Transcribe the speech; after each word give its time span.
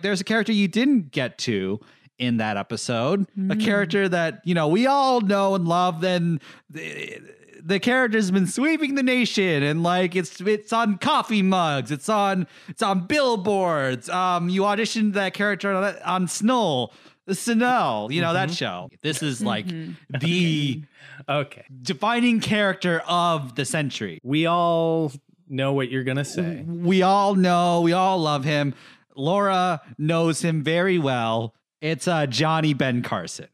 There's 0.00 0.20
a 0.20 0.24
character 0.24 0.52
you 0.52 0.68
didn't 0.68 1.10
get 1.10 1.38
to 1.38 1.80
in 2.18 2.38
that 2.38 2.56
episode, 2.56 3.22
a 3.36 3.40
Mm. 3.40 3.64
character 3.64 4.08
that, 4.08 4.40
you 4.44 4.54
know, 4.54 4.66
we 4.68 4.86
all 4.86 5.20
know 5.20 5.54
and 5.54 5.68
love 5.68 6.02
and 6.02 6.40
the, 6.68 7.20
character's 7.80 8.30
been 8.30 8.46
sweeping 8.46 8.94
the 8.96 9.02
nation 9.04 9.62
and 9.62 9.82
like 9.82 10.16
it's 10.16 10.40
it's 10.40 10.72
on 10.72 10.98
coffee 10.98 11.42
mugs, 11.42 11.90
it's 11.92 12.08
on 12.08 12.46
it's 12.68 12.82
on 12.82 13.06
billboards. 13.06 14.08
Um 14.08 14.48
you 14.48 14.62
auditioned 14.62 15.12
that 15.14 15.34
character 15.34 15.72
on, 15.72 15.94
on 16.04 16.26
Snow, 16.28 16.90
Snell, 17.30 18.08
you 18.10 18.20
know 18.20 18.32
that 18.32 18.50
show. 18.50 18.88
This 19.02 19.22
is 19.22 19.40
like 19.42 19.66
the 20.20 20.82
Okay. 21.28 21.64
defining 21.82 22.40
character 22.40 23.00
of 23.06 23.54
the 23.54 23.64
century. 23.64 24.18
We 24.24 24.46
all 24.46 25.12
know 25.48 25.72
what 25.72 25.90
you're 25.90 26.04
going 26.04 26.16
to 26.18 26.24
say. 26.24 26.62
We 26.66 27.02
all 27.02 27.34
know, 27.34 27.80
we 27.80 27.92
all 27.92 28.18
love 28.18 28.44
him. 28.44 28.74
Laura 29.18 29.80
knows 29.98 30.40
him 30.42 30.62
very 30.62 30.98
well. 30.98 31.54
It's 31.80 32.08
uh, 32.08 32.26
Johnny 32.26 32.72
Ben 32.74 33.02
Carson. 33.02 33.48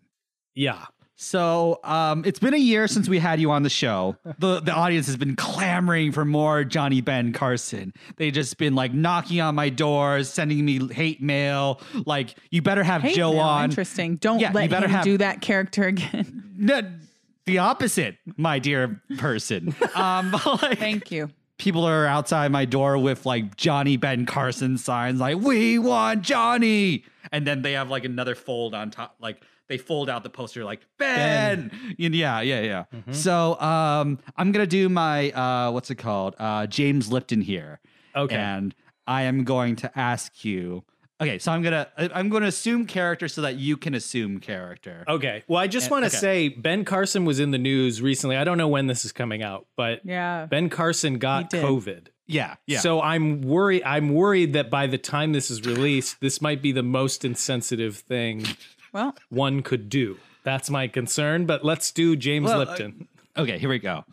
Yeah. 0.54 0.84
So 1.16 1.78
um, 1.84 2.24
it's 2.26 2.38
been 2.40 2.54
a 2.54 2.58
year 2.58 2.88
since 2.88 3.08
we 3.08 3.18
had 3.18 3.40
you 3.40 3.50
on 3.52 3.62
the 3.62 3.70
show. 3.70 4.16
The 4.38 4.60
the 4.60 4.72
audience 4.72 5.06
has 5.06 5.16
been 5.16 5.36
clamoring 5.36 6.10
for 6.12 6.24
more 6.24 6.64
Johnny 6.64 7.00
Ben 7.02 7.32
Carson. 7.32 7.92
They 8.16 8.30
just 8.32 8.58
been 8.58 8.74
like 8.74 8.92
knocking 8.92 9.40
on 9.40 9.54
my 9.54 9.68
doors, 9.68 10.28
sending 10.28 10.64
me 10.64 10.92
hate 10.92 11.22
mail. 11.22 11.80
Like 12.04 12.34
you 12.50 12.62
better 12.62 12.82
have 12.82 13.02
Hey, 13.02 13.14
Joe 13.14 13.32
now, 13.32 13.38
on. 13.40 13.64
Interesting. 13.70 14.16
Don't 14.16 14.40
Yeah, 14.40 14.48
you 14.60 14.68
better 14.68 14.86
him 14.86 14.90
have- 14.90 15.04
do 15.04 15.18
that 15.18 15.40
character 15.40 15.84
again. 15.84 16.52
No, 16.56 16.82
the 17.46 17.58
opposite, 17.58 18.16
my 18.36 18.58
dear 18.58 19.00
person. 19.18 19.74
Um, 19.94 20.32
like, 20.62 20.78
Thank 20.80 21.12
you. 21.12 21.30
People 21.58 21.84
are 21.84 22.06
outside 22.06 22.50
my 22.50 22.64
door 22.64 22.98
with 22.98 23.26
like 23.26 23.56
Johnny 23.56 23.96
Ben 23.96 24.26
Carson 24.26 24.78
signs, 24.78 25.20
like 25.20 25.38
"We 25.38 25.78
want 25.78 26.22
Johnny," 26.22 27.04
and 27.32 27.46
then 27.46 27.62
they 27.62 27.72
have 27.72 27.90
like 27.90 28.04
another 28.04 28.34
fold 28.34 28.74
on 28.74 28.90
top, 28.90 29.16
like 29.20 29.42
they 29.68 29.78
fold 29.78 30.10
out 30.10 30.22
the 30.22 30.30
poster, 30.30 30.64
like 30.64 30.80
Ben. 30.98 31.70
And 31.98 32.14
yeah, 32.14 32.40
yeah, 32.40 32.60
yeah. 32.60 33.12
So 33.12 33.58
um, 33.60 34.18
I'm 34.36 34.52
gonna 34.52 34.66
do 34.66 34.88
my 34.88 35.30
uh, 35.30 35.70
what's 35.70 35.90
it 35.90 35.96
called? 35.96 36.34
Uh, 36.38 36.66
James 36.66 37.10
Lipton 37.10 37.40
here. 37.40 37.80
Okay. 38.16 38.36
and 38.36 38.74
I 39.06 39.22
am 39.22 39.44
going 39.44 39.76
to 39.76 39.98
ask 39.98 40.44
you. 40.44 40.84
Okay, 41.20 41.38
so 41.38 41.52
I'm 41.52 41.62
gonna 41.62 41.86
I'm 41.96 42.28
gonna 42.28 42.46
assume 42.46 42.86
character 42.86 43.28
so 43.28 43.42
that 43.42 43.56
you 43.56 43.76
can 43.76 43.94
assume 43.94 44.40
character. 44.40 45.04
Okay. 45.06 45.44
Well, 45.46 45.60
I 45.60 45.68
just 45.68 45.90
want 45.90 46.02
to 46.02 46.08
okay. 46.08 46.16
say 46.16 46.48
Ben 46.48 46.84
Carson 46.84 47.24
was 47.24 47.38
in 47.38 47.52
the 47.52 47.58
news 47.58 48.02
recently. 48.02 48.36
I 48.36 48.42
don't 48.42 48.58
know 48.58 48.68
when 48.68 48.88
this 48.88 49.04
is 49.04 49.12
coming 49.12 49.42
out, 49.42 49.66
but 49.76 50.00
Yeah. 50.04 50.46
Ben 50.46 50.68
Carson 50.68 51.18
got 51.18 51.50
COVID. 51.50 52.08
Yeah, 52.26 52.56
yeah. 52.66 52.80
So 52.80 53.00
I'm 53.00 53.42
worried 53.42 53.84
I'm 53.84 54.12
worried 54.12 54.54
that 54.54 54.70
by 54.70 54.88
the 54.88 54.98
time 54.98 55.32
this 55.32 55.50
is 55.50 55.64
released, 55.64 56.20
this 56.20 56.40
might 56.40 56.60
be 56.60 56.72
the 56.72 56.82
most 56.82 57.24
insensitive 57.24 57.96
thing 57.96 58.44
Well, 58.92 59.14
one 59.28 59.62
could 59.62 59.88
do. 59.88 60.18
That's 60.42 60.68
my 60.68 60.88
concern, 60.88 61.46
but 61.46 61.64
let's 61.64 61.92
do 61.92 62.16
James 62.16 62.46
Well, 62.46 62.60
uh, 62.60 62.64
Lipton. 62.64 63.08
Okay, 63.36 63.58
here 63.58 63.68
we 63.68 63.78
go. 63.78 64.04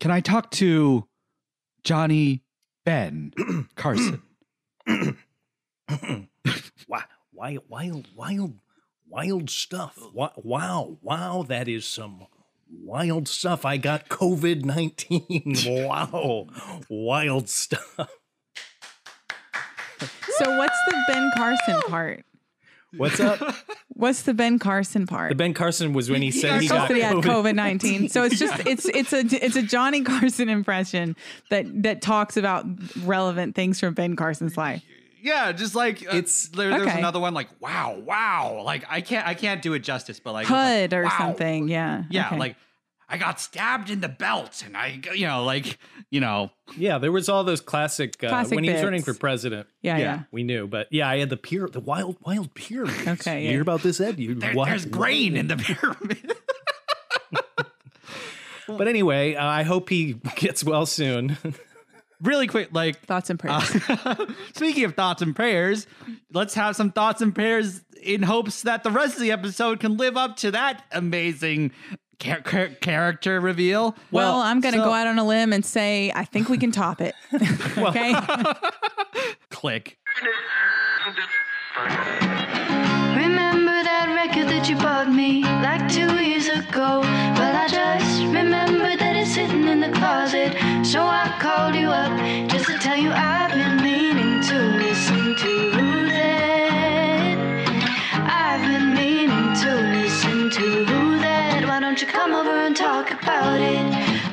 Can 0.00 0.10
I 0.10 0.20
talk 0.20 0.50
to 0.52 1.06
Johnny 1.82 2.44
Ben 2.84 3.32
Carson? 3.74 4.22
Wow, 5.88 7.04
wild, 7.32 7.62
wild, 7.68 8.08
wild, 8.14 8.54
wild 9.08 9.50
stuff. 9.50 9.98
Wow, 10.12 10.32
wow, 10.36 10.98
wow, 11.02 11.44
that 11.48 11.68
is 11.68 11.86
some 11.86 12.26
wild 12.70 13.28
stuff. 13.28 13.64
I 13.64 13.76
got 13.76 14.08
COVID 14.08 14.64
19. 14.64 15.54
wow, 15.86 16.46
wild 16.88 17.48
stuff. 17.48 17.94
so 20.38 20.58
what's 20.58 20.78
the 20.86 21.04
Ben 21.08 21.30
Carson 21.36 21.80
part? 21.88 22.24
What's 22.96 23.20
up? 23.20 23.54
What's 23.88 24.22
the 24.22 24.32
Ben 24.32 24.58
Carson 24.58 25.06
part? 25.06 25.30
The 25.30 25.34
Ben 25.34 25.52
Carson 25.52 25.92
was 25.92 26.08
when 26.08 26.22
he 26.22 26.30
said 26.30 26.60
he 26.60 26.68
Just 26.68 26.72
got 26.72 26.88
that 26.88 26.94
he 26.94 27.02
had 27.02 27.16
COVID. 27.16 27.24
COVID 27.24 27.54
nineteen. 27.54 28.08
So 28.08 28.22
it's 28.22 28.38
just 28.38 28.54
it's 28.66 28.86
it's 28.86 29.12
a 29.12 29.44
it's 29.44 29.56
a 29.56 29.62
Johnny 29.62 30.02
Carson 30.02 30.48
impression 30.48 31.16
that 31.50 31.66
that 31.82 32.00
talks 32.00 32.36
about 32.36 32.64
relevant 33.04 33.54
things 33.54 33.78
from 33.80 33.94
Ben 33.94 34.16
Carson's 34.16 34.56
life. 34.56 34.82
Yeah, 35.28 35.52
just 35.52 35.74
like 35.74 36.02
uh, 36.02 36.16
It's- 36.16 36.48
there, 36.54 36.70
there's 36.70 36.88
okay. 36.88 36.98
another 36.98 37.20
one 37.20 37.34
like 37.34 37.48
wow, 37.60 37.96
wow. 38.04 38.62
Like 38.64 38.84
I 38.88 39.00
can't 39.00 39.26
I 39.26 39.34
can't 39.34 39.62
do 39.62 39.74
it 39.74 39.80
justice, 39.80 40.18
but 40.20 40.32
like 40.32 40.44
it's 40.44 40.50
like, 40.50 40.92
or 40.92 41.04
wow. 41.04 41.14
something. 41.18 41.68
Yeah. 41.68 42.04
Yeah, 42.10 42.26
Okay. 42.28 42.38
like 42.38 42.56
I 43.10 43.16
got 43.16 43.40
stabbed 43.40 43.88
in 43.88 44.00
the 44.02 44.08
belt, 44.08 44.62
and 44.66 44.76
I 44.76 45.00
you 45.14 45.26
know 45.26 45.44
like 45.44 45.78
you 46.10 46.20
know 46.20 46.50
Yeah, 46.76 46.98
there 46.98 47.12
was 47.12 47.28
all 47.28 47.42
those 47.44 47.60
classic, 47.60 48.22
uh, 48.22 48.28
Classic 48.28 48.54
when 48.54 48.64
he 48.64 48.70
was 48.70 48.82
running 48.82 49.02
for 49.02 49.14
president. 49.14 49.66
Yeah, 49.82 49.96
yeah. 49.96 50.02
yeah. 50.02 50.22
We 50.30 50.42
knew, 50.42 50.66
but 50.66 50.88
yeah, 50.90 51.08
I 51.08 51.18
had 51.18 51.30
the 51.30 51.36
pyramid, 51.38 51.72
the 51.74 51.80
wild, 51.80 52.16
wild 52.26 52.52
pyramid. 52.54 53.08
Okay, 53.08 53.40
you 53.40 53.44
yeah. 53.46 53.50
hear 53.52 53.62
about 53.62 53.82
this, 53.82 54.00
Ed? 54.00 54.18
You, 54.18 54.34
there- 54.34 54.54
what- 54.54 54.66
there's 54.68 54.84
grain 54.84 55.36
in 55.36 55.48
the 55.48 55.56
pyramid. 55.56 56.32
But 58.66 58.86
anyway, 58.86 59.34
uh, 59.34 59.46
I 59.46 59.62
hope 59.62 59.88
he 59.88 60.12
gets 60.36 60.62
well 60.62 60.84
soon. 60.84 61.38
really 62.22 62.46
quick, 62.46 62.68
like 62.72 63.00
Thoughts 63.00 63.30
and 63.30 63.38
prayers. 63.38 63.64
Speaking 64.54 64.84
of 64.84 64.94
thoughts 64.94 65.22
and 65.22 65.34
prayers, 65.34 65.86
let's 66.32 66.54
have 66.54 66.76
some 66.76 66.90
thoughts 66.92 67.20
and 67.22 67.34
prayers 67.34 67.82
in 68.02 68.22
hopes 68.22 68.62
that 68.62 68.82
the 68.84 68.90
rest 68.90 69.14
of 69.14 69.20
the 69.20 69.32
episode 69.32 69.80
can 69.80 69.96
live 69.96 70.16
up 70.16 70.36
to 70.36 70.50
that 70.52 70.84
amazing 70.92 71.72
char- 72.20 72.40
char- 72.42 72.68
character 72.80 73.40
reveal. 73.40 73.96
well, 74.12 74.36
I'm 74.40 74.60
going 74.60 74.74
to 74.74 74.80
so- 74.80 74.84
go 74.84 74.92
out 74.92 75.06
on 75.06 75.18
a 75.18 75.24
limb 75.24 75.52
and 75.52 75.64
say 75.64 76.12
I 76.14 76.24
think 76.24 76.48
we 76.48 76.58
can 76.58 76.70
top 76.72 77.00
it. 77.00 77.14
okay. 77.78 78.14
Click. 79.50 79.98
Remember 83.16 83.82
that 83.82 84.12
record 84.14 84.48
that 84.48 84.68
you 84.68 84.76
bought 84.76 85.10
me 85.12 85.42
like 85.42 85.88
two 85.90 86.22
years 86.24 86.46
ago? 86.48 87.00
Well, 87.00 87.56
I 87.56 87.66
just 87.68 88.20
remember 88.22 88.96
that 88.96 89.07
it's 89.07 89.07
sitting 89.07 89.07
in 89.82 89.90
the 89.92 89.98
closet. 89.98 90.52
So 90.84 91.00
I 91.02 91.28
called 91.40 91.74
you 91.74 91.88
up 91.88 92.12
just 92.50 92.66
to 92.66 92.78
tell 92.78 92.96
you 92.96 93.10
I've 93.12 93.52
been 93.52 93.76
meaning 93.82 94.40
to 94.50 94.58
listen 94.84 95.36
to 95.36 95.70
that. 96.14 97.36
I've 98.44 98.62
been 98.62 98.94
meaning 98.94 99.46
to 99.62 99.70
listen 99.96 100.50
to 100.50 100.84
that. 101.24 101.64
Why 101.68 101.78
don't 101.80 102.00
you 102.00 102.06
come 102.08 102.32
over 102.32 102.50
and 102.66 102.76
talk 102.76 103.10
about 103.12 103.60
it? 103.60 103.86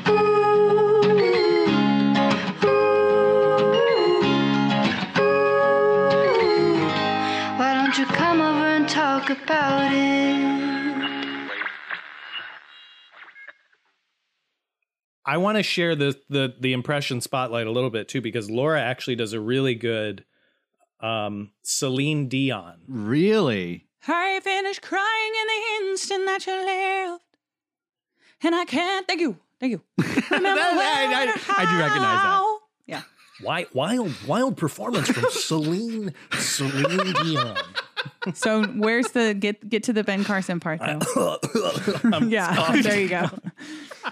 Ooh, 0.10 0.16
ooh, 2.66 2.66
ooh. 2.66 2.72
I 15.26 15.38
want 15.38 15.58
to 15.58 15.64
share 15.64 15.96
the, 15.96 16.16
the 16.30 16.54
the 16.60 16.74
impression 16.74 17.20
spotlight 17.22 17.68
a 17.68 17.72
little 17.72 17.90
bit 17.90 18.08
too, 18.08 18.22
because 18.22 18.50
Laura 18.50 18.80
actually 18.82 19.16
does 19.16 19.34
a 19.34 19.40
really 19.40 19.74
good 19.76 20.24
um, 21.00 21.52
Celine 21.64 22.28
Dion. 22.30 22.82
Really? 22.88 23.88
I 24.08 24.40
finished 24.44 24.82
crying 24.84 25.32
in 25.42 25.48
the 25.48 25.90
instant 25.92 26.26
that 26.26 26.46
you 26.46 26.54
left. 26.54 27.24
And 28.44 28.54
I 28.54 28.66
can't 28.66 29.08
thank 29.08 29.20
you. 29.22 29.38
Thank 29.60 29.72
you. 29.72 29.82
Remember 30.30 30.62
I- 30.62 31.34
I- 31.48 31.64
I 31.64 31.72
do 31.72 31.78
recognize 31.80 32.02
that. 32.02 32.18
how- 32.20 32.60
Yeah. 32.86 33.02
Wild, 33.42 33.68
wild, 33.74 34.12
wild 34.28 34.58
performance 34.58 35.08
from 35.10 35.26
Celine 35.32 36.14
Celine 36.38 37.14
Dion. 37.14 37.58
So 38.36 38.64
where's 38.66 39.10
the 39.12 39.34
get 39.34 39.68
get 39.68 39.84
to 39.84 39.94
the 39.94 40.04
Ben 40.04 40.24
Carson 40.24 40.60
part 40.60 40.80
though? 40.80 41.38
I'm 42.14 42.30
yeah. 42.30 42.80
There 42.82 43.00
you 43.00 43.10
go. 43.10 43.30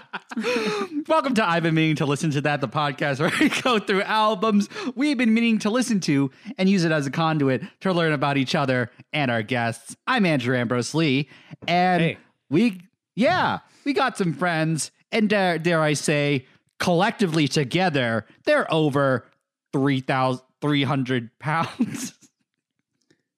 Welcome 1.08 1.34
to 1.34 1.48
I've 1.48 1.62
been 1.62 1.74
meaning 1.74 1.96
to 1.96 2.06
listen 2.06 2.30
to 2.32 2.40
that, 2.42 2.60
the 2.60 2.68
podcast 2.68 3.20
where 3.20 3.30
we 3.40 3.48
go 3.62 3.78
through 3.78 4.02
albums 4.02 4.68
we've 4.94 5.16
been 5.18 5.32
meaning 5.32 5.58
to 5.60 5.70
listen 5.70 6.00
to 6.00 6.30
and 6.58 6.68
use 6.68 6.84
it 6.84 6.92
as 6.92 7.06
a 7.06 7.10
conduit 7.10 7.62
to 7.80 7.92
learn 7.92 8.12
about 8.12 8.36
each 8.36 8.54
other 8.54 8.90
and 9.12 9.30
our 9.30 9.42
guests. 9.42 9.96
I'm 10.06 10.26
Andrew 10.26 10.56
Ambrose 10.56 10.94
Lee, 10.94 11.28
and 11.68 12.02
Hey. 12.02 12.18
we, 12.50 12.80
yeah, 13.14 13.60
we 13.84 13.92
got 13.92 14.18
some 14.18 14.32
friends, 14.32 14.90
and 15.12 15.28
dare, 15.28 15.58
dare 15.58 15.80
I 15.80 15.92
say, 15.92 16.46
collectively 16.80 17.46
together, 17.46 18.26
they're 18.44 18.72
over 18.72 19.26
3,300 19.72 21.30
pounds. 21.38 22.14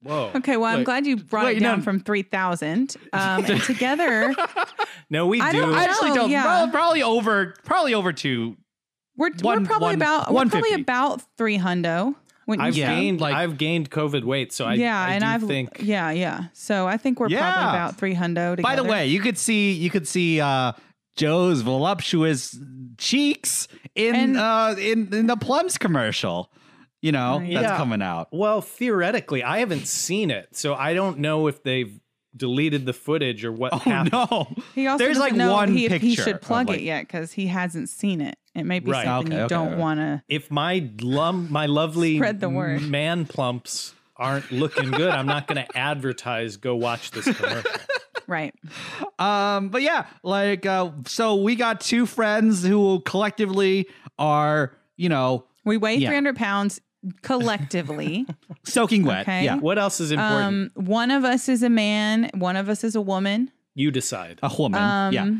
Whoa. 0.07 0.31
Okay, 0.37 0.57
well, 0.57 0.71
I'm 0.73 0.79
Wait. 0.79 0.85
glad 0.85 1.07
you 1.07 1.17
brought 1.17 1.47
Wait, 1.47 1.57
it 1.59 1.61
down 1.61 1.79
no. 1.79 1.85
from 1.85 2.01
3,000. 2.01 2.97
Um, 3.13 3.45
and 3.49 3.63
together, 3.63 4.35
No, 5.11 5.27
we 5.27 5.41
I 5.41 5.53
do. 5.53 5.61
don't- 5.61 5.75
I 5.75 5.85
actually 5.85 6.11
Oh, 6.11 6.15
don't, 6.15 6.31
yeah. 6.31 6.43
prob- 6.43 6.73
probably 6.73 7.03
over, 7.03 7.55
probably 7.65 7.95
over 7.95 8.13
two. 8.13 8.57
we're, 9.17 9.31
One- 9.41 9.61
we're 9.63 9.67
probably 9.67 9.87
one- 9.87 9.95
about 9.97 10.33
we're 10.33 10.45
probably 10.47 10.71
150. 10.73 10.83
about 10.83 11.23
3 11.39 11.59
hundo. 11.59 12.15
wouldn't 12.47 12.63
you 12.65 12.69
I've 12.69 12.75
say? 12.75 12.81
Yeah, 12.81 12.95
gained 12.95 13.21
like- 13.21 13.35
I've 13.35 13.59
gained 13.59 13.91
COVID 13.91 14.23
weight, 14.25 14.53
so 14.53 14.65
I 14.67 14.75
yeah, 14.75 15.01
I 15.01 15.11
and 15.15 15.23
do 15.23 15.29
I've 15.29 15.43
think 15.43 15.71
yeah, 15.81 16.11
yeah. 16.11 16.45
So 16.53 16.87
I 16.87 16.97
think 16.97 17.19
we're 17.19 17.29
Yeah. 17.29 17.41
probably 17.53 17.71
about 17.77 17.97
3 17.97 18.15
hundo 18.15 18.53
together. 18.57 18.63
By 18.63 18.77
the 18.77 18.85
way, 18.85 19.07
you 19.09 19.21
could 19.21 19.37
see 19.39 19.73
you 19.73 19.91
could 19.91 20.07
see 20.07 20.41
uh 20.41 20.73
Joe's 21.17 21.63
voluptuous 21.63 22.57
cheeks 22.99 23.69
in 23.95 24.15
And- 24.15 24.37
uh 24.37 24.75
in 24.79 25.13
in 25.15 25.27
the 25.27 25.37
Plums 25.37 25.77
commercial. 25.79 26.51
You 27.07 27.13
know, 27.13 27.39
yeah. 27.41 27.63
that's 27.63 27.77
coming 27.77 28.03
out. 28.03 28.29
Well, 28.33 28.61
theoretically, 28.61 29.43
I 29.45 29.59
haven't 29.59 29.87
seen 29.87 30.31
it, 30.31 30.57
so 30.57 30.75
I 30.75 30.95
don't 30.95 31.19
know 31.21 31.47
if 31.47 31.63
they've 31.63 32.01
deleted 32.37 32.85
the 32.85 32.93
footage 32.93 33.45
or 33.45 33.53
what 33.53 33.73
Oh 33.73 33.79
happened. 33.79 34.13
no. 34.13 34.47
He 34.75 34.87
also 34.87 35.03
There's 35.05 35.19
like 35.19 35.33
know 35.35 35.53
one 35.53 35.73
he, 35.73 35.89
picture. 35.89 36.07
he 36.07 36.15
should 36.17 36.43
plug 36.43 36.69
like- 36.69 36.79
it 36.81 36.83
yet 36.83 37.03
because 37.07 37.33
he 37.33 37.47
hasn't 37.47 37.89
seen 37.89 38.21
it. 38.21 38.37
It 38.55 38.65
may 38.65 38.79
be 38.81 38.91
Right. 38.91 39.05
something 39.05 39.33
Okay, 39.33 39.39
you 39.39 39.45
okay, 39.45 39.55
don't 39.55 39.69
okay. 39.73 39.77
want 39.81 40.01
to. 40.01 40.23
If 40.29 40.51
my 40.51 40.91
lum, 41.01 41.49
my 41.51 41.65
lovely 41.67 42.17
Spread 42.17 42.41
the 42.41 42.49
word. 42.51 42.83
man 42.83 43.25
plumps 43.27 43.95
aren't 44.17 44.51
looking 44.53 44.91
good, 44.91 45.11
I'm 45.11 45.27
not 45.27 45.47
going 45.47 45.65
to 45.65 45.79
advertise. 45.79 46.57
Go 46.59 46.75
watch 46.77 47.11
this 47.13 47.25
commercial. 47.37 47.71
Right. 48.29 48.53
Um, 49.21 49.69
but 49.69 49.83
yeah, 49.83 50.07
like 50.25 50.67
uh, 50.67 50.91
so 51.07 51.37
we 51.37 51.55
got 51.55 51.81
two 51.81 52.07
friends 52.07 52.65
who 52.65 53.01
collectively 53.01 53.87
are, 54.19 54.73
you 54.97 55.09
know, 55.09 55.45
We 55.65 55.77
weigh 55.77 55.97
Yeah. 55.97 56.09
300 56.09 56.35
pounds 56.37 56.81
collectively. 57.23 58.27
soaking 58.65 59.05
wet. 59.05 59.23
Okay. 59.23 59.45
Yeah. 59.45 59.57
What 59.57 59.79
else 59.79 60.01
is 60.01 60.11
important? 60.11 60.73
um, 60.77 60.85
one 60.87 61.11
of 61.11 61.25
us 61.25 61.49
is 61.49 61.63
a 61.63 61.69
man, 61.71 62.31
one 62.35 62.57
of 62.57 62.69
us 62.69 62.85
is 62.85 62.95
a 62.95 63.01
woman. 63.01 63.51
you 63.75 63.91
decide. 63.91 64.39
A 64.43 64.53
woman. 64.59 64.81
Um, 64.83 65.13
yeah. 65.15 65.31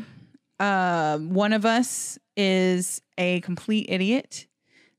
Uh, 0.59 1.17
one 1.19 1.53
of 1.53 1.65
us 1.65 2.17
is 2.35 3.01
a 3.17 3.41
complete 3.41 3.87
idiot. 3.89 4.47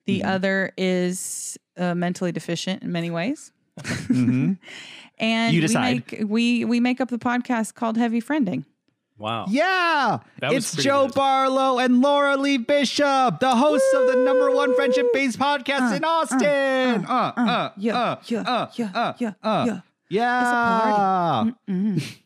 The 0.07 0.21
Mm-hmm. 0.21 0.29
other 0.29 0.73
is 0.79 1.59
uh, 1.77 1.95
mentally 1.95 2.33
deficient 2.33 2.83
in 2.83 2.91
many 2.93 3.11
ways. 3.11 3.53
hmm 4.07 4.53
And 5.21 5.53
You 5.55 5.61
we 5.61 5.67
decide. 5.67 5.95
make 6.13 6.25
we 6.29 6.65
we 6.65 6.81
make 6.81 7.01
up 7.01 7.09
the 7.09 7.19
podcast 7.19 7.75
called 7.75 7.97
Heavy 7.99 8.21
Friending. 8.23 8.65
Wow. 9.19 9.47
Yeah, 9.49 10.21
That 10.41 10.53
it's 10.53 10.77
Joe 10.77 11.07
good. 11.07 11.15
Barlow 11.17 11.79
and 11.81 12.01
Laura 12.01 12.37
Lee 12.37 12.57
Bishop, 12.57 13.41
the 13.41 13.57
hosts 13.57 13.93
of 13.95 14.07
the 14.07 14.23
number 14.25 14.55
one 14.55 14.75
friendship-based 14.77 15.39
podcast 15.39 15.97
in 15.97 16.05
Austin. 16.05 17.05
Uh, 17.05 17.33
uh, 17.37 17.71
yeah, 17.77 17.99
uh, 17.99 18.21
yeah, 18.27 18.41
uh, 18.43 18.71
yeah, 18.77 18.91
uh, 18.95 19.13
yeah, 19.19 19.33
uh. 19.43 19.65
yeah. 19.67 19.81
Yeah. 20.11 21.51
Mm-mm. 21.69 22.03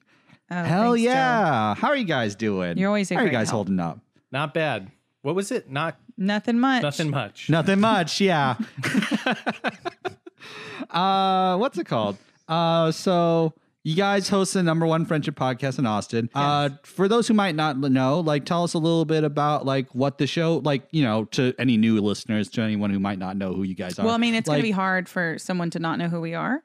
Oh, 0.50 0.54
Hell 0.64 0.92
thanks, 0.92 1.02
Joe. 1.04 1.10
yeah. 1.10 1.74
How 1.76 1.88
are 1.88 1.96
you 1.96 2.04
guys 2.04 2.34
doing? 2.34 2.76
You're 2.76 2.88
always 2.88 3.10
a 3.10 3.14
How 3.14 3.22
are 3.22 3.24
you 3.24 3.30
guys 3.32 3.48
help. 3.48 3.68
holding 3.68 3.80
up? 3.80 4.00
Not 4.30 4.52
bad. 4.52 4.90
What 5.22 5.34
was 5.34 5.50
it? 5.50 5.70
Not 5.70 5.96
Nothing 6.18 6.58
much. 6.60 6.82
nothing 6.82 7.08
much. 7.10 7.48
Nothing 7.48 7.80
much, 7.80 8.20
yeah. 8.20 8.56
uh, 10.90 11.56
what's 11.56 11.78
it 11.78 11.86
called? 11.86 12.18
Uh, 12.48 12.90
so 12.92 13.54
you 13.84 13.96
guys 13.96 14.28
host 14.28 14.54
the 14.54 14.62
number 14.62 14.86
one 14.86 15.04
friendship 15.04 15.34
podcast 15.34 15.78
in 15.78 15.86
Austin. 15.86 16.30
Uh, 16.34 16.70
for 16.84 17.08
those 17.08 17.26
who 17.26 17.34
might 17.34 17.54
not 17.54 17.78
know, 17.78 18.20
like, 18.20 18.44
tell 18.44 18.62
us 18.62 18.74
a 18.74 18.78
little 18.78 19.04
bit 19.04 19.24
about 19.24 19.66
like 19.66 19.92
what 19.94 20.18
the 20.18 20.26
show, 20.26 20.58
like, 20.58 20.86
you 20.92 21.02
know, 21.02 21.24
to 21.26 21.52
any 21.58 21.76
new 21.76 22.00
listeners, 22.00 22.48
to 22.50 22.62
anyone 22.62 22.90
who 22.90 23.00
might 23.00 23.18
not 23.18 23.36
know 23.36 23.52
who 23.52 23.64
you 23.64 23.74
guys 23.74 23.98
are. 23.98 24.04
Well, 24.04 24.14
I 24.14 24.18
mean, 24.18 24.34
it's 24.34 24.48
gonna 24.48 24.62
be 24.62 24.70
hard 24.70 25.08
for 25.08 25.36
someone 25.38 25.70
to 25.70 25.78
not 25.78 25.98
know 25.98 26.08
who 26.08 26.20
we 26.20 26.34
are. 26.34 26.62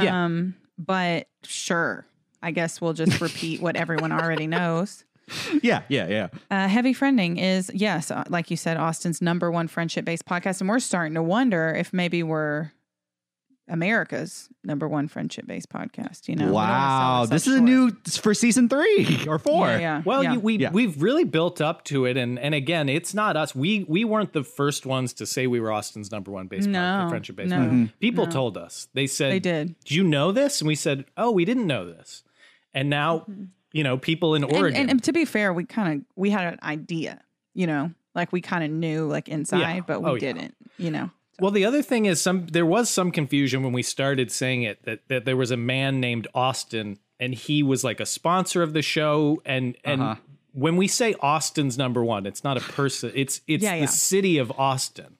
Yeah. 0.00 0.24
Um, 0.24 0.54
but 0.78 1.28
sure, 1.44 2.06
I 2.42 2.50
guess 2.50 2.80
we'll 2.80 2.92
just 2.92 3.20
repeat 3.20 3.60
what 3.60 3.76
everyone 3.76 4.12
already 4.12 4.46
knows. 4.46 5.04
yeah, 5.62 5.82
yeah, 5.88 6.06
yeah. 6.06 6.28
Uh, 6.50 6.68
Heavy 6.68 6.94
Friending 6.94 7.40
is, 7.40 7.70
yes, 7.72 8.10
uh, 8.10 8.24
like 8.28 8.50
you 8.50 8.56
said, 8.56 8.76
Austin's 8.76 9.22
number 9.22 9.50
one 9.50 9.68
friendship 9.68 10.04
based 10.04 10.26
podcast. 10.26 10.60
And 10.60 10.68
we're 10.68 10.80
starting 10.80 11.14
to 11.14 11.22
wonder 11.22 11.70
if 11.70 11.92
maybe 11.92 12.22
we're 12.22 12.72
America's 13.68 14.48
number 14.62 14.86
one 14.86 15.08
friendship 15.08 15.46
based 15.46 15.68
podcast. 15.70 16.28
You 16.28 16.36
know, 16.36 16.44
We 16.44 16.46
don't 16.46 16.54
wanna 16.54 16.68
sell 16.72 16.78
wow, 16.78 17.10
ourselves 17.20 17.30
this 17.30 17.46
is 17.46 17.54
a 17.54 17.60
new 17.60 17.90
for 18.20 18.34
season 18.34 18.68
three 18.68 19.24
or 19.28 19.38
four. 19.38 19.66
Yeah, 19.68 19.78
yeah, 19.78 20.02
Well, 20.04 20.22
yeah. 20.22 20.32
you, 20.34 20.40
we 20.40 20.58
Yeah. 20.58 20.70
we've 20.70 21.00
really 21.02 21.24
built 21.24 21.60
up 21.60 21.84
to 21.84 22.04
it, 22.04 22.16
and 22.16 22.38
and 22.38 22.54
again, 22.54 22.88
it's 22.88 23.14
not 23.14 23.36
us. 23.36 23.54
We 23.54 23.84
we 23.88 24.04
weren't 24.04 24.32
the 24.32 24.44
first 24.44 24.86
ones 24.86 25.12
to 25.14 25.26
say 25.26 25.46
we 25.46 25.60
were 25.60 25.72
Austin's 25.72 26.10
number 26.12 26.30
one 26.30 26.46
base 26.46 26.66
No, 26.66 27.06
friendship 27.08 27.36
based. 27.36 27.50
no, 27.50 27.58
Mm-hmm. 27.58 27.84
People 28.00 28.26
no. 28.26 28.30
told 28.32 28.56
us. 28.56 28.88
They 28.94 29.06
said 29.06 29.32
They 29.32 29.40
did. 29.40 29.74
Do 29.84 29.94
you 29.94 30.04
know 30.04 30.30
this? 30.32 30.60
And 30.60 30.68
we 30.68 30.74
said, 30.74 31.04
Oh, 31.16 31.30
we 31.30 31.44
didn't 31.44 31.66
know 31.66 31.86
this. 31.86 32.22
And 32.74 32.90
now, 32.90 33.24
you 33.72 33.82
know, 33.84 33.96
people 33.96 34.34
in 34.34 34.42
Mm-hmm. 34.42 34.50
And, 34.54 34.60
Oregon. 34.62 34.80
and, 34.82 34.90
and 34.90 35.04
to 35.04 35.12
be 35.12 35.24
fair, 35.24 35.52
we 35.52 35.64
kind 35.64 36.00
of 36.00 36.06
we 36.16 36.30
had 36.30 36.52
an 36.52 36.58
idea, 36.62 37.20
you 37.54 37.66
know, 37.66 37.92
like 38.14 38.30
we 38.32 38.40
kind 38.40 38.62
of 38.62 38.70
knew 38.70 39.06
like 39.06 39.28
inside, 39.28 39.58
Yeah. 39.76 39.80
but 39.86 40.02
we 40.02 40.10
Oh, 40.10 40.18
didn't, 40.18 40.54
you 40.76 40.90
know. 40.90 41.10
Well, 41.40 41.50
the 41.50 41.64
other 41.64 41.82
thing 41.82 42.06
is 42.06 42.20
some 42.20 42.46
there 42.46 42.66
was 42.66 42.88
some 42.90 43.10
confusion 43.10 43.62
when 43.62 43.72
we 43.72 43.82
started 43.82 44.30
saying 44.30 44.62
it 44.62 44.84
that 44.84 45.00
that 45.08 45.24
there 45.24 45.36
was 45.36 45.50
a 45.50 45.56
man 45.56 46.00
named 46.00 46.28
Austin 46.34 46.98
and 47.20 47.34
he 47.34 47.62
was 47.62 47.82
like 47.84 48.00
a 48.00 48.06
sponsor 48.06 48.62
of 48.62 48.72
the 48.72 48.82
show 48.82 49.40
and 49.44 49.76
and 49.84 50.00
Uh-huh. 50.02 50.14
when 50.52 50.76
we 50.76 50.86
say 50.88 51.14
Austin's 51.20 51.76
number 51.76 52.04
1, 52.04 52.26
it's 52.26 52.44
not 52.44 52.56
a 52.56 52.60
person, 52.60 53.10
it's 53.14 53.40
it's 53.48 53.64
Yeah, 53.64 53.74
the 53.74 53.80
yeah. 53.80 53.86
city 53.86 54.38
of 54.38 54.52
Austin. 54.58 55.18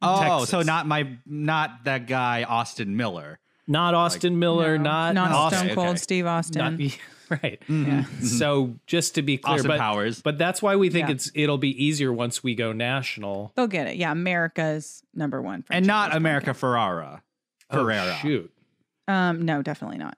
Oh, 0.00 0.20
Texas. 0.22 0.50
so 0.50 0.62
not 0.62 0.86
my, 0.86 1.18
not 1.26 1.82
that 1.84 2.06
guy 2.06 2.44
Austin 2.44 2.96
Miller. 2.96 3.40
Not 3.66 3.94
Austin 3.94 4.38
Miller, 4.38 4.78
No, 4.78 4.84
not 4.84 5.14
not 5.16 5.32
Austin. 5.32 5.64
Stone 5.64 5.74
Cold 5.74 5.88
okay. 5.88 5.96
Steve 5.98 6.26
Austin. 6.26 6.78
Not- 6.78 6.98
right. 7.42 7.60
yeah. 7.68 8.04
So 8.22 8.74
just 8.86 9.14
to 9.16 9.22
be 9.22 9.36
clear, 9.38 9.54
Austin 9.56 9.68
but, 9.68 9.78
Powers. 9.78 10.22
but 10.22 10.38
that's 10.38 10.60
why 10.62 10.76
we 10.76 10.90
think 10.90 11.08
Yeah. 11.08 11.14
it's 11.14 11.30
it'll 11.34 11.58
be 11.58 11.82
easier 11.84 12.12
once 12.12 12.42
we 12.42 12.54
go 12.54 12.72
national. 12.72 13.52
They'll 13.56 13.66
get 13.66 13.86
it. 13.86 13.96
Yeah, 13.96 14.12
America's 14.12 15.02
number 15.14 15.40
one, 15.42 15.64
and 15.70 15.86
not 15.86 16.10
based 16.10 16.16
America 16.16 16.54
Ferrara. 16.54 17.22
Ferrera. 17.72 18.14
Oh, 18.14 18.18
shoot. 18.22 18.52
Um, 19.08 19.44
no, 19.44 19.62
definitely 19.62 19.98
not. 19.98 20.16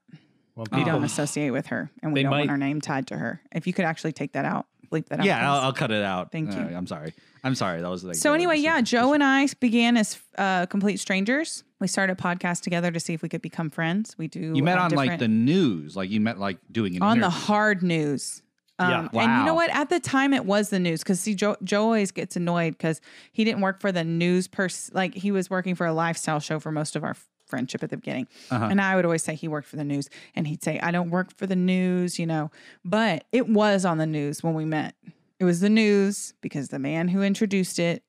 Well, 0.56 0.66
We 0.70 0.78
people, 0.78 0.92
don't 0.92 1.04
associate 1.04 1.50
with 1.50 1.66
her, 1.68 1.90
and 2.02 2.12
we 2.12 2.18
They 2.20 2.22
don't 2.24 2.32
want 2.32 2.46
might- 2.46 2.52
our 2.52 2.58
name 2.58 2.80
tied 2.80 3.06
to 3.08 3.16
her. 3.16 3.40
If 3.52 3.66
you 3.66 3.72
could 3.72 3.84
actually 3.84 4.12
take 4.12 4.32
that 4.32 4.44
out, 4.44 4.66
bleep 4.92 5.06
that 5.06 5.20
out. 5.20 5.24
Yeah, 5.26 5.50
I'll. 5.52 5.60
I'll 5.62 5.72
cut 5.72 5.90
it 5.90 6.02
out. 6.02 6.32
Thank 6.32 6.52
you. 6.52 6.60
Uh, 6.60 6.76
I'm 6.76 6.86
sorry. 6.86 7.14
I'm 7.42 7.54
sorry. 7.54 7.80
That 7.80 7.88
was 7.90 8.04
like. 8.04 8.16
so 8.16 8.34
anyway, 8.34 8.58
yeah, 8.58 8.80
Joe 8.82 9.12
and 9.14 9.24
I 9.24 9.46
began 9.60 9.96
as 9.96 10.18
uh, 10.36 10.66
complete 10.66 10.98
strangers. 11.00 11.64
We 11.80 11.86
started 11.86 12.18
a 12.18 12.22
podcast 12.22 12.60
together 12.62 12.90
to 12.90 13.00
see 13.00 13.14
if 13.14 13.22
we 13.22 13.28
could 13.28 13.42
become 13.42 13.70
friends. 13.70 14.16
We 14.18 14.28
do. 14.28 14.52
You 14.54 14.62
met 14.62 14.78
on 14.78 14.90
like 14.90 15.18
the 15.18 15.28
news, 15.28 15.96
like 15.96 16.10
you 16.10 16.20
met 16.20 16.38
like 16.38 16.58
doing 16.70 16.96
an 16.96 17.02
on 17.02 17.20
the 17.20 17.30
hard 17.30 17.82
news. 17.82 18.42
Um, 18.78 19.10
Yeah. 19.12 19.22
And 19.22 19.40
you 19.40 19.46
know 19.46 19.54
what? 19.54 19.70
At 19.70 19.90
the 19.90 20.00
time, 20.00 20.32
it 20.32 20.44
was 20.44 20.70
the 20.70 20.78
news 20.78 21.00
because 21.00 21.20
see, 21.20 21.34
Joe, 21.34 21.56
Joe 21.62 21.82
always 21.82 22.10
gets 22.10 22.36
annoyed 22.36 22.72
because 22.78 23.00
he 23.32 23.44
didn't 23.44 23.60
work 23.60 23.80
for 23.80 23.92
the 23.92 24.04
news 24.04 24.46
pers 24.48 24.90
Like 24.92 25.14
he 25.14 25.30
was 25.30 25.50
working 25.50 25.74
for 25.74 25.86
a 25.86 25.92
lifestyle 25.92 26.40
show 26.40 26.58
for 26.60 26.70
most 26.70 26.96
of 26.96 27.04
our 27.04 27.16
friendship 27.46 27.82
at 27.82 27.90
the 27.90 27.96
beginning. 27.96 28.28
Uh-huh. 28.50 28.68
And 28.70 28.80
I 28.80 28.96
would 28.96 29.04
always 29.04 29.22
say 29.22 29.34
he 29.34 29.48
worked 29.48 29.68
for 29.68 29.76
the 29.76 29.84
news, 29.84 30.08
and 30.34 30.46
he'd 30.46 30.62
say 30.62 30.78
I 30.80 30.90
don't 30.90 31.10
work 31.10 31.36
for 31.36 31.46
the 31.46 31.56
news, 31.56 32.18
you 32.18 32.26
know. 32.26 32.50
But 32.84 33.24
it 33.32 33.48
was 33.48 33.84
on 33.84 33.98
the 33.98 34.06
news 34.06 34.42
when 34.42 34.54
we 34.54 34.64
met. 34.64 34.94
It 35.38 35.44
was 35.44 35.60
the 35.60 35.70
news 35.70 36.34
because 36.40 36.68
the 36.68 36.78
man 36.78 37.08
who 37.08 37.22
introduced 37.22 37.78
it 37.78 38.02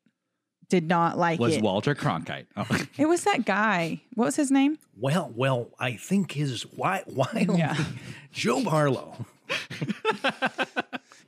did 0.71 0.87
not 0.87 1.17
like 1.19 1.39
was 1.39 1.53
it. 1.53 1.57
Was 1.57 1.63
Walter 1.63 1.93
Cronkite. 1.93 2.45
Oh. 2.57 2.65
it 2.97 3.05
was 3.05 3.23
that 3.25 3.45
guy. 3.45 4.01
What 4.15 4.25
was 4.25 4.35
his 4.37 4.49
name? 4.49 4.79
well, 4.97 5.31
well, 5.35 5.69
I 5.79 5.95
think 5.97 6.31
his 6.31 6.63
why 6.63 7.03
why 7.05 7.45
Yeah. 7.55 7.77
Joe 8.31 8.63
Barlow. 8.63 9.25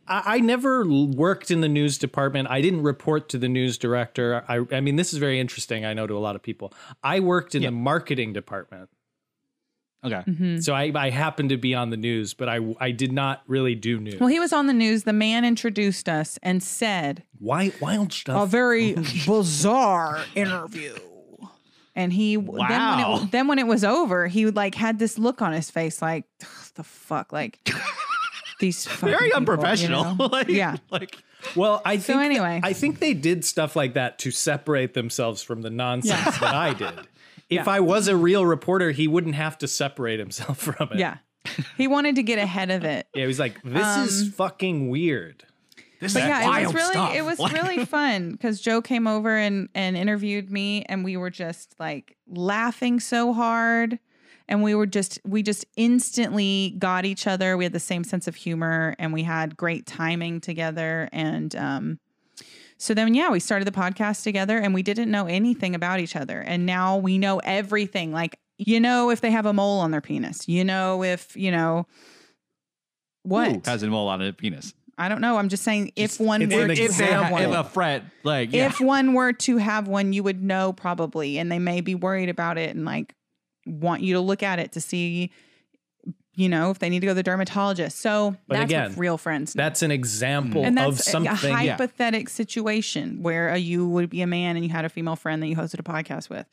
I, 0.08 0.24
I 0.36 0.40
never 0.40 0.82
l- 0.84 1.08
worked 1.08 1.52
in 1.52 1.62
the 1.62 1.68
news 1.70 1.98
department. 1.98 2.48
I 2.50 2.62
didn't 2.62 2.84
report 2.84 3.30
to 3.30 3.38
the 3.38 3.48
news 3.50 3.78
director. 3.78 4.44
I, 4.48 4.62
I 4.72 4.82
mean, 4.82 4.96
this 4.96 5.14
is 5.14 5.20
very 5.20 5.40
interesting. 5.40 5.86
I 5.86 5.94
know 5.94 6.08
to 6.08 6.18
a 6.18 6.20
lot 6.20 6.36
of 6.36 6.42
people. 6.44 6.74
I 7.04 7.20
worked 7.20 7.56
in 7.56 7.62
Yeah. 7.64 7.68
the 7.70 7.76
marketing 7.76 8.34
department, 8.34 8.90
okay. 10.04 10.22
Mm-hmm. 10.30 10.60
so 10.60 10.74
I, 10.74 10.92
I 10.96 11.10
happened 11.10 11.50
to 11.50 11.58
be 11.58 11.74
on 11.76 11.90
the 11.90 11.98
news, 11.98 12.34
but 12.34 12.50
I, 12.50 12.60
I 12.80 12.92
did 12.92 13.12
not 13.12 13.42
really 13.48 13.76
do 13.76 14.00
news. 14.00 14.20
Well, 14.20 14.30
he 14.30 14.40
was 14.40 14.54
on 14.54 14.68
the 14.68 14.74
news. 14.74 15.04
The 15.04 15.14
man 15.14 15.46
introduced 15.46 16.08
us 16.10 16.38
and 16.44 16.62
said, 16.64 17.24
Why 17.40 17.72
wild 17.82 18.12
stuff?" 18.14 18.44
a 18.44 18.46
very 18.46 18.94
bizarre 19.26 20.24
interview. 20.36 20.96
And 21.96 22.12
he 22.12 22.38
then 22.38 22.46
when 22.48 22.58
Wow. 22.70 23.20
it 23.24 23.32
then 23.32 23.48
when 23.48 23.60
it 23.60 23.68
was 23.68 23.84
over, 23.84 24.28
he 24.28 24.48
like 24.48 24.74
had 24.76 24.98
this 24.98 25.20
look 25.20 25.42
on 25.44 25.54
his 25.54 25.70
face, 25.70 26.02
like 26.02 26.26
the 26.74 26.84
fuck, 26.84 27.32
like 27.32 27.60
these 28.60 28.86
fucking 28.88 29.10
Very 29.10 29.18
people," 29.26 29.28
you 29.30 29.36
unprofessional. 29.36 30.16
know? 30.16 30.26
like, 30.32 30.48
yeah, 30.48 30.78
Like. 30.90 31.18
Well, 31.58 31.82
I 31.84 31.98
think 31.98 32.22
anyway. 32.22 32.62
I 32.64 32.72
think 32.72 33.00
they 33.00 33.14
did 33.14 33.44
stuff 33.44 33.76
like 33.76 33.96
that 33.96 34.18
to 34.20 34.32
separate 34.32 34.94
themselves 34.94 35.44
from 35.44 35.62
the 35.62 35.70
nonsense 35.70 36.38
that 36.40 36.56
I 36.56 36.74
did. 36.74 36.94
If 37.50 37.68
I 37.68 37.80
was 37.80 38.08
a 38.08 38.16
real 38.16 38.46
reporter, 38.46 38.92
he 38.92 39.08
wouldn't 39.08 39.36
have 39.36 39.58
to 39.60 39.68
separate 39.68 40.20
himself 40.20 40.58
from 40.62 40.90
it. 40.92 41.00
yeah. 41.00 41.18
He 41.78 41.88
wanted 41.88 42.16
to 42.16 42.24
get 42.24 42.40
ahead 42.40 42.72
of 42.72 42.84
it. 42.86 43.06
Yeah, 43.14 43.26
he's 43.26 43.40
like, 43.40 43.62
this 43.64 43.98
is 43.98 44.34
fucking 44.34 44.90
weird. 44.90 45.44
This 46.00 46.14
But 46.14 46.24
is 46.24 46.28
yeah, 46.30 46.60
it 46.60 46.66
was 46.66 46.74
really 46.74 46.92
stuff. 46.94 47.16
it 47.16 47.22
was 47.26 47.40
really 47.54 47.86
fun 47.86 48.32
because 48.32 48.60
Joe 48.62 48.82
came 48.82 49.08
over 49.08 49.38
and 49.38 49.70
and 49.76 49.96
interviewed 49.98 50.50
me, 50.52 50.84
and 50.90 51.04
we 51.04 51.16
were 51.18 51.30
just 51.30 51.76
like 51.80 52.18
laughing 52.28 53.00
so 53.00 53.34
hard, 53.34 54.00
and 54.50 54.64
we 54.64 54.74
were 54.76 54.86
just 54.86 55.20
we 55.26 55.44
just 55.44 55.66
instantly 55.78 56.76
got 56.78 57.06
each 57.06 57.28
other. 57.28 57.56
We 57.58 57.64
had 57.66 57.74
the 57.74 57.80
same 57.80 58.04
sense 58.04 58.28
of 58.28 58.36
humor, 58.36 58.96
and 59.00 59.14
we 59.14 59.24
had 59.24 59.56
great 59.58 59.86
timing 59.86 60.42
together, 60.42 61.10
and 61.12 61.56
um. 61.56 62.00
So 62.84 62.94
then, 62.94 63.14
yeah, 63.14 63.30
we 63.30 63.40
started 63.40 63.66
the 63.66 63.72
podcast 63.72 64.24
together 64.24 64.58
and 64.58 64.74
we 64.74 64.84
didn't 64.84 65.10
know 65.10 65.26
anything 65.26 65.74
about 65.74 66.02
each 66.02 66.18
other. 66.18 66.42
And 66.42 66.66
now 66.66 66.98
we 66.98 67.18
know 67.18 67.40
everything. 67.40 68.12
Like, 68.12 68.38
you 68.58 68.82
know, 68.82 69.10
if 69.10 69.22
they 69.22 69.32
have 69.32 69.46
a 69.46 69.54
mole 69.54 69.80
on 69.80 69.92
their 69.92 70.02
penis, 70.02 70.50
you 70.50 70.66
know, 70.66 71.02
if, 71.02 71.34
you 71.38 71.50
know, 71.50 71.88
what? 73.22 73.52
Who 73.52 73.62
has 73.64 73.84
a 73.84 73.88
mole 73.88 74.10
on 74.10 74.22
a 74.22 74.34
penis? 74.34 74.74
I 74.98 75.08
don't 75.08 75.22
know. 75.22 75.38
I'm 75.38 75.48
just 75.48 75.64
saying 75.64 75.94
if 75.96 76.20
one 76.20 76.42
were 76.42 76.68
to 76.68 76.74
if, 76.74 76.98
they 76.98 77.06
have 77.06 77.32
one, 77.32 77.44
if 77.44 77.52
a 77.52 77.64
friend, 77.64 78.12
like, 78.24 78.52
yeah. 78.52 78.66
if 78.66 78.82
one 78.82 79.14
were 79.14 79.32
to 79.32 79.56
have 79.56 79.88
one, 79.88 80.12
you 80.12 80.22
would 80.22 80.44
know 80.44 80.74
probably, 80.74 81.38
and 81.38 81.50
they 81.50 81.60
may 81.60 81.80
be 81.80 81.96
worried 81.96 82.28
about 82.28 82.58
it 82.58 82.76
and 82.76 82.84
like 82.84 83.16
want 83.66 84.02
you 84.02 84.16
to 84.16 84.20
look 84.20 84.44
at 84.44 84.60
it 84.60 84.74
to 84.74 84.82
see, 84.82 85.32
you 86.36 86.50
know, 86.50 86.72
if 86.72 86.80
they 86.80 86.90
need 86.90 87.00
to 87.02 87.06
go 87.06 87.12
to 87.12 87.16
the 87.16 87.24
dermatologist. 87.24 88.00
So 88.00 88.36
But 88.48 88.56
that's 88.56 88.66
again, 88.72 88.90
what 88.92 88.98
real 89.00 89.18
friends. 89.18 89.56
know. 89.56 89.64
That's 89.64 89.82
an 89.84 89.92
example 89.92 90.64
and 90.66 90.78
of 90.80 90.96
that's 90.96 91.08
a- 91.08 91.12
something. 91.12 91.52
a 91.52 91.56
hypothetical 91.56 92.32
situation 92.32 93.22
where 93.22 93.52
uh, 93.52 93.56
you 93.56 93.88
would 93.88 94.10
be 94.10 94.22
a 94.22 94.28
man 94.28 94.56
and 94.56 94.66
you 94.66 94.72
had 94.72 94.86
a 94.86 94.90
female 94.90 95.16
friend 95.16 95.42
that 95.44 95.48
you 95.48 95.56
hosted 95.56 95.80
a 95.80 95.84
podcast 95.84 96.30
with, 96.30 96.48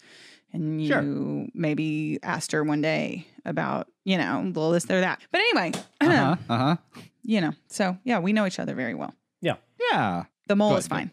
and 0.52 0.82
you 0.82 0.88
Sure. 0.88 1.46
maybe 1.54 2.18
asked 2.22 2.52
her 2.52 2.62
one 2.64 2.80
day 2.82 3.26
about, 3.44 3.88
you 4.04 4.18
know, 4.18 4.42
little 4.44 4.70
this 4.72 4.84
or 4.90 5.00
that. 5.00 5.20
But 5.32 5.40
anyway, 5.40 5.72
uh-huh, 6.00 6.36
uh-huh. 6.48 6.76
you 7.22 7.40
know, 7.40 7.52
so 7.68 7.96
yeah, 8.04 8.18
we 8.18 8.32
know 8.32 8.46
each 8.46 8.58
other 8.58 8.74
very 8.74 8.94
well. 8.94 9.14
yeah. 9.40 9.54
Yeah. 9.92 10.24
The 10.48 10.56
mole 10.56 10.70
Good, 10.72 10.78
is 10.80 10.88
good. 10.88 10.94
fine. 10.94 11.10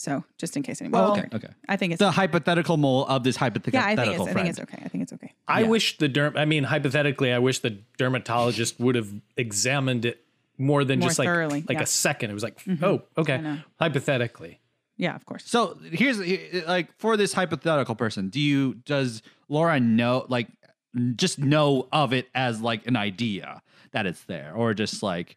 So 0.00 0.24
just 0.38 0.56
in 0.56 0.62
case 0.62 0.80
anyone. 0.80 0.98
Oh, 0.98 1.10
wondered. 1.10 1.34
okay, 1.34 1.46
okay. 1.46 1.54
I 1.68 1.76
think 1.76 1.92
it's 1.92 1.98
The 1.98 2.10
hypothetical 2.10 2.78
mole 2.78 3.04
of 3.06 3.22
this 3.22 3.36
hypothetical 3.36 3.78
yeah. 3.80 3.86
I 3.86 3.96
think 3.96 4.18
it's. 4.18 4.28
I 4.28 4.32
think 4.32 4.48
it's 4.48 4.60
okay. 4.60 4.82
I 4.82 4.88
think 4.88 5.02
it's 5.02 5.12
okay. 5.12 5.32
I 5.46 5.60
Yeah. 5.60 5.66
wish 5.68 5.98
the 5.98 6.08
derm. 6.08 6.38
I 6.38 6.46
mean, 6.46 6.64
hypothetically, 6.64 7.32
I 7.32 7.38
wish 7.38 7.58
the 7.58 7.76
dermatologist 7.98 8.80
would 8.80 8.94
have 8.94 9.12
examined 9.36 10.06
it 10.06 10.24
more 10.56 10.84
than 10.84 11.00
More 11.00 11.08
just 11.10 11.18
like 11.18 11.26
thoroughly, 11.26 11.64
like 11.68 11.76
yeah. 11.76 11.82
a 11.82 11.86
second. 11.86 12.30
It 12.30 12.34
was 12.34 12.42
like, 12.42 12.62
mm-hmm. 12.64 12.82
oh, 12.82 13.02
okay. 13.18 13.58
Hypothetically, 13.78 14.60
Yeah, 14.96 15.14
of 15.16 15.26
course. 15.26 15.44
So 15.46 15.78
here's 15.92 16.18
like 16.66 16.96
for 16.98 17.18
this 17.18 17.34
hypothetical 17.34 17.94
person, 17.94 18.30
do 18.30 18.40
you 18.40 18.74
does 18.86 19.22
Laura 19.48 19.80
know 19.80 20.24
like 20.28 20.48
just 21.16 21.38
know 21.38 21.88
of 21.92 22.14
it 22.14 22.28
as 22.34 22.62
like 22.62 22.86
an 22.86 22.96
idea 22.96 23.62
that 23.92 24.06
it's 24.06 24.22
there, 24.24 24.54
or 24.54 24.72
just 24.72 25.02
like 25.02 25.36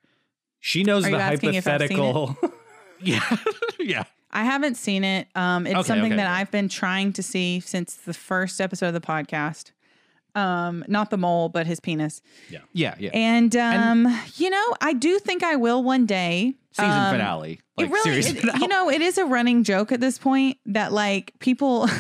she 0.61 0.83
knows 0.83 1.05
Are 1.05 1.11
the 1.11 1.17
you 1.17 1.21
asking 1.21 1.53
if 1.55 1.67
I've 1.67 1.81
seen 1.81 1.97
hypothetical. 1.97 2.37
yeah, 3.01 3.37
yeah, 3.79 4.03
I 4.33 4.43
haven't 4.43 4.75
seen 4.75 5.03
it. 5.03 5.27
Um, 5.35 5.65
it's 5.67 5.75
Okay, 5.75 5.87
something 5.87 6.11
okay, 6.13 6.15
that 6.17 6.27
okay. 6.29 6.41
I've 6.41 6.51
been 6.51 6.67
trying 6.67 7.13
to 7.13 7.23
see 7.23 7.59
since 7.59 7.95
the 7.95 8.13
first 8.13 8.59
episode 8.59 8.87
of 8.87 8.93
the 8.93 8.99
podcast. 9.01 9.71
Um, 10.35 10.83
not 10.87 11.11
the 11.11 11.17
mole, 11.17 11.49
but 11.49 11.67
his 11.67 11.79
penis. 11.79 12.21
yeah, 12.49 12.59
yeah. 12.73 12.95
yeah. 12.97 13.11
And 13.13 13.55
um, 13.55 14.19
you 14.35 14.49
know, 14.49 14.75
I 14.81 14.93
do 14.93 15.19
think 15.19 15.43
I 15.43 15.55
will 15.55 15.83
one 15.83 16.05
day. 16.07 16.55
Season 16.73 16.89
Um, 16.91 17.11
finale, 17.13 17.61
like 17.77 17.87
it 17.89 17.91
really, 17.91 18.19
it- 18.19 18.43
you 18.61 18.67
know, 18.67 18.89
it 18.89 19.01
is 19.01 19.17
a 19.17 19.25
running 19.25 19.63
joke 19.63 19.91
at 19.91 19.99
this 19.99 20.17
point 20.17 20.57
that 20.65 20.91
like 20.91 21.33
people. 21.39 21.87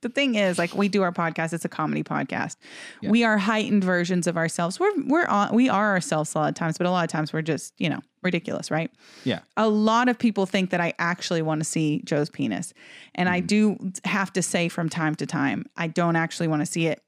the 0.00 0.08
thing 0.08 0.34
is, 0.34 0.58
like, 0.58 0.74
we 0.74 0.88
do 0.88 1.02
our 1.02 1.12
podcast; 1.12 1.52
it's 1.52 1.64
a 1.64 1.68
comedy 1.68 2.02
podcast. 2.02 2.56
We 3.02 3.22
are 3.24 3.38
heightened 3.38 3.84
versions 3.84 4.26
of 4.26 4.36
ourselves. 4.36 4.80
We're 4.80 4.92
we're 5.06 5.26
on, 5.26 5.54
we 5.54 5.68
are 5.68 5.90
ourselves 5.92 6.34
a 6.34 6.38
lot 6.38 6.48
of 6.48 6.54
times, 6.54 6.78
but 6.78 6.86
a 6.86 6.90
lot 6.90 7.04
of 7.04 7.10
times 7.10 7.32
we're 7.32 7.42
just 7.42 7.74
you 7.78 7.88
know 7.90 8.00
ridiculous, 8.22 8.70
right? 8.70 8.90
yeah, 9.24 9.40
a 9.56 9.68
lot 9.68 10.08
of 10.08 10.18
people 10.18 10.46
think 10.46 10.70
that 10.70 10.80
I 10.80 10.94
actually 10.98 11.42
want 11.42 11.60
to 11.60 11.64
see 11.64 12.02
Joe's 12.04 12.30
penis. 12.30 12.72
And 13.16 13.28
I 13.28 13.40
do 13.40 13.76
have 14.04 14.32
to 14.34 14.42
say 14.42 14.68
from 14.68 14.88
time 14.88 15.14
to 15.16 15.26
time, 15.26 15.66
I 15.76 15.88
don't 15.88 16.14
actually 16.16 16.48
want 16.48 16.62
to 16.62 16.66
see 16.66 16.86
it. 16.86 17.02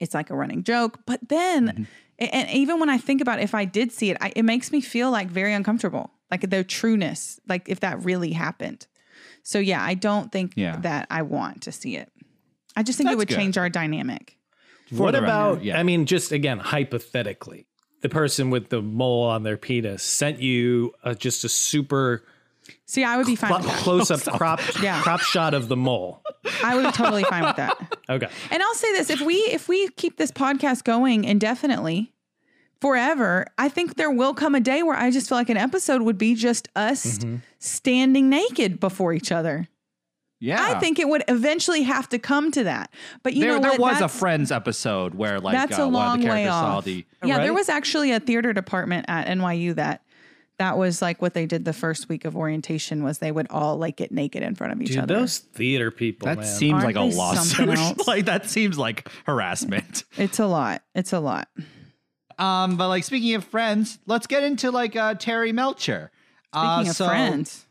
It's 0.00 0.14
like 0.14 0.30
a 0.30 0.34
running 0.34 0.62
joke. 0.64 0.98
But 1.06 1.20
then, 1.28 1.86
a- 2.18 2.34
and 2.34 2.50
even 2.50 2.80
when 2.80 2.88
I 2.90 2.98
think 2.98 3.20
about 3.20 3.40
if 3.40 3.54
I 3.54 3.64
did 3.64 3.92
see 3.92 4.10
it, 4.10 4.16
I, 4.20 4.32
it 4.34 4.42
makes 4.44 4.72
me 4.72 4.80
feel 4.80 5.10
like 5.10 5.28
very 5.28 5.52
uncomfortable, 5.52 6.10
like 6.30 6.48
the 6.50 6.64
trueness, 6.64 7.38
like 7.48 7.68
if 7.68 7.80
that 7.80 8.02
really 8.04 8.32
happened. 8.32 8.86
So 9.42 9.58
yeah, 9.58 9.82
I 9.82 9.94
don't 9.94 10.32
think 10.32 10.54
Yeah. 10.56 10.76
that 10.80 11.06
I 11.10 11.22
want 11.22 11.62
to 11.62 11.72
see 11.72 11.96
it. 11.96 12.10
I 12.76 12.82
just 12.82 12.98
think 12.98 13.10
it 13.10 13.16
would 13.18 13.28
good. 13.28 13.36
change 13.36 13.58
our 13.58 13.68
dynamic. 13.68 14.36
what 14.90 15.12
the 15.12 15.20
record, 15.20 15.24
about? 15.24 15.64
yeah. 15.64 15.78
I 15.78 15.82
mean, 15.82 16.06
just 16.06 16.32
again, 16.32 16.58
hypothetically, 16.58 17.66
the 18.02 18.08
person 18.08 18.50
with 18.50 18.68
the 18.70 18.80
mole 18.82 19.24
on 19.24 19.42
their 19.42 19.56
penis 19.56 20.02
sent 20.02 20.40
you 20.40 20.92
uh, 21.04 21.14
just 21.14 21.44
a 21.44 21.48
super 21.48 22.24
See, 22.86 23.04
I 23.04 23.16
would 23.16 23.26
be 23.26 23.36
fine 23.36 23.52
with 23.52 23.62
that. 23.66 23.76
close 23.78 24.10
up 24.10 24.20
crop 24.36 24.60
Yeah. 24.82 25.00
crop 25.02 25.20
shot 25.20 25.54
of 25.54 25.68
the 25.68 25.76
mole. 25.76 26.22
I 26.64 26.74
would 26.76 26.84
be 26.86 26.92
totally 26.92 27.24
fine 27.24 27.44
with 27.44 27.56
that. 27.56 27.76
Okay. 28.10 28.26
And 28.50 28.60
I'll 28.60 28.74
say 28.74 28.92
this: 28.92 29.08
if 29.08 29.20
we 29.20 29.34
if 29.36 29.68
we 29.68 29.88
keep 29.90 30.16
this 30.16 30.32
podcast 30.32 30.82
going 30.82 31.22
indefinitely, 31.22 32.12
forever, 32.80 33.46
I 33.58 33.68
think 33.68 33.94
there 33.96 34.10
will 34.10 34.34
come 34.34 34.54
a 34.54 34.60
day 34.60 34.82
where 34.82 34.96
I 34.96 35.10
just 35.10 35.28
feel 35.28 35.38
like 35.38 35.48
an 35.50 35.56
episode 35.56 36.02
would 36.02 36.18
be 36.18 36.34
just 36.34 36.68
us 36.74 37.18
Mm-hmm. 37.18 37.36
standing 37.58 38.28
naked 38.28 38.80
before 38.80 39.12
each 39.12 39.30
other. 39.30 39.68
yeah. 40.40 40.60
I 40.74 40.78
think 40.80 40.98
it 40.98 41.08
would 41.08 41.22
eventually 41.28 41.82
have 41.82 42.08
to 42.08 42.18
come 42.18 42.50
to 42.52 42.64
that. 42.64 42.90
But 43.22 43.34
you 43.34 43.42
there, 43.42 43.54
know 43.56 43.60
there 43.60 43.70
what? 43.78 43.92
was 43.92 44.00
a 44.00 44.08
Friends 44.08 44.50
episode 44.50 45.14
where 45.14 45.38
like 45.38 45.54
that's 45.54 45.78
uh, 45.78 45.82
a 45.82 45.88
one 45.88 45.94
of 45.94 45.94
long 45.94 46.20
the 46.20 46.26
way 46.26 46.44
characters 46.44 46.52
saw 46.52 46.76
off. 46.78 46.84
the 46.84 47.04
yeah, 47.24 47.38
there 47.38 47.54
was 47.54 47.68
actually 47.68 48.10
a 48.12 48.18
theater 48.20 48.52
department 48.52 49.04
at 49.08 49.26
NYU 49.28 49.74
that 49.76 50.02
that 50.60 50.76
was 50.76 51.00
like 51.00 51.22
what 51.22 51.32
they 51.32 51.46
did 51.46 51.64
the 51.64 51.72
first 51.72 52.10
week 52.10 52.26
of 52.26 52.36
orientation 52.36 53.02
was 53.02 53.18
they 53.18 53.32
would 53.32 53.46
all 53.48 53.78
like 53.78 53.96
get 53.96 54.12
naked 54.12 54.42
in 54.42 54.54
front 54.54 54.74
of 54.74 54.82
each 54.82 54.88
Dude, 54.88 54.98
other. 54.98 55.20
those 55.20 55.38
theater 55.38 55.90
people, 55.90 56.26
that 56.26 56.36
man. 56.38 56.46
seems 56.46 56.84
Aren't 56.84 56.96
like 56.96 56.96
a 56.96 57.16
lawsuit. 57.16 57.66
like 58.06 58.26
that 58.26 58.44
seems 58.48 58.76
like 58.76 59.08
harassment. 59.24 60.04
it's 60.18 60.38
a 60.38 60.46
lot. 60.46 60.82
It's 60.94 61.14
a 61.14 61.18
lot. 61.20 61.48
Um, 62.38 62.76
but 62.76 62.88
like 62.88 63.04
speaking 63.04 63.34
of 63.34 63.44
friends, 63.44 63.98
let's 64.06 64.26
get 64.26 64.42
into 64.44 64.70
like 64.70 64.96
uh 64.96 65.14
Terry 65.14 65.52
Melcher. 65.52 66.10
Uh, 66.52 66.76
Speaking 66.76 66.90
of 66.90 66.96
so- 66.96 67.06
friends, 67.08 67.64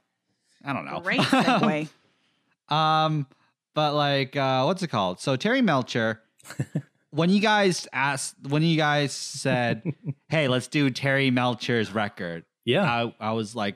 I 0.66 0.74
don't 0.74 0.86
know. 0.86 1.00
great 1.00 1.22
segue. 1.22 1.88
Um, 2.70 3.26
but 3.74 3.96
like, 3.96 4.36
uh, 4.36 4.64
what's 4.64 4.84
it 4.84 4.90
called? 4.90 5.20
So 5.20 5.36
Terry 5.36 5.62
Melcher, 5.64 6.22
when 7.10 7.30
you 7.32 7.40
guys 7.40 7.88
asked, 7.94 8.36
when 8.48 8.62
you 8.62 8.78
guys 8.78 9.12
said, 9.12 9.82
"Hey, 10.28 10.48
let's 10.48 10.68
do 10.68 10.90
Terry 10.92 11.32
Melcher's 11.32 11.92
record," 11.92 12.46
yeah. 12.70 12.84
I, 12.84 13.14
I 13.20 13.32
was 13.34 13.56
like, 13.56 13.76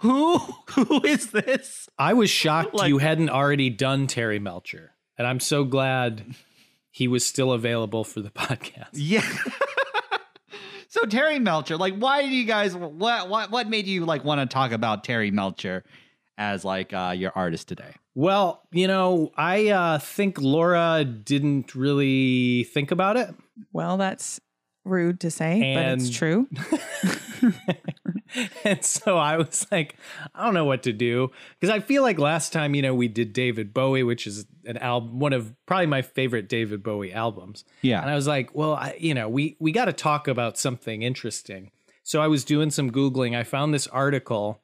"Who? 0.00 0.38
Who 0.70 1.02
is 1.04 1.30
this?" 1.30 1.88
I 1.98 2.14
was 2.14 2.30
shocked 2.30 2.74
Like- 2.74 2.88
you 2.88 2.98
hadn't 2.98 3.30
already 3.30 3.70
done 3.70 4.06
Terry 4.06 4.38
Melcher, 4.38 4.92
and 5.18 5.26
I'm 5.26 5.40
so 5.40 5.64
glad 5.64 6.24
he 6.90 7.08
was 7.08 7.24
still 7.24 7.52
available 7.52 8.04
for 8.04 8.20
the 8.20 8.30
podcast. 8.30 8.88
Yeah. 8.92 9.28
so 10.88 11.04
Terry 11.06 11.38
Melcher, 11.38 11.76
like, 11.76 11.94
why 11.96 12.22
do 12.22 12.28
you 12.28 12.44
guys? 12.44 12.74
What 12.74 13.28
what 13.28 13.50
what 13.50 13.68
made 13.68 13.86
you 13.86 14.04
like 14.04 14.24
want 14.24 14.40
to 14.40 14.52
talk 14.52 14.72
about 14.72 15.04
Terry 15.04 15.30
Melcher 15.30 15.84
as 16.38 16.64
like 16.64 16.92
uh, 16.92 17.14
your 17.16 17.32
artist 17.34 17.68
today? 17.68 17.94
Well, 18.14 18.62
you 18.72 18.88
know, 18.88 19.30
I 19.36 19.68
uh, 19.68 19.98
think 19.98 20.40
Laura 20.40 21.04
didn't 21.04 21.74
really 21.74 22.64
think 22.64 22.90
about 22.90 23.16
it. 23.16 23.34
Well, 23.72 23.98
that's 23.98 24.40
rude 24.84 25.20
to 25.20 25.30
say, 25.30 25.74
but 25.74 25.98
it's 25.98 26.10
true. 26.10 26.48
and 28.64 28.84
so 28.84 29.16
I 29.16 29.36
was 29.36 29.66
like, 29.72 29.96
I 30.34 30.44
don't 30.44 30.54
know 30.54 30.64
what 30.64 30.82
to 30.84 30.92
do 30.92 31.30
because 31.58 31.74
I 31.74 31.80
feel 31.80 32.02
like 32.02 32.18
last 32.18 32.52
time, 32.52 32.74
you 32.74 32.82
know, 32.82 32.94
we 32.94 33.08
did 33.08 33.32
David 33.32 33.74
Bowie, 33.74 34.02
which 34.02 34.26
is 34.26 34.46
an 34.64 34.76
album, 34.78 35.18
one 35.18 35.32
of 35.32 35.52
probably 35.66 35.86
my 35.86 36.02
favorite 36.02 36.48
David 36.48 36.82
Bowie 36.82 37.12
albums. 37.12 37.64
Yeah. 37.82 38.00
And 38.00 38.10
I 38.10 38.14
was 38.14 38.26
like, 38.26 38.54
well, 38.54 38.74
I, 38.74 38.96
you 38.98 39.14
know, 39.14 39.28
we 39.28 39.56
we 39.58 39.72
got 39.72 39.86
to 39.86 39.92
talk 39.92 40.28
about 40.28 40.58
something 40.58 41.02
interesting. 41.02 41.70
So 42.02 42.20
I 42.20 42.28
was 42.28 42.44
doing 42.44 42.70
some 42.70 42.90
googling. 42.90 43.36
I 43.36 43.44
found 43.44 43.72
this 43.74 43.86
article 43.86 44.60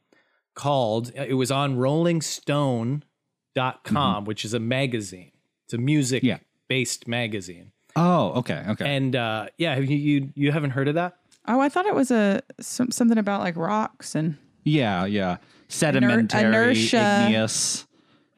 called 0.55 1.13
it 1.15 1.35
was 1.35 1.51
on 1.51 1.77
rollingstone.com, 1.77 4.25
which 4.25 4.45
is 4.45 4.55
a 4.55 4.61
magazine. 4.61 5.33
It's 5.65 5.75
a 5.75 5.79
music 5.79 6.23
Yeah. 6.23 6.39
based 6.69 7.09
magazine. 7.09 7.73
Oh, 7.95 8.33
okay, 8.41 8.63
okay. 8.69 8.97
And 8.97 9.17
uh 9.17 9.47
yeah, 9.59 9.75
have 9.75 9.91
you, 9.91 9.97
you 9.97 10.33
you 10.35 10.53
haven't 10.53 10.71
heard 10.71 10.89
of 10.89 10.95
that? 10.97 11.17
Oh, 11.49 11.61
I 11.61 11.69
thought 11.69 11.87
it 11.87 11.95
was 11.95 12.11
a 12.11 12.41
some, 12.61 12.91
something 12.91 13.19
about 13.19 13.41
like 13.41 13.57
rocks 13.57 14.15
and 14.15 14.37
yeah, 14.65 15.05
yeah. 15.05 15.37
Sedimentary, 15.69 16.41
inertia. 16.45 17.25
igneous. 17.27 17.87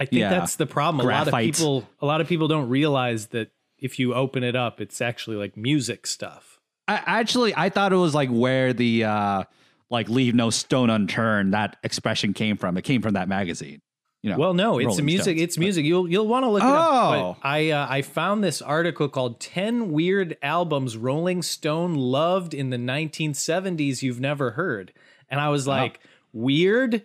I 0.01 0.05
think 0.05 0.21
Yeah. 0.21 0.31
that's 0.31 0.57
the 0.57 0.67
problem. 0.67 1.07
A 1.07 1.11
lot 1.11 1.29
of 1.29 1.35
people 1.35 1.89
a 2.01 2.07
lot 2.07 2.21
of 2.21 2.29
people 2.29 2.49
don't 2.49 2.69
realize 2.69 3.29
that 3.29 3.51
if 3.79 3.99
you 3.99 4.15
open 4.15 4.43
it 4.43 4.57
up, 4.57 4.81
it's 4.81 5.01
actually 5.01 5.37
like 5.37 5.57
music 5.57 6.07
stuff. 6.07 6.59
I 6.87 7.03
actually 7.07 7.55
I 7.57 7.69
thought 7.69 7.93
it 7.93 7.97
was 7.97 8.15
like 8.15 8.29
where 8.31 8.73
the 8.73 9.05
uh 9.05 9.45
like 9.91 10.09
leave 10.09 10.35
no 10.35 10.51
stone 10.51 10.91
unturned 10.91 11.55
that 11.55 11.77
expression 11.83 12.35
came 12.35 12.57
from. 12.57 12.77
It 12.77 12.83
came 12.83 13.01
from 13.03 13.15
that 13.15 13.29
magazine. 13.29 13.81
You 14.23 14.31
know. 14.31 14.39
Well, 14.39 14.55
no, 14.55 14.79
it's 14.79 14.87
Rolling 14.87 15.05
music. 15.07 15.23
Stones, 15.37 15.41
it's 15.43 15.57
but- 15.57 15.61
music. 15.61 15.85
You'll 15.85 16.09
you'll 16.11 16.27
want 16.27 16.45
to 16.45 16.51
look 16.51 16.63
it 16.63 16.67
Oh. 16.67 16.71
up. 16.71 17.39
But 17.43 17.49
I 17.49 17.71
uh, 17.71 17.87
I 17.89 18.03
found 18.03 18.43
this 18.43 18.61
article 18.61 19.09
called 19.09 19.39
10 19.41 19.93
weird 19.93 20.37
albums 20.43 20.97
Rolling 20.97 21.43
Stone 21.43 21.95
loved 21.95 22.53
in 22.53 22.71
the 22.71 22.77
1970s 22.79 24.03
you've 24.03 24.21
never 24.21 24.53
heard. 24.53 24.93
And 25.29 25.41
I 25.41 25.51
was 25.51 25.67
like, 25.69 26.01
weird 26.33 27.03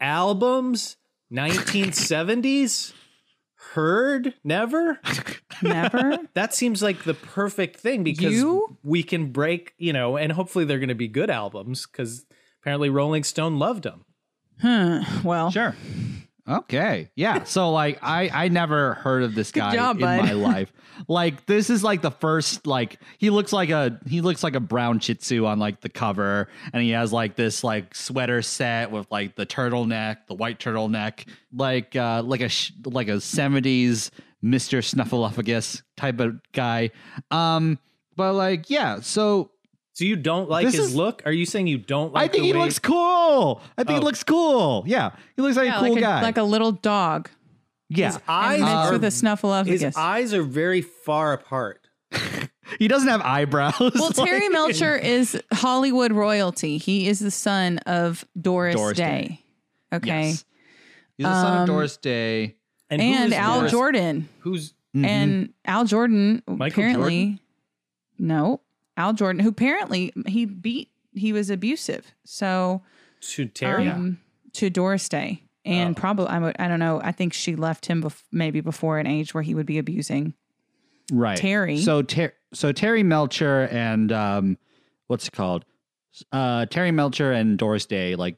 albums 0.00 0.96
1970s 1.32 2.92
heard 3.72 4.34
never? 4.44 5.00
never. 5.62 6.18
That 6.34 6.54
seems 6.54 6.82
like 6.82 7.04
the 7.04 7.14
perfect 7.14 7.80
thing 7.80 8.04
because 8.04 8.32
You? 8.34 8.76
we 8.82 9.02
can 9.02 9.32
break, 9.32 9.74
you 9.78 9.92
know, 9.92 10.16
and 10.16 10.32
hopefully 10.32 10.64
they're 10.64 10.78
going 10.78 10.88
to 10.88 10.94
be 10.94 11.08
good 11.08 11.30
albums 11.30 11.86
because 11.86 12.26
apparently 12.60 12.90
Rolling 12.90 13.24
Stone 13.24 13.58
loved 13.58 13.82
them. 13.84 14.04
huh. 14.60 15.02
Well, 15.24 15.50
Sure. 15.50 15.74
Okay. 16.46 17.10
Yeah. 17.14 17.44
So 17.44 17.70
like 17.70 17.98
I 18.02 18.28
I 18.32 18.48
never 18.48 18.94
heard 18.94 19.22
of 19.22 19.34
this 19.34 19.50
guy 19.50 19.74
job, 19.74 19.96
in 19.96 20.02
bud. 20.02 20.22
my 20.24 20.32
life. 20.32 20.72
Like 21.08 21.46
this 21.46 21.70
is 21.70 21.82
like 21.82 22.02
the 22.02 22.10
first 22.10 22.66
like 22.66 22.98
he 23.18 23.30
looks 23.30 23.52
like 23.52 23.70
a 23.70 23.98
he 24.06 24.20
looks 24.20 24.42
like 24.44 24.54
a 24.54 24.60
brown 24.60 25.00
shih 25.00 25.14
tzu 25.14 25.46
on 25.46 25.58
like 25.58 25.80
the 25.80 25.88
cover 25.88 26.48
and 26.72 26.82
he 26.82 26.90
has 26.90 27.12
like 27.12 27.34
this 27.34 27.64
like 27.64 27.94
sweater 27.94 28.42
set 28.42 28.90
with 28.90 29.06
like 29.10 29.36
the 29.36 29.46
turtleneck, 29.46 30.18
the 30.28 30.34
white 30.34 30.58
turtleneck, 30.60 31.26
like 31.52 31.96
uh 31.96 32.22
like 32.22 32.42
a 32.42 32.50
like 32.84 33.08
a 33.08 33.12
70s 33.16 34.10
Mr. 34.44 34.78
Snuffleupagus 34.84 35.82
type 35.96 36.20
of 36.20 36.38
guy. 36.52 36.90
Um 37.30 37.78
but 38.16 38.34
like 38.34 38.68
yeah, 38.68 39.00
so 39.00 39.50
So 39.94 40.04
you 40.04 40.16
don't 40.16 40.50
like 40.50 40.66
This 40.66 40.74
his 40.76 40.86
is- 40.88 40.94
look? 40.96 41.22
Are 41.24 41.32
you 41.32 41.46
saying 41.46 41.66
you 41.68 41.78
don't 41.78 42.12
like 42.12 42.24
I 42.30 42.32
think 42.32 42.42
the 42.42 42.46
he 42.48 42.52
way- 42.52 42.58
looks 42.60 42.78
cool. 42.78 43.60
I 43.78 43.84
think 43.84 43.96
Oh. 43.96 44.00
he 44.00 44.04
looks 44.04 44.22
cool. 44.24 44.84
Yeah. 44.86 45.10
He 45.36 45.42
looks 45.42 45.56
like 45.56 45.66
Yeah, 45.66 45.76
a 45.76 45.80
cool 45.80 45.92
like, 45.94 46.00
guy. 46.00 46.22
like 46.22 46.36
a 46.36 46.42
little 46.42 46.72
dog. 46.72 47.28
yeah. 47.88 48.06
His 48.12 48.18
eyes 48.28 48.54
and 48.60 48.62
mixed 48.62 48.76
are 48.76 48.92
with 48.92 49.02
a 49.04 49.64
his 49.70 49.96
eyes 49.96 50.34
are 50.34 50.42
very 50.42 50.82
far 50.82 51.32
apart. 51.32 51.86
He 52.78 52.88
doesn't 52.88 53.08
have 53.08 53.20
eyebrows. 53.20 53.74
Well, 53.78 54.10
Terry 54.12 54.48
Melcher 54.48 54.96
is 54.96 55.40
Hollywood 55.52 56.12
royalty. 56.12 56.78
He 56.78 57.06
is 57.08 57.20
the 57.20 57.30
son 57.30 57.76
of 57.80 58.24
Doris, 58.40 58.74
Doris 58.74 58.96
Day. 58.96 59.04
Day. 59.92 59.96
Okay. 59.96 60.28
Yes. 60.28 60.44
He's 61.18 61.26
the 61.26 61.42
son 61.42 61.56
Um, 61.56 61.60
of 61.60 61.66
Doris 61.68 61.96
Day. 61.98 62.56
And, 62.88 63.02
And 63.02 63.32
is 63.32 63.38
Al 63.38 63.58
Doris- 63.60 63.72
Jorden. 63.72 64.24
Who's 64.40 64.72
Mhm. 64.96 65.04
And 65.06 65.52
Al 65.66 65.84
Jordan 65.84 66.42
Michael 66.48 66.66
apparently 66.82 67.38
no. 68.18 68.60
Al 68.96 69.12
Jorden, 69.14 69.40
who 69.40 69.48
apparently 69.48 70.12
he 70.26 70.44
beat 70.44 70.90
he 71.12 71.32
was 71.32 71.50
abusive. 71.50 72.12
So 72.24 72.82
to 73.20 73.46
Terry? 73.46 73.88
um, 73.88 74.18
to 74.54 74.70
Doris 74.70 75.08
Day. 75.08 75.42
And 75.64 75.96
Oh. 75.96 76.00
probably 76.00 76.26
I 76.26 76.38
would 76.38 76.56
I 76.58 76.68
don't 76.68 76.78
know. 76.80 77.00
I 77.02 77.12
think 77.12 77.32
she 77.32 77.56
left 77.56 77.86
him 77.86 78.02
bef- 78.02 78.22
maybe 78.32 78.60
before 78.60 78.98
an 78.98 79.06
age 79.06 79.32
where 79.34 79.42
he 79.42 79.54
would 79.54 79.66
be 79.66 79.78
abusing. 79.78 80.34
right. 81.12 81.36
Terry. 81.38 81.78
So 81.78 82.02
Ter- 82.02 82.32
so 82.52 82.72
Terry 82.72 83.02
Melcher 83.02 83.68
and 83.70 84.10
um 84.12 84.58
what's 85.08 85.26
it 85.28 85.32
called? 85.32 85.64
Uh 86.32 86.66
Terry 86.66 86.90
Melcher 86.92 87.32
and 87.32 87.58
Doris 87.58 87.86
Day 87.86 88.14
like 88.16 88.36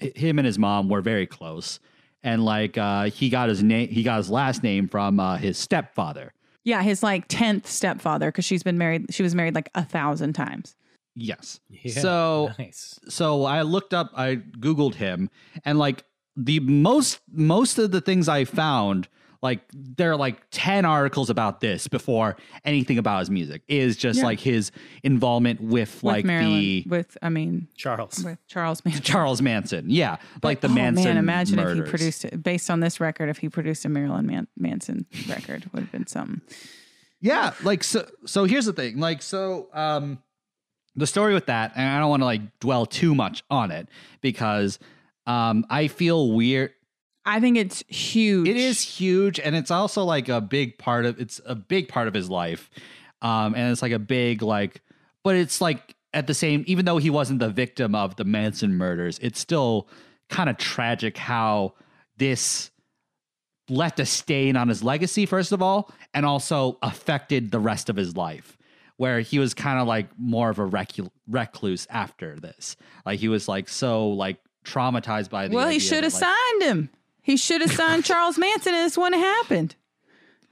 h- 0.00 0.16
him 0.16 0.38
and 0.38 0.44
his 0.46 0.58
mom 0.58 0.88
were 0.88 1.00
very 1.00 1.26
close. 1.26 1.80
And 2.22 2.44
like 2.44 2.76
uh 2.78 3.04
he 3.04 3.28
got 3.30 3.48
his 3.48 3.62
name 3.62 3.88
he 3.88 4.02
got 4.02 4.16
his 4.18 4.28
last 4.30 4.62
name 4.62 4.88
from 4.88 5.18
uh 5.20 5.36
his 5.38 5.56
stepfather. 5.58 6.32
Yeah, 6.64 6.82
his 6.82 7.02
like 7.02 7.26
tenth 7.28 7.66
stepfather 7.66 8.28
because 8.28 8.44
she's 8.44 8.62
been 8.62 8.78
married. 8.78 9.06
She 9.14 9.22
was 9.22 9.34
married 9.34 9.54
like 9.54 9.70
a 9.74 9.84
thousand 9.84 10.32
times. 10.32 10.74
Yes. 11.14 11.60
Yeah, 11.68 12.00
So 12.00 12.52
nice. 12.58 12.98
so 13.08 13.44
I 13.44 13.62
looked 13.62 13.94
up, 13.94 14.10
I 14.16 14.36
googled 14.58 14.94
him, 14.96 15.30
and 15.64 15.78
like 15.78 16.04
the 16.36 16.58
most 16.60 17.20
most 17.30 17.78
of 17.78 17.90
the 17.92 18.00
things 18.00 18.28
I 18.28 18.44
found, 18.44 19.08
like 19.44 19.60
there 19.72 20.10
are 20.10 20.16
like 20.16 20.40
ten 20.50 20.86
articles 20.86 21.28
about 21.28 21.60
this 21.60 21.86
before 21.86 22.34
anything 22.64 22.96
about 22.96 23.20
his 23.20 23.30
music 23.30 23.62
is 23.68 23.94
just 23.96 24.18
Yeah. 24.20 24.24
like 24.24 24.40
his 24.40 24.72
involvement 25.02 25.60
with, 25.60 26.02
With 26.02 26.02
like 26.02 26.24
Marilyn, 26.24 26.58
the 26.60 26.84
with 26.88 27.18
I 27.22 27.28
mean 27.28 27.68
Charles. 27.76 28.24
with 28.24 28.38
Charles 28.48 28.82
Manson. 28.84 29.02
Charles 29.12 29.42
Manson, 29.42 29.84
yeah, 29.90 30.16
like 30.42 30.62
the 30.62 30.68
oh, 30.68 30.72
Manson. 30.72 31.04
Man, 31.04 31.16
imagine 31.18 31.58
if 31.58 31.74
he 31.76 31.82
produced 31.82 32.24
it 32.24 32.42
based 32.42 32.70
on 32.70 32.80
this 32.80 32.98
record. 33.00 33.28
If 33.28 33.36
he 33.38 33.50
produced 33.50 33.84
a 33.84 33.90
Marilyn 33.90 34.26
Man- 34.26 34.48
Manson 34.56 35.04
record, 35.28 35.70
would 35.72 35.82
have 35.82 35.92
been 35.92 36.06
something. 36.06 36.40
Yeah, 37.20 37.52
like 37.62 37.84
so 37.84 38.08
so 38.24 38.44
here's 38.44 38.64
the 38.64 38.72
thing. 38.72 38.98
Like 38.98 39.20
so 39.20 39.68
um 39.74 40.18
the 40.96 41.06
story 41.06 41.34
with 41.34 41.46
that, 41.46 41.72
and 41.76 41.86
I 41.86 41.98
don't 41.98 42.08
want 42.08 42.22
to 42.22 42.26
like 42.26 42.60
dwell 42.60 42.86
too 42.86 43.14
much 43.14 43.44
on 43.50 43.70
it 43.70 43.88
because 44.22 44.78
um 45.26 45.66
I 45.68 45.88
feel 45.88 46.32
weird 46.32 46.72
I 47.26 47.40
think 47.40 47.56
it's 47.56 47.82
huge. 47.88 48.48
It 48.48 48.56
is 48.56 48.80
huge, 48.82 49.40
and 49.40 49.56
it's 49.56 49.70
also 49.70 50.04
like 50.04 50.28
a 50.28 50.40
big 50.40 50.78
part 50.78 51.06
of 51.06 51.18
it's 51.18 51.40
a 51.46 51.54
big 51.54 51.88
part 51.88 52.06
of 52.06 52.14
his 52.14 52.28
life, 52.28 52.70
um, 53.22 53.54
and 53.54 53.72
it's 53.72 53.82
like 53.82 53.92
a 53.92 53.98
big 53.98 54.42
like, 54.42 54.82
but 55.22 55.34
it's 55.34 55.60
like 55.60 55.96
at 56.12 56.26
the 56.26 56.34
same, 56.34 56.64
even 56.66 56.84
though 56.84 56.98
he 56.98 57.10
wasn't 57.10 57.40
the 57.40 57.48
victim 57.48 57.94
of 57.94 58.16
the 58.16 58.24
Manson 58.24 58.74
murders, 58.74 59.18
it's 59.20 59.40
still 59.40 59.88
kind 60.28 60.50
of 60.50 60.58
tragic 60.58 61.16
how 61.16 61.74
this 62.18 62.70
left 63.70 63.98
a 63.98 64.06
stain 64.06 64.56
on 64.56 64.68
his 64.68 64.84
legacy 64.84 65.24
first 65.24 65.50
of 65.52 65.62
all, 65.62 65.90
and 66.12 66.26
also 66.26 66.78
affected 66.82 67.50
the 67.50 67.58
rest 67.58 67.88
of 67.88 67.96
his 67.96 68.16
life. 68.16 68.58
Where 68.96 69.20
he 69.20 69.40
was 69.40 69.54
kind 69.54 69.80
of 69.80 69.88
like 69.88 70.06
more 70.18 70.50
of 70.50 70.60
a 70.60 70.86
recluse 71.26 71.86
after 71.90 72.38
this, 72.38 72.76
like 73.04 73.18
he 73.18 73.28
was 73.28 73.48
like 73.48 73.68
so 73.68 74.10
like 74.10 74.36
traumatized 74.64 75.30
by 75.30 75.48
the. 75.48 75.56
well, 75.56 75.68
he 75.68 75.80
should 75.80 76.04
have 76.04 76.12
like, 76.12 76.22
signed 76.22 76.62
him. 76.62 76.90
He 77.24 77.36
should 77.36 77.60
have 77.62 77.72
signed 77.72 78.04
Charles 78.10 78.38
Manson, 78.38 78.72
and 78.74 78.84
this 78.86 78.96
wouldn't 78.96 79.20
have 79.20 79.36
happened. 79.38 79.74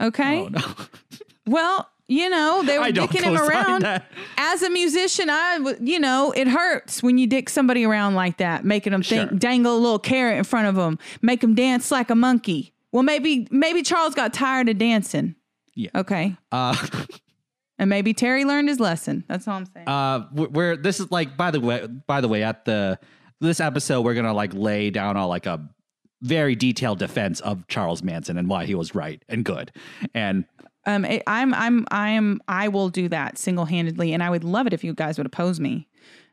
Okay. 0.01 0.41
Oh, 0.41 0.49
no. 0.49 0.61
Well, 1.47 1.89
you 2.09 2.29
know 2.31 2.63
they 2.65 2.79
were 2.79 2.87
dicking 2.87 3.23
him 3.23 3.37
around. 3.37 3.83
that. 3.83 4.05
As 4.37 4.63
a 4.63 4.71
musician, 4.71 5.29
I, 5.29 5.59
you 5.81 5.99
know 5.99 6.31
it 6.37 6.47
hurts 6.47 7.03
when 7.03 7.19
you 7.19 7.27
dick 7.27 7.49
somebody 7.49 7.85
around 7.85 8.15
like 8.15 8.37
that, 8.39 8.65
making 8.65 8.93
them 8.93 9.03
think, 9.03 9.29
Sure. 9.31 9.39
dangle 9.39 9.77
a 9.77 9.79
little 9.79 9.99
carrot 9.99 10.39
in 10.39 10.45
front 10.45 10.69
of 10.69 10.75
them, 10.77 10.99
make 11.21 11.41
them 11.41 11.55
dance 11.55 11.91
like 11.91 12.11
a 12.11 12.15
monkey. 12.15 12.73
Well, 12.93 13.03
maybe 13.03 13.49
maybe 13.51 13.83
Charles 13.83 14.15
got 14.15 14.33
tired 14.33 14.69
of 14.69 14.79
dancing. 14.79 15.35
Yeah. 15.75 15.91
Okay. 15.95 16.37
Uh, 16.53 16.77
And 17.79 17.91
maybe 17.91 18.15
Terry 18.15 18.45
learned 18.45 18.69
his 18.69 18.79
lesson. 18.79 19.25
That's 19.27 19.49
all 19.49 19.57
I'm 19.57 19.67
saying. 19.67 19.89
uh, 19.89 20.29
we're- 20.33 20.51
we're 20.53 20.77
this 20.77 21.01
is 21.01 21.11
like 21.11 21.37
by 21.37 21.51
the 21.51 21.59
way, 21.61 21.87
by 22.07 22.21
the 22.21 22.29
way, 22.29 22.45
at 22.45 22.65
the 22.65 23.01
this 23.41 23.59
episode, 23.59 24.03
we're 24.03 24.15
gonna 24.15 24.33
like 24.35 24.55
lay 24.55 24.91
down 24.91 25.17
all 25.17 25.27
like 25.29 25.47
a 25.47 25.69
very 26.23 26.55
detailed 26.57 26.99
defense 26.99 27.41
of 27.41 27.67
Charles 27.69 28.03
Manson 28.03 28.39
and 28.39 28.49
why 28.49 28.65
he 28.65 28.75
was 28.75 28.95
right 28.95 29.23
and 29.29 29.45
good. 29.45 29.71
And 30.15 30.45
Um, 30.87 31.05
it, 31.05 31.23
I'm, 31.27 31.53
I'm, 31.55 31.87
I'm, 31.91 32.41
I 32.49 32.69
will 32.69 32.89
do 32.89 33.09
that 33.09 33.39
single 33.39 33.65
handedly, 33.67 34.13
and 34.13 34.23
I 34.23 34.31
would 34.31 34.43
love 34.45 34.67
it 34.67 34.73
if 34.73 34.83
you 34.83 34.95
guys 34.95 35.19
would 35.19 35.27
oppose 35.27 35.61
me. 35.61 35.87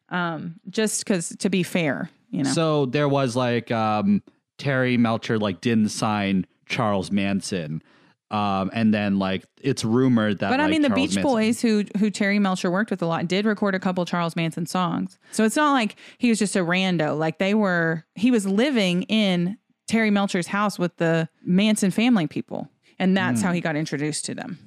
Um, 0.10 0.60
just 0.70 1.04
because 1.06 1.30
to 1.40 1.50
be 1.50 1.62
fair, 1.62 2.10
you 2.32 2.44
know. 2.44 2.52
so 2.52 2.86
there 2.88 3.08
was 3.08 3.36
like 3.36 3.70
um, 3.72 4.24
Terry 4.58 4.98
Melcher 4.98 5.38
like 5.38 5.62
didn't 5.62 5.90
sign 5.90 6.48
Charles 6.68 7.12
Manson. 7.12 7.84
Um, 8.32 8.70
and 8.74 8.94
then 8.94 9.18
like 9.18 9.44
it's 9.60 9.84
rumored 9.84 10.38
that 10.40 10.52
but 10.52 10.60
I 10.60 10.64
like, 10.64 10.72
mean, 10.72 10.82
the 10.84 10.90
Charles 10.90 11.02
Beach 11.08 11.16
Manson- 11.16 11.32
Boys, 11.32 11.62
who 11.62 11.84
who 11.98 12.12
Terry 12.12 12.38
Melcher 12.38 12.70
worked 12.70 12.92
with 12.92 13.02
a 13.02 13.08
lot, 13.08 13.28
did 13.28 13.46
record 13.46 13.74
a 13.76 13.80
couple 13.80 14.06
Charles 14.06 14.36
Manson 14.36 14.66
songs. 14.68 15.18
So 15.32 15.44
it's 15.46 15.56
not 15.56 15.74
like 15.74 15.96
he 16.20 16.30
was 16.30 16.38
just 16.38 16.56
a 16.56 16.60
rando. 16.60 17.18
Like 17.18 17.40
they 17.40 17.54
were, 17.56 18.06
he 18.14 18.30
was 18.30 18.46
living 18.48 19.04
in 19.04 19.58
Terry 19.90 20.12
Melcher's 20.12 20.48
house 20.48 20.80
with 20.80 20.96
the 20.98 21.28
Manson 21.44 21.92
family 21.92 22.28
people, 22.28 22.70
and 22.98 23.18
that's 23.18 23.42
Hmm. 23.42 23.48
how 23.48 23.54
he 23.54 23.60
got 23.62 23.76
introduced 23.76 24.24
to 24.26 24.36
them. 24.36 24.58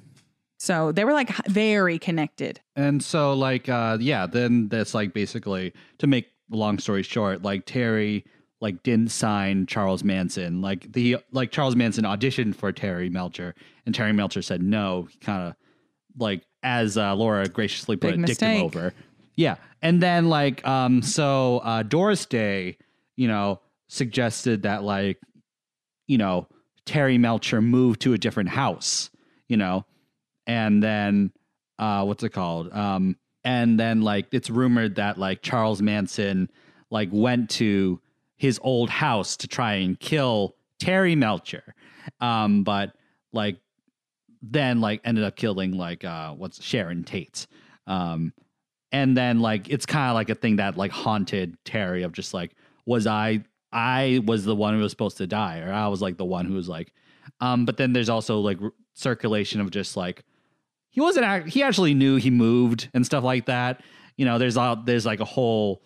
So 0.59 0.91
they 0.91 1.03
were 1.03 1.13
like 1.13 1.29
very 1.47 1.97
connected. 1.99 2.61
And 2.75 3.03
so 3.03 3.33
like 3.33 3.67
uh 3.67 3.97
yeah, 3.99 4.27
then 4.27 4.67
that's 4.69 4.93
like 4.93 5.13
basically 5.13 5.73
to 5.97 6.07
make 6.07 6.27
long 6.49 6.77
story 6.77 7.03
short, 7.03 7.41
like 7.41 7.65
Terry 7.65 8.25
like 8.61 8.81
didn't 8.83 9.09
sign 9.11 9.65
Charles 9.65 10.03
Manson. 10.05 10.61
Like 10.61 10.93
the 10.93 11.17
like 11.31 11.51
Charles 11.51 11.75
Manson 11.75 12.05
auditioned 12.05 12.55
for 12.55 12.71
Terry 12.71 13.09
Melcher 13.09 13.55
and 13.85 13.93
Terry 13.93 14.13
Melcher 14.13 14.41
said 14.41 14.61
no. 14.61 15.07
He 15.11 15.17
kind 15.17 15.47
of 15.49 15.55
like 16.17 16.43
as 16.63 16.97
uh, 16.97 17.13
Laura 17.15 17.45
graciously 17.49 17.97
put 17.97 18.11
Big 18.11 18.19
it, 18.21 18.25
dicked 18.27 18.41
him 18.41 18.63
over. 18.63 18.93
Yeah. 19.35 19.55
And 19.81 20.01
then 20.01 20.29
like 20.29 20.65
um 20.65 21.01
so 21.01 21.57
uh 21.65 21.83
Doris 21.83 22.25
Day, 22.25 22.77
you 23.17 23.27
know, 23.27 23.59
suggested 23.93 24.63
that 24.63 24.83
like 24.83 25.19
you 26.07 26.17
know, 26.17 26.47
Terry 26.85 27.17
Melcher 27.17 27.61
moved 27.61 28.01
to 28.01 28.13
a 28.13 28.17
different 28.17 28.49
house, 28.49 29.09
you 29.47 29.55
know, 29.55 29.85
and 30.47 30.81
then 30.81 31.31
uh 31.77 32.03
what's 32.03 32.23
it 32.23 32.29
called? 32.29 32.73
Um 32.73 33.17
and 33.43 33.79
then 33.79 34.01
like 34.01 34.27
it's 34.31 34.49
rumored 34.49 34.95
that 34.95 35.17
like 35.17 35.41
Charles 35.41 35.81
Manson 35.81 36.49
like 36.89 37.09
went 37.11 37.49
to 37.51 37.99
his 38.35 38.59
old 38.63 38.89
house 38.89 39.37
to 39.37 39.47
try 39.47 39.75
and 39.75 39.99
kill 39.99 40.55
Terry 40.79 41.15
Melcher. 41.15 41.75
Um 42.19 42.63
but 42.63 42.93
like 43.31 43.57
then 44.41 44.81
like 44.81 45.01
ended 45.05 45.23
up 45.23 45.35
killing 45.35 45.71
like 45.71 46.03
uh 46.03 46.31
what's 46.31 46.61
Sharon 46.63 47.03
Tate. 47.03 47.45
Um 47.85 48.33
and 48.91 49.15
then 49.15 49.39
like 49.39 49.69
it's 49.69 49.85
kind 49.85 50.09
of 50.09 50.15
like 50.15 50.29
a 50.29 50.35
thing 50.35 50.55
that 50.55 50.77
like 50.77 50.91
haunted 50.91 51.57
Terry 51.63 52.01
of 52.01 52.11
just 52.11 52.33
like 52.33 52.55
was 52.85 53.07
I 53.07 53.45
I 53.73 54.21
was 54.25 54.45
the 54.45 54.55
one 54.55 54.75
who 54.75 54.81
was 54.81 54.91
supposed 54.91 55.17
to 55.17 55.27
die 55.27 55.59
or 55.59 55.73
I 55.73 55.87
was 55.87 56.01
like 56.01 56.17
the 56.17 56.25
one 56.25 56.45
who 56.45 56.53
was 56.53 56.69
like 56.69 56.93
um 57.41 57.65
but 57.65 57.77
then 57.77 57.91
there's 57.93 58.09
also 58.09 58.39
like 58.39 58.61
r- 58.61 58.71
circulation 58.93 59.59
of 59.59 59.71
just 59.71 59.97
like 59.97 60.23
he 60.89 61.01
wasn't 61.01 61.25
act- 61.25 61.49
he 61.49 61.63
actually 61.63 61.93
knew 61.95 62.17
he 62.17 62.29
moved 62.29 62.89
and 62.93 63.03
stuff 63.05 63.23
like 63.23 63.45
that. 63.47 63.81
You 64.15 64.25
know, 64.25 64.37
there's 64.37 64.57
a, 64.57 64.79
there's 64.85 65.05
like 65.07 65.19
a 65.21 65.25
whole 65.25 65.81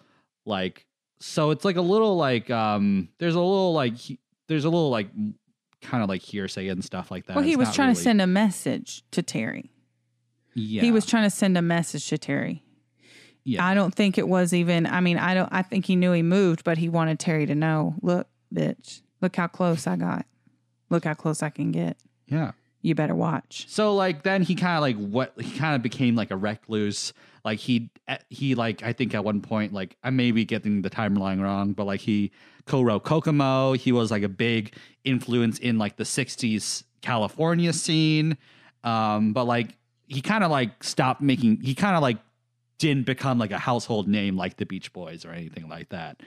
like 0.46 0.86
so 1.20 1.52
it's 1.52 1.64
like 1.64 1.78
a 1.78 1.82
little 1.82 2.18
like 2.18 2.50
um 2.52 3.08
there's 3.18 3.36
a 3.36 3.40
little 3.40 3.72
like 3.74 3.96
he, 3.96 4.20
there's 4.48 4.66
a 4.66 4.70
little 4.70 4.90
like 4.90 5.08
kind 5.82 6.04
of 6.04 6.10
like 6.10 6.22
hearsay 6.22 6.68
and 6.68 6.84
stuff 6.84 7.10
like 7.10 7.26
that. 7.28 7.36
Well, 7.38 7.46
he 7.46 7.52
It's 7.52 7.60
was 7.60 7.74
trying 7.74 7.94
to 7.96 8.00
send 8.02 8.22
a 8.22 8.28
message 8.28 9.04
to 9.12 9.22
Terry. 9.24 9.72
yeah. 10.56 10.82
He 10.82 10.92
was 10.92 11.06
trying 11.06 11.24
to 11.24 11.30
send 11.30 11.58
a 11.58 11.62
message 11.62 12.08
to 12.10 12.18
Terry. 12.18 12.64
Yeah. 13.48 13.66
I 13.66 13.74
don't 13.74 13.94
think 13.94 14.18
it 14.18 14.28
was 14.28 14.54
even. 14.54 14.86
I 14.86 15.02
mean, 15.02 15.18
I 15.18 15.34
don't. 15.34 15.50
I 15.52 15.62
think 15.62 15.86
he 15.86 15.96
knew 15.96 16.12
he 16.12 16.24
moved, 16.24 16.64
but 16.64 16.78
he 16.78 16.90
wanted 16.90 17.20
Terry 17.20 17.46
to 17.46 17.56
know. 17.56 17.96
Look, 18.02 18.28
bitch, 18.54 19.02
Look 19.22 19.36
how 19.36 19.48
close 19.48 19.88
I 19.88 19.96
got. 19.96 20.26
Look 20.90 21.06
how 21.06 21.14
close 21.14 21.42
I 21.42 21.50
can 21.50 21.72
get. 21.72 21.98
Yeah. 22.28 22.52
You 22.82 22.96
better 22.96 23.16
watch. 23.16 23.66
So 23.68 23.96
like 23.96 24.24
then 24.24 24.44
he 24.44 24.56
kind 24.56 24.78
of 24.78 24.82
like 24.82 24.96
what 24.96 25.34
he 25.40 25.58
kind 25.58 25.76
of 25.76 25.82
became 25.82 26.16
like 26.16 26.32
a 26.32 26.38
recluse. 26.38 27.14
Like 27.44 27.60
he 27.60 27.90
he 28.30 28.56
like 28.56 28.84
I 28.84 28.94
think 28.94 29.16
at 29.16 29.24
one 29.24 29.42
point 29.42 29.74
like 29.74 29.98
I 30.04 30.12
may 30.12 30.32
be 30.32 30.46
getting 30.46 30.84
the 30.84 30.90
timeline 30.90 31.42
wrong, 31.42 31.74
but 31.74 31.86
like 31.86 32.02
he 32.02 32.32
co-wrote 32.66 33.04
Kokomo. 33.04 33.74
He 33.74 33.92
was 33.92 34.12
like 34.12 34.24
a 34.24 34.30
big 34.30 34.76
influence 35.04 35.58
in 35.58 35.78
like 35.78 35.98
the 35.98 36.04
'60s 36.04 36.84
California 37.02 37.74
scene. 37.74 38.38
Um, 38.84 39.34
but 39.34 39.46
like 39.46 39.76
he 40.06 40.22
kind 40.22 40.44
of 40.44 40.52
like 40.52 40.84
stopped 40.84 41.22
making. 41.22 41.62
He 41.62 41.74
kind 41.74 41.96
of 41.96 42.02
like 42.02 42.18
didn't 42.78 43.06
become 43.06 43.38
like 43.40 43.52
a 43.52 43.58
household 43.58 44.08
name 44.08 44.36
like 44.38 44.58
the 44.58 44.66
Beach 44.66 44.94
Boys 44.94 45.26
or 45.26 45.32
anything 45.32 45.68
like 45.68 45.90
that. 45.90 46.22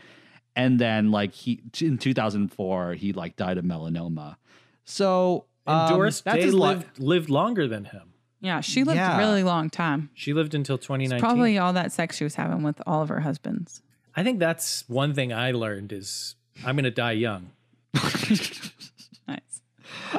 And 0.57 0.79
then 0.79 1.11
like 1.11 1.33
he 1.33 1.61
in 1.81 1.97
2004 1.99 2.95
he 2.95 3.13
like 3.13 3.37
died 3.37 3.57
of 3.59 3.65
melanoma. 3.65 4.37
So 4.85 5.45
And 5.67 5.77
um, 5.77 5.91
Doris 5.97 6.21
that's 6.23 6.37
Day 6.39 6.43
his 6.43 6.55
li- 6.55 6.61
lived 6.61 6.99
lived 6.99 7.31
longer 7.31 7.69
than 7.69 7.85
him. 7.87 8.13
Yeah, 8.41 8.61
she 8.61 8.85
lived 8.85 8.97
Yeah. 8.97 9.17
a 9.17 9.19
really 9.19 9.43
long 9.45 9.69
time. 9.71 10.11
She 10.15 10.33
lived 10.33 10.55
until 10.55 10.79
2019. 10.79 11.21
Probably 11.21 11.59
all 11.59 11.73
that 11.75 11.93
sex 11.93 12.17
she 12.17 12.25
was 12.25 12.35
having 12.37 12.63
with 12.63 12.81
all 12.87 13.03
of 13.03 13.09
her 13.11 13.21
husbands. 13.21 13.83
I 14.17 14.25
think 14.25 14.39
that's 14.41 14.85
one 14.89 15.15
thing 15.15 15.33
I 15.33 15.53
learned 15.53 15.93
is 15.93 16.35
I'm 16.65 16.75
going 16.75 16.85
to 16.85 16.91
die 16.91 17.13
young. 17.13 17.51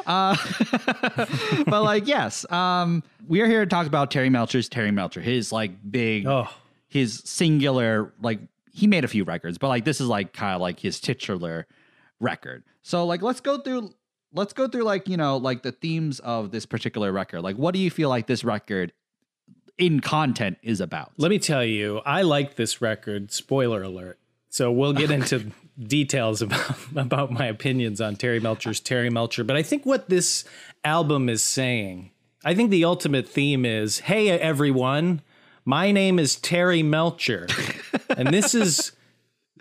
Uh, 0.06 0.36
but 1.66 1.84
like, 1.84 2.08
yes, 2.08 2.50
um, 2.52 3.04
we 3.28 3.42
are 3.42 3.48
here 3.48 3.62
to 3.66 3.70
talk 3.70 3.88
about 3.88 4.12
Terry 4.12 4.30
Melcher's 4.30 4.70
Terry 4.70 4.92
Melcher, 4.92 5.22
his 5.22 5.52
like 5.52 5.72
big, 5.90 6.26
Oh, 6.28 6.48
his 6.88 7.22
singular, 7.26 8.14
like 8.22 8.40
he 8.74 8.88
made 8.88 9.04
a 9.04 9.08
few 9.08 9.24
records, 9.24 9.58
but 9.58 9.68
like 9.68 9.86
this 9.86 10.02
is 10.02 10.08
like 10.08 10.34
kind 10.34 10.56
of 10.56 10.62
like 10.62 10.80
his 10.80 11.00
titular 11.00 11.68
record. 12.20 12.64
So 12.84 13.06
like, 13.06 13.22
let's 13.22 13.42
go 13.42 13.58
through, 13.60 13.94
let's 14.34 14.54
go 14.54 14.68
through 14.68 14.84
like 14.84 15.08
you 15.08 15.18
know 15.18 15.38
like 15.38 15.64
the 15.64 15.72
themes 15.72 16.20
of 16.20 16.52
this 16.52 16.66
particular 16.66 17.12
record. 17.12 17.42
Like, 17.42 17.58
what 17.58 17.74
do 17.74 17.80
you 17.80 17.92
feel 17.92 18.10
like 18.10 18.28
this 18.28 18.44
record 18.44 18.94
in 19.78 20.00
content 20.00 20.58
is 20.62 20.80
about? 20.82 21.12
let 21.18 21.30
me 21.30 21.40
tell 21.40 21.64
you, 21.66 22.00
I 22.06 22.22
like 22.22 22.56
this 22.56 22.82
record. 22.82 23.32
Spoiler 23.32 23.82
alert. 23.84 24.20
So 24.50 24.70
we'll 24.72 24.92
get 24.94 25.12
into 25.12 25.52
details 25.88 26.42
about 26.42 26.76
about 26.96 27.32
my 27.32 27.46
opinions 27.46 28.00
on 28.02 28.16
Terry 28.16 28.40
Melcher's 28.40 28.80
Terry 28.80 29.10
Melcher, 29.10 29.44
but 29.44 29.56
I 29.56 29.64
think 29.64 29.86
what 29.86 30.10
this 30.10 30.44
album 30.84 31.30
is 31.30 31.42
saying, 31.44 32.12
I 32.44 32.54
think 32.56 32.70
the 32.72 32.86
ultimate 32.86 33.28
theme 33.28 33.66
is, 33.66 34.00
"Hey 34.00 34.30
everyone, 34.30 35.22
my 35.66 35.92
name 35.92 36.20
is 36.20 36.36
Terry 36.36 36.84
Melcher, 36.84 37.48
and 38.18 38.30
this 38.34 38.54
is 38.56 38.92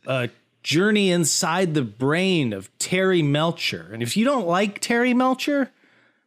a 0.06 0.30
journey 0.62 1.10
inside 1.10 1.72
the 1.74 1.82
brain 1.82 2.52
of 2.52 2.70
Terry 2.78 3.22
Melcher. 3.22 3.88
And 3.92 4.02
if 4.02 4.14
you 4.16 4.24
don't 4.26 4.46
like 4.46 4.78
Terry 4.80 5.14
Melcher, 5.14 5.70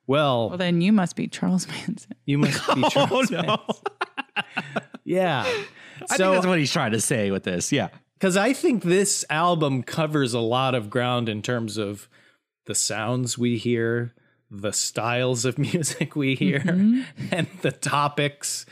well, 0.07 0.49
Well, 0.49 0.57
then 0.57 0.81
you 0.81 0.91
must 0.91 1.15
be 1.15 1.27
Charles 1.27 1.67
Manson. 1.67 2.15
you 2.25 2.39
must 2.39 2.65
be 2.75 2.83
oh, 2.83 2.89
Charles 2.89 3.29
Manson. 3.31 3.59
Yeah. 5.03 5.43
I 5.45 6.17
think 6.17 6.33
that's 6.33 6.45
what 6.47 6.57
he's 6.57 6.71
trying 6.71 6.91
to 6.93 7.01
say 7.01 7.29
with 7.31 7.43
this. 7.43 7.71
Yeah. 7.71 7.89
Because 8.23 8.37
I 8.37 8.53
think 8.53 8.83
this 8.83 9.25
album 9.29 9.83
covers 9.83 10.33
a 10.33 10.39
lot 10.39 10.75
of 10.75 10.89
ground 10.89 11.27
in 11.27 11.41
terms 11.41 11.75
of 11.75 12.07
the 12.67 12.73
sounds 12.73 13.37
we 13.37 13.57
hear, 13.57 14.13
the 14.49 14.71
styles 14.71 15.43
of 15.43 15.57
music 15.73 16.15
we 16.15 16.33
hear, 16.33 16.59
mm-hmm. 16.59 17.01
and 17.33 17.47
the 17.63 17.73
topics. 17.73 18.65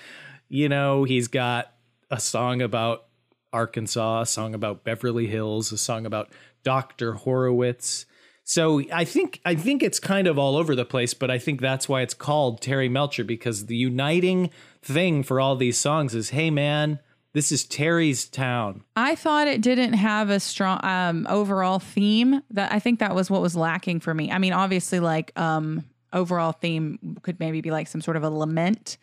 You 0.47 0.69
know, 0.69 1.03
he's 1.03 1.27
got 1.27 1.73
a 2.09 2.17
song 2.17 2.61
about 2.61 3.07
Arkansas, 3.51 4.21
a 4.21 4.25
song 4.25 4.55
about 4.55 4.85
Beverly 4.85 5.27
Hills, 5.27 5.73
a 5.73 5.77
song 5.77 6.05
about 6.05 6.31
Dr. 6.63 7.15
Horowitz. 7.15 8.05
So 8.45 8.81
I 8.93 9.03
think 9.03 9.41
I 9.43 9.55
think 9.55 9.83
it's 9.83 9.99
kind 9.99 10.27
of 10.27 10.39
all 10.39 10.55
over 10.55 10.75
the 10.75 10.85
place, 10.85 11.13
but 11.13 11.29
I 11.29 11.39
think 11.39 11.59
that's 11.59 11.89
why 11.89 12.03
it's 12.03 12.13
called 12.13 12.61
Terry 12.61 12.87
Melcher 12.87 13.25
because 13.25 13.65
the 13.65 13.75
uniting 13.75 14.49
thing 14.81 15.23
for 15.23 15.41
all 15.41 15.57
these 15.57 15.77
songs 15.77 16.15
is, 16.15 16.29
hey 16.29 16.49
man, 16.49 16.99
this 17.33 17.51
is 17.51 17.63
Terry's 17.63 18.27
town. 18.27 18.83
I 18.95 19.15
thought 19.15 19.47
it 19.47 19.61
didn't 19.61 19.93
have 19.93 20.29
a 20.29 20.39
strong 20.39 20.79
um, 20.83 21.25
overall 21.29 21.79
theme. 21.79 22.41
That 22.51 22.71
I 22.71 22.79
think 22.79 22.99
that 22.99 23.15
was 23.15 23.29
what 23.29 23.41
was 23.41 23.55
lacking 23.55 24.01
for 24.01 24.13
me. 24.13 24.31
I 24.31 24.37
mean, 24.37 24.53
obviously, 24.53 24.99
like 24.99 25.37
um, 25.39 25.85
overall 26.11 26.51
theme 26.51 27.17
could 27.21 27.39
maybe 27.39 27.61
be 27.61 27.71
like 27.71 27.87
some 27.87 28.01
sort 28.01 28.17
of 28.17 28.23
a 28.23 28.29
lament, 28.29 28.97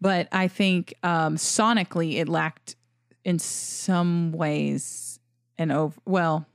but 0.00 0.28
I 0.32 0.48
think 0.48 0.94
um, 1.02 1.36
sonically 1.36 2.16
it 2.16 2.28
lacked 2.28 2.76
in 3.24 3.38
some 3.38 4.32
ways 4.32 5.20
an 5.58 5.70
over. 5.70 5.98
Well, 6.04 6.46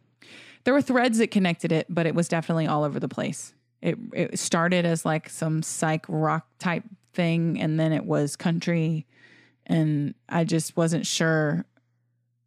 there 0.64 0.74
were 0.74 0.82
threads 0.82 1.18
that 1.20 1.32
connected 1.32 1.72
it, 1.72 1.88
but 1.90 2.06
it 2.06 2.16
was 2.16 2.28
definitely 2.28 2.68
all 2.68 2.84
over 2.84 3.00
the 3.00 3.10
place. 3.10 3.54
It 3.82 3.98
it 4.14 4.40
started 4.40 4.86
as 4.86 5.06
like 5.06 5.30
some 5.30 5.62
psych 5.64 6.06
rock 6.10 6.48
type 6.60 6.84
thing, 7.14 7.62
and 7.62 7.80
then 7.80 7.94
it 7.94 8.06
was 8.06 8.36
country, 8.36 9.06
and 9.68 10.14
I 10.30 10.44
just 10.44 10.76
wasn't 10.78 11.06
sure 11.06 11.66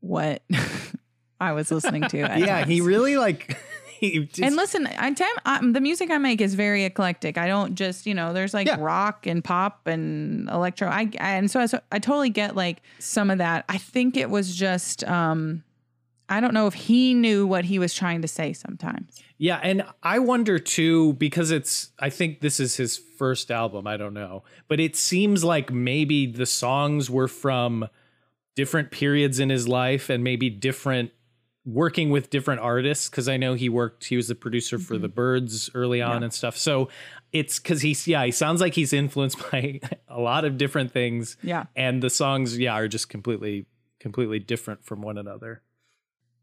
what 0.00 0.42
I 1.40 1.52
was 1.52 1.70
listening 1.70 2.08
to. 2.08 2.18
Yeah, 2.18 2.64
he 2.64 2.80
really 2.80 3.16
like 3.16 3.56
he 3.98 4.20
just, 4.26 4.40
And 4.40 4.56
listen, 4.56 4.86
I 4.98 5.12
tell 5.12 5.28
I, 5.44 5.58
the 5.70 5.80
music 5.80 6.10
I 6.10 6.18
make 6.18 6.40
is 6.40 6.54
very 6.54 6.84
eclectic. 6.84 7.36
I 7.38 7.46
don't 7.46 7.74
just, 7.74 8.06
you 8.06 8.14
know, 8.14 8.32
there's 8.32 8.54
like 8.54 8.66
Yeah. 8.66 8.76
rock 8.78 9.26
and 9.26 9.42
pop 9.42 9.86
and 9.86 10.48
electro. 10.48 10.88
I 10.88 11.10
and 11.18 11.50
so 11.50 11.60
I, 11.60 11.66
so 11.66 11.80
I 11.92 11.98
totally 11.98 12.30
get 12.30 12.56
like 12.56 12.82
some 12.98 13.30
of 13.30 13.38
that. 13.38 13.64
I 13.68 13.78
think 13.78 14.16
it 14.16 14.30
was 14.30 14.54
just 14.54 15.04
um 15.04 15.62
I 16.28 16.40
don't 16.40 16.54
know 16.54 16.66
if 16.66 16.74
he 16.74 17.14
knew 17.14 17.46
what 17.46 17.64
he 17.64 17.78
was 17.78 17.94
trying 17.94 18.22
to 18.22 18.28
say 18.28 18.52
sometimes. 18.52 19.20
Yeah, 19.38 19.60
and 19.62 19.84
I 20.02 20.18
wonder 20.18 20.58
too 20.58 21.12
because 21.14 21.50
it's 21.50 21.90
I 21.98 22.10
think 22.10 22.40
this 22.40 22.58
is 22.58 22.76
his 22.76 22.96
first 22.96 23.50
album, 23.50 23.86
I 23.86 23.96
don't 23.96 24.14
know. 24.14 24.42
But 24.68 24.80
it 24.80 24.96
seems 24.96 25.44
like 25.44 25.72
maybe 25.72 26.26
the 26.26 26.46
songs 26.46 27.08
were 27.10 27.28
from 27.28 27.88
different 28.54 28.90
periods 28.90 29.38
in 29.38 29.50
his 29.50 29.68
life 29.68 30.10
and 30.10 30.24
maybe 30.24 30.50
different 30.50 31.10
working 31.64 32.10
with 32.10 32.30
different 32.30 32.60
artists 32.60 33.08
because 33.10 33.28
I 33.28 33.36
know 33.36 33.54
he 33.54 33.68
worked 33.68 34.04
he 34.04 34.16
was 34.16 34.28
the 34.28 34.34
producer 34.36 34.78
for 34.78 34.98
the 34.98 35.08
mm-hmm. 35.08 35.14
Byrds 35.14 35.70
early 35.74 36.00
on 36.00 36.22
and 36.22 36.32
stuff. 36.32 36.56
So 36.56 36.88
it's 37.32 37.58
cuz 37.58 37.82
he's 37.82 38.06
yeah, 38.08 38.24
he 38.24 38.32
sounds 38.32 38.60
like 38.60 38.74
he's 38.74 38.92
influenced 38.92 39.38
by 39.50 39.80
a 40.08 40.20
lot 40.20 40.44
of 40.44 40.56
different 40.56 40.92
things. 40.92 41.36
Yeah. 41.42 41.66
And 41.76 42.02
the 42.02 42.10
songs 42.10 42.58
yeah 42.58 42.74
are 42.74 42.88
just 42.88 43.08
completely 43.08 43.66
completely 44.00 44.38
different 44.38 44.84
from 44.84 45.02
one 45.02 45.18
another. 45.18 45.62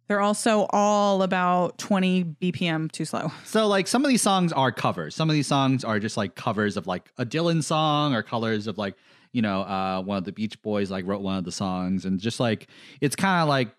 They're 0.08 0.20
also 0.20 0.68
all 0.72 1.22
about 1.24 1.78
20 1.78 2.26
BPM 2.42 2.92
too 2.92 3.06
slow. 3.06 3.32
So 3.46 3.68
like 3.68 3.88
some 3.88 4.04
of 4.04 4.10
these 4.10 4.22
songs 4.22 4.52
are 4.52 4.72
covers. 4.72 5.16
Some 5.16 5.30
of 5.30 5.34
these 5.34 5.48
songs 5.48 5.84
are 5.84 6.00
just 6.00 6.18
like 6.18 6.36
covers 6.36 6.76
of 6.78 6.88
like 6.88 7.10
a 7.18 7.26
Dylan 7.26 7.64
song 7.64 8.14
or 8.14 8.22
colors 8.22 8.68
of 8.68 8.78
like, 8.78 8.96
you 9.32 9.42
know, 9.42 9.62
uh 9.62 10.02
one 10.02 10.18
of 10.18 10.26
the 10.26 10.32
Beach 10.34 10.62
Boys 10.62 10.92
like 10.92 11.06
wrote 11.08 11.22
one 11.22 11.38
of 11.38 11.46
the 11.46 11.52
songs 11.52 12.06
and 12.06 12.20
just 12.20 12.40
like 12.40 12.68
it's 13.02 13.16
kind 13.16 13.42
of 13.42 13.48
like 13.50 13.70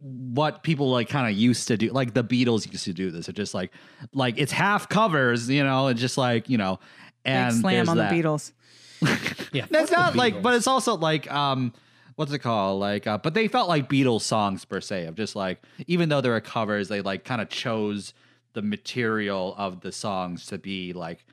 what 0.00 0.62
people 0.62 0.90
like 0.90 1.08
kind 1.08 1.30
of 1.30 1.38
used 1.38 1.68
to 1.68 1.76
do 1.76 1.90
like 1.90 2.14
the 2.14 2.24
Beatles 2.24 2.70
used 2.70 2.84
to 2.84 2.92
do 2.92 3.10
this. 3.10 3.28
It's 3.28 3.36
just 3.36 3.54
like 3.54 3.72
like 4.12 4.34
it's 4.38 4.52
half 4.52 4.88
covers, 4.88 5.48
you 5.48 5.64
know, 5.64 5.88
and 5.88 5.98
just 5.98 6.18
like, 6.18 6.48
you 6.48 6.58
know, 6.58 6.78
and 7.24 7.54
Big 7.54 7.60
slam 7.60 7.88
on 7.88 7.96
that. 7.96 8.10
the 8.10 8.22
Beatles. 8.22 8.52
Yeah. 9.52 9.66
That's 9.68 9.90
not 9.90 10.14
like, 10.14 10.42
but 10.42 10.54
it's 10.54 10.66
also 10.66 10.96
like, 10.96 11.30
um, 11.32 11.72
what's 12.20 12.32
it 12.32 12.40
called? 12.40 12.78
Like, 12.78 13.06
uh, 13.06 13.16
but 13.16 13.32
they 13.32 13.48
felt 13.48 13.66
like 13.66 13.88
Beatles 13.88 14.20
songs 14.20 14.66
per 14.66 14.82
se 14.82 15.06
of 15.06 15.14
just 15.14 15.34
like, 15.34 15.58
even 15.86 16.10
though 16.10 16.20
they 16.20 16.28
were 16.28 16.38
covers, 16.42 16.88
they 16.88 17.00
like 17.00 17.24
kind 17.24 17.40
of 17.40 17.48
chose 17.48 18.12
the 18.52 18.60
material 18.60 19.54
of 19.56 19.80
the 19.80 19.90
songs 19.90 20.44
to 20.48 20.58
be 20.58 20.92
like, 20.92 21.24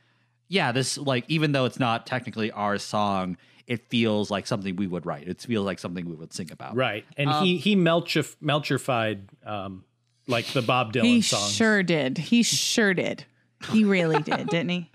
yeah, 0.48 0.72
this 0.72 0.98
like, 0.98 1.26
even 1.28 1.52
though 1.52 1.66
it's 1.66 1.78
not 1.78 2.08
technically 2.08 2.52
our 2.52 2.78
song, 2.78 3.36
it 3.68 3.90
feels 3.90 4.32
like 4.32 4.48
something 4.48 4.78
we 4.78 4.88
would 4.88 5.06
write. 5.06 5.28
It 5.28 5.42
feels 5.42 5.66
like 5.66 5.78
something 5.78 6.06
we 6.06 6.16
would 6.16 6.32
sing 6.32 6.52
about. 6.54 6.78
Right. 6.78 7.04
And 7.18 7.30
Um, 7.32 7.44
he 7.44 7.58
he 7.58 7.76
Melcher 7.76 8.24
Melcherified 8.42 9.24
um 9.46 9.84
like 10.26 10.46
the 10.48 10.62
Bob 10.62 10.94
Dylan 10.94 11.04
He 11.04 11.22
songs. 11.22 11.52
sure 11.52 11.84
did. 11.84 12.18
He 12.18 12.44
sure 12.44 12.94
did. 12.94 13.26
He 13.72 13.84
really 13.84 14.22
did, 14.22 14.48
didn't 14.50 14.70
he? 14.70 14.90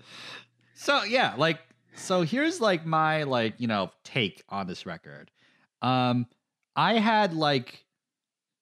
So 0.73 1.03
yeah, 1.03 1.35
like 1.37 1.59
so 1.95 2.23
here's 2.23 2.59
like 2.59 2.83
my 2.83 3.23
like, 3.23 3.53
you 3.59 3.67
know, 3.67 3.91
take 4.03 4.43
on 4.49 4.65
this 4.65 4.87
record. 4.87 5.29
Um 5.83 6.25
I 6.75 6.93
had 6.95 7.33
like 7.33 7.85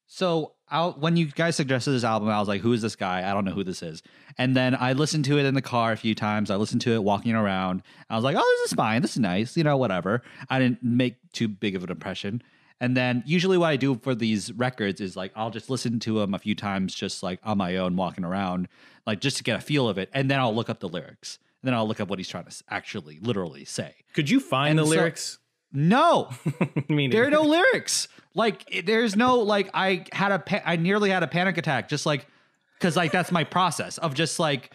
so 0.07 0.53
out 0.69 0.99
when 0.99 1.17
you 1.17 1.25
guys 1.27 1.55
suggested 1.55 1.91
this 1.91 2.03
album, 2.03 2.29
I 2.29 2.39
was 2.39 2.47
like, 2.47 2.61
who 2.61 2.71
is 2.73 2.81
this 2.81 2.95
guy? 2.95 3.29
I 3.29 3.33
don't 3.33 3.43
know 3.45 3.51
who 3.51 3.63
this 3.63 3.83
is. 3.83 4.01
And 4.37 4.55
then 4.55 4.75
I 4.75 4.93
listened 4.93 5.25
to 5.25 5.37
it 5.37 5.45
in 5.45 5.53
the 5.53 5.61
car 5.61 5.91
a 5.91 5.97
few 5.97 6.15
times. 6.15 6.49
I 6.49 6.55
listened 6.55 6.81
to 6.81 6.93
it 6.93 7.03
walking 7.03 7.33
around. 7.33 7.83
I 8.09 8.15
was 8.15 8.23
like, 8.23 8.35
oh, 8.37 8.57
this 8.61 8.71
is 8.71 8.75
fine. 8.75 9.01
This 9.01 9.11
is 9.11 9.19
nice. 9.19 9.55
You 9.57 9.63
know, 9.65 9.75
whatever. 9.77 10.21
I 10.49 10.59
didn't 10.59 10.81
make 10.83 11.15
too 11.33 11.47
big 11.49 11.75
of 11.75 11.83
an 11.83 11.91
impression. 11.91 12.41
And 12.79 12.95
then 12.97 13.21
usually 13.25 13.57
what 13.57 13.67
I 13.69 13.75
do 13.75 13.95
for 13.95 14.15
these 14.15 14.51
records 14.53 15.01
is 15.01 15.15
like 15.15 15.31
I'll 15.35 15.51
just 15.51 15.69
listen 15.69 15.99
to 16.01 16.19
them 16.19 16.33
a 16.33 16.39
few 16.39 16.55
times, 16.55 16.95
just 16.95 17.21
like 17.21 17.39
on 17.43 17.57
my 17.57 17.77
own, 17.77 17.95
walking 17.97 18.23
around, 18.23 18.67
like 19.05 19.19
just 19.21 19.37
to 19.37 19.43
get 19.43 19.57
a 19.57 19.61
feel 19.61 19.87
of 19.89 19.97
it. 19.97 20.09
And 20.13 20.31
then 20.31 20.39
I'll 20.39 20.55
look 20.55 20.69
up 20.69 20.79
the 20.79 20.89
lyrics. 20.89 21.37
And 21.61 21.67
then 21.67 21.73
I'll 21.75 21.87
look 21.87 21.99
up 21.99 22.07
what 22.09 22.17
he's 22.17 22.29
trying 22.29 22.45
to 22.45 22.63
actually, 22.69 23.19
literally 23.21 23.65
say. 23.65 23.93
Could 24.13 24.29
you 24.29 24.39
find 24.39 24.71
And 24.71 24.79
the 24.79 24.83
so- 24.85 24.89
lyrics? 24.89 25.37
No, 25.73 26.29
there 26.89 27.25
are 27.25 27.31
no 27.31 27.43
lyrics. 27.43 28.07
Like 28.33 28.83
there's 28.85 29.15
no 29.15 29.39
like 29.39 29.69
I 29.73 30.05
had 30.11 30.31
a 30.31 30.39
pa- 30.39 30.61
I 30.65 30.75
nearly 30.75 31.09
had 31.09 31.23
a 31.23 31.27
panic 31.27 31.57
attack 31.57 31.89
just 31.89 32.05
like 32.05 32.27
because 32.77 32.95
like 32.95 33.11
that's 33.11 33.31
my 33.31 33.43
process 33.43 33.97
of 33.97 34.13
just 34.13 34.39
like 34.39 34.71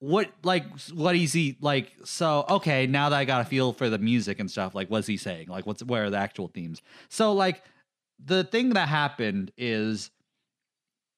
what 0.00 0.30
like 0.42 0.64
what 0.94 1.16
is 1.16 1.32
he 1.32 1.56
like 1.60 1.92
so 2.04 2.44
okay 2.48 2.86
now 2.86 3.08
that 3.08 3.16
i 3.16 3.24
got 3.24 3.40
a 3.40 3.44
feel 3.44 3.72
for 3.72 3.90
the 3.90 3.98
music 3.98 4.38
and 4.38 4.48
stuff 4.48 4.74
like 4.74 4.88
what's 4.88 5.06
he 5.06 5.16
saying? 5.16 5.48
Like 5.48 5.66
what's 5.66 5.82
where 5.82 6.04
are 6.04 6.10
the 6.10 6.18
actual 6.18 6.48
themes? 6.48 6.82
So 7.08 7.32
like 7.32 7.62
the 8.24 8.44
thing 8.44 8.70
that 8.70 8.88
happened 8.88 9.52
is 9.56 10.10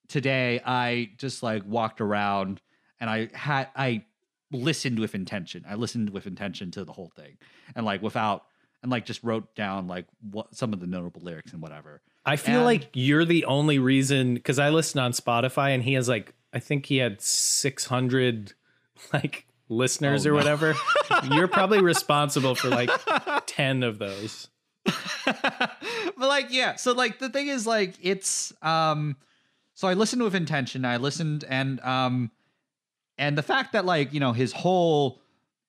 today 0.08 0.60
i 0.64 1.10
just 1.18 1.42
like 1.42 1.62
walked 1.64 2.00
around 2.00 2.60
and 3.00 3.08
i 3.08 3.28
had 3.32 3.68
i 3.76 4.04
listened 4.52 4.98
with 4.98 5.14
intention. 5.14 5.64
I 5.68 5.74
listened 5.74 6.10
with 6.10 6.26
intention 6.26 6.70
to 6.72 6.84
the 6.84 6.92
whole 6.92 7.12
thing. 7.14 7.36
And 7.74 7.86
like 7.86 8.02
without 8.02 8.44
and 8.82 8.90
like 8.90 9.04
just 9.04 9.22
wrote 9.22 9.54
down 9.54 9.86
like 9.86 10.06
what 10.30 10.54
some 10.54 10.72
of 10.72 10.80
the 10.80 10.86
notable 10.86 11.20
lyrics 11.22 11.52
and 11.52 11.60
whatever 11.62 12.00
I 12.24 12.36
feel 12.36 12.56
And- 12.56 12.64
like 12.64 12.88
you're 12.92 13.24
the 13.24 13.44
only 13.46 13.78
reason 13.78 14.34
because 14.34 14.58
I 14.58 14.68
listened 14.70 15.00
on 15.02 15.12
Spotify 15.12 15.74
and 15.74 15.82
he 15.82 15.94
has 15.94 16.08
like 16.08 16.34
I 16.52 16.58
think 16.58 16.86
he 16.86 16.96
had 16.98 17.20
600 17.20 18.52
like 19.12 19.46
listeners 19.68 20.26
Oh, 20.26 20.30
or 20.30 20.32
no. 20.32 20.36
whatever. 20.38 20.74
you're 21.30 21.48
probably 21.48 21.80
responsible 21.80 22.54
for 22.54 22.68
like 22.68 22.90
10 23.46 23.82
of 23.82 23.98
those. 23.98 24.48
but 25.26 25.76
like 26.18 26.46
yeah 26.50 26.74
so 26.76 26.92
like 26.92 27.18
the 27.18 27.28
thing 27.28 27.48
is 27.48 27.66
like 27.66 27.94
it's 28.00 28.52
um 28.62 29.14
so 29.74 29.86
i 29.86 29.92
listened 29.94 30.22
with 30.22 30.34
intention 30.34 30.84
i 30.86 30.96
listened 30.96 31.44
and 31.48 31.80
um 31.80 32.30
and 33.18 33.36
the 33.36 33.42
fact 33.42 33.74
that 33.74 33.84
like 33.84 34.12
you 34.14 34.20
know 34.20 34.32
his 34.32 34.52
whole 34.52 35.20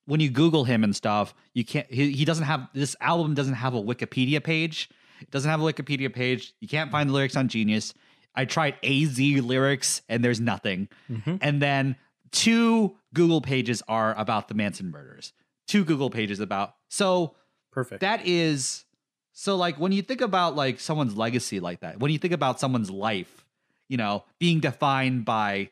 when 0.05 0.19
you 0.19 0.29
google 0.29 0.63
him 0.63 0.83
and 0.83 0.95
stuff 0.95 1.33
you 1.53 1.63
can't 1.63 1.91
he, 1.91 2.11
he 2.11 2.25
doesn't 2.25 2.45
have 2.45 2.67
this 2.73 2.95
album 3.01 3.33
doesn't 3.33 3.55
have 3.55 3.73
a 3.73 3.81
wikipedia 3.81 4.43
page. 4.43 4.89
It 5.21 5.29
doesn't 5.29 5.49
have 5.49 5.61
a 5.61 5.63
wikipedia 5.63 6.11
page. 6.11 6.53
You 6.61 6.67
can't 6.67 6.91
find 6.91 7.09
the 7.09 7.13
lyrics 7.13 7.35
on 7.35 7.47
genius. 7.47 7.93
I 8.33 8.45
tried 8.45 8.75
az 8.83 9.19
lyrics 9.19 10.01
and 10.09 10.23
there's 10.23 10.39
nothing. 10.39 10.87
Mm-hmm. 11.09 11.35
And 11.41 11.61
then 11.61 11.95
two 12.31 12.95
google 13.13 13.41
pages 13.41 13.83
are 13.87 14.15
about 14.17 14.47
the 14.47 14.53
manson 14.53 14.89
murders. 14.91 15.33
Two 15.67 15.85
google 15.85 16.09
pages 16.09 16.39
about 16.39 16.75
so 16.89 17.35
Perfect. 17.71 18.01
that 18.01 18.25
is 18.25 18.85
so 19.33 19.55
like 19.55 19.79
when 19.79 19.91
you 19.91 20.01
think 20.01 20.21
about 20.21 20.55
like 20.55 20.79
someone's 20.79 21.15
legacy 21.15 21.59
like 21.59 21.81
that 21.81 21.99
when 21.99 22.11
you 22.11 22.17
think 22.17 22.33
about 22.33 22.59
someone's 22.59 22.91
life 22.91 23.45
you 23.87 23.95
know 23.97 24.25
being 24.39 24.59
defined 24.59 25.23
by 25.23 25.69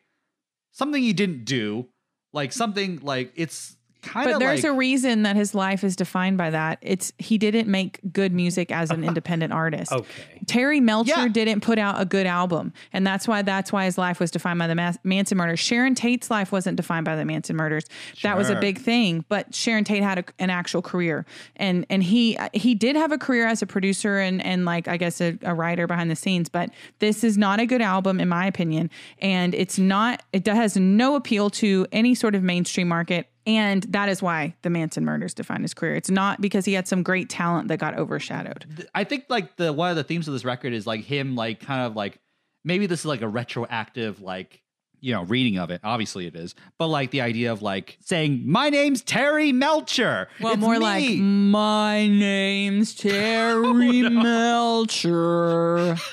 something 0.72 1.04
you 1.04 1.14
didn't 1.14 1.44
do 1.44 1.88
like 2.32 2.54
something 2.54 3.00
like 3.02 3.34
it's 3.36 3.76
kind 4.02 4.32
But 4.32 4.40
there's 4.40 4.64
like 4.64 4.72
a 4.72 4.76
reason 4.76 5.24
that 5.24 5.36
his 5.36 5.54
life 5.54 5.84
is 5.84 5.96
defined 5.96 6.38
by 6.38 6.50
that. 6.50 6.80
It's 6.82 7.12
he 7.18 7.38
didn't 7.38 7.68
make 7.68 8.00
good 8.12 8.34
music 8.34 8.72
as 8.72 8.90
an 8.90 9.00
uh-huh. 9.02 9.10
independent 9.10 9.54
artist. 9.54 9.92
okay. 9.92 10.06
Terry 10.48 10.80
Melcher 10.80 11.12
Yeah. 11.16 11.28
didn't 11.28 11.62
put 11.62 11.78
out 11.78 12.02
a 12.02 12.06
good 12.06 12.26
album, 12.26 12.74
and 12.92 13.06
that's 13.06 13.28
why 13.28 13.42
that's 13.42 13.72
why 13.72 13.86
his 13.86 13.98
life 13.98 14.20
was 14.20 14.32
defined 14.32 14.60
by 14.60 14.68
the 14.68 14.76
Mas- 14.76 14.98
Manson 15.04 15.38
murders. 15.38 15.60
Sharon 15.60 15.96
Tate's 15.96 16.32
life 16.32 16.52
wasn't 16.52 16.78
defined 16.78 17.06
by 17.06 17.16
the 17.16 17.26
Manson 17.26 17.56
murders. 17.56 17.86
That 18.24 18.38
was 18.38 18.50
a 18.50 18.56
big 18.60 18.80
thing, 18.80 19.26
but 19.30 19.54
Sharon 19.54 19.84
Tate 19.84 20.04
had 20.04 20.20
a, 20.20 20.24
an 20.40 20.50
actual 20.50 20.82
career, 20.82 21.26
and 21.56 21.86
and 21.90 22.02
he 22.04 22.38
he 22.54 22.76
did 22.76 22.96
have 22.96 23.12
a 23.12 23.18
career 23.18 23.46
as 23.46 23.62
a 23.62 23.66
producer 23.68 24.18
and 24.20 24.44
and 24.44 24.66
like 24.66 24.88
I 24.88 24.98
guess 24.98 25.22
a, 25.22 25.38
a 25.44 25.54
writer 25.54 25.88
behind 25.88 26.10
the 26.10 26.16
scenes. 26.16 26.50
But 26.50 26.72
this 27.00 27.24
is 27.24 27.38
not 27.38 27.60
a 27.60 27.66
good 27.66 27.82
album 27.82 28.20
in 28.20 28.28
my 28.30 28.46
opinion, 28.46 28.90
and 29.20 29.54
it's 29.54 29.78
not. 29.78 30.24
It 30.34 30.48
has 30.48 30.78
no 30.78 31.16
appeal 31.16 31.50
to 31.52 31.86
any 31.92 32.16
sort 32.16 32.36
of 32.36 32.44
mainstream 32.44 32.88
market. 32.88 33.28
And 33.50 33.82
that 33.84 34.10
is 34.10 34.22
why 34.22 34.54
the 34.62 34.70
Manson 34.70 35.04
murders 35.06 35.34
defined 35.34 35.64
his 35.64 35.74
career. 35.74 35.96
It's 35.96 36.12
not 36.12 36.40
because 36.40 36.66
he 36.66 36.74
had 36.74 36.88
some 36.88 37.02
great 37.02 37.30
talent 37.30 37.68
that 37.70 37.80
got 37.80 37.98
overshadowed. 37.98 38.88
I 38.94 39.04
think 39.04 39.26
like 39.28 39.56
the 39.56 39.74
one 39.74 39.90
of 39.90 39.96
the 39.96 40.04
themes 40.04 40.28
of 40.28 40.34
this 40.34 40.46
record 40.46 40.72
is 40.72 40.86
like 40.86 41.02
him 41.02 41.36
like 41.36 41.60
kind 41.60 41.82
of 41.82 41.96
like 41.96 42.20
maybe 42.64 42.86
this 42.86 43.00
is 43.00 43.06
like 43.08 43.22
a 43.24 43.28
retroactive 43.28 44.22
like 44.22 44.62
you 45.02 45.14
know 45.14 45.24
reading 45.24 45.58
of 45.58 45.72
it 45.72 45.80
obviously 45.84 46.28
it 46.28 46.36
is 46.36 46.54
but 46.78 46.88
like 46.88 47.10
the 47.10 47.22
idea 47.22 47.52
of 47.52 47.62
like 47.62 47.98
saying 48.02 48.44
my 48.46 48.70
name's 48.70 49.02
Terry 49.02 49.52
Melcher 49.54 50.28
Well, 50.42 50.54
It's 50.54 50.62
more 50.62 50.74
me." 50.74 50.80
like 50.80 51.20
my 51.20 52.06
name's 52.08 52.94
Terry 52.96 54.06
oh, 54.06 54.10
Melcher 54.10 55.96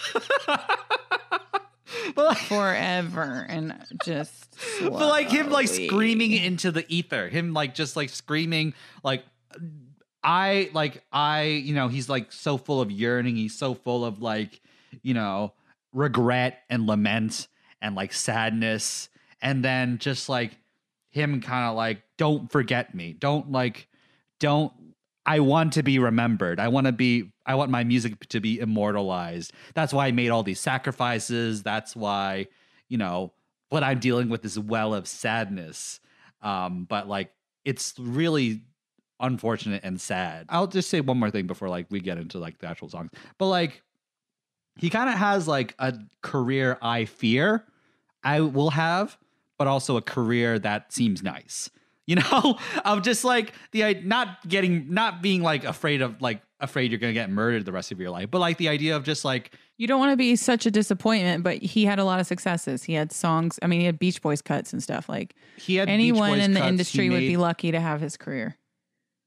but 2.14 2.24
like, 2.26 2.38
forever, 2.38 3.46
and 3.48 3.74
just 4.04 4.56
but 4.80 4.92
like 4.92 5.28
him 5.28 5.50
like 5.50 5.68
screaming 5.68 6.32
into 6.32 6.70
the 6.70 6.84
ether. 6.88 7.28
Him 7.28 7.52
like 7.52 7.74
just 7.74 7.96
like 7.96 8.08
screaming 8.08 8.74
like 9.02 9.24
i 10.22 10.68
like 10.74 11.04
i 11.12 11.42
you 11.44 11.74
know 11.74 11.86
he's 11.88 12.08
like 12.08 12.32
so 12.32 12.56
full 12.56 12.80
of 12.80 12.90
yearning. 12.90 13.36
He's 13.36 13.54
so 13.54 13.74
full 13.74 14.04
of 14.04 14.20
like 14.20 14.60
you 15.02 15.14
know 15.14 15.52
regret 15.92 16.62
and 16.68 16.86
lament 16.86 17.48
and 17.80 17.94
like 17.94 18.12
sadness. 18.12 19.08
And 19.42 19.64
then 19.64 19.98
just 19.98 20.28
like 20.28 20.58
him 21.10 21.40
kind 21.40 21.66
of 21.68 21.76
like 21.76 22.02
don't 22.16 22.50
forget 22.50 22.94
me. 22.94 23.12
Don't 23.12 23.50
like 23.50 23.88
don't 24.38 24.72
i 25.24 25.40
want 25.40 25.74
to 25.74 25.82
be 25.82 25.98
remembered. 25.98 26.60
I 26.60 26.68
want 26.68 26.86
to 26.86 26.92
be 26.92 27.32
i 27.46 27.54
want 27.54 27.70
my 27.70 27.84
music 27.84 28.28
to 28.28 28.40
be 28.40 28.58
immortalized. 28.60 29.52
That's 29.74 29.92
why 29.92 30.08
i 30.08 30.12
made 30.12 30.30
all 30.30 30.42
these 30.42 30.60
sacrifices. 30.60 31.62
That's 31.62 31.96
why 31.96 32.48
you 32.88 32.98
know 32.98 33.32
what 33.68 33.82
i'm 33.82 33.98
dealing 33.98 34.28
with 34.28 34.44
is 34.44 34.58
well 34.58 34.94
of 34.94 35.06
sadness. 35.06 36.00
Um 36.42 36.84
but 36.84 37.08
like 37.08 37.32
it's 37.64 37.94
really 37.98 38.62
unfortunate 39.18 39.82
and 39.82 40.00
sad. 40.00 40.46
I'll 40.50 40.66
just 40.66 40.90
say 40.90 41.00
one 41.00 41.18
more 41.18 41.30
thing 41.30 41.46
before 41.46 41.68
like 41.68 41.86
we 41.90 42.00
get 42.00 42.18
into 42.18 42.38
like 42.38 42.58
the 42.58 42.68
actual 42.68 42.90
songs. 42.90 43.10
But 43.38 43.46
like 43.46 43.82
he 44.76 44.90
kind 44.90 45.08
of 45.08 45.16
has 45.16 45.48
like 45.48 45.74
a 45.78 45.94
career 46.22 46.78
i 46.82 47.04
fear 47.04 47.64
i 48.22 48.40
will 48.40 48.70
have 48.70 49.16
but 49.58 49.66
also 49.66 49.96
a 49.96 50.02
career 50.02 50.58
that 50.58 50.92
seems 50.92 51.22
nice 51.22 51.70
you 52.06 52.16
know 52.16 52.58
of 52.84 53.02
just 53.02 53.24
like 53.24 53.52
the 53.72 53.94
not 54.04 54.46
getting 54.48 54.92
not 54.92 55.22
being 55.22 55.42
like 55.42 55.64
afraid 55.64 56.02
of 56.02 56.20
like 56.22 56.42
afraid 56.60 56.90
you're 56.90 57.00
gonna 57.00 57.12
get 57.12 57.30
murdered 57.30 57.64
the 57.64 57.72
rest 57.72 57.92
of 57.92 58.00
your 58.00 58.10
life 58.10 58.30
but 58.30 58.38
like 58.38 58.56
the 58.56 58.68
idea 58.68 58.96
of 58.96 59.04
just 59.04 59.24
like 59.24 59.52
You 59.78 59.86
don't 59.86 60.00
want 60.00 60.12
to 60.12 60.16
be 60.16 60.36
such 60.36 60.64
a 60.64 60.70
disappointment, 60.70 61.44
but 61.44 61.58
he 61.58 61.84
had 61.84 61.98
a 61.98 62.04
lot 62.04 62.18
of 62.18 62.26
successes. 62.26 62.82
He 62.84 62.94
had 62.94 63.12
songs. 63.12 63.58
I 63.60 63.66
mean, 63.66 63.80
he 63.80 63.86
had 63.86 63.98
Beach 63.98 64.22
Boys 64.22 64.40
cuts 64.40 64.72
and 64.72 64.82
stuff. 64.82 65.06
Like 65.06 65.34
he 65.56 65.76
had 65.76 65.90
anyone 65.90 66.40
in 66.40 66.54
the 66.54 66.60
cuts, 66.60 66.70
industry 66.70 67.10
would 67.10 67.18
be 67.18 67.36
lucky 67.36 67.72
to 67.72 67.78
have 67.80 68.00
his 68.00 68.16
career. 68.16 68.56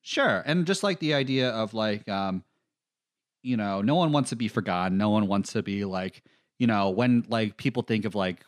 Sure. 0.01 0.41
And 0.47 0.65
just 0.65 0.81
like 0.81 0.97
the 0.99 1.13
idea 1.13 1.49
of 1.51 1.75
like 1.75 2.09
um 2.09 2.43
you 3.43 3.57
know, 3.57 3.81
no 3.81 3.95
one 3.95 4.11
wants 4.11 4.31
to 4.31 4.35
be 4.35 4.47
forgotten. 4.47 4.97
No 4.97 5.11
one 5.11 5.27
wants 5.27 5.53
to 5.53 5.61
be 5.61 5.85
like, 5.85 6.23
you 6.57 6.65
know, 6.67 6.89
when 6.89 7.25
like 7.29 7.57
people 7.57 7.83
think 7.83 8.05
of 8.05 8.15
like 8.15 8.43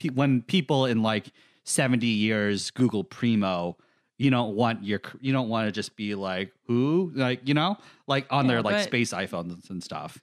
pe- 0.00 0.08
when 0.08 0.42
people 0.42 0.84
in 0.86 1.02
like 1.02 1.30
70 1.64 2.06
years 2.06 2.70
Google 2.70 3.04
Primo, 3.04 3.76
you 4.18 4.30
don't 4.30 4.54
want 4.54 4.84
your 4.84 5.00
you 5.20 5.32
don't 5.32 5.48
want 5.48 5.66
to 5.68 5.72
just 5.72 5.96
be 5.96 6.14
like 6.14 6.52
who? 6.66 7.12
Like, 7.14 7.46
you 7.48 7.54
know, 7.54 7.76
like 8.06 8.26
on 8.30 8.44
Yeah, 8.46 8.52
their 8.52 8.62
like 8.62 8.80
space 8.84 9.12
iPhones 9.12 9.70
and 9.70 9.82
stuff. 9.82 10.20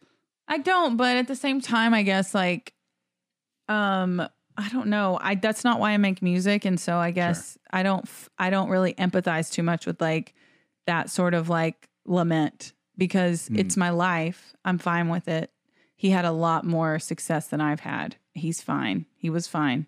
I 0.47 0.59
don't, 0.59 0.95
but 0.97 1.17
at 1.17 1.27
the 1.27 1.35
same 1.35 1.59
time, 1.59 1.93
I 1.93 2.03
guess 2.03 2.33
like, 2.33 2.73
um, 3.67 4.21
I 4.59 4.69
don't 4.69 4.87
know. 4.87 5.19
I 5.21 5.35
that's 5.35 5.63
not 5.63 5.79
why 5.79 5.91
I 5.91 5.97
make 5.97 6.21
music, 6.21 6.65
and 6.65 6.79
so 6.79 6.97
I 6.97 7.11
guess 7.11 7.57
I 7.71 7.83
don't. 7.83 8.07
I 8.39 8.49
don't 8.49 8.69
really 8.69 8.93
empathize 8.95 9.51
too 9.51 9.63
much 9.63 9.85
with 9.85 10.01
like 10.01 10.33
that 10.87 11.09
sort 11.09 11.33
of 11.33 11.49
like 11.49 11.89
lament 12.05 12.73
because 12.97 13.47
Hmm. 13.47 13.59
it's 13.59 13.77
my 13.77 13.89
life. 13.91 14.55
I'm 14.65 14.77
fine 14.79 15.09
with 15.09 15.27
it. 15.27 15.51
He 15.95 16.09
had 16.11 16.25
a 16.25 16.31
lot 16.31 16.63
more 16.65 16.97
success 16.99 17.47
than 17.47 17.61
I've 17.61 17.81
had. 17.81 18.15
He's 18.33 18.61
fine. 18.61 19.05
He 19.15 19.29
was 19.29 19.47
fine. 19.47 19.85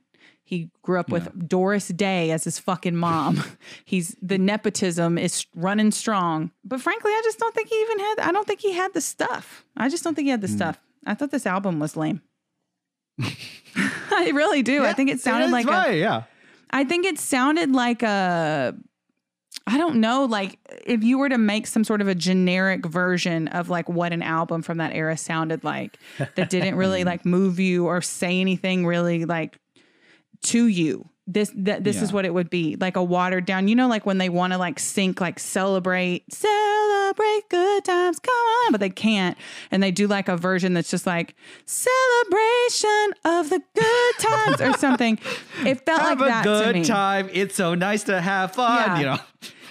He 0.50 0.72
grew 0.82 1.00
up 1.00 1.10
with 1.10 1.48
Doris 1.48 1.90
Day 1.90 2.32
as 2.32 2.44
his 2.44 2.58
fucking 2.58 2.96
mom. 2.96 3.44
He's 3.86 4.16
the 4.20 4.40
nepotism 4.40 5.16
is 5.20 5.46
running 5.56 5.92
strong. 5.92 6.50
But 6.64 6.82
frankly, 6.82 7.12
I 7.12 7.22
just 7.24 7.38
don't 7.38 7.54
think 7.54 7.70
he 7.70 7.76
even 7.76 8.00
had 8.00 8.16
I 8.22 8.32
don't 8.32 8.48
think 8.48 8.60
he 8.60 8.74
had 8.74 8.96
the 8.96 9.00
stuff. 9.00 9.64
I 9.78 9.90
just 9.90 10.04
don't 10.04 10.16
think 10.16 10.26
he 10.26 10.32
had 10.32 10.42
the 10.42 10.48
hmm. 10.48 10.56
stuff. 10.56 10.80
I 11.06 11.14
thought 11.14 11.30
this 11.30 11.46
album 11.46 11.78
was 11.78 11.96
lame. 11.96 12.24
I 13.76 14.32
really 14.34 14.64
do. 14.64 14.84
I 14.84 14.94
think 14.94 15.12
it 15.12 15.20
sounded 15.20 15.52
like 15.52 15.68
a, 15.68 15.96
yeah. 15.96 16.24
I 16.72 16.84
think 16.84 17.06
it 17.06 17.20
sounded 17.20 17.72
like 17.72 18.02
a 18.02 18.76
I 19.68 19.78
don't 19.78 19.98
know, 19.98 20.26
like 20.26 20.58
if 20.84 21.04
you 21.04 21.20
were 21.20 21.30
to 21.30 21.38
make 21.38 21.68
some 21.68 21.84
sort 21.84 22.02
of 22.02 22.08
a 22.08 22.16
generic 22.16 22.88
version 22.88 23.50
of 23.50 23.70
like 23.70 23.88
what 23.88 24.14
an 24.14 24.24
album 24.24 24.64
from 24.64 24.80
that 24.80 24.96
era 24.96 25.16
sounded 25.16 25.64
like 25.64 26.00
that 26.18 26.50
didn't 26.50 26.74
really 26.74 27.02
hmm. 27.04 27.08
like 27.08 27.24
move 27.24 27.60
you 27.60 27.86
or 27.86 28.02
say 28.02 28.42
anything 28.42 28.88
really 28.88 29.26
like 29.26 29.60
to 30.43 30.67
you. 30.67 31.10
This 31.32 31.52
that 31.58 31.84
this 31.84 32.02
is 32.02 32.12
what 32.12 32.25
it 32.25 32.34
would 32.34 32.49
be. 32.49 32.75
Like 32.80 32.95
a 32.97 33.04
watered 33.04 33.45
down, 33.45 33.67
you 33.67 33.75
know, 33.75 33.88
like 33.88 34.04
when 34.04 34.17
they 34.17 34.30
want 34.30 34.52
to 34.54 34.58
like 34.58 34.80
sink 34.80 35.21
like 35.21 35.38
celebrate, 35.38 36.23
celebrate 36.34 37.43
good 37.49 37.86
times, 37.86 38.17
come 38.17 38.34
on, 38.34 38.71
but 38.71 38.80
they 38.80 38.89
can't. 38.89 39.38
And 39.69 39.84
they 39.84 39.91
do 39.91 40.08
like 40.08 40.28
a 40.28 40.36
version 40.36 40.73
that's 40.73 40.89
just 40.89 41.06
like 41.06 41.36
celebration 41.65 43.13
of 43.25 43.49
the 43.49 43.62
good 43.75 44.13
times 44.19 44.62
or 44.62 44.73
something. 44.80 45.19
It 45.65 45.82
felt 45.86 46.02
Have 46.02 46.19
like 46.19 46.28
a 46.28 46.32
that 46.32 46.43
to 46.43 46.49
good 46.49 46.75
me. 46.78 46.84
time. 46.84 47.30
It's 47.32 47.56
so 47.56 47.75
nice 47.75 48.04
to 48.06 48.19
have 48.21 48.54
fun, 48.54 48.80
Yeah. 48.80 48.99
you 48.99 49.06
know. 49.06 49.17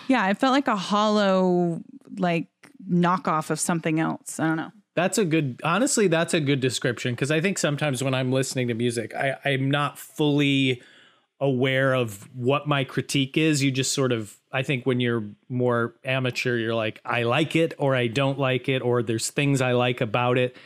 Yeah, 0.09 0.31
it 0.31 0.39
felt 0.39 0.53
like 0.53 0.69
a 0.69 0.77
hollow 0.77 1.81
like 2.19 2.47
knockoff 2.89 3.51
of 3.51 3.61
something 3.61 4.01
else. 4.01 4.39
I 4.41 4.47
don't 4.47 4.57
know. 4.57 4.71
That's 4.99 5.17
a 5.17 5.25
good, 5.25 5.61
honestly, 5.63 6.09
that's 6.09 6.35
a 6.35 6.41
good 6.41 6.59
description 6.59 7.15
because 7.15 7.31
I 7.31 7.41
think 7.41 7.57
sometimes 7.57 8.03
when 8.03 8.15
I'm 8.15 8.33
listening 8.33 8.67
to 8.67 8.75
music, 8.75 9.15
I, 9.15 9.37
I'm 9.45 9.71
not 9.71 9.97
fully 9.97 10.83
aware 11.39 11.95
of 11.95 12.29
what 12.35 12.67
my 12.67 12.83
critique 12.83 13.37
is. 13.37 13.63
You 13.63 13.71
just 13.71 13.93
sort 13.93 14.11
of, 14.11 14.37
I 14.51 14.65
think 14.65 14.87
when 14.87 14.99
you're 14.99 15.23
more 15.49 15.95
amateur, 16.05 16.57
you're 16.57 16.75
like, 16.75 17.01
I 17.05 17.23
like 17.23 17.55
it 17.55 17.75
or 17.79 17.95
I 17.95 18.09
don't 18.09 18.41
like 18.41 18.69
it, 18.69 18.83
or 18.83 19.05
there's 19.05 19.31
things 19.31 19.61
I 19.61 19.71
like 19.71 20.01
about 20.01 20.37
it. 20.37 20.57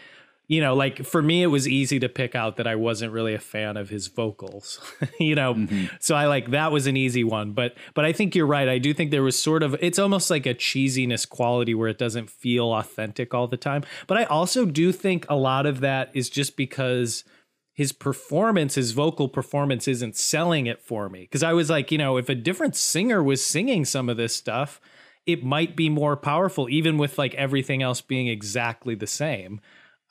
You 0.53 0.61
know, 0.61 0.75
like 0.75 1.07
for 1.07 1.23
me, 1.23 1.43
it 1.43 1.47
was 1.47 1.67
easy 1.67 1.99
to 2.01 2.11
pick 2.11 2.35
out 2.35 2.59
that 2.59 2.67
I 2.67 2.75
wasn't 2.75 3.15
really 3.15 3.33
a 3.33 3.39
fan 3.39 3.79
of 3.79 3.89
his 3.89 4.09
vocals. 4.09 4.79
you 5.19 5.35
know, 5.35 5.55
mm-hmm. 5.55 5.87
so 5.99 6.15
I 6.15 6.27
like 6.27 6.51
that 6.51 6.71
was 6.71 6.87
an 6.87 6.95
easy 6.95 7.25
one. 7.25 7.53
But 7.53 7.75
but 7.95 8.05
I 8.05 8.13
think 8.13 8.35
you're 8.35 8.45
right. 8.47 8.69
I 8.69 8.77
do 8.77 8.93
think 8.93 9.11
there 9.11 9.23
was 9.23 9.43
sort 9.43 9.63
of 9.63 9.75
it's 9.81 9.99
almost 9.99 10.31
like 10.31 10.45
a 10.45 10.53
cheesiness 10.53 11.27
quality 11.27 11.75
where 11.75 11.89
it 11.89 11.97
doesn't 11.97 12.29
feel 12.29 12.75
authentic 12.75 13.33
all 13.33 13.49
the 13.49 13.57
time. 13.57 13.83
But 14.07 14.19
I 14.19 14.25
also 14.25 14.67
do 14.67 14.93
think 14.93 15.25
a 15.31 15.37
lot 15.37 15.65
of 15.65 15.81
that 15.81 16.11
is 16.13 16.29
just 16.29 16.55
because 16.55 17.25
his 17.73 17.93
performance, 17.93 18.75
his 18.75 18.93
vocal 18.93 19.31
performance 19.31 19.89
isn't 19.89 20.17
selling 20.17 20.67
it 20.67 20.83
for 20.83 21.09
me. 21.09 21.29
Cause 21.29 21.43
I 21.43 21.55
was 21.55 21.71
like, 21.71 21.91
you 21.91 21.97
know, 21.97 22.19
if 22.19 22.29
a 22.29 22.35
different 22.35 22.77
singer 22.77 23.23
was 23.23 23.43
singing 23.43 23.87
some 23.87 24.11
of 24.11 24.19
this 24.19 24.37
stuff, 24.37 24.83
it 25.25 25.43
might 25.43 25.77
be 25.77 25.89
more 25.89 26.15
powerful, 26.15 26.69
even 26.69 26.99
with 26.99 27.17
like 27.17 27.35
everything 27.37 27.83
else 27.83 28.03
being 28.03 28.29
exactly 28.29 28.95
the 28.95 29.07
same. 29.07 29.63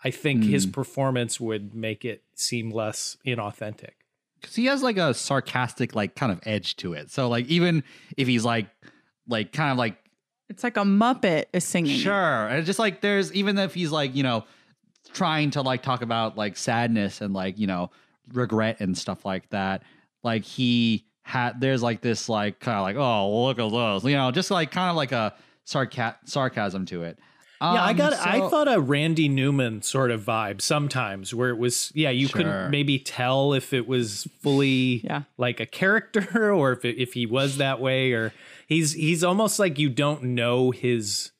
I 0.04 0.12
think 0.12 0.44
his 0.44 0.66
mm. 0.66 0.74
performance 0.74 1.40
would 1.40 1.76
make 1.76 2.04
it 2.06 2.24
seem 2.36 2.72
less 2.72 3.18
inauthentic. 3.26 3.92
because 4.40 4.56
he 4.56 4.66
has 4.66 4.82
like 4.82 4.98
a 4.98 5.14
sarcastic 5.14 5.96
like 5.96 6.16
kind 6.16 6.32
of 6.32 6.40
edge 6.44 6.76
to 6.78 6.94
it. 6.94 7.12
So 7.12 7.30
like 7.30 7.46
even 7.48 7.84
if 8.18 8.28
he's 8.28 8.44
like 8.44 8.68
like 9.28 9.52
kind 9.54 9.72
of 9.72 9.78
like 9.78 9.98
It's 10.50 10.64
like 10.64 10.78
a 10.78 10.82
Muppet 10.82 11.46
is 11.54 11.64
singing. 11.64 11.98
sure, 11.98 12.48
and 12.48 12.66
just 12.66 12.80
like 12.80 13.02
there's 13.02 13.32
even 13.34 13.58
if 13.58 13.74
he's 13.74 13.92
like 13.92 14.16
you 14.16 14.24
know 14.24 14.46
trying 15.14 15.52
to 15.52 15.62
like 15.62 15.84
talk 15.84 16.02
about 16.02 16.38
like 16.38 16.58
sadness 16.58 17.22
and 17.22 17.34
like 17.34 17.60
you 17.60 17.68
know 17.68 17.92
regret 18.34 18.80
and 18.80 18.98
stuff 18.98 19.24
like 19.26 19.50
that. 19.50 19.84
Like 20.24 20.44
he 20.44 21.06
had 21.24 21.62
there's 21.62 21.84
like 21.84 22.02
this 22.02 22.28
like 22.28 22.60
kind 22.60 22.78
of 22.78 22.84
like 22.84 22.96
oh 22.96 23.46
look 23.46 23.60
at 23.60 23.72
those 23.72 24.04
you 24.04 24.16
know 24.16 24.32
just 24.32 24.50
like 24.50 24.72
kind 24.72 24.90
of 24.90 24.96
like 24.96 25.12
a 25.12 25.36
sarca- 25.66 26.18
sarcasm 26.26 26.86
to 26.88 27.04
it. 27.04 27.20
Yeah, 27.62 27.84
I 27.84 27.92
Um, 27.92 27.98
got. 27.98 28.14
I 28.14 28.50
thought 28.50 28.68
a 28.68 28.80
Randy 28.80 29.30
Newman 29.30 29.84
sort 29.84 30.10
of 30.10 30.24
vibe 30.26 30.62
sometimes, 30.62 31.34
where 31.34 31.50
it 31.52 31.58
was. 31.58 31.92
Yeah, 31.94 32.10
you 32.10 32.28
Sure. 32.28 32.38
couldn't 32.38 32.72
maybe 32.72 32.98
tell 32.98 33.54
if 33.54 33.72
it 33.72 33.88
was 33.88 34.28
fully 34.42 35.02
Yeah. 35.04 35.24
like 35.38 35.60
a 35.60 35.66
character 35.68 36.52
or 36.54 36.72
if 36.72 36.84
it, 36.86 36.98
if 37.00 37.14
he 37.14 37.26
was 37.26 37.58
that 37.58 37.80
way, 37.80 38.14
or 38.14 38.34
he's 38.68 38.94
he's 38.94 39.24
almost 39.24 39.60
like 39.60 39.78
you 39.78 39.90
don't 39.90 40.24
know 40.24 40.72
his 40.72 41.32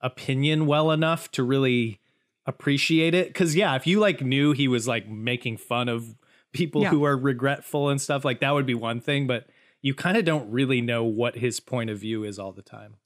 opinion 0.00 0.66
well 0.66 0.90
enough 0.90 1.30
to 1.32 1.42
really 1.42 2.00
appreciate 2.46 3.14
it. 3.14 3.28
Because 3.28 3.54
yeah, 3.56 3.74
if 3.76 3.86
you 3.86 3.98
like 4.00 4.20
knew 4.20 4.52
he 4.52 4.68
was 4.68 4.86
like 4.88 5.08
making 5.08 5.56
fun 5.56 5.88
of 5.88 6.16
people 6.52 6.82
Yeah. 6.82 6.90
who 6.90 7.04
are 7.04 7.16
regretful 7.16 7.88
and 7.88 8.00
stuff, 8.00 8.24
like 8.24 8.40
that 8.40 8.52
would 8.52 8.66
be 8.66 8.74
one 8.74 9.00
thing. 9.00 9.26
But 9.26 9.46
you 9.80 9.94
kind 9.94 10.16
of 10.16 10.24
don't 10.24 10.50
really 10.50 10.80
know 10.80 11.02
what 11.04 11.36
his 11.36 11.60
point 11.60 11.88
of 11.90 11.98
view 11.98 12.24
is 12.24 12.38
all 12.38 12.52
the 12.52 12.62
time. 12.62 12.96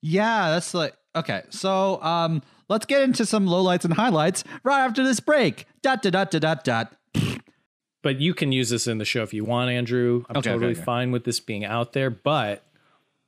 Yeah, 0.00 0.50
that's 0.50 0.74
like 0.74 0.94
okay. 1.16 1.42
So 1.50 2.02
um 2.02 2.42
let's 2.68 2.86
get 2.86 3.02
into 3.02 3.26
some 3.26 3.46
lowlights 3.46 3.84
and 3.84 3.94
highlights 3.94 4.44
right 4.62 4.84
after 4.84 5.02
this 5.04 5.20
break. 5.20 5.66
Dot 5.82 6.02
dot 6.02 6.12
dot 6.12 6.30
dot 6.30 6.40
dot 6.42 6.64
dot. 6.64 6.94
but 8.02 8.20
you 8.20 8.34
can 8.34 8.52
use 8.52 8.70
this 8.70 8.86
in 8.86 8.98
the 8.98 9.04
show 9.04 9.22
if 9.22 9.34
you 9.34 9.44
want, 9.44 9.70
Andrew. 9.70 10.24
I'm 10.28 10.36
Okay, 10.38 10.50
okay, 10.50 10.54
totally 10.56 10.72
okay. 10.72 10.82
fine 10.82 11.10
with 11.10 11.24
this 11.24 11.40
being 11.40 11.64
out 11.64 11.92
there, 11.92 12.10
but 12.10 12.64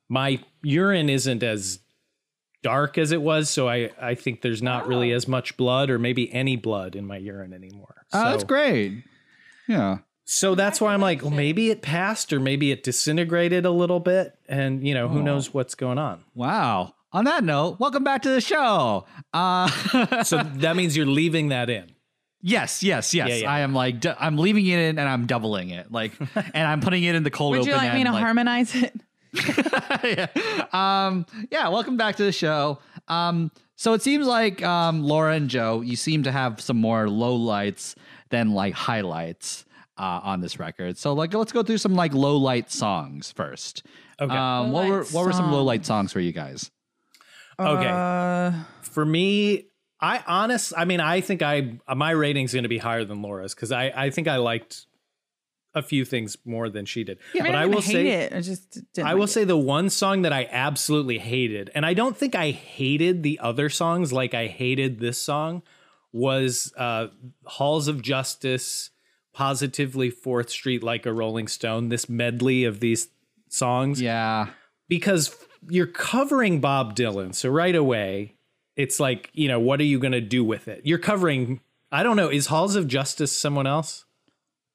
my 0.09 0.41
urine 0.63 1.09
isn't 1.09 1.43
as 1.43 1.81
dark 2.63 2.99
as 2.99 3.11
it 3.13 3.23
was, 3.23 3.49
so 3.51 3.69
I 3.69 3.91
I 4.01 4.15
think 4.15 4.43
there's 4.43 4.63
not 4.63 4.87
really 4.87 5.13
as 5.13 5.27
much 5.27 5.57
blood 5.57 5.91
or 5.91 5.99
maybe 5.99 6.33
any 6.33 6.57
blood 6.57 6.95
in 6.95 7.07
my 7.07 7.17
urine 7.17 7.53
anymore. 7.53 8.05
Oh, 8.13 8.23
so, 8.25 8.31
that's 8.31 8.45
great. 8.45 9.05
Yeah. 9.67 9.99
So 10.33 10.55
that's 10.55 10.81
why 10.81 10.95
I'm 10.95 11.01
like, 11.01 11.23
well, 11.23 11.33
maybe 11.33 11.71
it 11.71 11.83
passed 11.83 12.33
or 12.33 12.39
maybe 12.39 12.71
it 12.71 12.85
disintegrated 12.85 13.67
a 13.67 13.71
little 13.73 13.99
bit, 13.99 14.39
and 14.49 14.87
you 14.87 14.95
know 14.95 15.07
Oh. 15.07 15.09
who 15.09 15.23
knows 15.25 15.53
what's 15.53 15.75
going 15.75 15.99
on. 15.99 16.23
Wow. 16.37 16.95
On 17.13 17.25
that 17.25 17.43
note, 17.43 17.81
welcome 17.81 18.05
back 18.05 18.23
to 18.23 18.29
the 18.29 18.41
show. 18.41 19.07
Uh 19.35 20.23
So 20.25 20.41
that 20.45 20.77
means 20.77 20.97
you're 20.97 21.05
leaving 21.05 21.49
that 21.49 21.69
in. 21.69 21.91
yes, 22.41 22.85
yes, 22.85 23.13
yes. 23.13 23.29
Yeah, 23.29 23.35
yeah. 23.35 23.51
I 23.51 23.61
am 23.61 23.75
like 23.75 23.99
du- 23.99 24.17
I'm 24.25 24.39
leaving 24.39 24.69
it 24.69 24.79
in 24.79 25.01
and 25.01 25.09
I'm 25.09 25.27
doubling 25.27 25.71
it. 25.71 25.91
Like 25.91 26.13
and 26.55 26.65
I'm 26.65 26.81
putting 26.81 27.03
it 27.03 27.17
in 27.17 27.25
the 27.25 27.31
cold 27.33 27.51
Would 27.53 27.63
open 27.63 27.71
you 27.73 27.77
like 27.77 27.95
me 27.95 28.05
to 28.05 28.13
like- 28.13 28.23
harmonize 28.23 28.73
it? 28.77 28.95
yeah. 30.05 30.27
Um, 30.73 31.27
yeah, 31.51 31.69
welcome 31.71 31.97
back 31.97 32.15
to 32.17 32.23
the 32.25 32.31
show. 32.33 32.79
Um, 33.09 33.51
so 33.75 33.95
it 33.95 34.03
seems 34.03 34.29
like 34.29 34.63
um, 34.63 35.03
Laura 35.03 35.35
and 35.35 35.49
Joe, 35.51 35.81
you 35.81 35.97
seem 35.97 36.23
to 36.23 36.31
have 36.31 36.61
some 36.61 36.77
more 36.77 37.07
lowlights 37.07 37.97
than 38.29 38.53
like 38.53 38.75
highlights 38.75 39.65
uh, 40.01 40.21
on 40.23 40.41
this 40.41 40.59
record. 40.59 40.97
So 40.97 41.13
like, 41.13 41.35
let's 41.35 41.53
go 41.53 41.63
through 41.63 41.79
some 41.79 41.95
like 41.95 42.15
low 42.15 42.39
light 42.39 42.71
songs 42.71 43.33
first. 43.33 43.85
Okay. 44.19 44.35
Um, 44.35 44.73
what 44.73 44.89
were 44.89 44.95
Low-light 44.97 45.13
what 45.13 45.27
were 45.27 45.33
some 45.33 45.53
low 45.53 45.63
light 45.63 45.85
songs 45.85 46.13
for 46.13 46.21
you 46.21 46.33
guys? 46.33 46.71
Okay. 47.59 47.87
Uh, 47.87 48.53
For 48.81 49.05
me, 49.05 49.67
I 50.01 50.25
honest, 50.27 50.73
I 50.77 50.87
mean, 50.87 51.01
I 51.01 51.21
think 51.21 51.43
I 51.43 51.79
my 51.95 52.11
rating's 52.13 52.55
going 52.55 52.63
to 52.63 52.71
be 52.71 52.79
higher 52.79 53.05
than 53.05 53.21
Laura's 53.21 53.55
because 53.55 53.73
I 53.73 53.93
I 53.95 54.11
think 54.11 54.27
I 54.27 54.37
liked 54.37 54.87
a 55.75 55.83
few 55.83 56.07
things 56.07 56.37
more 56.47 56.71
than 56.71 56.87
she 56.87 57.05
did. 57.05 57.19
I 57.35 57.43
mean, 57.43 57.53
but 57.53 57.55
I, 57.55 57.63
I, 57.63 57.67
will 57.67 57.83
hate 57.83 57.93
say, 57.93 58.09
it. 58.09 58.33
I 58.33 58.41
just 58.41 58.71
didn't. 58.95 59.07
I 59.07 59.11
like 59.11 59.19
will 59.19 59.25
it. 59.25 59.29
say 59.29 59.45
the 59.45 59.59
one 59.59 59.91
song 59.91 60.23
that 60.23 60.33
I 60.33 60.49
absolutely 60.51 61.19
hated, 61.19 61.71
and 61.75 61.85
I 61.85 61.93
don't 61.93 62.17
think 62.17 62.35
I 62.35 62.51
hated 62.51 63.23
the 63.23 63.39
other 63.41 63.69
songs 63.69 64.13
like 64.13 64.33
I 64.33 64.47
hated 64.47 64.99
this 64.99 65.21
song, 65.21 65.63
was 66.11 66.73
uh, 66.77 67.09
"Halls 67.45 67.87
of 67.87 68.01
Justice," 68.01 68.91
"Positively 69.33 70.11
Fourth 70.11 70.51
Street," 70.51 70.83
like 70.83 71.07
a 71.07 71.13
Rolling 71.13 71.49
Stone. 71.49 71.89
This 71.89 72.09
medley 72.09 72.65
of 72.65 72.81
these 72.81 73.09
songs 73.49 74.01
Yeah. 74.01 74.49
because 74.89 75.37
you're 75.69 75.87
covering 75.87 76.61
Bob 76.61 76.97
Dylan. 76.97 77.35
So 77.35 77.49
right 77.51 77.75
away, 77.75 78.37
it's 78.77 78.99
like, 79.01 79.31
you 79.35 79.49
know, 79.49 79.61
what 79.61 79.81
are 79.81 79.85
you 79.85 79.99
going 79.99 80.13
to 80.13 80.21
do 80.21 80.43
with 80.45 80.69
it? 80.69 80.83
You're 80.85 80.99
covering, 80.99 81.61
I 81.93 82.03
don't 82.03 82.17
know, 82.17 82.29
is 82.31 82.47
Halls 82.47 82.77
of 82.77 82.89
Justice 82.89 83.37
someone 83.37 83.67
else? 83.67 84.05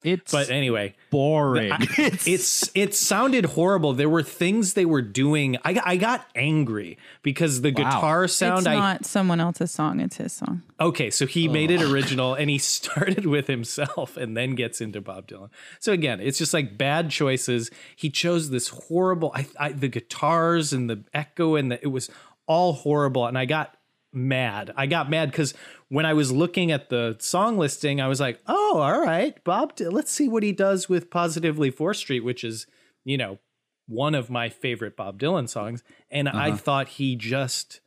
It's 0.05 0.31
But 0.31 0.51
anyway, 0.51 0.93
boring. 1.09 1.73
it's 1.97 2.69
it 2.75 2.93
sounded 2.93 3.45
horrible. 3.45 3.93
There 3.93 4.07
were 4.07 4.21
things 4.21 4.73
they 4.75 4.85
were 4.85 5.01
doing. 5.01 5.57
I 5.63 5.73
got, 5.73 5.87
I 5.87 5.97
got 5.97 6.27
angry 6.35 6.99
because 7.23 7.61
the 7.61 7.71
guitar 7.71 8.27
sound 8.27 8.59
it's 8.59 8.67
I 8.67 8.75
not 8.75 9.05
someone 9.05 9.39
else's 9.39 9.71
song. 9.71 9.99
It's 9.99 10.17
his 10.17 10.31
song. 10.31 10.61
Okay, 10.79 11.09
so 11.09 11.25
he 11.25 11.47
made 11.47 11.71
it 11.71 11.81
original 11.81 12.35
and 12.35 12.51
he 12.51 12.57
started 12.75 13.25
with 13.25 13.47
himself 13.47 14.15
and 14.15 14.37
then 14.37 14.53
gets 14.53 14.79
into 14.79 15.01
Bob 15.01 15.27
Dylan. 15.27 15.49
So 15.79 15.91
again, 15.91 16.19
it's 16.19 16.37
just 16.37 16.53
like 16.53 16.77
bad 16.77 17.09
choices. 17.09 17.71
He 17.95 18.11
chose 18.11 18.51
this 18.51 18.67
horrible 18.67 19.31
I, 19.33 19.47
I 19.59 19.71
the 19.71 19.87
guitars 19.87 20.71
and 20.71 20.87
the 20.87 21.03
echo 21.15 21.55
and 21.55 21.71
the, 21.71 21.81
it 21.81 21.87
was 21.87 22.11
all 22.45 22.73
horrible 22.73 23.25
and 23.25 23.39
I 23.39 23.45
got 23.45 23.75
mad. 24.13 24.71
I 24.77 24.85
got 24.85 25.09
mad 25.09 25.33
cuz 25.33 25.55
when 25.95 26.05
I 26.05 26.11
was 26.11 26.29
looking 26.29 26.73
at 26.73 26.89
the 26.89 27.15
song 27.19 27.57
listing, 27.57 28.01
I 28.01 28.09
was 28.09 28.19
like, 28.19 28.41
"Oh, 28.47 28.79
all 28.81 28.99
right. 28.99 29.41
Bob 29.45 29.79
let's 29.79 30.11
see 30.11 30.27
what 30.27 30.43
he 30.43 30.51
does 30.51 30.89
with 30.89 31.09
Positively 31.09 31.71
4th 31.71 31.95
Street, 31.95 32.19
which 32.19 32.43
is, 32.43 32.67
you 33.05 33.17
know, 33.17 33.39
one 33.87 34.13
of 34.13 34.29
my 34.29 34.49
favorite 34.49 34.97
Bob 34.97 35.17
Dylan 35.17 35.47
songs." 35.47 35.83
And 36.11 36.27
I 36.27 36.51
thought 36.51 36.89
he 36.89 37.15
just 37.15 37.79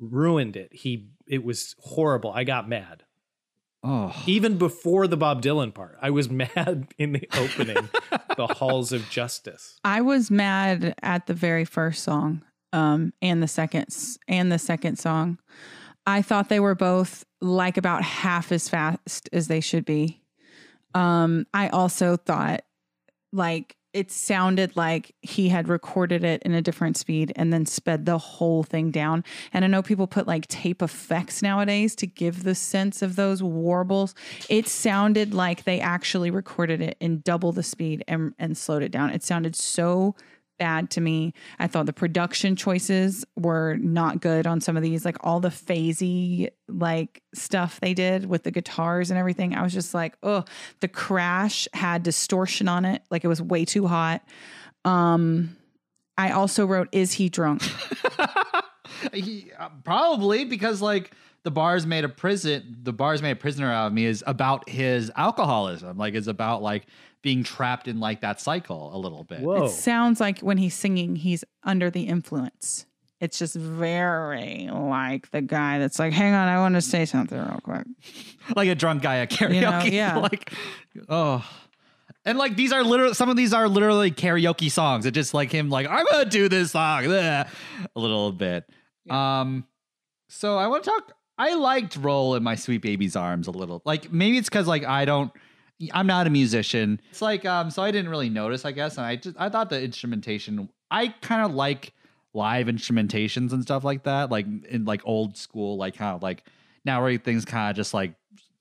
ruined 0.00 0.56
it. 0.56 0.72
He 0.72 1.10
it 1.26 1.44
was 1.44 1.74
horrible. 1.80 2.32
I 2.32 2.44
got 2.44 2.66
mad. 2.66 3.04
oh. 3.84 4.14
Even 4.24 4.56
before 4.56 5.06
the 5.06 5.18
Bob 5.18 5.42
Dylan 5.42 5.74
part. 5.74 5.98
I 6.00 6.08
was 6.08 6.30
mad 6.44 6.94
in 6.96 7.12
the 7.12 7.28
opening, 7.34 7.90
the 8.38 8.46
Halls 8.54 8.90
of 8.90 9.06
Justice. 9.10 9.78
I 9.84 10.00
was 10.00 10.30
mad 10.30 10.94
at 11.02 11.26
the 11.26 11.34
very 11.34 11.66
first 11.66 12.04
song, 12.04 12.40
um, 12.72 13.12
and 13.20 13.42
the 13.42 13.48
second 13.48 13.94
and 14.26 14.50
the 14.50 14.58
second 14.58 14.96
song. 14.98 15.38
I 16.08 16.22
thought 16.22 16.48
they 16.48 16.58
were 16.58 16.74
both 16.74 17.26
like 17.42 17.76
about 17.76 18.02
half 18.02 18.50
as 18.50 18.66
fast 18.66 19.28
as 19.30 19.46
they 19.46 19.60
should 19.60 19.84
be. 19.84 20.22
Um, 20.94 21.46
I 21.52 21.68
also 21.68 22.16
thought 22.16 22.62
like 23.30 23.76
it 23.92 24.10
sounded 24.10 24.74
like 24.74 25.14
he 25.20 25.50
had 25.50 25.68
recorded 25.68 26.24
it 26.24 26.42
in 26.44 26.54
a 26.54 26.62
different 26.62 26.96
speed 26.96 27.32
and 27.36 27.52
then 27.52 27.66
sped 27.66 28.06
the 28.06 28.16
whole 28.16 28.62
thing 28.62 28.90
down. 28.90 29.22
And 29.52 29.66
I 29.66 29.68
know 29.68 29.82
people 29.82 30.06
put 30.06 30.26
like 30.26 30.46
tape 30.46 30.80
effects 30.80 31.42
nowadays 31.42 31.94
to 31.96 32.06
give 32.06 32.42
the 32.42 32.54
sense 32.54 33.02
of 33.02 33.16
those 33.16 33.42
warbles. 33.42 34.14
It 34.48 34.66
sounded 34.66 35.34
like 35.34 35.64
they 35.64 35.78
actually 35.78 36.30
recorded 36.30 36.80
it 36.80 36.96
in 37.00 37.20
double 37.20 37.52
the 37.52 37.62
speed 37.62 38.02
and, 38.08 38.34
and 38.38 38.56
slowed 38.56 38.82
it 38.82 38.92
down. 38.92 39.10
It 39.10 39.22
sounded 39.22 39.54
so 39.54 40.14
bad 40.58 40.90
to 40.90 41.00
me. 41.00 41.32
I 41.58 41.66
thought 41.66 41.86
the 41.86 41.92
production 41.92 42.56
choices 42.56 43.24
were 43.36 43.76
not 43.76 44.20
good 44.20 44.46
on 44.46 44.60
some 44.60 44.76
of 44.76 44.82
these, 44.82 45.04
like 45.04 45.16
all 45.20 45.40
the 45.40 45.48
phasey 45.48 46.50
like 46.68 47.22
stuff 47.34 47.80
they 47.80 47.94
did 47.94 48.26
with 48.26 48.42
the 48.42 48.50
guitars 48.50 49.10
and 49.10 49.18
everything. 49.18 49.54
I 49.54 49.62
was 49.62 49.72
just 49.72 49.94
like, 49.94 50.16
oh, 50.22 50.44
the 50.80 50.88
crash 50.88 51.68
had 51.72 52.02
distortion 52.02 52.68
on 52.68 52.84
it, 52.84 53.02
like 53.10 53.24
it 53.24 53.28
was 53.28 53.40
way 53.40 53.64
too 53.64 53.86
hot. 53.86 54.22
Um, 54.84 55.56
I 56.16 56.32
also 56.32 56.66
wrote, 56.66 56.88
"Is 56.92 57.12
he 57.12 57.28
drunk?" 57.28 57.62
he, 59.12 59.50
uh, 59.58 59.68
probably 59.84 60.44
because 60.44 60.82
like 60.82 61.12
the 61.44 61.50
bars 61.50 61.86
made 61.86 62.04
a 62.04 62.08
prison 62.08 62.76
the 62.82 62.92
bars 62.92 63.22
made 63.22 63.30
a 63.30 63.36
prisoner 63.36 63.70
out 63.72 63.86
of 63.86 63.92
me 63.92 64.04
is 64.04 64.24
about 64.26 64.68
his 64.68 65.10
alcoholism 65.16 65.96
like 65.96 66.14
it's 66.14 66.26
about 66.26 66.62
like 66.62 66.86
being 67.22 67.42
trapped 67.42 67.88
in 67.88 68.00
like 68.00 68.20
that 68.20 68.40
cycle 68.40 68.94
a 68.94 68.98
little 68.98 69.24
bit 69.24 69.40
Whoa. 69.40 69.64
It 69.64 69.70
sounds 69.70 70.20
like 70.20 70.40
when 70.40 70.58
he's 70.58 70.74
singing, 70.74 71.16
he's 71.16 71.44
under 71.64 71.90
the 71.90 72.02
influence. 72.02 72.86
It's 73.20 73.38
just 73.38 73.56
very 73.56 74.68
like 74.72 75.30
the 75.32 75.42
guy 75.42 75.80
that's 75.80 75.98
like, 75.98 76.12
hang 76.12 76.34
on, 76.34 76.46
I 76.46 76.58
want 76.58 76.76
to 76.76 76.80
say 76.80 77.04
something 77.04 77.36
real 77.36 77.60
quick. 77.62 77.84
like 78.56 78.68
a 78.68 78.76
drunk 78.76 79.02
guy 79.02 79.18
at 79.18 79.30
karaoke 79.30 79.54
You 79.54 79.60
know, 79.60 79.82
yeah. 79.84 80.16
like 80.30 80.52
oh 81.08 81.44
and 82.28 82.38
like 82.38 82.56
these 82.56 82.72
are 82.72 82.84
literally 82.84 83.14
some 83.14 83.28
of 83.28 83.36
these 83.36 83.52
are 83.52 83.68
literally 83.68 84.10
karaoke 84.10 84.70
songs 84.70 85.06
it 85.06 85.12
just 85.12 85.34
like 85.34 85.50
him 85.50 85.70
like 85.70 85.88
i'm 85.88 86.04
gonna 86.10 86.24
do 86.28 86.48
this 86.48 86.72
song 86.72 87.04
bleh, 87.04 87.48
a 87.96 88.00
little 88.00 88.32
bit 88.32 88.64
um 89.10 89.64
so 90.28 90.56
i 90.58 90.66
want 90.66 90.84
to 90.84 90.90
talk 90.90 91.12
i 91.38 91.54
liked 91.54 91.96
roll 91.96 92.34
in 92.34 92.42
my 92.42 92.54
sweet 92.54 92.82
baby's 92.82 93.16
arms 93.16 93.46
a 93.46 93.50
little 93.50 93.82
like 93.84 94.12
maybe 94.12 94.36
it's 94.36 94.48
because 94.48 94.66
like 94.66 94.84
i 94.84 95.04
don't 95.04 95.32
i'm 95.92 96.06
not 96.06 96.26
a 96.26 96.30
musician. 96.30 97.00
It's 97.10 97.22
like 97.22 97.44
um 97.44 97.70
so 97.70 97.82
i 97.82 97.90
didn't 97.90 98.10
really 98.10 98.30
notice 98.30 98.64
i 98.64 98.72
guess 98.72 98.96
and 98.96 99.06
i 99.06 99.16
just 99.16 99.36
i 99.38 99.48
thought 99.48 99.70
the 99.70 99.82
instrumentation 99.82 100.68
i 100.90 101.08
kind 101.08 101.44
of 101.44 101.54
like 101.54 101.92
live 102.34 102.66
instrumentations 102.66 103.52
and 103.52 103.62
stuff 103.62 103.84
like 103.84 104.04
that 104.04 104.30
like 104.30 104.46
in 104.68 104.84
like 104.84 105.00
old 105.04 105.36
school 105.36 105.76
like 105.76 105.96
kind 105.96 106.14
of 106.14 106.22
like 106.22 106.44
now 106.84 106.98
everything's 106.98 107.44
kind 107.44 107.70
of 107.70 107.76
just 107.76 107.94
like 107.94 108.14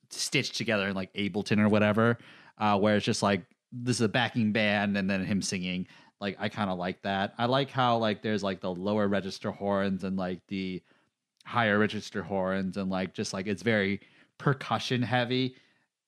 stitched 0.09 0.55
together 0.55 0.87
in 0.87 0.95
like 0.95 1.13
ableton 1.13 1.59
or 1.59 1.67
whatever 1.67 2.17
uh 2.59 2.77
where 2.77 2.95
it's 2.95 3.05
just 3.05 3.21
like 3.21 3.43
this 3.71 3.97
is 3.97 4.01
a 4.01 4.09
backing 4.09 4.51
band 4.51 4.97
and 4.97 5.09
then 5.09 5.23
him 5.23 5.41
singing. 5.41 5.87
Like 6.19 6.37
i 6.39 6.49
kind 6.49 6.69
of 6.69 6.77
like 6.77 7.01
that. 7.03 7.33
I 7.37 7.45
like 7.45 7.69
how 7.69 7.97
like 7.97 8.21
there's 8.21 8.43
like 8.43 8.61
the 8.61 8.73
lower 8.73 9.07
register 9.07 9.51
horns 9.51 10.03
and 10.03 10.17
like 10.17 10.41
the 10.47 10.81
higher 11.45 11.77
register 11.77 12.23
horns 12.23 12.77
and 12.77 12.89
like 12.89 13.13
just 13.13 13.33
like 13.33 13.47
it's 13.47 13.61
very 13.61 14.01
percussion 14.37 15.01
heavy 15.01 15.55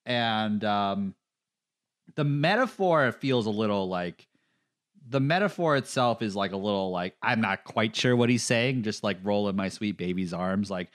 and 0.10 0.64
um 0.66 1.14
the 2.16 2.24
metaphor 2.26 3.12
feels 3.14 3.46
a 3.46 3.52
little 3.52 3.88
like 3.88 4.28
the 5.08 5.20
metaphor 5.20 5.78
itself 5.78 6.22
is 6.22 6.36
like 6.36 6.52
a 6.52 6.58
little 6.58 6.92
like 6.92 7.16
i'm 7.22 7.40
not 7.40 7.64
quite 7.64 7.96
sure 7.96 8.16
what 8.16 8.30
he's 8.30 8.44
saying 8.44 8.84
just 8.84 9.04
like 9.04 9.18
roll 9.24 9.48
in 9.48 9.56
my 9.56 9.70
sweet 9.70 9.96
baby's 9.98 10.34
arms 10.34 10.70
like 10.70 10.90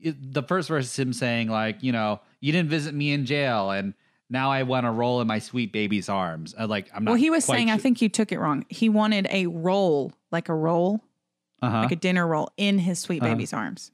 it, 0.00 0.16
the 0.32 0.42
first 0.42 0.68
verse 0.68 0.86
is 0.86 0.98
him 0.98 1.12
saying 1.12 1.48
like 1.48 1.82
you 1.82 1.92
know 1.92 2.20
you 2.40 2.50
didn't 2.50 2.70
visit 2.70 2.94
me 2.94 3.12
in 3.12 3.26
jail 3.26 3.70
and 3.70 3.94
now 4.30 4.50
i 4.50 4.62
want 4.62 4.84
to 4.86 4.90
roll 4.90 5.20
in 5.20 5.26
my 5.26 5.38
sweet 5.38 5.70
baby's 5.70 6.08
arms 6.08 6.54
Uh, 6.58 6.66
like 6.66 6.90
i'm 6.94 7.04
not 7.04 7.12
Well, 7.12 7.20
he 7.20 7.30
was 7.30 7.44
saying, 7.44 7.70
I 7.70 7.76
think 7.76 8.00
you 8.00 8.08
took 8.08 8.32
it 8.32 8.38
wrong. 8.38 8.64
He 8.70 8.88
wanted 8.88 9.28
a 9.30 9.46
roll, 9.46 10.12
like 10.32 10.48
a 10.48 10.54
roll, 10.54 11.00
uh-huh. 11.60 11.82
like 11.82 11.92
a 11.92 11.96
dinner 11.96 12.26
roll 12.26 12.48
in 12.56 12.78
his 12.78 12.98
sweet 12.98 13.22
baby's 13.22 13.52
arms. 13.52 13.92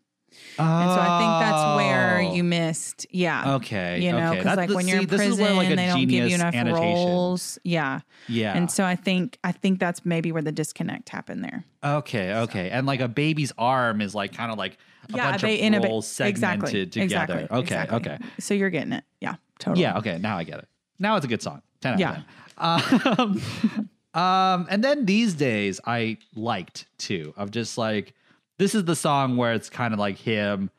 And 0.59 0.91
so 0.91 1.01
I 1.01 1.19
think 1.19 1.51
that's 1.51 1.77
where 1.77 2.19
Oh. 2.21 2.35
you 2.35 2.45
missed. 2.45 3.07
Yeah. 3.11 3.55
okay 3.57 4.01
You 4.01 4.13
know, 4.13 4.31
because 4.31 4.45
That's 4.45 4.57
like 4.57 4.69
the- 4.69 4.75
when 4.77 4.89
you're 4.89 4.99
see, 4.99 5.03
in 5.05 5.09
prison, 5.09 5.57
like, 5.57 5.69
they 5.69 5.87
don't 5.87 6.01
give 6.09 6.11
you 6.29 6.35
enough 6.35 6.55
annotation. 6.55 6.85
rolls. 7.09 7.59
Yeah. 7.65 8.01
yeah 8.29 8.57
And 8.57 8.71
so 8.71 8.85
I 8.85 8.97
think 8.97 9.39
I 9.45 9.53
think 9.53 9.79
that's 9.81 10.05
maybe 10.05 10.33
where 10.33 10.43
the 10.43 10.53
disconnect 10.53 11.09
happened 11.09 11.45
there. 11.45 11.65
Okay, 11.83 12.35
okay. 12.35 12.71
And 12.71 12.87
like 12.87 13.01
a 13.01 13.09
baby's 13.09 13.53
arm 13.59 14.01
is 14.01 14.15
like 14.15 14.33
kind 14.35 14.53
of 14.53 14.59
like 14.59 14.77
a 15.13 15.17
yeah, 15.17 15.31
bunch 15.31 15.43
they 15.43 15.59
of 15.59 15.65
in 15.65 15.75
a 15.75 16.03
segmented 16.03 16.97
exactly, 16.97 17.07
together. 17.07 17.39
Exactly, 17.41 17.59
okay, 17.59 17.83
exactly. 17.83 18.13
okay. 18.13 18.19
So 18.39 18.55
you're 18.55 18.71
getting 18.71 18.93
it. 18.93 19.05
Yeah. 19.21 19.37
Totally. 19.59 19.83
Yeah, 19.83 19.99
okay. 19.99 20.19
Now 20.19 20.39
I 20.39 20.45
get 20.45 20.59
it. 20.59 20.69
Now 20.99 21.17
it's 21.17 21.25
a 21.25 21.29
good 21.29 21.43
song. 21.43 21.63
10 21.81 21.95
out 21.95 21.99
Yeah. 21.99 22.23
of 22.59 23.03
10. 23.03 23.15
Um, 23.19 23.41
um, 24.23 24.67
and 24.71 24.85
then 24.85 25.07
these 25.07 25.35
days 25.35 25.81
I 25.87 26.19
liked 26.35 26.87
too, 26.99 27.33
of 27.37 27.51
just 27.51 27.79
like, 27.79 28.15
this 28.61 28.75
is 28.75 28.85
the 28.85 28.95
song 28.95 29.37
where 29.37 29.55
it's 29.55 29.69
kind 29.71 29.93
of 29.95 29.99
like 29.99 30.19
him, 30.19 30.71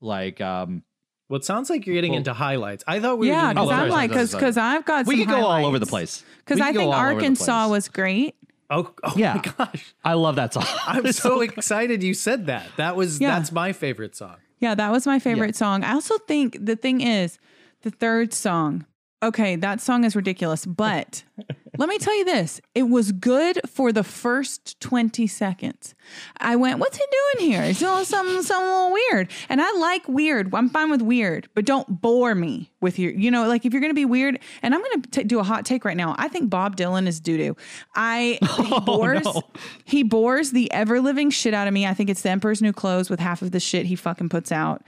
like, 0.00 0.40
um, 0.40 0.82
Well, 1.28 1.38
it 1.38 1.44
sounds 1.44 1.70
like 1.70 1.86
you're 1.86 1.94
getting 1.94 2.10
Well- 2.12 2.18
into 2.18 2.32
highlights. 2.32 2.82
I 2.88 2.98
thought 2.98 3.18
we 3.18 3.28
Yeah, 3.28 3.52
because 3.52 3.70
I'm 3.70 3.88
like, 3.90 4.10
because 4.10 4.32
because 4.32 4.56
I've 4.56 4.84
got 4.84 5.06
we 5.06 5.18
some 5.18 5.26
could 5.26 5.34
go 5.40 5.46
all 5.46 5.64
over 5.66 5.78
the 5.78 5.86
place. 5.86 6.24
Because 6.44 6.60
I 6.60 6.72
think 6.72 6.78
all 6.88 6.92
over 6.94 7.10
the 7.10 7.14
Arkansas 7.14 7.68
was 7.68 7.88
great. 7.88 8.34
Oh, 8.68 8.92
oh 9.04 9.12
Yeah. 9.16 9.34
my 9.34 9.52
gosh. 9.66 9.94
I 10.04 10.14
love 10.14 10.34
that 10.36 10.54
song. 10.54 10.64
I'm 10.86 11.06
It's 11.06 11.18
so 11.18 11.40
excited 11.42 12.02
you 12.02 12.14
said 12.14 12.46
that. 12.46 12.66
That 12.78 12.96
was 12.96 13.20
Yeah. 13.20 13.30
that's 13.38 13.52
my 13.52 13.72
favorite 13.72 14.16
song. 14.16 14.36
Yeah, 14.58 14.74
that 14.74 14.90
was 14.90 15.06
my 15.06 15.18
favorite 15.20 15.54
song. 15.56 15.84
I 15.84 15.92
also 15.92 16.18
think 16.18 16.56
the 16.64 16.74
thing 16.76 17.00
is 17.00 17.38
the 17.82 17.90
third 17.90 18.32
song. 18.34 18.84
Okay, 19.22 19.56
that 19.56 19.82
song 19.82 20.04
is 20.04 20.16
ridiculous, 20.16 20.64
but 20.64 21.24
let 21.78 21.90
me 21.90 21.98
tell 21.98 22.16
you 22.16 22.24
this. 22.24 22.58
It 22.74 22.84
was 22.84 23.12
good 23.12 23.60
for 23.68 23.92
the 23.92 24.02
first 24.02 24.80
20 24.80 25.26
seconds. 25.26 25.94
I 26.38 26.56
went, 26.56 26.78
what's 26.78 26.96
he 26.96 27.04
doing 27.36 27.50
here? 27.50 27.62
He's 27.64 27.80
doing 27.80 28.04
something, 28.04 28.42
something 28.42 28.66
a 28.66 28.70
little 28.70 28.92
weird. 28.92 29.30
And 29.50 29.60
I 29.60 29.70
like 29.72 30.08
weird. 30.08 30.54
I'm 30.54 30.70
fine 30.70 30.90
with 30.90 31.02
weird, 31.02 31.50
but 31.54 31.66
don't 31.66 32.00
bore 32.00 32.34
me 32.34 32.72
with 32.80 32.98
your, 32.98 33.12
you 33.12 33.30
know, 33.30 33.46
like 33.46 33.66
if 33.66 33.74
you're 33.74 33.82
going 33.82 33.90
to 33.90 33.94
be 33.94 34.06
weird, 34.06 34.38
and 34.62 34.74
I'm 34.74 34.80
going 34.80 35.02
to 35.02 35.24
do 35.24 35.38
a 35.38 35.44
hot 35.44 35.66
take 35.66 35.84
right 35.84 35.98
now. 35.98 36.14
I 36.18 36.28
think 36.28 36.48
Bob 36.48 36.76
Dylan 36.76 37.06
is 37.06 37.20
doo 37.20 37.36
doo. 37.36 37.56
I, 37.94 38.38
he 38.56 38.80
bores, 38.80 39.24
no. 39.24 39.42
he 39.84 40.02
bores 40.02 40.52
the 40.52 40.72
ever 40.72 40.98
living 40.98 41.28
shit 41.28 41.52
out 41.52 41.68
of 41.68 41.74
me. 41.74 41.86
I 41.86 41.92
think 41.92 42.08
it's 42.08 42.22
the 42.22 42.30
Emperor's 42.30 42.62
New 42.62 42.72
Clothes 42.72 43.10
with 43.10 43.20
half 43.20 43.42
of 43.42 43.50
the 43.50 43.60
shit 43.60 43.84
he 43.84 43.96
fucking 43.96 44.30
puts 44.30 44.50
out. 44.50 44.82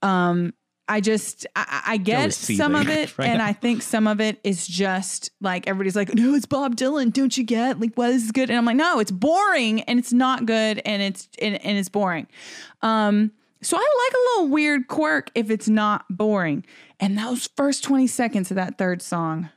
Um, 0.00 0.54
I 0.86 1.00
just 1.00 1.46
I, 1.56 1.82
I 1.86 1.96
get 1.96 2.34
some 2.34 2.74
of 2.74 2.88
it, 2.88 3.16
right 3.18 3.28
and 3.28 3.38
now. 3.38 3.46
I 3.46 3.52
think 3.52 3.82
some 3.82 4.06
of 4.06 4.20
it 4.20 4.38
is 4.44 4.66
just 4.66 5.30
like 5.40 5.66
everybody's 5.66 5.96
like, 5.96 6.14
no, 6.14 6.34
it's 6.34 6.46
Bob 6.46 6.76
Dylan. 6.76 7.12
Don't 7.12 7.36
you 7.36 7.44
get 7.44 7.80
like 7.80 7.94
what 7.94 8.10
is 8.10 8.30
good? 8.32 8.50
And 8.50 8.58
I'm 8.58 8.64
like, 8.64 8.76
no, 8.76 8.98
it's 8.98 9.10
boring 9.10 9.82
and 9.82 9.98
it's 9.98 10.12
not 10.12 10.46
good 10.46 10.82
and 10.84 11.02
it's 11.02 11.28
and, 11.40 11.54
and 11.64 11.78
it's 11.78 11.88
boring. 11.88 12.26
Um, 12.82 13.32
so 13.62 13.78
I 13.78 13.80
like 13.80 14.14
a 14.14 14.40
little 14.40 14.52
weird 14.52 14.88
quirk 14.88 15.30
if 15.34 15.50
it's 15.50 15.68
not 15.68 16.04
boring. 16.10 16.64
And 17.00 17.18
those 17.18 17.48
first 17.56 17.82
20 17.82 18.06
seconds 18.06 18.50
of 18.50 18.56
that 18.56 18.76
third 18.76 19.00
song, 19.00 19.48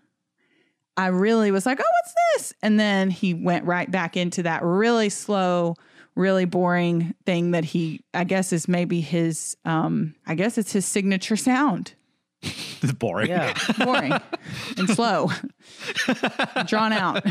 I 0.96 1.08
really 1.08 1.52
was 1.52 1.66
like, 1.66 1.80
oh, 1.80 1.84
what's 1.84 2.16
this? 2.36 2.54
And 2.64 2.80
then 2.80 3.10
he 3.10 3.34
went 3.34 3.66
right 3.66 3.90
back 3.90 4.18
into 4.18 4.44
that 4.44 4.64
really 4.64 5.10
slow, 5.10 5.76
really 6.18 6.46
boring 6.46 7.14
thing 7.26 7.52
that 7.52 7.64
he, 7.64 8.02
I 8.14 8.24
guess, 8.24 8.52
is 8.52 8.68
maybe 8.68 9.00
his, 9.02 9.56
um, 9.66 10.16
I 10.26 10.36
guess 10.36 10.58
it's 10.58 10.72
his 10.72 10.86
signature 10.86 11.38
sound. 11.38 11.94
It's 12.80 12.92
boring. 12.92 13.28
Yeah. 13.30 13.58
Boring 13.84 14.14
and 14.78 14.88
slow, 14.88 15.32
drawn 16.68 16.94
out. 16.94 17.26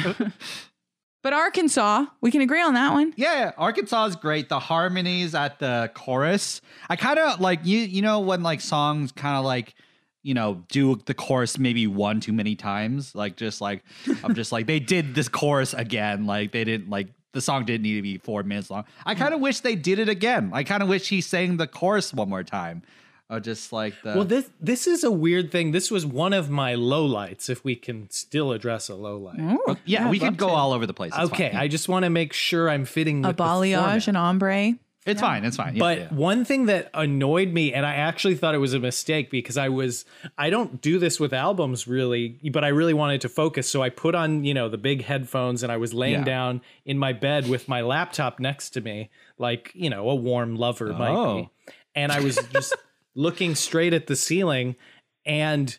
but 1.23 1.33
Arkansas, 1.33 2.07
we 2.21 2.33
can 2.33 2.41
agree 2.41 2.61
on 2.61 2.75
that 2.75 2.93
one. 2.93 3.15
Yeah, 3.17 3.53
Arkansas 3.57 4.07
is 4.07 4.17
great. 4.17 4.49
The 4.49 4.59
harmonies 4.59 5.37
at 5.37 5.61
the 5.61 5.89
chorus, 5.95 6.61
I 6.91 6.97
kind 6.97 7.21
of 7.21 7.39
like 7.41 7.61
you. 7.63 7.79
You 7.79 8.03
know 8.03 8.19
when 8.19 8.43
like 8.43 8.61
songs 8.61 9.13
kind 9.13 9.37
of 9.37 9.45
like 9.45 9.77
you 10.25 10.35
know 10.35 10.65
do 10.69 10.97
the 11.07 11.15
chorus 11.15 11.57
maybe 11.61 11.87
one 11.87 12.19
too 12.19 12.33
many 12.33 12.57
times. 12.57 13.15
Like 13.15 13.37
just 13.37 13.61
like 13.61 13.85
I'm 14.25 14.35
just 14.35 14.51
like 14.51 14.67
they 14.67 14.81
did 14.81 15.15
this 15.15 15.29
chorus 15.29 15.75
again. 15.75 16.27
Like 16.27 16.51
they 16.51 16.65
didn't 16.65 16.91
like 16.91 17.07
the 17.33 17.41
song 17.41 17.65
didn't 17.65 17.83
need 17.83 17.97
to 17.97 18.03
be 18.03 18.19
four 18.19 18.43
minutes 18.43 18.71
long. 18.71 18.85
I 19.05 19.15
hmm. 19.15 19.21
kind 19.21 19.35
of 19.35 19.41
wish 19.41 19.61
they 19.61 19.77
did 19.77 19.99
it 19.99 20.09
again. 20.09 20.51
I 20.53 20.65
kind 20.65 20.83
of 20.83 20.89
wish 20.89 21.09
he 21.09 21.21
sang 21.21 21.57
the 21.57 21.67
chorus 21.67 22.13
one 22.15 22.29
more 22.29 22.45
time. 22.45 22.83
Or 23.29 23.41
just 23.41 23.73
like 23.73 23.95
the 24.05 24.15
Well, 24.15 24.25
this 24.25 24.49
this 24.61 24.87
is 24.87 25.03
a 25.03 25.11
weird 25.11 25.51
thing. 25.51 25.73
This 25.73 25.91
was 25.91 26.07
one 26.07 26.33
of 26.33 26.49
my 26.49 26.75
lowlights, 26.75 27.51
if 27.51 27.65
we 27.65 27.75
can 27.75 28.09
still 28.09 28.53
address 28.53 28.89
a 28.89 28.93
lowlight. 28.93 29.41
Ooh, 29.41 29.77
yeah, 29.85 30.09
we 30.09 30.21
could 30.21 30.37
go 30.37 30.47
to. 30.47 30.53
all 30.53 30.73
over 30.73 30.87
the 30.87 30.95
place. 30.95 31.13
It's 31.13 31.33
Okay, 31.33 31.51
fine. 31.51 31.61
I 31.61 31.67
just 31.67 31.89
want 31.89 32.05
to 32.05 32.11
make 32.11 32.33
sure 32.33 32.71
I'm 32.71 32.85
fitting 32.85 33.25
a 33.25 33.29
with 33.29 33.37
the 33.37 33.43
balayage 33.43 33.75
format. 33.79 34.09
and 34.09 34.17
ombre. 34.17 34.75
It's 35.07 35.21
fine. 35.21 35.45
It's 35.45 35.57
fine. 35.57 35.77
Yeah, 35.77 35.81
But 35.81 35.99
yeah. 35.99 36.09
one 36.11 36.45
thing 36.45 36.67
that 36.67 36.91
annoyed 36.93 37.53
me, 37.53 37.73
and 37.73 37.87
I 37.87 37.95
actually 37.95 38.35
thought 38.35 38.55
it 38.55 38.59
was 38.59 38.75
a 38.75 38.79
mistake 38.81 39.31
because 39.31 39.57
I 39.57 39.69
was, 39.69 40.05
I 40.37 40.51
don't 40.51 40.81
do 40.83 40.99
this 40.99 41.19
with 41.21 41.33
albums 41.33 41.87
really, 41.87 42.39
but 42.53 42.65
I 42.65 42.69
really 42.69 42.95
wanted 42.95 43.21
to 43.23 43.29
focus. 43.29 43.71
So 43.71 43.83
I 43.83 43.89
put 43.91 44.15
on, 44.15 44.45
you 44.45 44.53
know, 44.53 44.69
the 44.69 44.79
big 44.79 45.05
headphones 45.05 45.63
and 45.63 45.71
I 45.73 45.77
was 45.77 45.95
laying 45.95 46.21
Yeah. 46.21 46.25
down 46.25 46.61
in 46.85 46.99
my 46.99 47.13
bed 47.13 47.49
with 47.49 47.69
my 47.69 47.81
laptop 47.83 48.41
next 48.41 48.71
to 48.71 48.81
me, 48.81 49.11
like, 49.39 49.71
you 49.75 49.89
know, 49.91 50.09
a 50.11 50.15
warm 50.15 50.57
lover 50.57 50.93
might 50.93 51.09
be. 51.11 51.15
Oh. 51.15 51.51
And 51.95 52.13
I 52.13 52.21
was 52.21 52.39
just 52.53 52.75
looking 53.15 53.55
straight 53.55 53.95
at 53.95 54.07
the 54.09 54.17
ceiling 54.17 54.77
and 55.25 55.79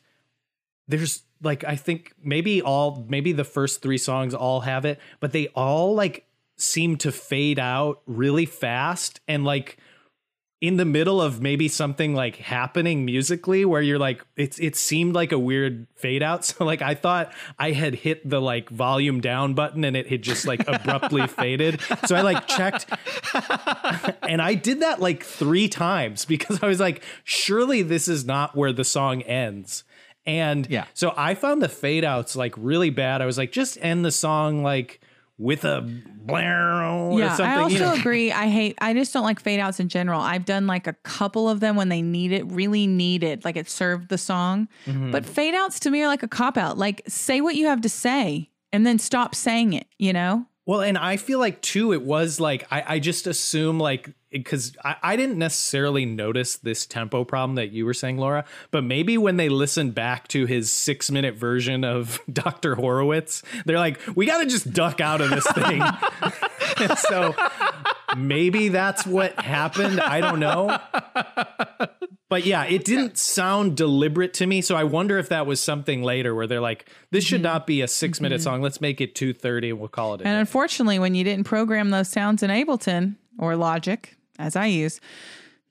there's 0.88 1.24
like 1.44 1.64
I 1.66 1.76
think 1.76 2.14
maybe 2.24 2.62
all 2.62 3.06
maybe 3.08 3.32
the 3.32 3.44
first 3.44 3.82
three 3.82 3.98
songs 3.98 4.34
all 4.34 4.62
have 4.62 4.86
it, 4.86 5.00
but 5.20 5.32
they 5.34 5.48
all 5.50 5.94
like 5.94 6.26
seem 6.58 6.98
to 6.98 7.12
fade 7.12 7.60
out 7.60 8.02
really 8.06 8.46
fast 8.46 9.20
and 9.28 9.46
like 9.46 9.78
in 10.60 10.78
the 10.78 10.86
middle 10.86 11.22
of 11.22 11.40
maybe 11.40 11.68
something 11.68 12.16
like 12.16 12.38
happening 12.38 13.06
musically 13.06 13.64
where 13.64 13.80
you're 13.84 14.00
like 14.00 14.26
it's 14.36 14.58
it 14.58 14.76
seemed 14.76 15.14
like 15.14 15.32
a 15.32 15.38
weird 15.38 15.86
fade 15.96 16.24
out. 16.24 16.44
So 16.58 16.66
like 16.66 16.82
I 16.82 16.96
thought 16.96 17.32
I 17.60 17.74
had 17.74 17.94
hit 17.94 18.28
the 18.28 18.42
like 18.42 18.70
volume 18.70 19.22
down 19.22 19.54
button 19.54 19.84
and 19.84 19.96
it 19.96 20.08
had 20.08 20.24
just 20.24 20.48
like 20.48 20.68
abruptly 20.68 21.28
faded. 21.42 21.80
So 22.08 22.16
I 22.16 22.22
like 22.22 22.48
checked 22.48 22.88
and 24.24 24.42
I 24.42 24.56
did 24.56 24.80
that 24.80 25.00
like 25.00 25.24
3 25.24 25.68
times 25.70 26.26
because 26.26 26.64
I 26.64 26.68
was 26.68 26.80
like 26.80 27.04
surely 27.24 27.84
this 27.84 28.08
is 28.08 28.26
not 28.26 28.56
where 28.56 28.74
the 28.74 28.84
song 28.84 29.22
ends. 29.22 29.84
And 30.26 30.68
Yeah. 30.72 30.86
so 30.96 31.14
I 31.16 31.36
found 31.36 31.62
the 31.62 31.70
fade 31.70 32.04
outs 32.04 32.36
like 32.36 32.56
really 32.58 32.90
bad. 32.90 33.22
I 33.22 33.28
was 33.28 33.38
like 33.38 33.52
just 33.52 33.78
end 33.82 34.04
the 34.04 34.12
song 34.12 34.64
like 34.64 35.02
with 35.38 35.66
a 35.66 35.82
blare 35.82 36.84
or 36.84 37.20
yeah. 37.20 37.38
I 37.40 37.58
also 37.58 37.76
you 37.76 37.80
know. 37.80 37.94
agree. 37.94 38.32
I 38.32 38.48
hate. 38.48 38.78
I 38.82 38.94
just 38.94 39.14
don't 39.14 39.24
like 39.24 39.40
fade 39.40 39.60
outs 39.60 39.80
in 39.80 39.88
general. 39.88 40.20
I've 40.20 40.46
done 40.46 40.68
like 40.68 40.88
a 40.88 40.94
couple 41.04 41.50
of 41.50 41.60
them 41.60 41.76
when 41.76 41.90
they 41.90 42.02
need 42.02 42.32
it, 42.32 42.46
really 42.52 42.88
needed, 42.88 43.46
like 43.46 43.56
it 43.56 43.70
served 43.70 44.10
the 44.10 44.18
song. 44.18 44.68
Mm-hmm. 44.86 45.12
But 45.12 45.26
fade 45.26 45.54
outs 45.54 45.80
to 45.82 45.92
me 45.92 46.02
are 46.02 46.08
like 46.08 46.24
a 46.24 46.28
cop 46.28 46.58
out. 46.58 46.78
Like 46.78 47.04
say 47.08 47.42
what 47.42 47.56
you 47.56 47.68
have 47.68 47.82
to 47.82 47.90
say 47.90 48.50
and 48.72 48.86
then 48.86 49.00
stop 49.00 49.36
saying 49.36 49.74
it. 49.74 49.88
You 49.98 50.14
know? 50.14 50.46
Well, 50.66 50.82
and 50.82 50.98
I 50.98 51.18
feel 51.18 51.40
like 51.40 51.62
too, 51.62 51.94
it 51.94 52.02
was 52.02 52.40
like 52.40 52.68
I, 52.72 52.96
I 52.96 53.00
just 53.00 53.28
assume 53.28 53.80
like 53.80 54.14
because 54.32 54.76
I, 54.84 54.96
I 55.02 55.16
didn't 55.16 55.38
necessarily 55.38 56.06
notice 56.06 56.58
this 56.58 56.86
tempo 56.86 57.24
problem 57.24 57.56
that 57.56 57.72
you 57.72 57.86
were 57.86 57.94
saying, 57.94 58.18
Laura, 58.18 58.46
but 58.72 58.84
maybe 58.84 59.18
when 59.18 59.38
they 59.38 59.50
listened 59.50 59.96
back 59.96 60.28
to 60.30 60.46
his 60.46 60.72
six 60.72 61.10
minute 61.10 61.36
version 61.36 61.84
of 61.84 62.20
Dr. 62.32 62.76
Horowitz, 62.76 63.44
they're 63.66 63.80
like, 63.80 64.00
we 64.16 64.26
got 64.26 64.40
to 64.40 64.46
just 64.46 64.74
duck 64.74 65.02
out 65.02 65.22
of 65.22 65.30
this 65.30 65.48
thing. 65.48 65.82
so 67.10 67.36
maybe 68.18 68.70
that's 68.70 69.06
what 69.06 69.40
happened. 69.40 70.00
I 70.00 70.22
don't 70.22 70.40
know. 70.40 70.78
But 72.30 72.46
yeah, 72.46 72.66
it 72.66 72.84
didn't 72.84 73.18
sound 73.18 73.78
deliberate 73.78 74.34
to 74.36 74.48
me. 74.48 74.62
So 74.62 74.76
I 74.76 74.84
wonder 74.84 75.18
if 75.18 75.30
that 75.30 75.46
was 75.46 75.62
something 75.62 76.04
later 76.04 76.36
where 76.36 76.46
they're 76.46 76.62
like, 76.62 76.90
this 77.10 77.24
should 77.24 77.38
mm-hmm. 77.38 77.44
not 77.44 77.68
be 77.68 77.82
a 77.82 77.88
six 77.88 78.20
minute 78.20 78.38
mm-hmm. 78.38 78.44
song. 78.44 78.62
Let's 78.62 78.82
make 78.82 79.00
it 79.00 79.16
230 79.16 79.70
and 79.70 79.80
we'll 79.80 79.88
call 79.88 80.14
it 80.14 80.22
a 80.22 80.26
And 80.26 80.36
day. 80.36 80.40
unfortunately, 80.40 81.00
when 81.00 81.16
you 81.16 81.24
didn't 81.24 81.46
program 81.46 81.90
those 81.90 82.10
sounds 82.10 82.44
in 82.44 82.50
Ableton 82.50 83.16
or 83.40 83.56
Logic, 83.56 84.17
as 84.40 84.56
I 84.56 84.68
use, 84.68 85.00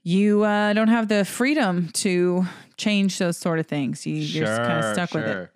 you 0.02 0.44
uh, 0.44 0.72
don't 0.72 0.88
have 0.88 1.08
the 1.08 1.24
freedom 1.24 1.88
to 1.94 2.44
change 2.76 3.18
those 3.18 3.36
sort 3.36 3.58
of 3.58 3.66
things. 3.66 4.06
You, 4.06 4.14
you're 4.16 4.46
just 4.46 4.60
kind 4.62 4.84
of 4.84 4.92
stuck 4.94 5.12
with 5.14 5.24
it. 5.26 5.50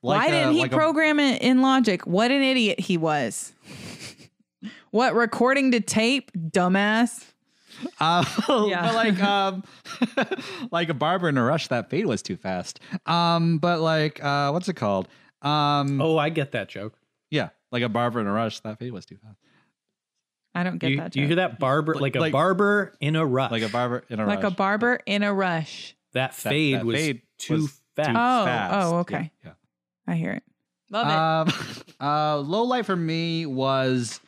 Why 0.00 0.26
a- 0.26 0.30
didn't 0.30 0.52
he 0.54 0.60
like 0.62 0.72
a- 0.72 0.76
program 0.76 1.18
it 1.20 1.42
in 1.42 1.60
Logic? 1.62 2.06
What 2.06 2.30
an 2.30 2.42
idiot 2.42 2.80
he 2.80 2.96
was. 2.96 3.52
what 4.90 5.14
recording 5.14 5.72
to 5.72 5.80
tape, 5.80 6.30
dumbass? 6.32 7.24
Uh, 8.00 8.24
Yeah. 8.68 8.82
but 8.82 8.94
like 8.94 9.22
um 9.22 9.62
like 10.72 10.88
a 10.88 10.94
barber 10.94 11.28
in 11.28 11.38
a 11.38 11.44
rush 11.44 11.68
that 11.68 11.88
fade 11.90 12.06
was 12.06 12.22
too 12.22 12.36
fast 12.36 12.80
um 13.06 13.58
but 13.58 13.78
like 13.80 14.22
uh 14.24 14.50
what's 14.50 14.68
it 14.68 14.74
called 14.74 15.06
um 15.42 16.00
Oh, 16.02 16.18
I 16.18 16.28
get 16.30 16.50
that 16.52 16.68
joke. 16.68 16.98
yeah 17.30 17.50
like 17.70 17.84
a 17.84 17.88
barber 17.88 18.20
in 18.20 18.26
a 18.26 18.32
rush 18.32 18.58
that 18.60 18.80
fade 18.80 18.92
was 18.92 19.06
too 19.06 19.16
fast 19.22 19.38
I 20.58 20.64
don't 20.64 20.78
get 20.78 20.90
You, 20.90 20.96
that. 20.98 21.12
do 21.12 21.20
you 21.20 21.26
hear 21.26 21.36
that 21.36 21.58
barber 21.58 21.94
like, 21.94 22.16
a 22.16 22.20
like- 22.20 22.32
barber 22.32 22.94
in 23.00 23.16
a 23.16 23.24
rush? 23.24 23.50
like 23.50 23.62
a 23.62 23.68
barber 23.68 24.04
in 24.08 24.20
a 24.20 24.26
Like 24.26 24.40
a 24.40 24.48
rush 24.48 24.54
barber 24.56 25.00
in 25.06 25.22
a 25.22 25.32
rush. 25.32 25.94
that 26.12 26.30
That- 26.32 26.34
fade 26.34 26.74
that 26.76 26.84
was 26.86 26.96
fade 26.96 27.22
too 27.38 27.54
was 27.54 27.80
fast. 27.96 28.08
too 28.10 28.14
Oh, 28.16 28.44
fast. 28.44 28.74
oh, 28.92 28.96
okay. 28.98 29.30
yeah. 29.44 29.52
I 30.06 30.14
hear 30.14 30.32
it. 30.32 30.42
Love 30.90 31.48
it. 31.48 31.54
Um, 31.60 31.74
uh, 32.00 32.38
low 32.38 32.64
light 32.64 32.86
for 32.86 32.96
me 32.96 33.44
was 33.46 34.20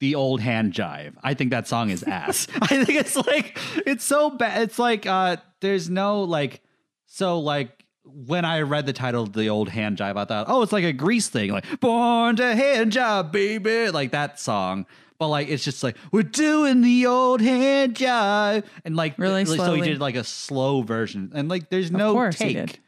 the 0.00 0.16
old 0.16 0.40
hand 0.40 0.72
jive. 0.72 1.14
I 1.22 1.34
think 1.34 1.50
that 1.52 1.68
song 1.68 1.90
is 1.90 2.02
ass. 2.02 2.48
I 2.60 2.84
think 2.84 2.98
it's 2.98 3.14
like 3.16 3.56
it's 3.86 4.04
so 4.04 4.30
bad. 4.30 4.62
It's 4.62 4.78
like 4.78 5.06
uh, 5.06 5.36
there's 5.60 5.88
no 5.88 6.22
like 6.24 6.60
so 7.06 7.38
like 7.38 7.84
when 8.04 8.44
I 8.44 8.62
read 8.62 8.84
the 8.86 8.92
title 8.92 9.22
of 9.22 9.32
the 9.32 9.48
old 9.48 9.68
hand 9.68 9.96
jive, 9.98 10.16
I 10.16 10.24
thought, 10.24 10.46
oh, 10.48 10.62
it's 10.62 10.72
like 10.72 10.82
a 10.82 10.92
Grease 10.92 11.28
thing, 11.28 11.52
like 11.52 11.78
"Born 11.80 12.34
to 12.34 12.56
Hand 12.56 12.90
Jive, 12.90 13.30
baby," 13.30 13.90
like 13.92 14.10
that 14.10 14.40
song. 14.40 14.86
But 15.22 15.28
like 15.28 15.46
it's 15.46 15.62
just 15.62 15.84
like 15.84 15.96
we're 16.10 16.24
doing 16.24 16.80
the 16.80 17.06
old 17.06 17.40
hand 17.40 17.94
job, 17.94 18.64
and 18.84 18.96
like 18.96 19.16
Really 19.18 19.44
so 19.44 19.74
he 19.74 19.80
did 19.80 20.00
like 20.00 20.16
a 20.16 20.24
slow 20.24 20.82
version, 20.82 21.30
and 21.32 21.48
like 21.48 21.70
there's 21.70 21.92
no 21.92 22.28
take 22.32 22.80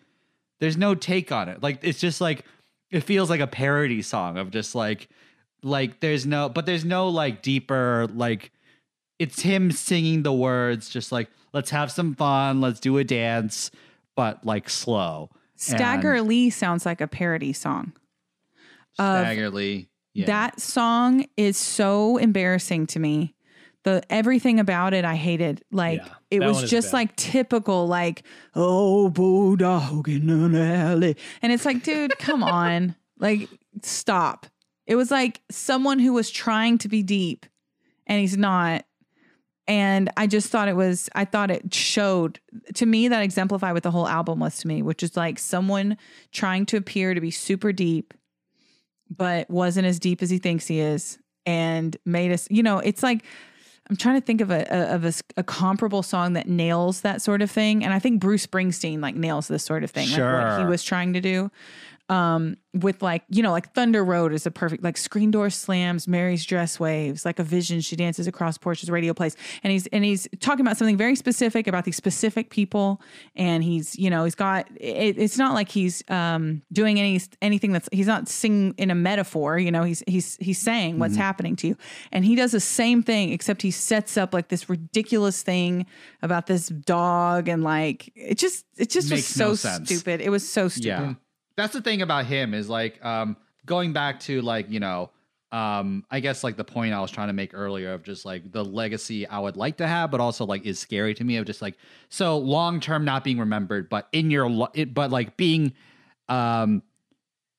there's 0.59 0.77
no 0.77 0.97
take 0.97 1.31
on 1.31 1.49
it. 1.49 1.63
Like 1.63 1.79
it's 1.83 2.01
just 2.01 2.21
like 2.21 2.45
it 2.91 3.03
feels 3.03 3.31
like 3.31 3.39
a 3.39 3.47
parody 3.47 4.03
song 4.03 4.37
of 4.37 4.51
just 4.51 4.75
like 4.75 5.09
like 5.63 6.01
there's 6.01 6.27
no 6.27 6.49
but 6.49 6.67
there's 6.67 6.85
no 6.85 7.09
like 7.09 7.41
deeper 7.41 8.09
like 8.13 8.51
it's 9.21 9.41
him 9.41 9.71
singing 9.71 10.25
the 10.25 10.33
words 10.33 10.89
just 10.89 11.13
like 11.13 11.31
let's 11.53 11.71
have 11.71 11.93
some 11.93 12.17
fun, 12.17 12.61
let's 12.61 12.81
do 12.81 12.99
a 12.99 13.05
dance, 13.05 13.71
but 14.17 14.45
like 14.45 14.69
slow. 14.69 15.31
Stagger 15.55 16.15
And 16.15 16.27
Lee 16.27 16.51
sounds 16.51 16.85
like 16.85 17.01
a 17.01 17.07
parody 17.07 17.53
song. 17.53 17.93
of- 18.99 19.21
Stagger 19.21 19.51
Lee. 19.51 19.87
Yeah. 20.15 20.27
That 20.27 20.61
song 20.61 21.27
is 21.37 21.57
so 21.57 22.17
embarrassing 22.17 22.87
to 22.89 22.99
me. 23.01 23.35
The 23.83 24.03
everything 24.09 24.61
about 24.61 24.95
it 24.95 25.05
I 25.05 25.15
hated. 25.17 25.63
Like 25.71 26.01
Yeah, 26.01 26.09
it 26.31 26.41
was 26.41 26.71
just 26.71 26.89
bad. 26.89 26.95
like 26.95 27.17
typical, 27.17 27.87
like, 27.87 28.23
oh 28.55 29.11
bulldog 29.11 30.09
in 30.09 30.31
an 30.31 30.55
alley. 30.55 31.17
And 31.43 31.53
it's 31.53 31.65
like, 31.67 31.83
dude, 31.83 32.17
come 32.19 32.43
on. 32.63 32.95
Like, 33.19 33.49
stop. 33.83 34.47
It 34.87 34.97
was 34.97 35.11
like 35.11 35.41
someone 35.51 35.99
who 35.99 36.13
was 36.13 36.31
trying 36.31 36.79
to 36.79 36.89
be 36.89 37.03
deep 37.03 37.45
and 38.07 38.21
he's 38.21 38.37
not. 38.37 38.85
And 39.67 40.11
I 40.17 40.27
just 40.27 40.49
thought 40.49 40.69
it 40.69 40.77
was, 40.77 41.09
I 41.15 41.25
thought 41.25 41.51
it 41.51 41.73
showed 41.73 42.39
to 42.75 42.85
me 42.85 43.09
that 43.09 43.23
exemplified 43.23 43.73
what 43.73 43.83
the 43.83 43.91
whole 43.91 44.07
album 44.07 44.39
was 44.41 44.59
to 44.59 44.69
me, 44.69 44.83
which 44.83 45.03
is 45.03 45.17
like 45.17 45.39
someone 45.39 45.97
trying 46.33 46.67
to 46.67 46.77
appear 46.77 47.15
to 47.15 47.21
be 47.21 47.31
super 47.31 47.73
deep, 47.73 48.13
but 49.17 49.49
wasn't 49.51 49.87
as 49.87 49.99
deep 49.99 50.23
as 50.23 50.31
he 50.31 50.39
thinks 50.39 50.67
he 50.67 50.81
is 50.81 51.19
and 51.47 51.97
made 52.05 52.33
us, 52.33 52.49
you 52.51 52.63
know, 52.63 52.79
it's 52.79 53.03
like, 53.03 53.25
I'm 53.91 53.97
trying 53.97 54.19
to 54.19 54.25
think 54.25 54.41
of 54.41 54.51
a, 54.51 54.67
a 54.71 54.95
of 54.95 55.05
a, 55.05 55.13
a 55.37 55.43
comparable 55.43 56.03
song 56.03 56.33
that 56.33 56.49
nails 56.49 57.03
that 57.03 57.21
sort 57.21 57.43
of 57.43 57.51
thing, 57.51 57.85
and 57.85 57.93
I 57.93 57.99
think 57.99 58.19
Bruce 58.19 58.47
Springsteen 58.47 59.03
like 59.03 59.15
nails 59.15 59.47
this 59.49 59.63
sort 59.63 59.85
of 59.85 59.91
thing, 59.91 60.09
like 60.09 60.19
what 60.21 60.59
he 60.61 60.65
was 60.65 60.83
trying 60.83 61.13
to 61.13 61.21
do 61.21 61.51
um 62.11 62.57
with 62.75 63.03
like 63.03 63.23
you 63.31 63.43
know 63.43 63.51
like 63.51 63.73
thunder 63.73 64.05
road 64.05 64.33
is 64.33 64.45
a 64.45 64.51
perfect 64.51 64.83
like 64.83 64.97
screen 64.97 65.31
door 65.31 65.49
slams 65.49 66.07
mary's 66.07 66.45
dress 66.45 66.79
waves 66.79 67.25
like 67.25 67.39
a 67.39 67.43
vision. 67.45 67.81
She 67.81 67.97
dances 67.97 68.27
across 68.27 68.59
porches 68.59 68.91
radio 68.91 69.15
plays 69.15 69.37
and 69.63 69.73
he's 69.73 69.87
and 69.89 70.05
he's 70.05 70.29
talking 70.41 70.67
about 70.67 70.77
something 70.77 70.97
very 70.97 71.17
specific 71.17 71.67
about 71.67 71.85
these 71.85 71.97
specific 71.97 72.51
people. 72.51 73.01
And 73.37 73.65
he's 73.65 73.97
you 73.97 74.11
know 74.11 74.25
he's 74.25 74.35
got 74.35 74.69
it, 74.77 75.19
it's 75.19 75.39
not 75.39 75.55
like 75.55 75.69
he's 75.69 76.03
um 76.09 76.63
doing 76.73 76.99
any 77.01 77.21
anything 77.41 77.73
that's 77.73 77.89
he's 77.93 78.07
not 78.07 78.29
singing 78.29 78.75
in 78.77 78.91
a 78.91 78.95
metaphor 78.95 79.59
you 79.59 79.71
know 79.71 79.85
he's 79.85 80.03
he's 80.07 80.37
he's 80.41 80.59
saying 80.59 80.99
what's 80.99 81.17
happening 81.17 81.57
to 81.57 81.69
you. 81.69 81.77
And 82.13 82.25
he 82.25 82.35
does 82.35 82.53
the 82.53 82.61
same 82.61 83.03
thing 83.03 83.33
except 83.33 83.63
he 83.63 83.71
sets 83.71 84.17
up 84.17 84.35
like 84.35 84.49
this 84.49 84.69
ridiculous 84.69 85.43
thing 85.43 85.87
about 86.23 86.47
this 86.47 86.69
dog. 86.69 87.49
And 87.49 87.63
like 87.63 88.13
it 88.15 88.39
just 88.39 88.65
it 88.77 88.91
just 88.91 89.11
was 89.11 89.27
so 89.27 89.49
no 89.49 89.55
stupid. 89.55 90.21
It 90.21 90.31
was 90.31 90.49
so 90.49 90.69
stupid. 90.69 90.87
Yeah. 90.87 91.15
That's 91.57 91.73
the 91.73 91.81
thing 91.81 92.03
about 92.03 92.27
him 92.27 92.55
is 92.55 92.69
like 92.69 93.05
um 93.05 93.37
going 93.67 93.93
back 93.93 94.21
to 94.21 94.43
like, 94.43 94.71
you 94.71 94.81
know, 94.81 95.11
um 95.53 96.05
I 96.11 96.21
guess 96.21 96.43
like 96.43 96.57
the 96.57 96.65
point 96.65 96.95
I 96.95 97.01
was 97.01 97.11
trying 97.11 97.29
to 97.29 97.33
make 97.33 97.55
earlier 97.55 97.93
of 97.93 98.03
just 98.03 98.25
like 98.25 98.51
the 98.51 98.65
legacy 98.65 99.27
I 99.27 99.39
would 99.39 99.57
like 99.57 99.77
to 99.77 99.87
have 99.87 100.11
but 100.11 100.21
also 100.21 100.45
like 100.45 100.67
is 100.67 100.81
scary 100.81 101.15
to 101.15 101.23
me 101.23 101.37
of 101.37 101.47
just 101.47 101.63
like 101.63 101.77
so 102.09 102.39
long 102.39 102.81
term 102.81 103.05
not 103.05 103.23
being 103.23 103.39
remembered 103.39 103.89
but 103.89 104.09
in 104.13 104.31
your 104.33 104.69
it, 104.75 104.93
but 104.93 105.13
like 105.13 105.37
being 105.37 105.73
um 106.29 106.83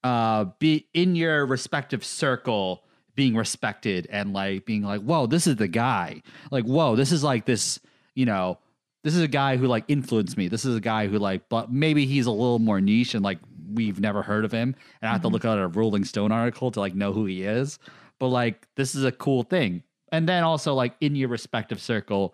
uh 0.03 0.45
be 0.59 0.87
in 0.93 1.15
your 1.15 1.45
respective 1.45 2.03
circle 2.03 2.83
being 3.15 3.33
respected 3.33 4.07
and 4.11 4.33
like 4.33 4.65
being 4.65 4.83
like 4.83 5.01
whoa 5.01 5.25
this 5.25 5.47
is 5.47 5.55
the 5.55 5.69
guy. 5.69 6.21
Like 6.51 6.65
whoa 6.65 6.97
this 6.97 7.13
is 7.13 7.23
like 7.23 7.45
this 7.45 7.79
you 8.13 8.25
know 8.25 8.59
this 9.05 9.15
is 9.15 9.21
a 9.21 9.27
guy 9.27 9.55
who 9.55 9.67
like 9.67 9.85
influenced 9.87 10.35
me. 10.35 10.47
This 10.47 10.65
is 10.65 10.75
a 10.75 10.81
guy 10.81 11.07
who 11.07 11.17
like 11.17 11.47
but 11.47 11.71
maybe 11.71 12.05
he's 12.05 12.25
a 12.25 12.31
little 12.31 12.59
more 12.59 12.81
niche 12.81 13.13
and 13.13 13.23
like 13.23 13.39
we've 13.73 13.99
never 13.99 14.21
heard 14.21 14.45
of 14.45 14.51
him 14.51 14.75
and 15.01 15.09
i 15.09 15.11
have 15.11 15.21
to 15.21 15.27
mm-hmm. 15.27 15.33
look 15.33 15.45
at 15.45 15.57
a 15.57 15.67
rolling 15.67 16.05
stone 16.05 16.31
article 16.31 16.71
to 16.71 16.79
like 16.79 16.95
know 16.95 17.13
who 17.13 17.25
he 17.25 17.43
is 17.43 17.79
but 18.19 18.27
like 18.27 18.67
this 18.75 18.95
is 18.95 19.03
a 19.03 19.11
cool 19.11 19.43
thing 19.43 19.83
and 20.11 20.29
then 20.29 20.43
also 20.43 20.73
like 20.73 20.95
in 21.01 21.15
your 21.15 21.29
respective 21.29 21.81
circle 21.81 22.33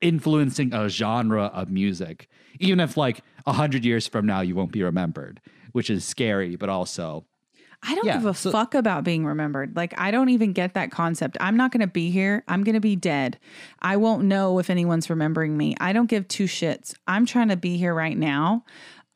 influencing 0.00 0.72
a 0.72 0.88
genre 0.88 1.46
of 1.46 1.70
music 1.70 2.28
even 2.60 2.80
if 2.80 2.96
like 2.96 3.22
a 3.46 3.52
hundred 3.52 3.84
years 3.84 4.06
from 4.06 4.26
now 4.26 4.40
you 4.40 4.54
won't 4.54 4.72
be 4.72 4.82
remembered 4.82 5.40
which 5.72 5.90
is 5.90 6.04
scary 6.04 6.56
but 6.56 6.68
also 6.68 7.24
I 7.82 7.94
don't 7.94 8.06
Yeah, 8.06 8.14
give 8.14 8.26
a 8.26 8.34
so- 8.34 8.50
fuck 8.50 8.74
about 8.74 9.04
being 9.04 9.24
remembered. 9.24 9.76
Like, 9.76 9.94
I 9.98 10.10
don't 10.10 10.30
even 10.30 10.52
get 10.52 10.74
that 10.74 10.90
concept. 10.90 11.36
I'm 11.40 11.56
not 11.56 11.70
going 11.70 11.80
to 11.80 11.86
be 11.86 12.10
here. 12.10 12.42
I'm 12.48 12.64
going 12.64 12.74
to 12.74 12.80
be 12.80 12.96
dead. 12.96 13.38
I 13.80 13.96
won't 13.96 14.24
know 14.24 14.58
if 14.58 14.68
anyone's 14.68 15.08
remembering 15.08 15.56
me. 15.56 15.76
I 15.80 15.92
don't 15.92 16.08
give 16.08 16.26
two 16.26 16.44
shits. 16.44 16.94
I'm 17.06 17.24
trying 17.24 17.48
to 17.48 17.56
be 17.56 17.76
here 17.76 17.94
right 17.94 18.16
now. 18.16 18.64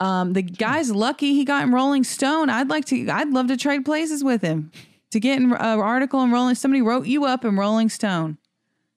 Um, 0.03 0.33
the 0.33 0.43
guy's 0.43 0.91
lucky 0.91 1.35
he 1.35 1.45
got 1.45 1.63
in 1.63 1.73
Rolling 1.73 2.03
Stone. 2.05 2.51
I'd 2.51 2.69
like 2.69 2.85
to, 2.87 3.09
I'd 3.09 3.31
love 3.31 3.47
to 3.49 3.57
trade 3.57 3.85
places 3.85 4.25
with 4.25 4.43
him 4.43 4.73
to 5.11 5.21
get 5.21 5.39
in 5.41 5.53
an 5.53 5.53
article 5.55 6.23
in 6.23 6.31
Rolling. 6.33 6.55
Somebody 6.57 6.83
wrote 6.83 7.07
you 7.07 7.25
up 7.25 7.45
in 7.45 7.57
Rolling 7.57 7.89
Stone. 7.89 8.39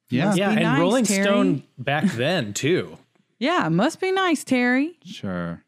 yeah 0.09 0.33
Yeah, 0.35 0.49
and 0.51 0.61
nice, 0.63 0.79
Rolling 0.79 1.05
Terry. 1.05 1.23
Stone 1.23 1.63
back 1.77 2.05
then 2.13 2.53
too. 2.53 2.97
Yeah, 3.37 3.69
must 3.69 3.99
be 3.99 4.11
nice, 4.11 4.43
Terry. 4.43 4.97
sure 5.03 5.61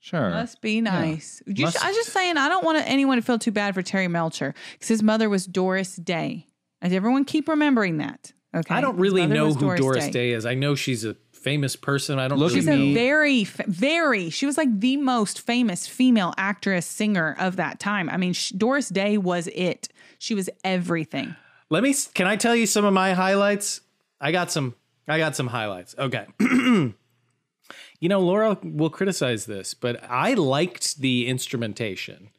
sure 0.00 0.30
Must 0.30 0.60
be 0.60 0.80
nice. 0.80 1.42
You 1.46 1.64
Must- 1.66 1.78
sh- 1.78 1.82
I'm 1.82 1.94
just 1.94 2.10
saying, 2.12 2.36
I 2.36 2.48
don't 2.48 2.64
want 2.64 2.82
anyone 2.86 3.16
to 3.16 3.22
feel 3.22 3.38
too 3.38 3.52
bad 3.52 3.74
for 3.74 3.82
Terry 3.82 4.08
Melcher 4.08 4.54
because 4.72 4.88
his 4.88 5.02
mother 5.02 5.30
was 5.30 5.46
Doris 5.46 5.96
Day. 5.96 6.46
And 6.82 6.92
everyone 6.92 7.24
keep 7.24 7.48
remembering 7.48 7.96
that. 7.98 8.32
Okay. 8.54 8.74
I 8.74 8.80
don't 8.82 8.98
really 8.98 9.26
know 9.26 9.46
was 9.46 9.56
who 9.56 9.74
Doris, 9.76 10.08
Day. 10.08 10.32
is. 10.32 10.44
I 10.44 10.54
know 10.54 10.74
she's 10.74 11.04
a 11.06 11.16
famous 11.44 11.76
person. 11.76 12.18
I 12.18 12.26
don't 12.26 12.38
Look 12.38 12.48
really 12.48 12.60
She's 12.62 12.68
at 12.68 12.74
a 12.74 12.78
me. 12.78 12.94
very, 12.94 13.44
very, 13.44 14.30
she 14.30 14.46
was 14.46 14.56
like 14.56 14.80
the 14.80 14.96
most 14.96 15.40
famous 15.42 15.86
female 15.86 16.32
actress, 16.36 16.86
singer 16.86 17.36
of 17.38 17.56
that 17.56 17.78
time. 17.78 18.08
I 18.10 18.16
mean, 18.16 18.32
sh- 18.32 18.50
Doris 18.50 18.88
Day 18.88 19.18
was 19.18 19.46
it. 19.48 19.88
She 20.18 20.34
was 20.34 20.48
everything. 20.64 21.36
Let 21.70 21.82
me. 21.82 21.94
Can 22.14 22.26
I 22.26 22.36
tell 22.36 22.56
you 22.56 22.66
some 22.66 22.84
of 22.84 22.92
my 22.94 23.12
highlights? 23.12 23.82
I 24.20 24.32
got 24.32 24.50
some. 24.50 24.74
I 25.06 25.18
got 25.18 25.36
some 25.36 25.48
highlights. 25.48 25.94
Okay. 25.98 26.26
you 26.40 28.08
know, 28.08 28.20
Laura 28.20 28.58
will 28.62 28.90
criticize 28.90 29.46
this, 29.46 29.74
but 29.74 30.02
I 30.08 30.34
liked 30.34 30.98
the 30.98 31.26
instrumentation. 31.26 32.30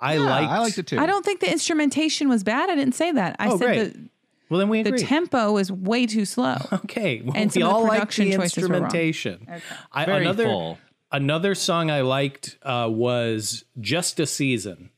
I 0.00 0.14
Yeah, 0.14 0.20
liked. 0.20 0.50
I 0.50 0.58
liked 0.60 0.78
it 0.78 0.86
too. 0.86 0.98
I 0.98 1.06
don't 1.06 1.24
think 1.24 1.40
the 1.40 1.50
instrumentation 1.50 2.28
was 2.28 2.44
bad. 2.44 2.70
I 2.70 2.74
didn't 2.76 2.94
say 2.94 3.12
that. 3.12 3.36
I 3.38 3.48
Oh, 3.48 3.58
said 3.58 3.64
great. 3.66 3.92
the 3.94 4.08
Well, 4.48 4.58
then 4.58 4.68
we 4.68 4.82
the 4.82 4.98
tempo 4.98 5.58
is 5.58 5.70
way 5.70 6.06
too 6.06 6.24
slow. 6.24 6.56
okay. 6.72 7.20
Well, 7.20 7.36
and 7.36 7.50
we 7.50 7.60
some 7.60 7.62
the 7.62 7.68
all 7.68 7.82
liked 7.82 8.00
production 8.00 8.30
the 8.30 8.36
choices 8.36 8.62
were 8.62 8.74
wrong. 8.74 8.84
instrumentation. 8.84 9.46
I, 9.92 10.04
Very 10.06 10.24
another 10.24 10.44
full. 10.44 10.78
another 11.12 11.54
song 11.54 11.90
I 11.90 12.00
liked 12.00 12.58
uh, 12.62 12.88
was 12.90 13.64
"Just 13.80 14.20
a 14.20 14.26
Season." 14.26 14.90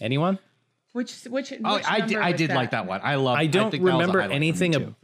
Anyone? 0.00 0.38
Which 0.92 1.24
which, 1.24 1.52
Oh, 1.64 1.80
I 1.86 2.00
did, 2.00 2.18
I 2.18 2.32
did 2.32 2.50
like 2.50 2.70
that 2.70 2.86
one. 2.86 3.00
I 3.02 3.16
love. 3.16 3.36
I 3.36 3.46
don't 3.46 3.70
think 3.70 3.82
that 3.82 3.84
was 3.84 3.94
a 3.94 3.96
remember 3.98 4.20
highlight 4.20 4.36
for 4.36 4.40
me, 4.40 4.48
anything 4.48 4.72
too. 4.72 4.94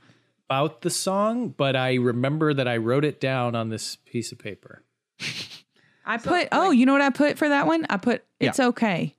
about 0.49 0.81
the 0.83 0.91
song, 0.91 1.49
but 1.49 1.77
I 1.77 1.95
remember 1.95 2.55
that 2.55 2.66
I 2.66 2.79
wrote 2.79 3.05
it 3.05 3.20
down 3.20 3.55
on 3.55 3.68
this 3.68 3.97
piece 4.05 4.33
of 4.33 4.39
paper. 4.39 4.83
I 6.07 6.18
put 6.18 6.49
oh, 6.53 6.70
you 6.70 6.85
know 6.87 6.93
what 6.93 7.01
I 7.01 7.11
put 7.11 7.39
for 7.39 7.49
that 7.49 7.66
one? 7.66 7.87
I 7.89 7.97
put 7.97 8.25
it's 8.41 8.61
okay. 8.61 9.14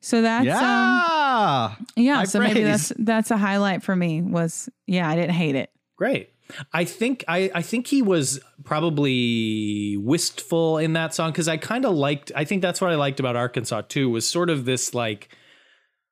So 0.00 0.22
that's 0.22 0.46
Yeah. 0.46 1.68
um 1.76 1.86
yeah, 1.96 2.24
so 2.24 2.40
maybe 2.40 2.62
that's 2.62 2.92
that's 2.98 3.30
a 3.30 3.36
highlight 3.36 3.82
for 3.82 3.94
me 3.94 4.22
was 4.22 4.68
yeah, 4.86 5.08
I 5.08 5.14
didn't 5.16 5.34
hate 5.34 5.54
it. 5.54 5.70
Great. 5.96 6.30
I 6.72 6.84
think 6.84 7.24
I, 7.28 7.50
I 7.54 7.62
think 7.62 7.86
he 7.86 8.00
was 8.00 8.40
probably 8.64 9.96
wistful 9.98 10.78
in 10.78 10.94
that 10.94 11.14
song 11.14 11.30
because 11.30 11.48
I 11.48 11.58
kind 11.58 11.84
of 11.84 11.94
liked. 11.94 12.32
I 12.34 12.44
think 12.44 12.62
that's 12.62 12.80
what 12.80 12.90
I 12.90 12.94
liked 12.94 13.20
about 13.20 13.36
Arkansas 13.36 13.82
too 13.82 14.08
was 14.08 14.26
sort 14.26 14.48
of 14.48 14.64
this 14.64 14.94
like 14.94 15.28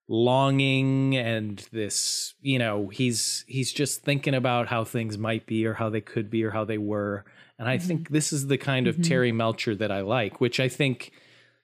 longing 0.09 1.17
and 1.17 1.67
this 1.73 2.35
you 2.41 2.59
know 2.59 2.89
he's 2.89 3.45
he's 3.49 3.73
just 3.73 4.03
thinking 4.03 4.35
about 4.35 4.69
how 4.69 4.85
things 4.85 5.19
might 5.19 5.47
be 5.47 5.67
or 5.67 5.75
how 5.75 5.89
they 5.91 6.01
could 6.01 6.31
be 6.31 6.45
or 6.45 6.53
how 6.53 6.65
they 6.65 6.79
were 6.79 7.25
and 7.59 7.69
i 7.69 7.77
think 7.77 8.11
this 8.11 8.33
is 8.33 8.47
the 8.47 8.57
kind 8.57 8.87
of 8.87 9.03
terry 9.03 9.33
melcher 9.33 9.75
that 9.75 9.91
i 9.91 10.01
like 10.01 10.41
which 10.41 10.61
i 10.61 10.69
think 10.69 11.11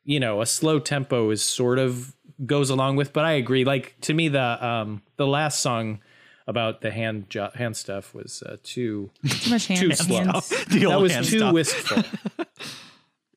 you 0.04 0.18
know 0.20 0.40
a 0.40 0.46
slow 0.46 0.78
tempo 0.78 1.30
is 1.30 1.42
sort 1.42 1.78
of 1.78 2.14
goes 2.46 2.70
along 2.70 2.96
with 2.96 3.12
but 3.12 3.24
i 3.24 3.32
agree 3.32 3.64
like 3.64 3.94
to 4.00 4.12
me 4.14 4.28
the 4.28 4.64
um 4.66 5.02
the 5.16 5.26
last 5.26 5.60
song 5.60 6.00
about 6.48 6.80
the 6.80 6.90
hand 6.90 7.30
jo- 7.30 7.50
hand 7.54 7.76
stuff 7.76 8.12
was 8.14 8.42
uh, 8.42 8.56
too 8.64 9.10
Too 9.28 9.50
much 9.50 9.66
hand, 9.68 9.80
Too 9.80 9.92
slow. 9.94 10.16
hands. 10.24 10.48
That 10.68 10.84
old 10.86 11.02
was 11.04 11.12
hand 11.12 11.26
too 11.26 11.38
stuff. 11.38 11.54
wistful 11.54 12.02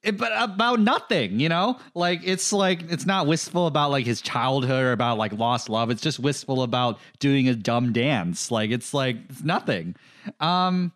It- 0.03 0.17
but 0.17 0.31
about 0.35 0.79
nothing, 0.79 1.39
you 1.39 1.49
know? 1.49 1.79
Like 1.95 2.21
it's 2.23 2.53
like 2.53 2.91
it's 2.91 3.05
not 3.07 3.25
wistful 3.25 3.65
about 3.65 3.89
like 3.89 4.05
his 4.05 4.21
childhood 4.21 4.83
or 4.83 4.91
about 4.91 5.17
like 5.17 5.33
lost 5.33 5.67
love. 5.67 5.89
It's 5.89 6.01
just 6.01 6.19
wistful 6.19 6.61
about 6.61 6.99
doing 7.19 7.47
a 7.47 7.55
dumb 7.55 7.91
dance. 7.91 8.51
Like 8.51 8.69
it's 8.69 8.93
like 8.93 9.17
it's 9.29 9.43
nothing. 9.43 9.95
Um 10.39 10.91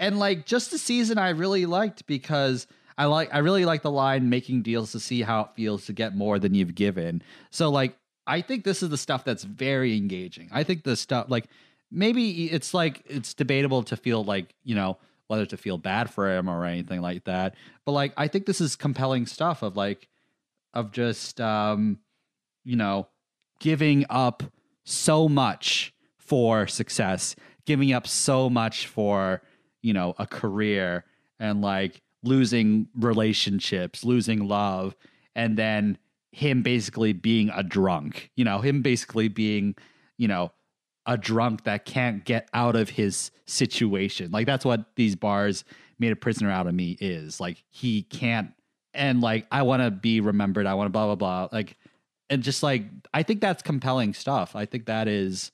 and 0.00 0.18
like 0.18 0.46
just 0.46 0.70
the 0.70 0.78
season 0.78 1.18
I 1.18 1.30
really 1.30 1.66
liked 1.66 2.06
because 2.06 2.66
I 2.98 3.04
like 3.06 3.32
I 3.32 3.38
really 3.38 3.64
like 3.64 3.82
the 3.82 3.90
line 3.90 4.28
making 4.28 4.62
deals 4.62 4.92
to 4.92 5.00
see 5.00 5.22
how 5.22 5.42
it 5.42 5.48
feels 5.54 5.86
to 5.86 5.92
get 5.92 6.16
more 6.16 6.38
than 6.38 6.54
you've 6.54 6.74
given. 6.74 7.22
So 7.50 7.70
like 7.70 7.96
I 8.26 8.42
think 8.42 8.64
this 8.64 8.82
is 8.82 8.90
the 8.90 8.98
stuff 8.98 9.24
that's 9.24 9.44
very 9.44 9.96
engaging. 9.96 10.48
I 10.52 10.64
think 10.64 10.82
the 10.82 10.96
stuff 10.96 11.26
like 11.28 11.46
maybe 11.90 12.46
it's 12.50 12.74
like 12.74 13.02
it's 13.06 13.32
debatable 13.32 13.84
to 13.84 13.96
feel 13.96 14.24
like, 14.24 14.54
you 14.64 14.74
know, 14.74 14.98
whether 15.28 15.46
to 15.46 15.56
feel 15.56 15.78
bad 15.78 16.10
for 16.10 16.36
him 16.36 16.48
or 16.48 16.64
anything 16.64 17.00
like 17.00 17.24
that. 17.24 17.54
But 17.86 17.92
like 17.92 18.12
I 18.16 18.28
think 18.28 18.46
this 18.46 18.60
is 18.60 18.76
compelling 18.76 19.26
stuff 19.26 19.62
of 19.62 19.76
like 19.76 20.08
of 20.74 20.92
just 20.92 21.40
um 21.40 21.98
you 22.64 22.76
know 22.76 23.06
giving 23.60 24.04
up 24.10 24.42
so 24.84 25.28
much 25.28 25.92
for 26.18 26.66
success, 26.66 27.36
giving 27.64 27.92
up 27.92 28.06
so 28.06 28.50
much 28.50 28.86
for, 28.86 29.42
you 29.82 29.92
know, 29.92 30.14
a 30.18 30.26
career 30.26 31.04
and 31.38 31.62
like 31.62 32.02
losing 32.22 32.88
relationships, 32.94 34.04
losing 34.04 34.48
love, 34.48 34.96
and 35.34 35.56
then 35.56 35.98
him 36.32 36.62
basically 36.62 37.12
being 37.12 37.50
a 37.54 37.62
drunk, 37.62 38.30
you 38.36 38.44
know, 38.44 38.60
him 38.60 38.82
basically 38.82 39.28
being, 39.28 39.74
you 40.16 40.28
know, 40.28 40.52
a 41.06 41.16
drunk 41.16 41.64
that 41.64 41.86
can't 41.86 42.24
get 42.24 42.48
out 42.52 42.76
of 42.76 42.90
his 42.90 43.30
situation. 43.46 44.30
Like 44.30 44.46
that's 44.46 44.64
what 44.64 44.94
these 44.94 45.16
bars 45.16 45.64
made 45.98 46.12
a 46.12 46.16
prisoner 46.16 46.50
out 46.50 46.66
of 46.66 46.74
me 46.74 46.96
is. 47.00 47.40
Like 47.40 47.64
he 47.70 48.02
can't 48.02 48.52
and 48.92 49.20
like 49.20 49.46
I 49.50 49.62
want 49.62 49.82
to 49.82 49.90
be 49.90 50.20
remembered. 50.20 50.66
I 50.66 50.74
want 50.74 50.86
to 50.86 50.90
blah 50.90 51.06
blah 51.06 51.14
blah. 51.14 51.48
Like 51.50 51.76
and 52.28 52.42
just 52.42 52.62
like 52.62 52.84
I 53.14 53.22
think 53.22 53.40
that's 53.40 53.62
compelling 53.62 54.12
stuff. 54.12 54.54
I 54.54 54.66
think 54.66 54.86
that 54.86 55.08
is, 55.08 55.50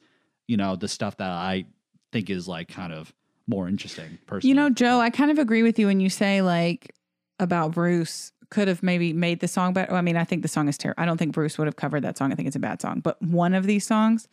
you 0.49 0.57
know, 0.57 0.77
the 0.77 0.89
stuff 0.89 1.19
that 1.19 1.31
I 1.31 1.67
think 2.11 2.31
is 2.31 2.49
like 2.49 2.69
kind 2.69 2.93
of 2.93 3.15
more 3.47 3.69
interesting 3.69 4.19
personally. 4.27 4.49
You 4.49 4.55
know, 4.55 4.71
Joe, 4.71 5.01
I 5.01 5.11
kind 5.11 5.31
of 5.31 5.39
agree 5.39 5.63
with 5.63 5.79
you 5.79 5.87
when 5.87 6.01
you 6.01 6.11
say 6.11 6.43
like 6.43 6.95
about 7.39 7.73
Bruce 7.73 8.33
could 8.51 8.69
have 8.69 8.83
maybe 8.83 9.13
made 9.13 9.41
the 9.41 9.49
song 9.49 9.73
better. 9.73 9.93
I 9.93 10.01
mean, 10.01 10.17
I 10.17 10.25
think 10.25 10.43
the 10.43 10.49
song 10.49 10.69
is 10.69 10.79
terrible. 10.79 11.03
I 11.03 11.07
don't 11.07 11.19
think 11.19 11.33
Bruce 11.33 11.59
would 11.59 11.67
have 11.67 11.77
covered 11.77 12.03
that 12.03 12.17
song. 12.17 12.33
I 12.33 12.37
think 12.37 12.47
it's 12.47 12.57
a 12.57 12.61
bad 12.61 12.81
song. 12.81 13.01
But 13.01 13.21
one 13.21 13.55
of 13.55 13.67
these 13.67 13.87
songs, 13.87 14.29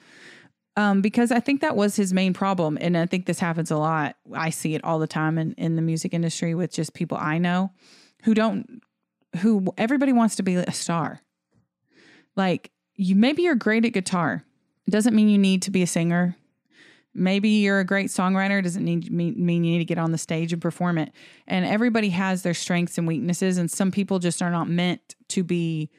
um, 0.78 1.02
because 1.02 1.32
I 1.32 1.40
think 1.40 1.62
that 1.62 1.76
was 1.76 1.96
his 1.96 2.14
main 2.14 2.34
problem. 2.34 2.78
And 2.80 2.98
I 2.98 3.06
think 3.06 3.26
this 3.26 3.40
happens 3.40 3.72
a 3.72 3.78
lot. 3.78 4.16
I 4.34 4.50
see 4.52 4.76
it 4.76 4.84
all 4.84 5.00
the 5.00 5.08
time 5.08 5.38
in, 5.38 5.54
in 5.54 5.76
the 5.76 5.82
music 5.82 6.14
industry 6.14 6.56
with 6.56 6.72
just 6.72 6.94
people 6.94 7.18
I 7.18 7.38
know 7.38 7.72
who 8.24 8.34
don't, 8.34 8.82
who 9.38 9.66
everybody 9.78 10.14
wants 10.14 10.36
to 10.38 10.44
be 10.44 10.56
a 10.56 10.72
star. 10.72 11.22
Like 12.36 12.72
you, 12.96 13.16
maybe 13.16 13.42
you're 13.44 13.56
great 13.56 13.86
at 13.86 13.94
guitar. 13.94 14.44
It 14.88 14.92
doesn't 14.92 15.16
mean 15.16 15.30
you 15.30 15.38
need 15.38 15.64
to 15.64 15.72
be 15.72 15.82
a 15.82 15.88
singer. 15.88 16.36
Maybe 17.14 17.50
you're 17.50 17.80
a 17.80 17.86
great 17.86 18.08
songwriter. 18.08 18.64
Doesn't 18.64 18.84
need 18.84 19.12
mean, 19.12 19.36
mean 19.38 19.64
you 19.64 19.74
need 19.74 19.80
to 19.80 19.86
get 19.86 19.98
on 19.98 20.12
the 20.12 20.18
stage 20.18 20.54
and 20.54 20.62
perform 20.62 20.98
it. 20.98 21.12
And 21.48 21.66
everybody 21.66 22.10
has 22.10 22.44
their 22.44 22.54
strengths 22.54 22.98
and 22.98 23.08
weaknesses. 23.08 23.58
And 23.58 23.70
some 23.70 23.92
people 23.92 24.20
just 24.20 24.42
are 24.42 24.52
not 24.52 24.70
meant 24.70 25.16
to 25.30 25.44
be 25.44 25.90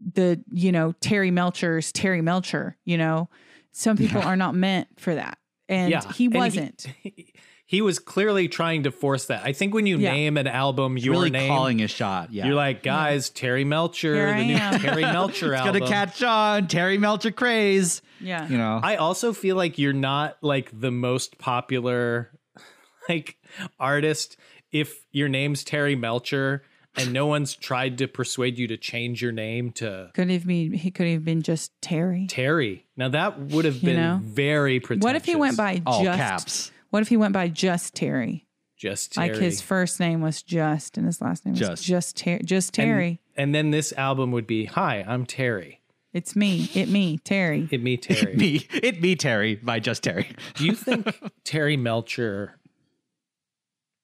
the, 0.00 0.42
you 0.50 0.72
know, 0.72 0.92
Terry 1.00 1.30
Melcher's 1.30 1.92
Terry 1.92 2.20
Melcher, 2.20 2.76
you 2.84 2.98
know. 2.98 3.28
Some 3.72 3.96
people 3.96 4.22
are 4.22 4.36
not 4.36 4.54
meant 4.54 4.88
for 4.98 5.14
that. 5.14 5.38
And 5.68 5.90
yeah 5.90 6.12
he 6.12 6.28
wasn't. 6.28 6.86
he, 7.02 7.34
he 7.68 7.82
was 7.82 7.98
clearly 7.98 8.46
trying 8.48 8.84
to 8.84 8.90
force 8.92 9.26
that 9.26 9.42
i 9.44 9.52
think 9.52 9.74
when 9.74 9.86
you 9.86 9.98
Yeah. 9.98 10.12
name 10.12 10.36
an 10.36 10.46
album 10.46 10.96
your 10.96 11.14
really 11.14 11.30
name 11.30 11.48
calling 11.50 11.82
a 11.82 11.88
shot. 11.88 12.32
Yeah. 12.32 12.46
you're 12.46 12.54
like 12.54 12.82
guys 12.82 13.28
terry 13.30 13.64
melcher 13.64 14.14
Here 14.14 14.26
the 14.28 14.32
I 14.34 14.44
new 14.44 14.54
am. 14.54 14.80
terry 14.80 15.02
melcher 15.02 15.52
it's 15.54 15.62
album 15.62 15.80
gonna 15.80 15.90
catch 15.90 16.22
on. 16.22 16.68
Terry 16.68 16.98
Melcher 16.98 17.30
craze. 17.32 18.02
yeah. 18.20 18.48
You 18.48 18.56
know. 18.58 18.80
I 18.82 18.96
also 18.96 19.32
feel 19.32 19.56
like 19.56 19.78
you're 19.78 19.92
not 19.92 20.36
like 20.42 20.70
the 20.78 20.90
most 20.90 21.38
popular 21.38 22.30
like 23.08 23.36
artist 23.78 24.36
if 24.72 25.04
your 25.12 25.28
name's 25.28 25.64
Terry 25.64 25.94
Melcher 25.96 26.62
and 26.96 27.12
no 27.12 27.26
one's 27.26 27.54
tried 27.54 27.98
to 27.98 28.08
persuade 28.08 28.58
you 28.58 28.66
to 28.68 28.76
change 28.76 29.20
your 29.22 29.32
name 29.32 29.70
to 29.72 30.10
Could 30.14 30.30
have 30.30 30.46
been 30.46 30.72
he 30.72 30.90
could 30.90 31.06
have 31.08 31.24
been 31.24 31.42
just 31.42 31.72
Terry. 31.82 32.26
Terry. 32.28 32.86
Now 32.96 33.08
that 33.10 33.38
would 33.38 33.64
have 33.64 33.76
You 33.76 33.90
been 33.90 33.96
know? 33.96 34.20
very 34.22 34.80
pretentious. 34.80 35.04
What 35.04 35.16
if 35.16 35.24
he 35.24 35.36
went 35.36 35.56
by 35.56 35.82
All 35.86 36.02
just 36.04 36.18
caps. 36.18 36.72
What 36.96 37.02
if 37.02 37.08
he 37.08 37.18
went 37.18 37.34
by 37.34 37.48
just 37.48 37.94
Terry? 37.94 38.46
just 38.74 39.12
Terry? 39.12 39.28
Like 39.28 39.38
his 39.38 39.60
first 39.60 40.00
name 40.00 40.22
was 40.22 40.42
just 40.42 40.96
and 40.96 41.04
his 41.04 41.20
last 41.20 41.44
name 41.44 41.52
was 41.52 41.60
Just. 41.60 41.84
just 41.84 42.16
Ter- 42.16 42.38
just 42.38 42.72
Terry. 42.72 43.20
And, 43.36 43.54
then 43.54 43.70
this 43.70 43.92
album 43.98 44.32
would 44.32 44.46
be 44.46 44.64
Hi, 44.64 45.04
I'm 45.06 45.26
Terry. 45.26 45.82
it's 46.14 46.34
me. 46.34 46.70
It 46.72 46.88
me, 46.88 47.18
Terry. 47.18 47.68
It 47.70 47.82
me 47.82 47.98
Terry. 47.98 48.34
Me, 48.34 48.66
it 48.72 49.02
me 49.02 49.14
Terry 49.14 49.56
by 49.56 49.78
just 49.78 50.04
Terry. 50.04 50.26
Do 50.54 50.64
you 50.64 50.72
think 50.72 51.14
Terry 51.44 51.76
Melcher 51.76 52.56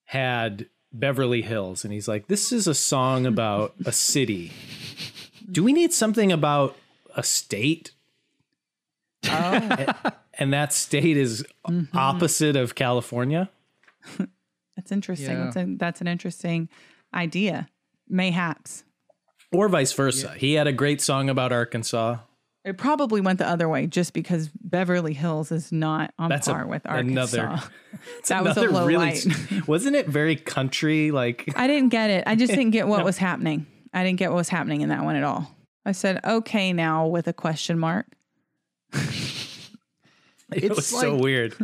had 0.05 0.67
Beverly 0.93 1.41
Hills 1.41 1.85
and 1.85 1.95
he's 1.95 2.09
like, 2.09 2.27
this 2.27 2.53
is 2.53 2.67
a 2.67 2.75
song 2.75 3.25
about 3.25 3.75
a 3.87 3.93
city. 3.93 4.53
Do 5.51 5.65
we 5.65 5.73
need 5.73 5.95
something 5.95 6.31
about 6.31 6.77
a 7.17 7.23
state? 7.23 7.93
Oh. 9.25 9.95
And 10.43 10.53
that 10.53 10.73
state 10.73 11.17
is 11.17 11.45
mm-hmm. 11.69 11.97
opposite 11.97 12.57
of 12.57 12.75
California? 12.75 13.49
That's 14.77 14.91
interesting. 14.91 15.37
Yeah. 15.37 15.45
That's, 15.45 15.57
a, 15.57 15.67
that's 15.77 16.01
an 16.01 16.09
interesting 16.09 16.69
idea. 17.15 17.69
Mayhaps. 18.09 18.83
Or 19.53 19.69
vice 19.69 19.93
versa. 19.93 20.35
He 20.37 20.55
had 20.55 20.67
a 20.67 20.73
great 20.73 21.01
song 21.01 21.29
about 21.29 21.53
Arkansas. 21.53 22.17
It 22.65 22.77
probably 22.77 23.21
went 23.21 23.39
the 23.39 23.47
other 23.47 23.69
way 23.69 23.87
just 23.87 24.15
because 24.15 24.49
Beverly 24.49 25.13
Hills 25.13 25.53
is 25.53 25.71
not 25.71 26.13
on 26.19 26.29
That's 26.29 26.49
a- 26.49 26.53
par 26.53 26.67
with 26.67 26.83
another- 26.87 27.41
Arkansas. 27.49 27.69
that 28.29 28.43
was 28.43 28.57
a 28.57 28.63
low 28.63 28.87
really, 28.87 29.13
light. 29.13 29.27
wasn't 29.69 29.95
it 29.95 30.09
very 30.09 30.35
country? 30.35 31.13
Like, 31.13 31.53
I 31.55 31.69
didn't 31.69 31.91
get 31.91 32.11
it. 32.11 32.25
I 32.27 32.35
just 32.35 32.53
didn't 32.53 32.71
get 32.71 32.89
what 32.89 33.05
was 33.05 33.19
happening. 33.19 33.67
I 33.95 34.03
didn't 34.03 34.19
get 34.19 34.31
what 34.31 34.39
was 34.39 34.49
happening 34.49 34.81
in 34.81 34.89
that 34.89 35.05
one 35.05 35.15
at 35.15 35.23
all. 35.23 35.55
I 35.87 35.93
said, 35.93 36.19
okay, 36.25 36.73
now 36.73 37.07
with 37.07 37.29
a 37.29 37.33
question 37.33 37.79
mark. 37.79 38.07
it 40.57 40.65
It's 40.65 40.77
was 40.77 40.87
so 40.87 41.17
weird. 41.17 41.55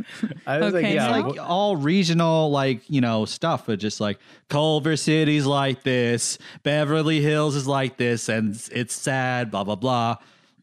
I 0.47 0.59
was 0.59 0.75
Okay, 0.75 0.83
like, 0.85 0.95
yeah, 0.95 1.11
now- 1.11 1.29
like 1.29 1.39
all 1.41 1.77
regional 1.77 2.51
like 2.51 2.89
you 2.89 3.01
know 3.01 3.25
stuff 3.25 3.67
but 3.67 3.79
just 3.79 4.01
like 4.01 4.19
culver 4.49 4.97
city's 4.97 5.47
like 5.47 5.83
this 5.83 6.39
beverly 6.63 7.21
hills 7.21 7.55
is 7.57 7.67
like 7.67 7.97
this 7.97 8.29
and 8.29 8.51
it's- 8.51 8.69
it's 8.73 8.95
sad 8.95 9.51
blah 9.51 9.65
blah 9.65 9.77
blah 9.77 10.17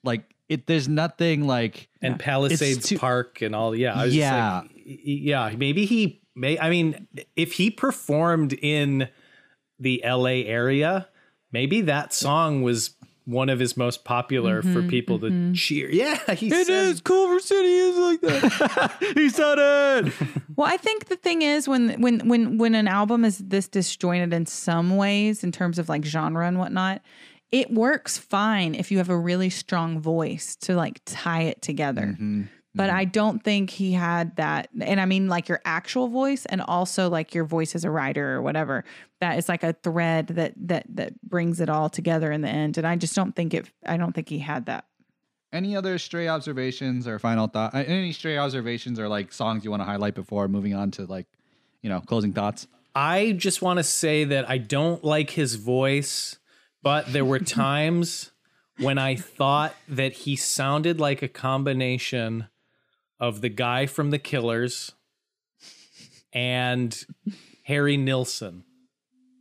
like 0.03 0.23
it 0.49 0.67
there's 0.67 0.88
nothing 0.88 1.47
like 1.47 1.88
and 2.01 2.19
Palisades 2.19 2.88
too- 2.89 2.99
Park 2.99 3.41
and 3.41 3.55
all. 3.55 3.76
Yeah, 3.76 3.93
I 3.99 4.05
was 4.05 4.15
Yeah. 4.15 4.61
like, 4.61 4.71
yeah. 4.86 5.51
Maybe 5.57 5.86
he 5.86 6.21
may. 6.36 6.59
I 6.59 6.69
mean, 6.69 7.07
if 7.36 7.53
he 7.53 7.71
performed 7.71 8.53
in 8.53 9.07
the 9.80 10.03
L.A. 10.03 10.45
area, 10.45 11.07
maybe 11.51 11.82
that 11.82 12.13
song 12.13 12.61
was 12.61 12.91
one 13.26 13.49
of 13.49 13.59
his 13.59 13.76
most 13.76 14.03
popular 14.03 14.61
for 14.61 14.67
mm-hmm, 14.67 14.89
people 14.89 15.19
to 15.19 15.28
mm-hmm. 15.28 15.53
cheer. 15.53 15.89
Yeah, 15.89 16.34
he 16.36 16.49
said, 16.49 17.03
Culver 17.03 17.39
City 17.39 17.73
is 17.73 17.97
like 17.97 18.21
that. 18.21 18.95
he 19.15 19.30
said 19.30 19.57
it. 19.57 20.13
Well, 20.55 20.67
I 20.67 20.78
think 20.78 21.05
the 21.05 21.15
thing 21.15 21.41
is 21.41 21.67
when 21.67 21.99
when 22.01 22.28
when 22.28 22.57
when 22.57 22.76
an 22.76 22.88
album 22.88 23.26
is 23.26 23.39
this 23.39 23.67
disjointed 23.67 24.34
in 24.34 24.45
some 24.45 24.95
ways 24.95 25.43
in 25.43 25.51
terms 25.51 25.80
of 25.80 25.89
like 25.89 26.05
genre 26.05 26.47
and 26.47 26.59
whatnot, 26.59 27.01
it 27.51 27.71
works 27.71 28.17
fine 28.17 28.76
if 28.76 28.91
you 28.91 28.99
have 28.99 29.09
a 29.09 29.17
really 29.17 29.49
strong 29.49 29.99
voice 29.99 30.55
to 30.57 30.76
like 30.76 31.01
tie 31.05 31.43
it 31.43 31.61
together. 31.61 32.15
Mm-hmm. 32.19 32.43
But 32.76 32.89
mm-hmm. 32.89 32.97
I 32.97 33.05
don't 33.05 33.43
think 33.43 33.69
he 33.69 33.93
had 33.93 34.36
that. 34.36 34.69
And 34.82 34.99
I 34.99 35.05
mean, 35.05 35.30
like 35.30 35.47
your 35.47 35.61
actual 35.63 36.09
voice, 36.09 36.45
and 36.45 36.61
also 36.61 37.09
like 37.09 37.34
your 37.34 37.45
voice 37.45 37.73
as 37.73 37.86
a 37.86 37.89
writer 37.89 38.34
or 38.34 38.41
whatever. 38.41 38.84
That 39.21 39.38
is 39.38 39.47
like 39.47 39.63
a 39.63 39.73
thread 39.73 40.28
that 40.28 40.53
that 40.57 40.86
that 40.89 41.21
brings 41.21 41.61
it 41.61 41.69
all 41.69 41.89
together 41.89 42.32
in 42.32 42.41
the 42.41 42.49
end. 42.49 42.78
And 42.78 42.86
I 42.86 42.97
just 42.97 43.15
don't 43.15 43.34
think 43.34 43.53
it. 43.53 43.69
I 43.86 43.95
don't 43.95 44.13
think 44.13 44.28
he 44.28 44.39
had 44.39 44.65
that. 44.65 44.86
Any 45.53 45.73
other 45.78 45.97
stray 45.97 46.28
observations 46.28 47.07
or 47.07 47.17
final 47.17 47.47
thought? 47.47 47.73
Any 47.73 48.11
stray 48.11 48.38
observations 48.38 48.99
or 48.99 49.07
like 49.07 49.32
songs 49.32 49.63
you 49.63 49.71
want 49.71 49.80
to 49.80 49.86
highlight 49.86 50.13
before 50.13 50.49
moving 50.49 50.76
on 50.76 50.91
to 50.91 51.05
like, 51.05 51.28
you 51.82 51.89
know, 51.89 52.01
closing 52.01 52.34
thoughts? 52.34 52.67
I 52.93 53.32
just 53.32 53.61
want 53.61 53.78
to 53.78 53.84
say 53.84 54.26
that 54.26 54.49
I 54.49 54.57
don't 54.57 55.01
like 55.01 55.30
his 55.30 55.55
voice, 55.55 56.39
but 56.84 57.13
there 57.13 57.23
were 57.23 57.39
times 57.63 58.32
when 58.80 58.97
I 58.97 59.15
thought 59.15 59.73
that 59.88 60.11
he 60.11 60.36
sounded 60.36 60.99
like 60.99 61.21
a 61.21 61.30
combination 61.30 62.47
of 63.20 63.41
the 63.41 63.49
guy 63.49 63.86
from 63.86 64.11
The 64.11 64.20
Killers 64.20 64.91
and 66.34 67.05
Harry 67.63 67.97
Nilsson. 67.97 68.63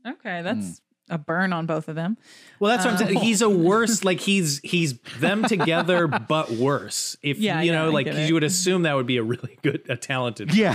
Okay, 0.06 0.42
that's 0.42 0.80
a 1.10 1.18
burn 1.18 1.52
on 1.52 1.66
both 1.66 1.88
of 1.88 1.96
them. 1.96 2.16
Well, 2.60 2.70
that's 2.70 2.84
what 2.84 2.94
I'm 2.94 2.98
saying. 2.98 3.20
He's 3.20 3.42
a 3.42 3.48
worse, 3.48 4.04
like 4.04 4.20
he's 4.20 4.60
he's 4.60 4.98
them 5.18 5.44
together, 5.44 6.06
but 6.06 6.50
worse. 6.50 7.16
If 7.22 7.38
Yeah, 7.38 7.60
you 7.62 7.72
know, 7.72 7.86
I 7.86 7.88
like 7.88 8.06
get 8.06 8.16
it. 8.16 8.28
you 8.28 8.34
would 8.34 8.44
assume 8.44 8.82
that 8.82 8.94
would 8.94 9.06
be 9.06 9.16
a 9.16 9.22
really 9.22 9.58
good, 9.62 9.82
a 9.88 9.96
talented. 9.96 10.54
Yeah. 10.54 10.74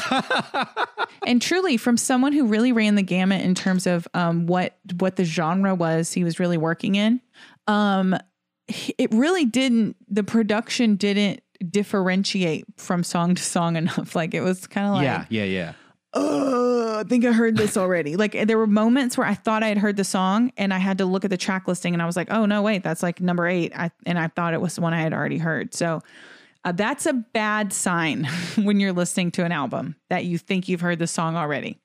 and 1.26 1.42
truly 1.42 1.78
from 1.78 1.98
someone 1.98 2.34
who 2.34 2.46
really 2.46 2.72
ran 2.72 2.96
the 2.96 3.02
gamut 3.02 3.42
in 3.42 3.56
terms 3.56 3.88
of 3.88 4.08
um, 4.14 4.46
what 4.46 4.78
what 5.00 5.16
the 5.16 5.26
genre 5.26 5.74
was 5.76 6.14
he 6.14 6.24
was 6.24 6.40
really 6.40 6.58
working 6.58 6.96
in 6.96 7.22
um, 7.68 8.16
it 8.98 9.12
really 9.12 9.46
didn't 9.46 9.96
the 10.08 10.24
production 10.24 10.96
didn't 10.96 11.42
differentiate 11.70 12.66
from 12.78 13.04
song 13.04 13.36
to 13.36 13.44
song 13.44 13.76
enough 13.78 14.16
like 14.16 14.34
it 14.34 14.42
was 14.42 14.68
kind 14.68 14.88
of 14.88 14.94
like 14.94 15.04
yeah. 15.04 15.26
Yeah. 15.30 15.44
Yeah. 15.44 15.74
uh, 16.14 16.98
I 17.00 17.04
think 17.08 17.24
I 17.26 17.32
heard 17.32 17.56
this 17.56 17.78
already. 17.78 18.16
Like 18.16 18.34
there 18.48 18.58
were 18.58 18.68
moments 18.68 19.18
where 19.18 19.28
I 19.28 19.36
thought 19.36 19.64
I 19.64 19.68
had 19.68 19.78
heard 19.78 19.96
the 19.98 20.04
song 20.04 20.52
and 20.58 20.74
I 20.74 20.78
had 20.78 20.98
to 20.98 21.06
look 21.06 21.24
at 21.24 21.30
the 21.30 21.38
track 21.38 21.68
listing 21.68 21.94
and 21.94 22.02
I 22.02 22.06
was 22.06 22.16
like, 22.16 22.32
oh 22.32 22.46
no, 22.46 22.62
wait, 22.62 22.84
that's 22.84 23.04
like 23.04 23.22
number 23.22 23.48
eight. 23.48 23.72
I, 23.76 23.92
and 24.06 24.18
I 24.20 24.28
thought 24.28 24.54
it 24.54 24.62
was 24.62 24.76
the 24.76 24.82
one 24.82 24.94
I 24.94 25.02
had 25.02 25.14
already 25.14 25.38
heard. 25.38 25.74
So 25.74 26.02
uh, 26.66 26.72
that's 26.74 27.06
a 27.06 27.14
bad 27.14 27.72
sign 27.72 28.26
when 28.58 28.80
you're 28.80 28.92
listening 28.94 29.32
to 29.32 29.46
an 29.46 29.52
album 29.52 29.96
that 30.10 30.26
you 30.26 30.38
think 30.38 30.68
you've 30.68 30.82
heard 30.82 31.00
the 31.00 31.08
song 31.08 31.36
already. 31.38 31.80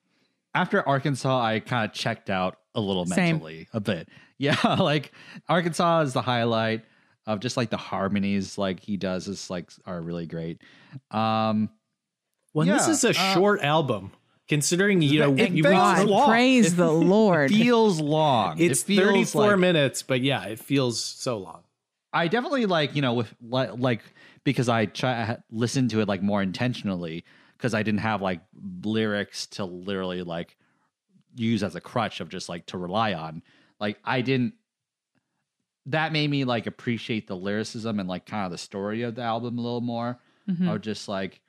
After 0.54 0.86
Arkansas, 0.88 1.40
I 1.42 1.60
kind 1.60 1.84
of 1.88 1.94
checked 1.94 2.30
out 2.30 2.58
a 2.74 2.80
little 2.80 3.06
Same. 3.06 3.36
mentally 3.36 3.68
a 3.72 3.80
bit. 3.80 4.08
Yeah. 4.36 4.56
Like 4.80 5.12
Arkansas 5.48 6.00
is 6.00 6.12
the 6.12 6.20
highlight 6.20 6.84
of 7.26 7.40
just 7.40 7.56
like 7.56 7.70
the 7.70 7.76
harmonies 7.76 8.58
like 8.58 8.80
he 8.80 8.96
does 8.96 9.28
is 9.28 9.48
like 9.50 9.70
are 9.86 10.00
really 10.00 10.26
great. 10.26 10.60
Um, 11.10 11.70
Well, 12.52 12.66
this 12.66 12.88
is 12.88 13.04
a 13.04 13.10
uh, 13.10 13.34
short 13.34 13.60
album, 13.62 14.12
considering 14.48 15.02
you 15.02 15.20
know 15.20 15.34
it 15.34 15.52
you 15.52 15.62
feels 15.62 15.74
God, 15.74 16.06
long. 16.06 16.28
praise 16.28 16.66
It 16.72 16.76
the 16.76 16.90
Lord. 16.92 17.50
feels 17.50 18.00
long. 18.00 18.58
It's 18.58 18.82
it 18.82 18.86
feels 18.86 19.32
34 19.32 19.46
like- 19.50 19.58
minutes, 19.58 20.02
but 20.02 20.20
yeah, 20.20 20.44
it 20.44 20.58
feels 20.58 21.02
so 21.02 21.38
long. 21.38 21.62
I 22.12 22.28
definitely 22.28 22.66
like 22.66 22.94
you 22.94 23.02
know 23.02 23.14
with 23.14 23.34
like, 23.42 23.70
like 23.76 24.02
because 24.44 24.68
I 24.68 24.86
try 24.86 25.20
I 25.20 25.24
had 25.24 25.42
listened 25.50 25.90
to 25.90 26.00
it 26.00 26.06
like 26.08 26.22
more 26.22 26.42
intentionally 26.42 27.24
because 27.56 27.74
I 27.74 27.82
didn't 27.82 28.00
have 28.00 28.20
like 28.22 28.40
lyrics 28.84 29.46
to 29.46 29.64
literally 29.64 30.22
like 30.22 30.56
use 31.34 31.62
as 31.64 31.74
a 31.74 31.80
crutch 31.80 32.20
of 32.20 32.28
just 32.28 32.48
like 32.48 32.66
to 32.66 32.78
rely 32.78 33.14
on. 33.14 33.42
Like 33.80 33.98
I 34.04 34.20
didn't. 34.20 34.54
That 35.86 36.12
made 36.12 36.30
me 36.30 36.44
like 36.44 36.66
appreciate 36.66 37.26
the 37.26 37.36
lyricism 37.36 38.00
and 38.00 38.08
like 38.08 38.26
kind 38.26 38.46
of 38.46 38.50
the 38.52 38.58
story 38.58 39.02
of 39.02 39.14
the 39.14 39.22
album 39.22 39.58
a 39.58 39.60
little 39.60 39.80
more. 39.80 40.18
Mhm. 40.48 40.70
Or 40.70 40.78
just 40.78 41.08
like, 41.08 41.40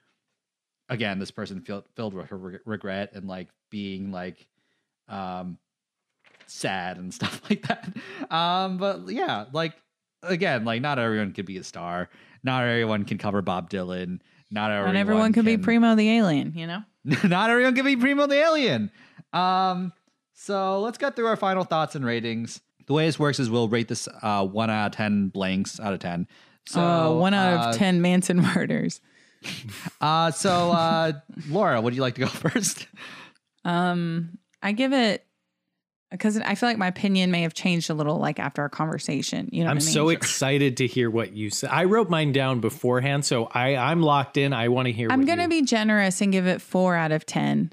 again, 0.89 1.19
this 1.19 1.31
person 1.31 1.61
filled 1.61 1.85
filled 1.95 2.13
with 2.13 2.27
her 2.27 2.37
reg- 2.37 2.61
regret 2.65 3.11
and 3.13 3.27
like 3.27 3.47
being 3.69 4.11
like, 4.11 4.47
um, 5.07 5.57
sad 6.47 6.97
and 6.97 7.13
stuff 7.13 7.41
like 7.49 7.67
that. 7.67 7.87
Um, 8.33 8.77
but 8.77 9.07
yeah, 9.09 9.45
like 9.53 9.73
again, 10.23 10.65
like 10.65 10.81
not 10.81 10.99
everyone 10.99 11.33
could 11.33 11.45
be 11.45 11.57
a 11.57 11.63
star. 11.63 12.09
Not 12.43 12.63
everyone 12.63 13.05
can 13.05 13.17
cover 13.17 13.41
Bob 13.41 13.69
Dylan. 13.69 14.19
Not 14.51 14.71
everyone, 14.71 14.93
Not 14.93 14.99
everyone 14.99 15.33
could 15.33 15.45
be 15.45 15.57
Primo 15.57 15.95
the 15.95 16.09
Alien, 16.11 16.53
you 16.55 16.67
know? 16.67 16.83
not 17.23 17.49
everyone 17.49 17.73
can 17.75 17.85
be 17.85 17.95
Primo 17.97 18.27
the 18.27 18.35
Alien. 18.35 18.91
Um, 19.33 19.91
so 20.33 20.79
let's 20.81 20.97
get 20.97 21.15
through 21.15 21.25
our 21.27 21.35
final 21.35 21.63
thoughts 21.63 21.95
and 21.95 22.05
ratings. 22.05 22.61
The 22.87 22.93
way 22.93 23.05
this 23.05 23.17
works 23.17 23.39
is 23.39 23.49
we'll 23.49 23.67
rate 23.69 23.87
this 23.87 24.07
uh, 24.21 24.45
one 24.45 24.69
out 24.69 24.87
of 24.87 24.91
ten 24.93 25.29
blanks 25.29 25.79
out 25.79 25.93
of 25.93 25.99
ten. 25.99 26.27
So 26.67 26.81
uh, 26.81 27.13
one 27.13 27.33
out 27.33 27.67
uh, 27.67 27.69
of 27.69 27.75
10 27.77 28.01
Manson 28.01 28.37
murders. 28.41 29.01
Uh, 30.01 30.31
so 30.31 30.71
uh, 30.71 31.11
Laura, 31.49 31.79
would 31.79 31.93
you 31.93 32.01
like 32.01 32.15
to 32.15 32.21
go 32.21 32.27
first? 32.49 32.87
Um, 33.63 34.39
I 34.63 34.71
give 34.71 34.91
it 34.91 35.23
because 36.09 36.37
I 36.37 36.55
feel 36.55 36.67
like 36.69 36.79
my 36.79 36.87
opinion 36.87 37.29
may 37.29 37.43
have 37.43 37.53
changed 37.53 37.91
a 37.91 37.93
little 37.93 38.17
like 38.17 38.39
after 38.39 38.63
our 38.63 38.69
conversation. 38.69 39.49
You 39.51 39.63
know, 39.63 39.69
I'm 39.69 39.77
what 39.77 39.83
I 39.83 39.85
mean? 39.85 39.93
so 39.93 40.09
excited 40.09 40.77
to 40.77 40.87
hear 40.87 41.11
what 41.11 41.33
you 41.33 41.51
said. 41.51 41.69
I 41.71 41.83
wrote 41.83 42.09
mine 42.09 42.31
down 42.31 42.59
beforehand, 42.59 43.23
so 43.25 43.45
I 43.45 43.75
I'm 43.75 44.01
locked 44.01 44.37
in. 44.37 44.51
I 44.53 44.69
want 44.69 44.87
to 44.87 44.91
hear. 44.91 45.09
I'm 45.11 45.19
what 45.19 45.27
gonna 45.27 45.43
you- 45.43 45.49
be 45.49 45.61
generous 45.61 46.21
and 46.21 46.31
give 46.31 46.47
it 46.47 46.59
four 46.61 46.95
out 46.95 47.11
of 47.11 47.25
ten 47.27 47.71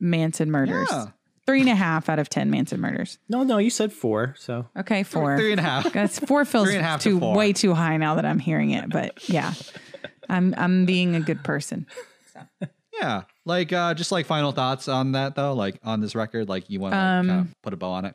Manson 0.00 0.50
murders. 0.50 0.88
Yeah. 0.90 1.06
Three 1.46 1.60
and 1.60 1.68
a 1.68 1.74
half 1.74 2.08
out 2.08 2.18
of 2.18 2.28
ten 2.30 2.50
Manson 2.50 2.80
murders. 2.80 3.18
No, 3.28 3.42
no, 3.42 3.58
you 3.58 3.68
said 3.70 3.92
four. 3.92 4.34
So 4.38 4.66
Okay, 4.78 5.02
four. 5.02 5.36
Three 5.36 5.50
and 5.52 5.60
a 5.60 5.62
half. 5.62 5.92
That's 5.92 6.18
four 6.18 6.44
feels 6.44 6.66
Three 6.66 6.76
and 6.76 6.84
a 6.84 6.88
half 6.88 7.00
to 7.02 7.10
too 7.10 7.20
four. 7.20 7.36
way 7.36 7.52
too 7.52 7.74
high 7.74 7.96
now 7.98 8.14
that 8.14 8.24
I'm 8.24 8.38
hearing 8.38 8.70
it. 8.70 8.88
But 8.88 9.28
yeah, 9.28 9.52
I'm 10.28 10.54
I'm 10.56 10.86
being 10.86 11.14
a 11.14 11.20
good 11.20 11.44
person. 11.44 11.86
Yeah, 12.98 13.22
like 13.44 13.72
uh, 13.72 13.92
just 13.94 14.12
like 14.12 14.24
final 14.24 14.52
thoughts 14.52 14.86
on 14.88 15.12
that 15.12 15.34
though, 15.34 15.52
like 15.52 15.80
on 15.82 16.00
this 16.00 16.14
record, 16.14 16.48
like 16.48 16.70
you 16.70 16.78
want 16.80 16.92
to 16.94 16.98
Um, 16.98 17.26
kind 17.28 17.40
of 17.40 17.62
put 17.62 17.72
a 17.72 17.76
bow 17.76 17.90
on 17.90 18.04
it. 18.04 18.14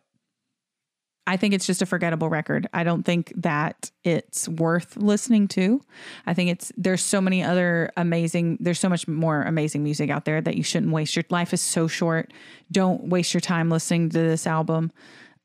I 1.29 1.37
think 1.37 1.53
it's 1.53 1.67
just 1.67 1.83
a 1.83 1.85
forgettable 1.85 2.27
record. 2.27 2.67
I 2.73 2.83
don't 2.83 3.03
think 3.03 3.31
that 3.37 3.91
it's 4.03 4.49
worth 4.49 4.97
listening 4.97 5.47
to. 5.49 5.79
I 6.25 6.33
think 6.33 6.49
it's 6.49 6.71
there's 6.75 7.03
so 7.03 7.21
many 7.21 7.43
other 7.43 7.91
amazing 7.95 8.57
there's 8.59 8.79
so 8.79 8.89
much 8.89 9.07
more 9.07 9.43
amazing 9.43 9.83
music 9.83 10.09
out 10.09 10.25
there 10.25 10.41
that 10.41 10.57
you 10.57 10.63
shouldn't 10.63 10.91
waste 10.91 11.15
your 11.15 11.25
life 11.29 11.53
is 11.53 11.61
so 11.61 11.87
short. 11.87 12.33
Don't 12.71 13.09
waste 13.09 13.33
your 13.33 13.41
time 13.41 13.69
listening 13.69 14.09
to 14.09 14.17
this 14.17 14.47
album. 14.47 14.91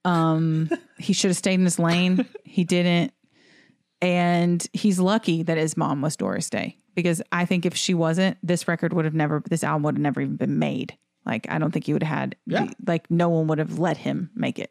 Um 0.07 0.71
he 0.99 1.13
should 1.13 1.29
have 1.29 1.37
stayed 1.37 1.55
in 1.61 1.65
his 1.65 1.79
lane. 1.79 2.27
He 2.45 2.65
didn't. 2.65 3.13
And 4.01 4.67
he's 4.73 4.99
lucky 4.99 5.43
that 5.43 5.57
his 5.59 5.77
mom 5.77 6.01
was 6.03 6.17
Doris 6.17 6.49
Day 6.51 6.79
because 6.95 7.23
I 7.33 7.45
think 7.45 7.67
if 7.67 7.75
she 7.77 7.93
wasn't, 7.95 8.37
this 8.43 8.69
record 8.69 8.93
would 8.95 9.05
have 9.05 9.15
never 9.15 9.43
this 9.51 9.63
album 9.65 9.83
would 9.83 9.97
have 9.97 10.03
never 10.03 10.23
even 10.23 10.37
been 10.37 10.59
made. 10.59 10.97
Like 11.27 11.47
I 11.51 11.59
don't 11.59 11.73
think 11.73 11.85
he 11.87 11.93
would 11.93 12.03
have 12.03 12.19
had 12.19 12.37
Yeah. 12.47 12.69
like 12.87 13.11
no 13.11 13.29
one 13.29 13.49
would 13.49 13.59
have 13.59 13.79
let 13.79 13.99
him 13.99 14.31
make 14.35 14.59
it. 14.59 14.71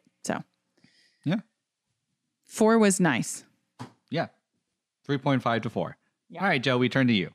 So 2.46 2.64
Yeah, 2.64 2.68
Four 2.68 2.78
was 2.78 3.00
nice. 3.00 3.44
yeah, 4.10 4.26
three 5.04 5.18
point 5.18 5.42
five 5.42 5.62
to 5.62 5.70
four. 5.70 5.96
All 6.40 6.46
right, 6.46 6.62
Joe, 6.62 6.78
we 6.78 6.88
turn 6.88 7.06
to 7.08 7.12
you. 7.12 7.30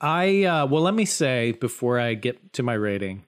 I 0.00 0.44
uh, 0.44 0.66
well, 0.66 0.82
let 0.82 0.94
me 0.94 1.04
say 1.04 1.52
before 1.52 1.98
I 1.98 2.14
get 2.14 2.52
to 2.54 2.62
my 2.62 2.74
rating, 2.74 3.24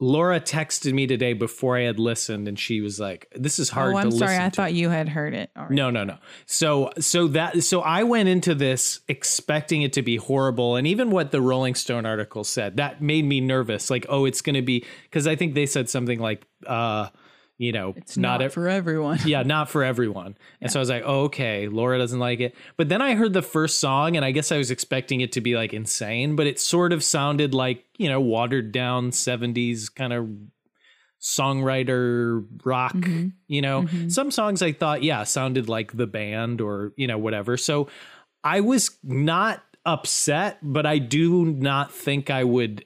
Laura 0.00 0.40
texted 0.40 0.92
me 0.92 1.06
today 1.06 1.32
before 1.32 1.78
I 1.78 1.82
had 1.82 1.98
listened, 1.98 2.48
and 2.48 2.58
she 2.58 2.80
was 2.80 2.98
like, 3.00 3.28
"This 3.34 3.58
is 3.58 3.70
hard 3.70 3.94
oh, 3.94 4.00
to 4.00 4.04
I'm 4.06 4.10
sorry. 4.10 4.36
I 4.36 4.48
to." 4.48 4.56
thought 4.56 4.74
you 4.74 4.88
had 4.90 5.08
heard 5.08 5.32
it. 5.32 5.50
already. 5.56 5.76
No, 5.76 5.90
no, 5.90 6.04
no. 6.04 6.18
So, 6.44 6.90
so 6.98 7.28
that, 7.28 7.62
so 7.62 7.80
I 7.82 8.02
went 8.02 8.28
into 8.28 8.54
this 8.54 9.00
expecting 9.08 9.82
it 9.82 9.92
to 9.94 10.02
be 10.02 10.16
horrible, 10.16 10.76
and 10.76 10.86
even 10.86 11.10
what 11.10 11.30
the 11.30 11.40
Rolling 11.40 11.74
Stone 11.74 12.04
article 12.04 12.44
said 12.44 12.76
that 12.78 13.00
made 13.00 13.24
me 13.24 13.40
nervous. 13.40 13.90
Like, 13.90 14.04
oh, 14.08 14.24
it's 14.24 14.40
going 14.42 14.56
to 14.56 14.62
be 14.62 14.84
because 15.04 15.26
I 15.26 15.36
think 15.36 15.54
they 15.54 15.66
said 15.66 15.88
something 15.88 16.18
like, 16.18 16.44
uh, 16.66 17.08
you 17.62 17.72
know, 17.72 17.94
it's 17.96 18.16
not, 18.16 18.42
ev- 18.42 18.52
for 18.52 18.68
everyone. 18.68 19.18
yeah, 19.24 19.42
not 19.42 19.70
for 19.70 19.84
everyone. 19.84 20.36
And 20.60 20.70
so 20.70 20.78
I 20.78 20.82
was 20.82 20.90
like, 20.90 21.04
oh, 21.06 21.22
okay, 21.24 21.68
Laura 21.68 21.96
doesn't 21.98 22.18
like 22.18 22.40
it. 22.40 22.54
But 22.76 22.88
then 22.88 23.00
I 23.00 23.14
heard 23.14 23.32
the 23.32 23.42
first 23.42 23.78
song, 23.78 24.16
and 24.16 24.24
I 24.24 24.30
guess 24.32 24.50
I 24.50 24.58
was 24.58 24.70
expecting 24.70 25.20
it 25.20 25.32
to 25.32 25.40
be 25.40 25.54
like 25.54 25.72
insane, 25.72 26.34
but 26.36 26.46
it 26.46 26.58
sort 26.58 26.92
of 26.92 27.04
sounded 27.04 27.54
like, 27.54 27.84
you 27.98 28.08
know, 28.08 28.20
watered 28.20 28.72
down 28.72 29.10
70s 29.10 29.94
kind 29.94 30.12
of 30.12 30.28
songwriter 31.20 32.44
rock, 32.64 32.94
Mm-hmm. 32.94 33.28
you 33.46 33.62
know. 33.62 33.86
Some 34.08 34.30
songs 34.30 34.62
I 34.62 34.72
thought, 34.72 35.02
yeah, 35.02 35.24
sounded 35.24 35.68
like 35.68 35.96
the 35.96 36.06
band 36.06 36.60
or, 36.60 36.92
you 36.96 37.06
know, 37.06 37.18
whatever. 37.18 37.56
So 37.56 37.88
I 38.44 38.60
was 38.60 38.90
not 39.02 39.62
upset, 39.86 40.58
but 40.62 40.86
I 40.86 40.98
do 40.98 41.44
not 41.44 41.92
think 41.92 42.28
I 42.30 42.44
would 42.44 42.84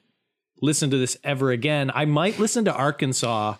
listen 0.61 0.89
to 0.91 0.97
this 0.97 1.17
ever 1.23 1.51
again. 1.51 1.91
I 1.93 2.05
might 2.05 2.39
listen 2.39 2.65
to 2.65 2.73
Arkansas 2.73 3.55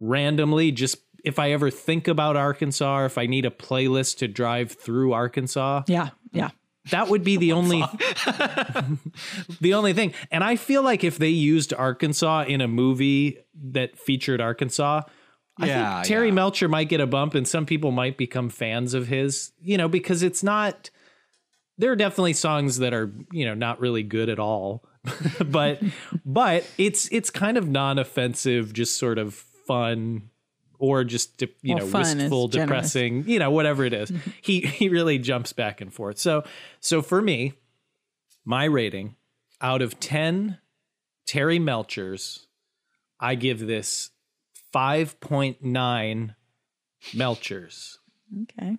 randomly 0.00 0.72
just 0.72 0.96
if 1.22 1.38
I 1.38 1.52
ever 1.52 1.70
think 1.70 2.08
about 2.08 2.36
Arkansas 2.36 3.00
or 3.00 3.04
if 3.04 3.18
I 3.18 3.26
need 3.26 3.44
a 3.44 3.50
playlist 3.50 4.18
to 4.18 4.28
drive 4.28 4.72
through 4.72 5.12
Arkansas. 5.12 5.82
Yeah, 5.86 6.10
yeah. 6.32 6.50
That 6.90 7.08
would 7.08 7.22
be 7.22 7.36
the 7.36 7.52
only 7.52 7.80
the 9.60 9.74
only 9.74 9.92
thing. 9.92 10.14
And 10.30 10.42
I 10.42 10.56
feel 10.56 10.82
like 10.82 11.04
if 11.04 11.18
they 11.18 11.28
used 11.28 11.74
Arkansas 11.74 12.44
in 12.48 12.60
a 12.60 12.68
movie 12.68 13.38
that 13.72 13.98
featured 13.98 14.40
Arkansas, 14.40 15.02
I 15.58 15.66
Yeah, 15.66 15.94
think 15.96 16.06
Terry 16.08 16.28
yeah. 16.28 16.34
Melcher 16.34 16.68
might 16.68 16.88
get 16.88 17.00
a 17.00 17.06
bump 17.06 17.34
and 17.34 17.46
some 17.46 17.66
people 17.66 17.90
might 17.90 18.16
become 18.16 18.48
fans 18.48 18.94
of 18.94 19.08
his, 19.08 19.52
you 19.60 19.76
know, 19.76 19.88
because 19.88 20.22
it's 20.22 20.42
not 20.42 20.90
there 21.78 21.92
are 21.92 21.96
definitely 21.96 22.34
songs 22.34 22.78
that 22.78 22.92
are, 22.92 23.12
you 23.32 23.44
know, 23.44 23.54
not 23.54 23.80
really 23.80 24.02
good 24.02 24.28
at 24.28 24.38
all. 24.38 24.84
but 25.46 25.80
but 26.24 26.66
it's 26.78 27.08
it's 27.12 27.30
kind 27.30 27.56
of 27.56 27.68
non-offensive, 27.68 28.72
just 28.72 28.98
sort 28.98 29.18
of 29.18 29.44
fun 29.70 30.30
or 30.78 31.04
just 31.04 31.36
de- 31.36 31.46
you 31.62 31.74
Well, 31.74 31.84
know 31.84 31.90
fun 31.90 32.02
is 32.02 32.14
wistful 32.16 32.48
generous. 32.48 32.68
depressing 32.68 33.24
you 33.28 33.38
know 33.38 33.50
whatever 33.50 33.84
it 33.84 33.92
is 33.92 34.10
he 34.42 34.60
he 34.60 34.88
really 34.88 35.18
jumps 35.18 35.52
back 35.52 35.80
and 35.80 35.92
forth 35.92 36.18
so 36.18 36.42
so 36.80 37.02
for 37.02 37.20
me 37.22 37.52
my 38.44 38.64
rating 38.64 39.14
out 39.60 39.82
of 39.82 40.00
10 40.00 40.58
terry 41.26 41.58
melchers 41.58 42.46
i 43.20 43.34
give 43.34 43.60
this 43.66 44.10
5.9 44.74 46.34
melchers 47.12 47.96
Okay. 48.42 48.76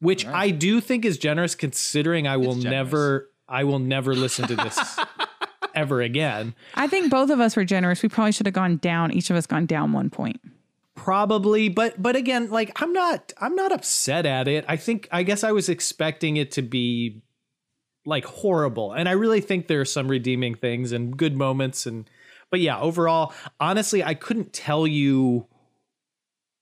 which 0.00 0.26
i 0.26 0.50
do 0.50 0.80
think 0.80 1.04
is 1.04 1.18
generous 1.18 1.54
considering 1.54 2.26
i 2.26 2.36
will 2.36 2.54
generous. 2.54 2.64
never 2.70 3.30
i 3.48 3.64
will 3.64 3.78
never 3.78 4.14
listen 4.14 4.46
to 4.48 4.54
this 4.56 4.78
ever 5.80 6.00
again 6.00 6.54
I 6.74 6.86
think 6.86 7.10
both 7.10 7.30
of 7.30 7.40
us 7.40 7.56
were 7.56 7.64
generous. 7.64 8.02
We 8.02 8.08
probably 8.08 8.32
should 8.32 8.46
have 8.46 8.54
gone 8.54 8.76
down. 8.76 9.12
Each 9.12 9.30
of 9.30 9.36
us 9.36 9.46
gone 9.46 9.66
down 9.66 9.92
one 9.92 10.10
point. 10.10 10.40
probably 10.94 11.68
but 11.68 12.00
but 12.02 12.14
again 12.16 12.50
like 12.50 12.70
i'm 12.82 12.92
not 12.92 13.32
i'm 13.40 13.54
not 13.54 13.72
upset 13.72 14.26
at 14.26 14.46
it 14.48 14.64
i 14.68 14.76
think 14.76 15.08
i 15.10 15.22
guess 15.22 15.42
i 15.42 15.52
was 15.52 15.68
expecting 15.68 16.36
it 16.36 16.50
to 16.52 16.62
be 16.62 17.22
like 18.04 18.24
horrible 18.26 18.92
and 18.92 19.08
i 19.08 19.12
really 19.12 19.40
think 19.40 19.66
there 19.66 19.80
are 19.80 19.84
some 19.96 20.08
redeeming 20.08 20.54
things 20.54 20.92
and 20.92 21.16
good 21.16 21.34
moments 21.36 21.86
and 21.86 22.10
but 22.50 22.60
yeah 22.60 22.78
overall 22.78 23.32
honestly 23.58 24.04
i 24.04 24.12
couldn't 24.14 24.52
tell 24.52 24.86
you 24.86 25.46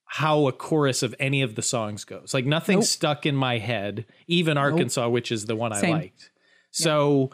how 0.05 0.47
a 0.47 0.51
chorus 0.53 1.03
of 1.03 1.13
any 1.19 1.41
of 1.41 1.55
the 1.55 1.61
songs 1.61 2.05
goes 2.05 2.33
like 2.33 2.45
nothing 2.45 2.79
Nope. 2.79 2.85
stuck 2.87 3.25
in 3.25 3.35
my 3.35 3.57
head 3.57 4.05
even 4.27 4.57
arkansas 4.57 5.09
which 5.09 5.31
is 5.31 5.45
the 5.47 5.55
one 5.55 5.73
i 5.73 5.81
liked 5.81 6.31
so 6.71 7.31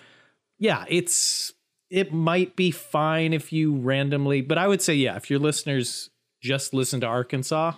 yeah 0.57 0.85
it's 0.87 1.53
it 1.89 2.11
might 2.13 2.55
be 2.55 2.71
fine 2.71 3.33
if 3.33 3.53
you 3.53 3.75
randomly 3.75 4.41
but 4.41 4.57
i 4.57 4.67
would 4.67 4.81
say 4.81 4.93
yeah 4.93 5.15
if 5.15 5.29
your 5.29 5.39
listeners 5.39 6.09
just 6.41 6.73
listen 6.73 6.99
to 6.99 7.07
arkansas 7.07 7.73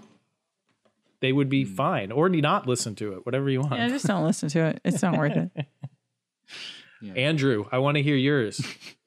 they 1.19 1.31
would 1.31 1.49
be 1.49 1.63
fine 1.65 2.11
or 2.11 2.29
not 2.29 2.67
listen 2.67 2.93
to 2.95 3.13
it 3.13 3.25
whatever 3.25 3.49
you 3.49 3.59
want. 3.61 3.73
Yeah, 3.73 3.87
just 3.87 4.05
don't 4.05 4.23
listen 4.23 4.49
to 4.49 4.65
it. 4.65 4.81
It's 4.85 5.01
not 5.01 5.17
worth 5.17 5.35
it. 5.35 5.65
andrew 7.15 7.65
i 7.71 7.77
want 7.77 7.95
to 7.95 8.03
hear 8.03 8.15
yours. 8.15 8.61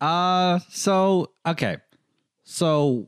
Uh, 0.00 0.60
so 0.70 1.30
okay, 1.46 1.76
so 2.44 3.06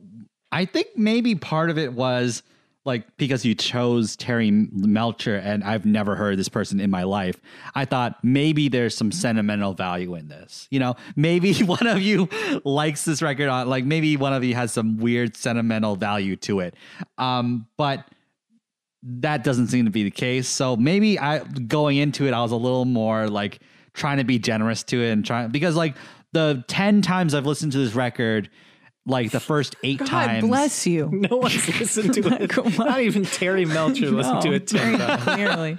I 0.51 0.65
think 0.65 0.89
maybe 0.95 1.33
part 1.35 1.69
of 1.69 1.77
it 1.77 1.93
was 1.93 2.43
like 2.85 3.05
because 3.17 3.45
you 3.45 3.55
chose 3.55 4.15
Terry 4.15 4.51
Melcher, 4.51 5.35
and 5.37 5.63
I've 5.63 5.85
never 5.85 6.15
heard 6.15 6.37
this 6.37 6.49
person 6.49 6.79
in 6.79 6.89
my 6.89 7.03
life. 7.03 7.39
I 7.75 7.85
thought 7.85 8.21
maybe 8.23 8.67
there's 8.67 8.95
some 8.95 9.11
sentimental 9.11 9.73
value 9.73 10.15
in 10.15 10.27
this. 10.27 10.67
You 10.69 10.79
know, 10.79 10.95
maybe 11.15 11.53
one 11.63 11.87
of 11.87 12.01
you 12.01 12.27
likes 12.65 13.05
this 13.05 13.21
record 13.21 13.47
on, 13.47 13.69
like 13.69 13.85
maybe 13.85 14.17
one 14.17 14.33
of 14.33 14.43
you 14.43 14.55
has 14.55 14.73
some 14.73 14.97
weird 14.97 15.37
sentimental 15.37 15.95
value 15.95 16.35
to 16.37 16.59
it. 16.59 16.75
Um, 17.17 17.67
but 17.77 18.05
that 19.03 19.43
doesn't 19.43 19.67
seem 19.67 19.85
to 19.85 19.91
be 19.91 20.03
the 20.03 20.11
case. 20.11 20.47
So 20.47 20.75
maybe 20.75 21.19
I 21.19 21.39
going 21.39 21.97
into 21.97 22.27
it, 22.27 22.33
I 22.33 22.41
was 22.41 22.51
a 22.51 22.57
little 22.57 22.85
more 22.85 23.27
like 23.29 23.59
trying 23.93 24.17
to 24.17 24.23
be 24.23 24.39
generous 24.39 24.83
to 24.83 25.01
it 25.01 25.11
and 25.11 25.25
trying 25.25 25.49
because 25.49 25.75
like 25.75 25.95
the 26.31 26.63
ten 26.67 27.01
times 27.01 27.33
I've 27.33 27.45
listened 27.45 27.71
to 27.73 27.77
this 27.77 27.95
record, 27.95 28.49
like 29.05 29.31
the 29.31 29.39
first 29.39 29.75
eight 29.83 29.99
God 29.99 30.07
times. 30.07 30.47
bless 30.47 30.87
you. 30.87 31.09
no 31.11 31.37
one's 31.37 31.67
listened 31.79 32.13
to 32.13 32.41
it 32.41 32.77
not 32.77 33.01
even 33.01 33.25
terry 33.25 33.65
melcher 33.65 34.11
listened 34.11 34.41
to 34.41 34.53
it 34.53 34.67
10 34.67 34.79
very 34.79 34.97
times 34.97 35.23
clearly. 35.23 35.77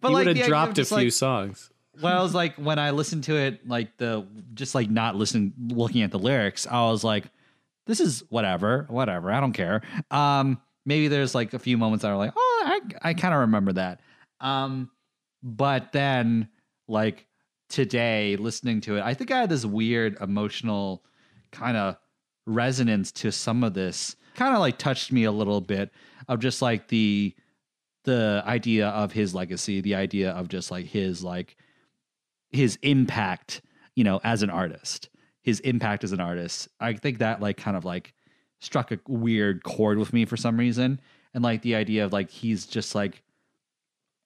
But 0.00 0.08
he 0.08 0.14
like 0.14 0.26
would 0.26 0.36
have 0.36 0.46
dropped 0.46 0.78
a 0.78 0.84
few 0.84 0.96
like, 0.96 1.12
songs 1.12 1.70
Well, 2.00 2.18
I 2.18 2.22
was 2.22 2.34
like 2.34 2.54
when 2.56 2.78
I 2.78 2.90
listened 2.90 3.24
to 3.24 3.36
it, 3.36 3.68
like 3.68 3.96
the 3.98 4.26
just 4.54 4.74
like 4.74 4.88
not 4.88 5.16
listening, 5.16 5.52
looking 5.68 6.02
at 6.02 6.10
the 6.10 6.18
lyrics, 6.18 6.66
I 6.66 6.82
was 6.86 7.04
like, 7.04 7.24
this 7.86 8.00
is 8.00 8.22
whatever, 8.28 8.86
whatever. 8.88 9.32
I 9.32 9.40
don't 9.40 9.52
care. 9.52 9.82
Um, 10.10 10.60
maybe 10.86 11.08
there's 11.08 11.34
like 11.34 11.52
a 11.54 11.58
few 11.58 11.76
moments 11.76 12.02
that 12.02 12.08
are 12.08 12.16
like, 12.16 12.32
oh, 12.36 12.62
I 12.66 13.10
I 13.10 13.14
kind 13.14 13.34
of 13.34 13.40
remember 13.40 13.72
that. 13.72 14.00
Um, 14.40 14.90
but 15.42 15.92
then 15.92 16.48
like 16.88 17.26
today, 17.68 18.36
listening 18.36 18.80
to 18.82 18.96
it, 18.96 19.02
I 19.02 19.14
think 19.14 19.30
I 19.30 19.40
had 19.40 19.50
this 19.50 19.66
weird 19.66 20.16
emotional 20.20 21.02
kind 21.52 21.76
of 21.76 21.96
resonance 22.50 23.12
to 23.12 23.32
some 23.32 23.64
of 23.64 23.74
this. 23.74 24.16
Kind 24.34 24.54
of 24.54 24.60
like 24.60 24.78
touched 24.78 25.12
me 25.12 25.24
a 25.24 25.32
little 25.32 25.60
bit 25.60 25.90
of 26.28 26.40
just 26.40 26.62
like 26.62 26.88
the 26.88 27.34
the 28.04 28.42
idea 28.46 28.88
of 28.88 29.12
his 29.12 29.34
legacy, 29.34 29.80
the 29.80 29.94
idea 29.94 30.30
of 30.30 30.48
just 30.48 30.70
like 30.70 30.86
his 30.86 31.22
like 31.22 31.56
his 32.50 32.78
impact, 32.82 33.62
you 33.94 34.04
know, 34.04 34.20
as 34.24 34.42
an 34.42 34.50
artist. 34.50 35.08
His 35.42 35.60
impact 35.60 36.04
as 36.04 36.12
an 36.12 36.20
artist. 36.20 36.68
I 36.80 36.92
think 36.92 37.18
that 37.18 37.40
like 37.40 37.56
kind 37.56 37.76
of 37.76 37.84
like 37.84 38.12
struck 38.60 38.92
a 38.92 39.00
weird 39.08 39.62
chord 39.62 39.98
with 39.98 40.12
me 40.12 40.26
for 40.26 40.36
some 40.36 40.58
reason. 40.58 41.00
And 41.32 41.42
like 41.42 41.62
the 41.62 41.74
idea 41.74 42.04
of 42.04 42.12
like 42.12 42.30
he's 42.30 42.66
just 42.66 42.94
like 42.94 43.22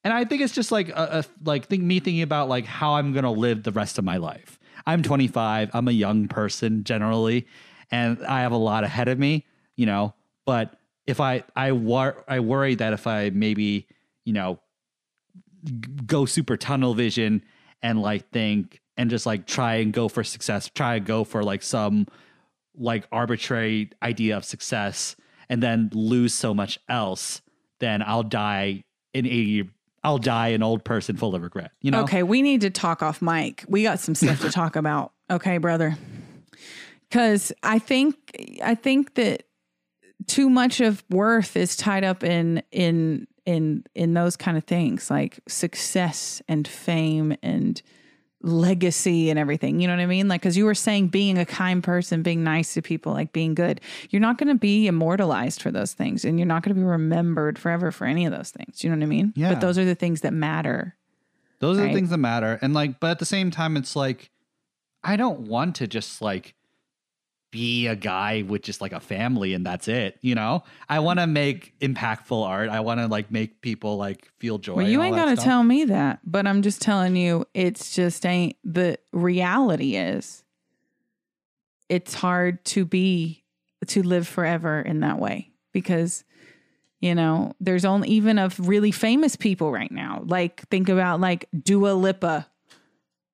and 0.05 0.13
I 0.13 0.25
think 0.25 0.43
it's 0.43 0.53
just 0.53 0.71
like 0.71 0.91
a, 0.91 1.21
a 1.21 1.25
like 1.45 1.67
think 1.67 1.83
me 1.83 1.99
thinking 1.99 2.23
about 2.23 2.49
like 2.49 2.67
how 2.67 2.95
I'm 2.95 3.13
gonna 3.13 3.33
live 3.33 3.63
the 3.63 3.73
rest 3.73 3.99
of 3.99 4.05
my 4.05 4.19
life. 4.19 4.59
I'm 4.87 5.03
25. 5.03 5.71
I'm 5.73 5.89
a 5.89 5.93
young 5.93 6.29
person 6.29 6.85
generally, 6.85 7.47
and 7.95 8.27
I 8.27 8.41
have 8.41 8.51
a 8.51 8.57
lot 8.57 8.83
ahead 8.83 9.07
of 9.07 9.21
me, 9.21 9.47
you 9.77 9.87
know. 9.87 10.15
But 10.47 10.77
if 11.07 11.21
I 11.21 11.45
I 11.55 11.71
wor- 11.73 12.25
I 12.27 12.41
worry 12.41 12.75
that 12.75 12.93
if 12.93 13.07
I 13.07 13.31
maybe 13.31 13.87
you 14.25 14.33
know 14.33 14.59
go 16.05 16.27
super 16.27 16.57
tunnel 16.57 16.95
vision 16.95 17.43
and 17.83 18.03
like 18.03 18.31
think 18.31 18.81
and 18.97 19.11
just 19.11 19.27
like 19.27 19.47
try 19.47 19.77
and 19.77 19.93
go 19.93 20.09
for 20.09 20.25
success, 20.25 20.69
try 20.75 20.97
and 20.97 21.07
go 21.07 21.23
for 21.23 21.45
like 21.45 21.63
some 21.63 22.07
like 22.77 23.07
arbitrary 23.13 23.91
idea 24.03 24.37
of 24.37 24.45
success 24.45 25.15
and 25.49 25.63
then 25.63 25.89
lose 25.93 26.35
so 26.35 26.53
much 26.53 26.81
else, 26.89 27.43
then 27.79 28.03
I'll 28.03 28.25
die 28.25 28.83
in 29.13 29.27
80 29.27 29.71
I'll 30.03 30.19
die 30.19 30.49
an 30.49 30.63
old 30.63 30.85
person 30.85 31.17
full 31.17 31.35
of 31.35 31.43
regret. 31.43 31.71
You 31.81 31.93
know? 31.93 32.03
Okay, 32.03 32.23
we 32.23 32.43
need 32.43 32.61
to 32.61 32.71
talk 32.71 33.03
off 33.03 33.23
mic. 33.23 33.65
We 33.69 33.83
got 33.85 34.01
some 34.01 34.15
stuff 34.15 34.41
to 34.41 34.51
talk 34.51 34.77
about. 34.77 35.13
Okay, 35.31 35.57
brother. 35.59 35.97
Cuz 37.15 37.53
I 37.63 37.79
think 37.79 38.17
I 38.63 38.75
think 38.75 39.15
that 39.15 39.45
too 40.27 40.51
much 40.51 40.81
of 40.81 41.05
worth 41.11 41.57
is 41.57 41.77
tied 41.77 42.03
up 42.03 42.25
in 42.25 42.61
in 42.73 43.29
in 43.47 43.85
in 43.95 44.15
those 44.15 44.37
kind 44.37 44.57
of 44.57 44.65
things 44.65 45.11
like 45.11 45.39
success 45.47 46.43
and 46.49 46.67
fame 46.67 47.37
and 47.43 47.81
legacy 48.43 49.31
and 49.31 49.39
everything. 49.39 49.81
You 49.81 49.87
know 49.87 49.95
what 49.95 50.03
I 50.03 50.07
mean? 50.07 50.27
Like 50.29 50.43
cuz 50.43 50.57
you 50.57 50.65
were 50.65 50.75
saying 50.75 51.09
being 51.09 51.39
a 51.39 51.47
kind 51.47 51.85
person, 51.85 52.23
being 52.23 52.43
nice 52.43 52.75
to 52.75 52.83
people, 52.83 53.13
like 53.13 53.33
being 53.33 53.55
good. 53.55 53.81
You're 54.11 54.21
not 54.21 54.37
going 54.39 54.49
to 54.49 54.59
be 54.59 54.87
immortalized 54.87 55.63
for 55.63 55.71
those 55.71 55.93
things 55.93 56.25
and 56.25 56.39
you're 56.39 56.47
not 56.47 56.63
going 56.63 56.75
to 56.75 56.81
be 56.81 56.85
remembered 56.85 57.59
forever 57.59 57.93
for 57.93 58.07
any 58.07 58.27
of 58.27 58.33
those 58.33 58.51
things. 58.51 58.83
You 58.83 58.91
know 58.91 58.97
what 58.97 59.05
I 59.05 59.07
mean? 59.07 59.33
Yeah. 59.37 59.51
But 59.53 59.61
those 59.61 59.79
are 59.79 59.85
the 59.85 59.95
things 59.95 60.23
that 60.23 60.33
matter. 60.33 60.97
Those 61.61 61.79
are 61.79 61.83
Right. 61.83 61.89
the 61.89 61.95
things 61.95 62.11
that 62.11 62.19
matter. 62.19 62.59
And 62.61 62.75
like, 62.75 62.99
but 63.01 63.13
at 63.13 63.19
the 63.19 63.25
same 63.25 63.51
time, 63.51 63.77
it's 63.77 63.95
like, 63.97 64.31
I 65.03 65.17
don't 65.17 65.41
want 65.41 65.77
to 65.77 65.87
just 65.87 66.21
like 66.21 66.55
be 67.55 67.87
a 67.87 67.95
guy 67.95 68.43
with 68.43 68.63
just 68.63 68.81
like 68.81 68.93
a 68.93 68.99
family 68.99 69.55
and 69.55 69.65
that's 69.65 69.87
it. 69.87 70.19
You 70.23 70.35
know, 70.35 70.65
I 70.89 70.99
want 70.99 71.21
to 71.21 71.27
make 71.29 71.79
impactful 71.79 72.45
art. 72.45 72.69
I 72.69 72.81
want 72.81 72.99
to 72.99 73.07
like 73.07 73.31
make 73.31 73.61
people 73.61 73.97
like 73.97 74.29
feel 74.41 74.59
joy. 74.59 74.75
Well, 74.75 74.89
you 74.89 75.01
ain't 75.03 75.15
all 75.15 75.21
got 75.21 75.27
that 75.27 75.37
to 75.37 75.41
stuff. 75.41 75.51
tell 75.51 75.63
me 75.63 75.85
that, 75.85 76.19
but 76.25 76.49
I'm 76.49 76.63
just 76.63 76.83
telling 76.83 77.15
you, 77.15 77.47
it's 77.55 77.95
just 77.95 78.27
ain't 78.27 78.57
the 78.65 78.99
reality 79.13 79.95
is 79.95 80.43
it's 81.89 82.13
hard 82.15 82.65
to 82.65 82.85
be, 82.85 83.45
to 83.87 84.03
live 84.03 84.27
forever 84.27 84.81
in 84.81 84.99
that 85.01 85.21
way 85.21 85.53
because, 85.71 86.25
you 86.99 87.15
know, 87.15 87.53
there's 87.61 87.85
only 87.85 88.09
even 88.09 88.37
of 88.37 88.67
really 88.67 88.91
famous 88.91 89.37
people 89.37 89.71
right 89.71 89.93
now. 89.93 90.25
Like, 90.27 90.69
think 90.71 90.89
about 90.89 91.21
like 91.21 91.49
Dua 91.57 91.93
Lipa, 91.93 92.49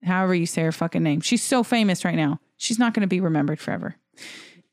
however 0.04 0.34
you 0.34 0.44
say 0.44 0.60
her 0.64 0.72
fucking 0.72 1.02
name. 1.02 1.22
She's 1.22 1.42
so 1.42 1.62
famous 1.62 2.04
right 2.04 2.16
now. 2.16 2.38
She's 2.58 2.78
not 2.78 2.92
going 2.92 3.00
to 3.00 3.06
be 3.06 3.20
remembered 3.20 3.58
forever. 3.58 3.96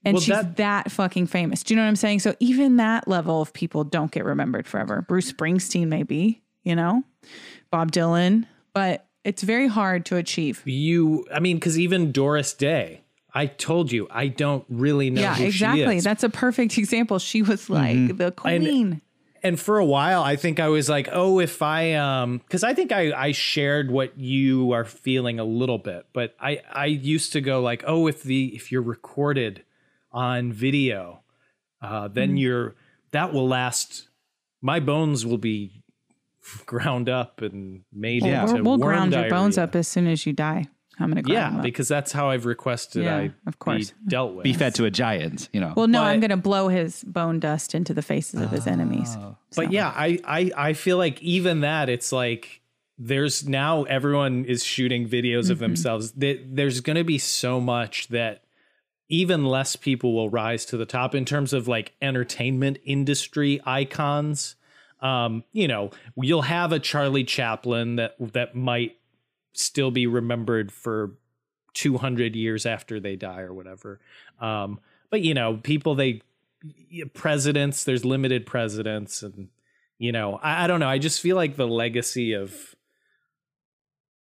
And 0.05 0.13
Well, 0.15 0.21
she's 0.21 0.35
that- 0.35 0.57
that, 0.57 0.91
fucking 0.91 1.27
famous. 1.27 1.63
Do 1.63 1.73
you 1.73 1.75
know 1.75 1.83
what 1.83 1.89
I'm 1.89 1.95
saying? 1.95 2.19
So 2.19 2.35
even 2.39 2.77
that 2.77 3.07
level 3.07 3.41
of 3.41 3.51
people 3.53 3.83
don't 3.83 4.11
get 4.11 4.23
remembered 4.25 4.67
forever. 4.67 5.03
Bruce 5.07 5.31
Springsteen, 5.31 5.87
maybe, 5.87 6.41
you 6.63 6.75
know, 6.75 7.03
Bob 7.71 7.91
Dylan, 7.91 8.45
but 8.73 9.07
it's 9.23 9.43
very 9.43 9.67
hard 9.67 10.05
to 10.05 10.15
achieve. 10.15 10.61
You, 10.65 11.25
I 11.33 11.39
mean, 11.39 11.57
because 11.57 11.77
even 11.77 12.11
Doris 12.11 12.53
Day, 12.53 13.01
I 13.33 13.47
told 13.47 13.91
you, 13.91 14.07
I 14.09 14.27
don't 14.29 14.65
really 14.69 15.09
know 15.09 15.21
yeah, 15.21 15.37
exactly. 15.37 15.99
That's 15.99 16.23
a 16.23 16.29
perfect 16.29 16.77
example. 16.77 17.19
She 17.19 17.41
was 17.41 17.69
like 17.69 17.95
mm-hmm. 17.95 18.17
the 18.17 18.31
queen. 18.31 18.65
and 18.67 19.01
for 19.55 19.77
a 19.77 19.85
while 19.85 20.21
i 20.23 20.35
think 20.35 20.59
i 20.59 20.67
was 20.67 20.89
like 20.89 21.07
oh 21.11 21.39
if 21.39 21.61
i 21.61 21.93
um 21.93 22.39
because 22.39 22.63
i 22.63 22.73
think 22.73 22.91
i 22.91 23.11
i 23.13 23.31
shared 23.31 23.89
what 23.89 24.17
you 24.19 24.71
are 24.71 24.83
feeling 24.85 25.39
a 25.39 25.43
little 25.43 25.77
bit 25.77 26.05
but 26.13 26.35
i 26.41 26.59
i 26.71 26.85
used 26.85 27.31
to 27.31 27.39
go 27.41 27.61
like 27.61 27.83
oh 27.87 28.07
if 28.07 28.23
the 28.23 28.53
if 28.55 28.71
you're 28.71 28.81
recorded 28.81 29.63
on 30.11 30.51
video 30.51 31.21
uh 31.81 32.07
then 32.07 32.35
Mm. 32.35 32.39
you're 32.41 32.75
that 33.11 33.31
will 33.33 33.47
last 33.47 34.09
my 34.61 34.79
bones 34.79 35.25
will 35.25 35.37
be 35.37 35.83
ground 36.65 37.07
up 37.09 37.41
and 37.41 37.83
made 37.93 38.23
Well, 38.23 38.41
into 38.41 38.53
we'll, 38.55 38.63
we'll 38.63 38.77
worm 38.79 38.89
ground 38.89 39.13
your 39.13 39.29
bones 39.29 39.57
up 39.57 39.75
as 39.75 39.87
soon 39.87 40.07
as 40.07 40.25
you 40.25 40.33
die. 40.33 40.65
I'm 40.99 41.09
gonna 41.09 41.21
yeah 41.25 41.49
them 41.49 41.57
up. 41.57 41.63
because 41.63 41.87
that's 41.87 42.11
how 42.11 42.29
i've 42.29 42.45
requested 42.45 43.03
Yeah, 43.03 43.17
i 43.17 43.31
of 43.45 43.59
course. 43.59 43.91
be 43.91 44.09
dealt 44.09 44.33
with 44.33 44.43
Be 44.43 44.53
fed 44.53 44.75
to 44.75 44.85
a 44.85 44.91
giant, 44.91 45.49
you 45.53 45.59
know. 45.59 45.73
Well, 45.75 45.87
no, 45.87 46.01
I'm 46.03 46.19
gonna 46.19 46.37
blow 46.37 46.67
his 46.67 47.03
bone 47.03 47.39
dust 47.39 47.75
into 47.75 47.93
the 47.93 48.01
faces 48.01 48.41
of 48.41 48.49
his 48.51 48.65
enemies. 48.67 49.15
But 49.55 49.71
yeah, 49.71 49.93
I, 49.95 50.19
I 50.25 50.51
I 50.69 50.73
feel 50.73 50.97
like 50.97 51.21
even 51.21 51.61
that 51.61 51.89
it's 51.89 52.11
like 52.11 52.61
there's 52.97 53.47
now 53.47 53.83
everyone 53.83 54.45
is 54.45 54.63
shooting 54.63 55.07
videos 55.07 55.49
of 55.51 55.59
themselves. 55.59 56.13
There's 56.15 56.81
going 56.81 56.95
to 56.95 57.03
be 57.03 57.19
so 57.19 57.61
much 57.61 58.07
that 58.07 58.43
even 59.07 59.45
less 59.45 59.75
people 59.75 60.15
will 60.15 60.29
rise 60.31 60.65
to 60.65 60.77
the 60.77 60.85
top 60.85 61.13
in 61.13 61.23
terms 61.23 61.53
of 61.53 61.67
like 61.67 61.93
entertainment 62.01 62.79
industry 62.83 63.61
icons. 63.65 64.55
Um, 64.99 65.43
you 65.53 65.67
know, 65.67 65.91
you'll 66.15 66.41
have 66.41 66.71
a 66.71 66.79
Charlie 66.79 67.23
Chaplin 67.23 67.97
that 67.97 68.15
that 68.33 68.55
might 68.55 68.96
still 69.57 69.91
be 69.91 70.07
remembered 70.07 70.71
for 70.71 71.13
200 71.73 72.35
years 72.35 72.65
after 72.65 72.99
they 72.99 73.15
die 73.15 73.41
or 73.41 73.53
whatever. 73.53 73.99
Um, 74.39 74.79
but 75.09 75.21
you 75.21 75.33
know, 75.33 75.57
people 75.57 75.95
they 75.95 76.21
presidents, 77.13 77.83
there's 77.83 78.03
limited 78.05 78.45
presidents 78.45 79.21
and 79.23 79.49
you 79.99 80.11
know, 80.11 80.35
I, 80.43 80.63
I 80.65 80.67
don't 80.67 80.79
know. 80.79 80.87
I 80.89 80.99
just 80.99 81.21
feel 81.21 81.35
like 81.35 81.55
the 81.55 81.67
legacy 81.67 82.33
of 82.33 82.75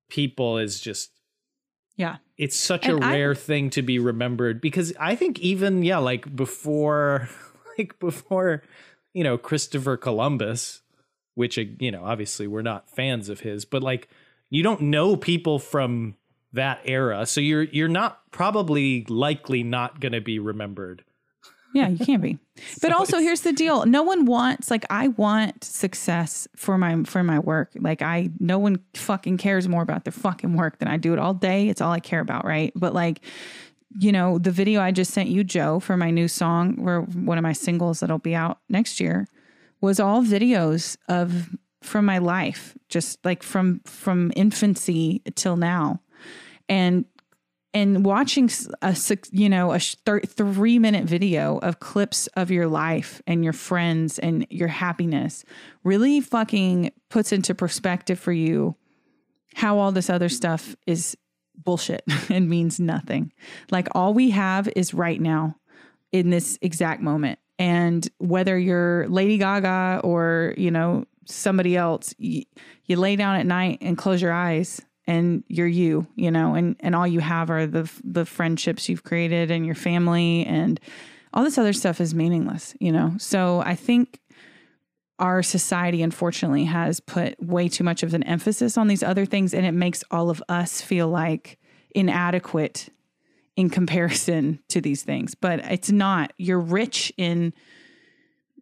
people 0.09 0.57
is 0.57 0.79
just 0.79 1.11
Yeah. 1.97 2.17
it's 2.38 2.55
such 2.55 2.86
And 2.88 3.03
a 3.03 3.05
I- 3.05 3.11
rare 3.13 3.36
thing 3.36 3.69
to 3.71 3.81
be 3.81 3.99
remembered 3.99 4.61
because 4.61 4.93
I 4.99 5.15
think 5.15 5.39
even 5.39 5.83
yeah, 5.83 5.97
like 5.97 6.33
before 6.36 7.29
like 7.77 7.99
before, 7.99 8.63
you 9.13 9.23
know, 9.23 9.38
Christopher 9.38 9.97
Columbus, 9.97 10.81
which 11.36 11.57
you 11.57 11.91
know, 11.91 12.03
obviously 12.05 12.47
we're 12.47 12.61
not 12.61 12.89
fans 12.89 13.27
of 13.29 13.41
his, 13.41 13.65
but 13.65 13.83
like 13.83 14.07
you 14.55 14.63
don't 14.63 14.79
know 14.79 15.17
people 15.17 15.59
from 15.59 16.15
that 16.53 16.79
era. 16.85 17.25
So 17.25 17.41
you're 17.41 17.63
you're 17.63 17.89
not 17.89 18.31
probably 18.31 19.03
likely 19.09 19.63
not 19.63 19.99
going 19.99 20.13
to 20.13 20.21
be 20.21 20.39
remembered. 20.39 21.03
Yeah, 21.73 21.89
you 21.89 22.03
can't 22.05 22.21
be. 22.21 22.39
But 22.81 22.93
also 22.93 23.17
here's 23.17 23.41
the 23.41 23.51
deal. 23.51 23.85
No 23.85 24.01
one 24.01 24.23
wants 24.23 24.71
like 24.71 24.85
I 24.89 25.09
want 25.09 25.65
success 25.65 26.47
for 26.55 26.77
my 26.77 27.03
for 27.03 27.21
my 27.21 27.39
work. 27.39 27.71
Like 27.75 28.01
I 28.01 28.29
no 28.39 28.57
one 28.57 28.79
fucking 28.93 29.39
cares 29.39 29.67
more 29.67 29.83
about 29.83 30.05
their 30.05 30.13
fucking 30.13 30.55
work 30.55 30.79
than 30.79 30.87
I 30.87 30.95
do 30.95 31.11
it 31.11 31.19
all 31.19 31.33
day. 31.33 31.67
It's 31.67 31.81
all 31.81 31.91
I 31.91 31.99
care 31.99 32.21
about, 32.21 32.45
right? 32.45 32.71
But 32.77 32.93
like 32.93 33.19
you 33.99 34.13
know, 34.13 34.39
the 34.39 34.51
video 34.51 34.79
I 34.79 34.91
just 34.91 35.11
sent 35.11 35.27
you, 35.27 35.43
Joe, 35.43 35.81
for 35.81 35.97
my 35.97 36.11
new 36.11 36.29
song, 36.29 36.79
or 36.79 37.01
one 37.01 37.37
of 37.37 37.43
my 37.43 37.53
singles 37.53 37.99
that'll 37.99 38.19
be 38.19 38.35
out 38.35 38.59
next 38.69 39.01
year, 39.01 39.27
was 39.81 39.99
all 39.99 40.21
videos 40.21 40.95
of 41.09 41.49
from 41.86 42.05
my 42.05 42.17
life, 42.17 42.77
just 42.89 43.23
like 43.25 43.43
from 43.43 43.81
from 43.86 44.31
infancy 44.36 45.21
till 45.36 45.55
now, 45.57 46.01
and 46.67 47.05
and 47.73 48.05
watching 48.05 48.49
a 48.81 48.97
you 49.31 49.49
know 49.49 49.73
a 49.73 49.79
three 49.79 50.79
minute 50.79 51.05
video 51.05 51.57
of 51.59 51.79
clips 51.79 52.27
of 52.36 52.51
your 52.51 52.67
life 52.67 53.21
and 53.27 53.43
your 53.43 53.53
friends 53.53 54.19
and 54.19 54.47
your 54.49 54.69
happiness 54.69 55.43
really 55.83 56.21
fucking 56.21 56.91
puts 57.09 57.31
into 57.31 57.53
perspective 57.53 58.19
for 58.19 58.31
you 58.31 58.75
how 59.55 59.77
all 59.77 59.91
this 59.91 60.09
other 60.09 60.29
stuff 60.29 60.75
is 60.86 61.17
bullshit 61.57 62.03
and 62.29 62.49
means 62.49 62.79
nothing. 62.79 63.31
Like 63.71 63.88
all 63.95 64.13
we 64.13 64.31
have 64.31 64.69
is 64.75 64.93
right 64.93 65.19
now 65.19 65.55
in 66.11 66.29
this 66.29 66.57
exact 66.61 67.01
moment. 67.01 67.39
And 67.57 68.07
whether 68.17 68.57
you're 68.57 69.07
Lady 69.07 69.38
Gaga 69.38 70.01
or, 70.03 70.53
you 70.57 70.71
know, 70.71 71.05
somebody 71.26 71.76
else, 71.76 72.13
you, 72.17 72.43
you 72.86 72.97
lay 72.97 73.15
down 73.15 73.36
at 73.36 73.45
night 73.45 73.80
and 73.82 73.97
close 73.97 74.21
your 74.21 74.34
eyes 74.34 74.82
and 75.07 75.43
you're 75.47 75.67
you, 75.67 76.07
you 76.15 76.32
know, 76.32 76.55
and, 76.55 76.76
and 76.80 76.95
all 76.95 77.07
you 77.07 77.19
have 77.19 77.49
are 77.49 77.67
the, 77.67 77.89
the 78.03 78.26
friendships 78.26 78.89
you've 78.89 79.03
created 79.03 79.51
and 79.51 79.65
your 79.65 79.76
family 79.76 80.45
and 80.45 80.80
all 81.34 81.43
this 81.43 81.57
other 81.57 81.73
stuff 81.73 81.99
is 81.99 82.15
meaningless, 82.15 82.76
you 82.80 82.91
know? 82.91 83.13
So 83.19 83.61
I 83.65 83.76
think 83.76 84.19
our 85.19 85.43
society 85.43 86.01
unfortunately 86.01 86.65
has 86.65 86.99
put 86.99 87.41
way 87.41 87.69
too 87.69 87.84
much 87.84 88.03
of 88.03 88.13
an 88.13 88.23
emphasis 88.23 88.78
on 88.78 88.88
these 88.88 89.03
other 89.03 89.26
things 89.26 89.53
and 89.53 89.65
it 89.65 89.71
makes 89.71 90.03
all 90.11 90.30
of 90.30 90.43
us 90.49 90.82
feel 90.82 91.07
like 91.07 91.57
inadequate 91.93 92.89
in 93.55 93.69
comparison 93.69 94.59
to 94.67 94.82
these 94.82 95.03
things 95.03 95.34
but 95.34 95.59
it's 95.71 95.91
not 95.91 96.34
you're 96.38 96.59
rich 96.59 97.13
in 97.17 97.53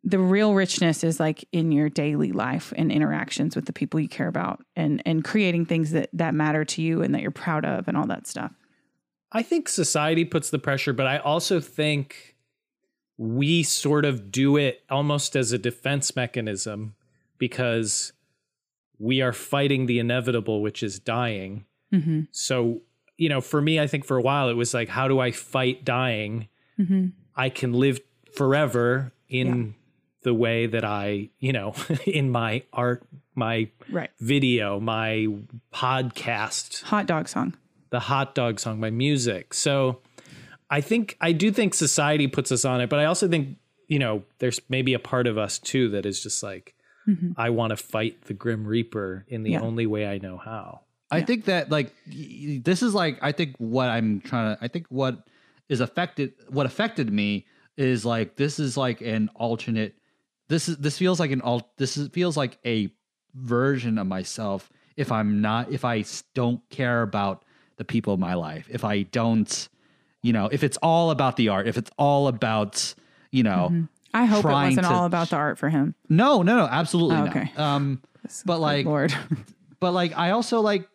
the 0.06 0.20
real 0.20 0.54
richness 0.54 1.04
is 1.04 1.20
like 1.20 1.48
in 1.52 1.72
your 1.72 1.90
daily 1.90 2.34
life 2.34 2.74
and 2.76 2.92
interactions 2.92 3.56
with 3.56 3.66
the 3.66 3.74
people 3.74 4.00
you 4.00 4.10
care 4.10 4.28
about 4.28 4.64
and 4.76 5.02
and 5.06 5.24
creating 5.24 5.66
things 5.66 5.92
that 5.92 6.10
that 6.14 6.34
matter 6.34 6.66
to 6.66 6.82
you 6.82 7.02
and 7.02 7.16
that 7.16 7.22
you're 7.22 7.32
proud 7.32 7.66
of 7.66 7.88
and 7.88 7.96
all 7.96 8.08
that 8.08 8.28
stuff 8.28 8.52
I 9.34 9.42
think 9.42 9.68
society 9.68 10.26
puts 10.26 10.52
the 10.52 10.60
pressure, 10.60 10.94
but 10.94 11.08
I 11.08 11.18
also 11.18 11.60
think 11.60 12.36
we 13.18 13.64
sort 13.64 14.06
of 14.06 14.32
do 14.32 14.58
it 14.58 14.84
almost 14.90 15.36
as 15.36 15.52
a 15.52 15.58
defense 15.58 16.16
mechanism 16.16 16.96
because 17.40 18.14
we 19.00 19.22
are 19.22 19.34
fighting 19.34 19.88
the 19.88 19.98
inevitable, 19.98 20.62
which 20.62 20.84
is 20.84 21.00
dying. 21.00 21.66
mm-hmm. 21.92 22.22
So, 22.32 22.82
you 23.18 23.28
know, 23.28 23.42
for 23.42 23.60
me, 23.60 23.80
I 23.80 23.88
think 23.88 24.06
for 24.06 24.18
a 24.18 24.22
while 24.22 24.50
it 24.50 24.54
was 24.54 24.74
like, 24.74 24.90
how 24.90 25.08
do 25.08 25.20
I 25.20 25.32
fight 25.32 25.84
dying? 25.84 26.48
Mm-hmm. 26.80 27.08
I 27.36 27.50
can 27.50 27.74
live 27.74 28.00
forever 28.36 29.14
in 29.30 29.74
the 30.24 30.34
way 30.34 30.66
that 30.68 30.84
I, 30.84 31.30
you 31.40 31.54
know, 31.54 31.74
in 32.06 32.32
my 32.32 32.64
art, 32.74 33.04
my 33.36 33.70
right 33.90 34.10
video, 34.20 34.80
my 34.80 35.28
podcast, 35.74 36.84
hot 36.84 37.06
dog 37.08 37.28
song 37.28 37.54
the 37.94 38.00
hot 38.00 38.34
dog 38.34 38.60
song, 38.60 38.80
my 38.80 38.90
music. 38.90 39.54
So 39.54 40.00
I 40.68 40.82
think 40.82 41.16
I 41.22 41.32
do 41.32 41.52
think 41.52 41.76
society 41.76 42.28
puts 42.28 42.52
us 42.52 42.66
on 42.66 42.82
it, 42.82 42.90
but 42.90 42.98
I 42.98 43.06
also 43.06 43.28
think, 43.28 43.58
you 43.88 44.00
know, 44.00 44.24
there's 44.40 44.60
maybe 44.68 44.96
a 44.96 45.00
part 45.00 45.28
of 45.28 45.38
us 45.38 45.60
too 45.60 45.90
that 45.90 46.04
is 46.04 46.22
just 46.24 46.42
like, 46.42 46.74
mm-hmm. 47.08 47.34
I 47.38 47.52
want 47.52 47.70
to 47.70 47.78
fight 47.78 48.24
the 48.24 48.34
Grim 48.34 48.66
Reaper 48.66 49.26
in 49.28 49.44
the 49.44 49.52
Yeah. 49.52 49.62
only 49.62 49.86
way 49.86 50.08
I 50.08 50.18
know 50.18 50.38
how. 50.38 50.82
I 51.12 51.22
think 51.22 51.46
that 51.46 51.70
like 51.70 51.94
this 52.08 52.82
is 52.82 52.96
like 52.96 53.20
I 53.22 53.32
think 53.32 53.56
what 53.60 53.90
I'm 53.90 54.20
trying 54.22 54.58
to 54.58 54.64
I 54.64 54.68
think 54.68 54.88
what 54.90 55.28
is 55.70 55.80
affected 55.80 56.34
what 56.50 56.66
affected 56.66 57.14
me 57.14 57.46
is 57.78 58.04
like 58.04 58.38
this 58.38 58.58
is 58.58 58.76
like 58.76 59.02
an 59.02 59.30
alternate 59.36 59.94
this 60.54 60.70
is 60.70 60.78
this 60.78 60.98
feels 60.98 61.20
like 61.20 61.32
an 61.32 61.42
alt 61.42 61.66
this 61.78 61.98
is 61.98 62.10
feels 62.10 62.38
like 62.38 62.58
a 62.66 62.90
version 63.34 63.98
of 63.98 64.06
myself 64.08 64.70
if 64.96 65.12
I'm 65.12 65.42
not 65.42 65.72
if 65.72 65.84
I 65.84 66.06
don't 66.36 66.62
care 66.70 67.02
about 67.02 67.44
the 67.78 67.84
people 67.84 68.14
in 68.14 68.20
my 68.20 68.36
life. 68.36 68.68
If 68.70 68.84
I 68.84 69.04
don't 69.04 69.52
you 70.22 70.32
know 70.34 70.48
if 70.52 70.64
it's 70.64 70.78
all 70.78 71.10
about 71.12 71.36
the 71.38 71.50
art 71.50 71.68
if 71.68 71.78
it's 71.78 71.92
all 71.98 72.28
about 72.28 72.94
you 73.32 73.44
know 73.44 73.88
i 74.14 74.26
hope 74.26 74.46
it 74.46 74.48
wasn't 74.48 74.86
to- 74.88 74.94
all 74.94 75.06
about 75.06 75.30
the 75.32 75.36
art 75.36 75.58
for 75.58 75.70
him. 75.70 75.96
No 76.10 76.44
no 76.44 76.56
no 76.56 76.66
absolutely 76.66 77.16
Oh, 77.18 77.26
not. 77.26 77.36
okay. 77.36 77.52
um 77.58 78.02
but 78.46 78.60
like 78.60 78.86
lord. 78.86 79.14
but 79.82 79.92
like 79.92 80.16
I 80.18 80.32
also 80.32 80.62
like 80.62 80.88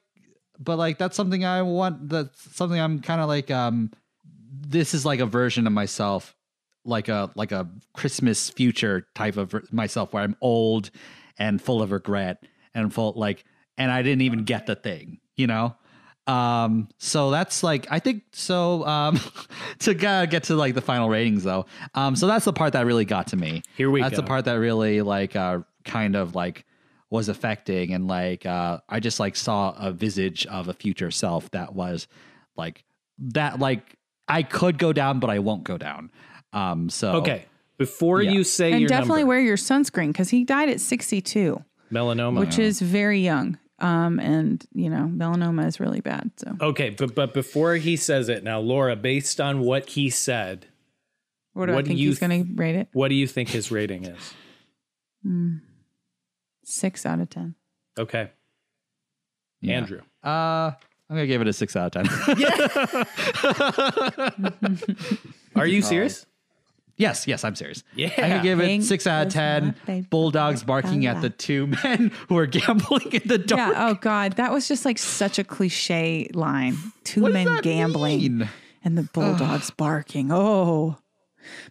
but 0.61 0.77
like 0.79 0.99
that's 0.99 1.17
something 1.17 1.45
I 1.45 1.63
want 1.63 2.09
that's 2.09 2.57
something 2.57 2.81
I'm 2.81 3.01
kind 3.01 3.21
of 3.21 3.29
like 3.29 3.51
um 3.51 3.91
this 4.51 4.95
is 4.95 5.05
like 5.05 5.21
a 5.21 5.27
version 5.27 5.67
of 5.67 5.73
myself 5.73 6.35
like 6.89 7.09
a 7.09 7.31
like 7.35 7.53
a 7.53 7.69
Christmas 7.93 8.51
future 8.51 9.07
type 9.15 9.37
of 9.37 9.55
myself 9.73 10.13
where 10.13 10.23
I'm 10.23 10.37
old 10.41 10.91
and 11.39 11.61
full 11.61 11.83
of 11.83 11.93
regret 11.93 12.43
and 12.75 12.93
full 12.93 13.13
like 13.17 13.45
and 13.77 13.91
I 13.93 14.03
didn't 14.03 14.23
even 14.23 14.45
get 14.45 14.67
the 14.67 14.75
thing, 14.75 15.21
you 15.37 15.47
know? 15.47 15.77
Um 16.27 16.89
so 16.99 17.31
that's 17.31 17.63
like 17.63 17.87
I 17.91 17.99
think 18.01 18.25
so 18.33 18.87
um 18.87 19.21
to 19.81 20.07
uh, 20.07 20.27
get 20.27 20.45
to 20.45 20.57
like 20.57 20.75
the 20.75 20.81
final 20.81 21.09
ratings 21.09 21.45
though. 21.45 21.67
Um 21.95 22.17
so 22.17 22.27
that's 22.27 22.45
the 22.45 22.53
part 22.53 22.73
that 22.73 22.87
really 22.87 23.05
got 23.05 23.29
to 23.29 23.37
me. 23.37 23.63
Here 23.77 23.91
we 23.91 24.01
go. 24.01 24.05
That's 24.05 24.17
go. 24.17 24.23
the 24.23 24.29
part 24.29 24.45
that 24.47 24.55
really 24.55 25.03
like 25.03 25.37
uh 25.37 25.61
kind 25.85 26.17
of 26.17 26.35
like 26.35 26.65
was 27.11 27.29
affecting 27.29 27.93
and 27.93 28.07
like 28.07 28.45
uh 28.45 28.81
I 28.89 29.01
just 29.01 29.21
like 29.21 29.37
saw 29.37 29.75
a 29.79 29.93
visage 29.93 30.47
of 30.47 30.69
a 30.69 30.75
future 30.75 31.11
self 31.11 31.51
that 31.53 31.75
was 31.75 32.09
like 32.57 32.85
that 33.19 33.59
like 33.59 33.99
I 34.29 34.43
could 34.43 34.79
go 34.79 34.93
down, 34.93 35.21
but 35.21 35.31
I 35.31 35.39
won't 35.39 35.65
go 35.65 35.79
down. 35.79 36.11
Um, 36.53 36.89
so 36.91 37.13
Okay. 37.17 37.45
Before 37.79 38.21
Yeah. 38.23 38.33
you 38.33 38.43
say 38.45 38.73
and 38.73 38.81
your 38.81 38.89
definitely 38.89 39.21
number, 39.23 39.29
wear 39.29 39.41
your 39.41 39.57
sunscreen 39.57 40.09
because 40.09 40.31
he 40.31 40.43
died 40.45 40.69
at 40.69 40.81
62, 40.81 41.63
melanoma. 41.93 42.41
which 42.41 42.59
is 42.59 42.81
very 42.81 43.21
young. 43.21 43.57
Um, 43.79 44.19
and 44.19 44.65
you 44.75 44.91
know, 44.91 45.05
melanoma 45.15 45.65
is 45.67 45.79
really 45.79 46.01
bad. 46.01 46.33
So 46.37 46.57
okay, 46.61 46.91
but 46.91 47.15
but 47.15 47.33
before 47.33 47.75
he 47.77 47.95
says 47.97 48.29
it 48.29 48.43
now, 48.43 48.59
Laura, 48.59 48.97
based 48.97 49.41
on 49.41 49.61
what 49.61 49.91
he 49.91 50.11
said, 50.11 50.67
what 51.53 51.67
do 51.67 51.73
what 51.73 51.79
I 51.79 51.83
do 51.83 51.87
think 51.89 52.01
you 52.01 52.09
he's 52.09 52.19
going 52.19 52.45
to 52.45 52.53
rate 52.61 52.75
it? 52.75 52.89
what 52.93 53.07
do 53.09 53.15
you 53.15 53.29
think 53.29 53.51
his 53.51 53.71
rating 53.71 54.05
is? 54.05 54.35
Mm, 55.25 55.61
Six 56.65 57.07
out 57.07 57.21
of 57.21 57.31
ten. 57.31 57.55
Okay, 57.97 58.31
yeah. 59.61 59.77
Andrew. 59.77 60.01
Uh, 60.25 60.73
I'm 61.11 61.17
gonna 61.17 61.27
give 61.29 61.41
it 61.41 61.47
a 61.47 61.53
six 61.53 61.77
out 61.77 61.95
of 61.95 62.05
ten. 62.09 63.07
Are 65.57 65.67
you 65.67 65.83
serious? 65.83 66.27
Yes, 66.99 67.27
yes, 67.27 67.45
I'm 67.45 67.55
serious. 67.55 67.83
Yeah. 67.95 68.11
I'm 68.19 68.31
gonna 68.31 68.43
give 68.43 68.61
it 68.61 68.83
six 68.85 69.07
out 69.07 69.23
of 69.23 69.29
is 69.29 69.35
ten. 69.35 69.73
favorite 69.87 70.11
Bulldogs 70.11 70.63
barking 70.63 71.07
at 71.07 71.23
the 71.23 71.31
two 71.31 71.67
men 71.85 72.13
who 72.29 72.37
are 72.37 72.47
gambling 72.47 73.13
in 73.13 73.23
the 73.27 73.39
dark. 73.39 73.73
Yeah. 73.75 73.89
Oh 73.89 73.95
God, 73.95 74.33
that 74.35 74.53
was 74.53 74.69
just 74.69 74.85
like 74.85 74.99
such 74.99 75.39
a 75.39 75.45
cliche 75.45 76.29
line. 76.35 76.77
Two 77.05 77.23
What 77.23 77.29
does 77.29 77.35
men 77.45 77.55
that 77.55 77.63
gambling 77.65 78.19
mean? 78.39 78.49
and 78.85 78.99
the 78.99 79.05
bulldogs 79.05 79.71
barking. 79.71 80.31
Oh. 80.31 80.99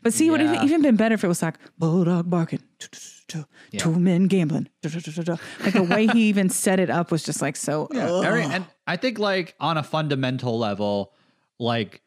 But 0.02 0.12
see, 0.14 0.30
would 0.32 0.42
Yeah. 0.42 0.54
have 0.56 0.64
even 0.64 0.82
been 0.82 0.96
better 0.96 1.14
if 1.14 1.24
it 1.24 1.28
was 1.28 1.42
like 1.44 1.56
bulldog 1.78 2.30
barking, 2.30 2.64
two 3.28 3.46
two 3.78 3.92
men 4.00 4.24
gambling. 4.28 4.70
Like 4.84 5.74
the 5.74 5.84
way 5.84 6.08
he 6.08 6.22
even 6.30 6.50
set 6.50 6.80
it 6.80 6.90
up 6.90 7.12
was 7.12 7.22
just 7.24 7.42
like 7.44 7.56
so. 7.56 7.88
ugh. 7.94 8.26
Every- 8.26 8.44
and 8.44 8.66
I 8.88 8.96
think 8.96 9.20
like 9.20 9.54
on 9.60 9.78
a 9.78 9.84
fundamental 9.84 10.58
level, 10.58 11.14
like 11.60 12.02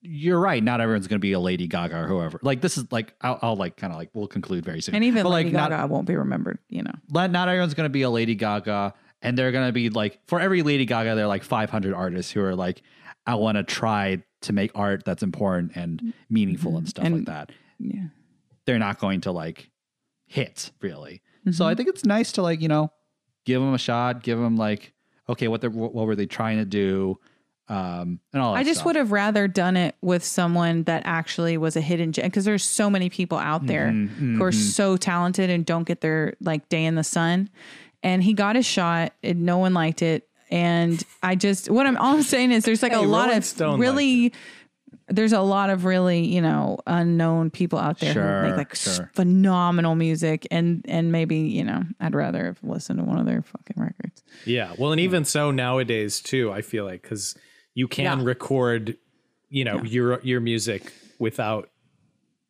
you're 0.00 0.38
right. 0.38 0.62
Not 0.62 0.80
everyone's 0.80 1.08
going 1.08 1.18
to 1.18 1.22
be 1.22 1.32
a 1.32 1.40
Lady 1.40 1.66
Gaga 1.66 2.02
or 2.02 2.06
whoever. 2.06 2.38
Like 2.42 2.60
this 2.60 2.78
is 2.78 2.90
like 2.90 3.14
I'll, 3.20 3.38
I'll 3.42 3.56
like 3.56 3.76
kind 3.76 3.92
of 3.92 3.98
like 3.98 4.10
we'll 4.14 4.28
conclude 4.28 4.64
very 4.64 4.80
soon. 4.80 4.94
And 4.94 5.04
even 5.04 5.22
but 5.24 5.30
Lady 5.30 5.50
like 5.50 5.54
not, 5.54 5.70
Gaga 5.70 5.92
won't 5.92 6.06
be 6.06 6.16
remembered. 6.16 6.58
You 6.68 6.82
know. 6.82 6.92
not 7.10 7.30
not 7.30 7.48
everyone's 7.48 7.74
going 7.74 7.86
to 7.86 7.92
be 7.92 8.02
a 8.02 8.10
Lady 8.10 8.34
Gaga, 8.34 8.94
and 9.22 9.36
they're 9.36 9.52
going 9.52 9.66
to 9.66 9.72
be 9.72 9.90
like 9.90 10.20
for 10.26 10.40
every 10.40 10.62
Lady 10.62 10.84
Gaga, 10.84 11.14
there 11.14 11.24
are 11.24 11.28
like 11.28 11.44
500 11.44 11.94
artists 11.94 12.32
who 12.32 12.42
are 12.42 12.54
like, 12.54 12.82
I 13.26 13.34
want 13.34 13.56
to 13.56 13.64
try 13.64 14.22
to 14.42 14.52
make 14.52 14.70
art 14.74 15.04
that's 15.04 15.22
important 15.22 15.72
and 15.74 16.14
meaningful 16.30 16.76
and 16.76 16.88
stuff 16.88 17.08
like 17.08 17.24
that. 17.24 17.50
Yeah. 17.78 18.08
They're 18.66 18.78
not 18.78 18.98
going 18.98 19.22
to 19.22 19.32
like 19.32 19.70
hit 20.26 20.72
really. 20.80 21.22
Mm-hmm. 21.40 21.52
So 21.52 21.66
I 21.66 21.74
think 21.74 21.88
it's 21.88 22.04
nice 22.04 22.32
to 22.32 22.42
like 22.42 22.60
you 22.60 22.68
know 22.68 22.92
give 23.44 23.60
them 23.60 23.74
a 23.74 23.78
shot, 23.78 24.22
give 24.22 24.38
them 24.38 24.56
like 24.56 24.92
okay, 25.28 25.48
what 25.48 25.60
they 25.60 25.68
what 25.68 25.94
were 25.94 26.16
they 26.16 26.26
trying 26.26 26.58
to 26.58 26.64
do, 26.64 27.18
um, 27.68 28.20
and 28.32 28.42
all. 28.42 28.54
That 28.54 28.60
I 28.60 28.62
just 28.62 28.76
stuff. 28.76 28.86
would 28.86 28.96
have 28.96 29.12
rather 29.12 29.48
done 29.48 29.76
it 29.76 29.96
with 30.00 30.24
someone 30.24 30.84
that 30.84 31.02
actually 31.04 31.56
was 31.56 31.76
a 31.76 31.80
hidden 31.80 32.12
gem 32.12 32.26
because 32.26 32.44
there's 32.44 32.62
so 32.64 32.88
many 32.88 33.10
people 33.10 33.38
out 33.38 33.66
there 33.66 33.88
Mm-hmm, 33.88 34.38
who 34.38 34.44
are 34.44 34.52
so 34.52 34.96
talented 34.96 35.50
and 35.50 35.66
don't 35.66 35.84
get 35.84 36.00
their 36.00 36.34
like 36.40 36.68
day 36.68 36.84
in 36.84 36.94
the 36.94 37.04
sun. 37.04 37.50
And 38.02 38.22
he 38.22 38.34
got 38.34 38.54
his 38.56 38.66
shot, 38.66 39.12
and 39.22 39.44
no 39.44 39.58
one 39.58 39.74
liked 39.74 40.02
it. 40.02 40.28
And 40.48 41.02
I 41.22 41.34
just 41.34 41.68
what 41.70 41.86
I'm 41.86 41.96
all 41.98 42.14
I'm 42.14 42.22
saying 42.22 42.52
is 42.52 42.64
there's 42.64 42.82
like 42.82 42.92
Hey, 42.92 42.98
a 42.98 43.02
lot 43.02 43.24
Rolling 43.26 43.38
of 43.38 43.44
Stone 43.44 43.80
really 43.80 44.32
there's 45.08 45.32
a 45.32 45.40
lot 45.40 45.70
of 45.70 45.84
really 45.84 46.24
you 46.24 46.40
know 46.40 46.78
unknown 46.86 47.50
people 47.50 47.78
out 47.78 47.98
there 48.00 48.12
who 48.42 48.48
make 48.48 48.56
like 48.56 48.74
sure. 48.74 49.10
phenomenal 49.14 49.94
music 49.94 50.46
and 50.50 50.84
and 50.88 51.12
maybe 51.12 51.36
you 51.36 51.64
know 51.64 51.82
I'd 52.00 52.14
rather 52.14 52.44
have 52.46 52.58
listened 52.62 52.98
to 52.98 53.04
one 53.04 53.18
of 53.18 53.26
their 53.26 53.42
fucking 53.42 53.82
records. 53.82 54.22
Yeah. 54.44 54.74
Well, 54.78 54.92
and 54.92 55.00
even 55.00 55.24
so 55.24 55.50
nowadays 55.50 56.20
too, 56.20 56.52
I 56.52 56.62
feel 56.62 56.84
like 56.84 57.02
because 57.02 57.34
you 57.76 57.86
can 57.86 58.18
Yeah. 58.20 58.24
record, 58.24 58.96
you 59.48 59.64
know, 59.64 59.82
your 59.84 60.20
your 60.22 60.40
music 60.40 60.92
without 61.20 61.70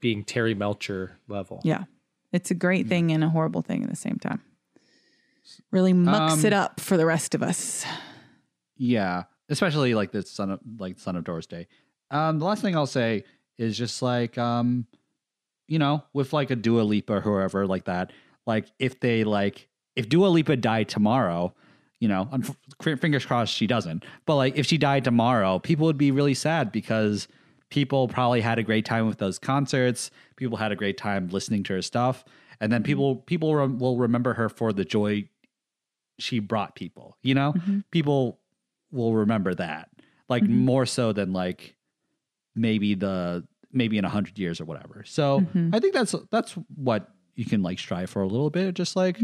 being 0.00 0.24
Terry 0.24 0.54
Melcher 0.54 1.18
level. 1.28 1.60
Yeah. 1.64 1.84
It's 2.32 2.50
a 2.50 2.54
great 2.54 2.86
thing 2.86 3.10
and 3.12 3.22
a 3.24 3.28
horrible 3.28 3.60
thing 3.62 3.82
at 3.82 3.90
the 3.90 3.96
same 3.96 4.16
time. 4.18 4.40
Really 5.70 5.92
mucks 5.92 6.34
Um, 6.40 6.44
it 6.46 6.52
up 6.52 6.80
for 6.80 6.96
the 6.96 7.06
rest 7.06 7.34
of 7.34 7.42
us. 7.42 7.84
Yeah, 8.76 9.24
especially 9.48 9.94
like 9.94 10.10
the 10.12 10.22
son 10.22 10.50
of 10.50 10.60
like 10.78 10.98
son 10.98 11.16
of 11.16 11.24
Doris 11.24 11.46
Day. 11.46 11.66
Um, 12.10 12.38
the 12.38 12.44
last 12.44 12.62
thing 12.62 12.76
I'll 12.76 12.86
say 12.86 13.24
is 13.58 13.76
just 13.76 14.02
like 14.02 14.36
um, 14.38 14.86
you 15.66 15.78
know, 15.78 16.04
with 16.12 16.32
like 16.32 16.50
a 16.50 16.56
Dua 16.56 16.82
Lipa 16.82 17.14
or 17.14 17.20
whoever 17.20 17.66
like 17.66 17.84
that. 17.86 18.12
Like 18.46 18.66
if 18.78 19.00
they 19.00 19.24
like 19.24 19.68
if 19.96 20.08
Dua 20.08 20.26
Lipa 20.28 20.56
died 20.56 20.88
tomorrow, 20.88 21.54
you 22.00 22.08
know, 22.08 22.28
fingers 22.80 23.24
crossed 23.24 23.54
she 23.54 23.66
doesn't. 23.66 24.04
But 24.26 24.36
like 24.36 24.56
if 24.56 24.66
she 24.66 24.78
died 24.78 25.04
tomorrow, 25.04 25.58
people 25.58 25.86
would 25.86 25.98
be 25.98 26.10
really 26.10 26.34
sad 26.34 26.72
because 26.72 27.28
people 27.70 28.08
probably 28.08 28.40
had 28.40 28.58
a 28.58 28.62
great 28.62 28.84
time 28.84 29.06
with 29.06 29.18
those 29.18 29.38
concerts. 29.38 30.10
People 30.36 30.58
had 30.58 30.72
a 30.72 30.76
great 30.76 30.98
time 30.98 31.28
listening 31.28 31.62
to 31.64 31.74
her 31.74 31.82
stuff, 31.82 32.24
and 32.60 32.70
then 32.72 32.80
mm-hmm. 32.80 32.86
people 32.86 33.16
people 33.16 33.54
rem- 33.54 33.78
will 33.78 33.96
remember 33.96 34.34
her 34.34 34.48
for 34.48 34.72
the 34.72 34.84
joy 34.84 35.28
she 36.18 36.38
brought 36.38 36.74
people. 36.74 37.16
You 37.22 37.34
know, 37.34 37.54
mm-hmm. 37.54 37.80
people 37.90 38.40
will 38.92 39.14
remember 39.14 39.54
that 39.54 39.88
like 40.28 40.42
mm-hmm. 40.42 40.58
more 40.58 40.86
so 40.86 41.12
than 41.12 41.32
like 41.32 41.76
maybe 42.54 42.94
the 42.94 43.46
maybe 43.72 43.98
in 43.98 44.04
a 44.04 44.08
hundred 44.08 44.38
years 44.38 44.60
or 44.60 44.64
whatever. 44.64 45.04
So 45.06 45.46
I 45.72 45.80
think 45.80 45.94
that's 45.94 46.14
that's 46.30 46.52
what 46.74 47.08
you 47.34 47.44
can 47.44 47.62
like 47.62 47.78
strive 47.78 48.10
for 48.10 48.22
a 48.22 48.26
little 48.26 48.50
bit. 48.50 48.74
Just 48.74 48.96
like 48.96 49.18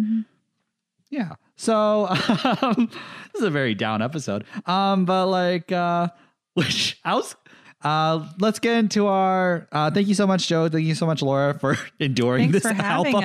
yeah. 1.12 1.34
So 1.56 2.08
um, 2.62 2.88
this 3.32 3.40
is 3.40 3.42
a 3.42 3.50
very 3.50 3.74
down 3.74 4.02
episode. 4.02 4.44
Um, 4.66 5.04
but 5.04 5.28
like 5.28 5.70
uh, 5.70 6.08
which 6.54 6.98
was. 7.04 7.36
Uh, 7.82 8.28
let's 8.38 8.60
get 8.60 8.76
into 8.78 9.08
our. 9.08 9.68
Uh, 9.72 9.90
thank 9.90 10.06
you 10.06 10.14
so 10.14 10.24
much, 10.24 10.46
Joe. 10.46 10.68
Thank 10.68 10.86
you 10.86 10.94
so 10.94 11.04
much, 11.04 11.20
Laura, 11.20 11.52
for 11.60 11.76
enduring 11.98 12.52
Thanks 12.52 12.64
this 12.64 12.72
for 12.72 12.80
album 12.80 13.24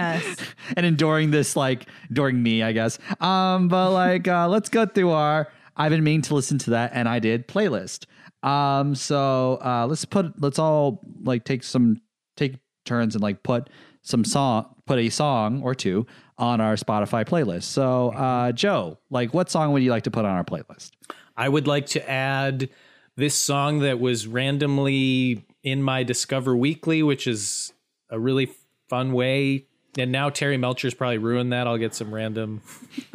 and 0.75 0.83
enduring 0.83 1.29
this, 1.29 1.55
like 1.55 1.87
enduring 2.09 2.41
me, 2.41 2.63
I 2.63 2.71
guess. 2.71 2.97
Um, 3.21 3.67
but 3.67 3.91
like, 3.91 4.27
uh, 4.27 4.47
let's 4.47 4.69
go 4.69 4.85
through 4.85 5.11
our. 5.11 5.51
I've 5.75 5.91
been 5.91 6.03
meaning 6.03 6.23
to 6.23 6.33
listen 6.33 6.57
to 6.59 6.71
that, 6.71 6.91
and 6.95 7.07
I 7.07 7.19
did 7.19 7.47
playlist. 7.47 8.07
Um, 8.41 8.95
so 8.95 9.59
uh, 9.63 9.85
let's 9.87 10.05
put 10.05 10.41
let's 10.41 10.57
all 10.57 11.01
like 11.21 11.43
take 11.43 11.63
some 11.63 12.01
take 12.35 12.55
turns 12.83 13.13
and 13.13 13.21
like 13.21 13.43
put 13.43 13.69
some 14.01 14.25
song, 14.25 14.73
put 14.87 14.97
a 14.97 15.09
song 15.09 15.61
or 15.61 15.75
two 15.75 16.07
on 16.37 16.61
our 16.61 16.75
Spotify 16.75 17.25
playlist. 17.25 17.63
So, 17.63 18.09
uh, 18.09 18.51
Joe, 18.51 18.97
like, 19.09 19.33
what 19.33 19.49
song 19.49 19.73
would 19.73 19.81
you 19.83 19.91
like 19.91 20.03
to 20.03 20.11
put 20.11 20.25
on 20.25 20.31
our 20.31 20.43
playlist? 20.43 20.91
I 21.35 21.49
would 21.49 21.67
like 21.67 21.87
to 21.87 22.09
add 22.09 22.69
this 23.15 23.33
song 23.35 23.79
that 23.79 23.99
was 23.99 24.27
randomly 24.27 25.45
in 25.63 25.81
my 25.81 26.03
Discover 26.03 26.55
Weekly, 26.55 27.01
which 27.03 27.25
is 27.27 27.73
a 28.09 28.19
really 28.19 28.49
fun 28.89 29.13
way. 29.13 29.65
And 29.97 30.11
now 30.11 30.29
Terry 30.29 30.57
Melcher's 30.57 30.93
probably 30.93 31.17
ruined 31.17 31.51
that. 31.53 31.65
I'll 31.65 31.77
get 31.79 31.95
some 31.95 32.13
random. 32.13 32.61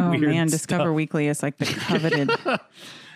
Oh 0.00 0.10
weird 0.10 0.22
man, 0.22 0.48
Discover. 0.48 0.92
Weekly 0.92 1.28
is 1.28 1.42
like 1.42 1.58
the 1.58 1.66
coveted. 1.66 2.30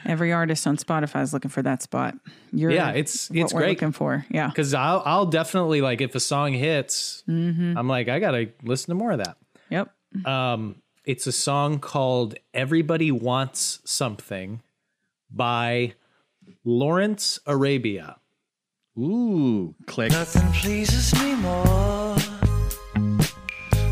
Every 0.07 0.33
artist 0.33 0.69
on 0.69 0.77
Spotify 0.77 1.23
is 1.23 1.33
looking 1.33 1.51
for 1.51 1.63
that 1.63 1.83
spot. 1.83 2.15
You're 2.53 2.71
Yeah, 2.71 2.91
it's- 2.91 3.29
what 3.29 3.39
it's 3.41 3.53
we're 3.53 3.61
great. 3.63 3.71
looking 3.71 3.91
for. 3.91 4.25
Yeah, 4.31 4.47
Because 4.47 4.73
I'll 4.73 5.03
I'll 5.05 5.27
definitely 5.27 5.81
like 5.81 6.01
if 6.01 6.15
a 6.15 6.21
song 6.21 6.53
hits, 6.53 7.25
I'm 7.27 7.89
like 7.89 8.09
I 8.09 8.21
gotta 8.21 8.51
listen 8.63 8.91
to 8.91 8.95
more 8.95 9.11
of 9.11 9.19
that. 9.19 9.37
yep. 9.69 9.91
Um, 10.25 10.83
it's 11.05 11.27
a 11.27 11.33
song 11.33 11.79
called 11.79 12.35
"Everybody 12.55 13.11
Wants 13.11 13.81
Something" 13.85 14.63
by 15.31 15.95
Lawrence 16.65 17.39
Arabia. 17.47 18.17
Ooh, 18.99 19.75
click. 19.87 20.11
Nothing 20.13 20.51
pleases 20.53 21.15
me 21.21 21.35
more. 21.35 22.17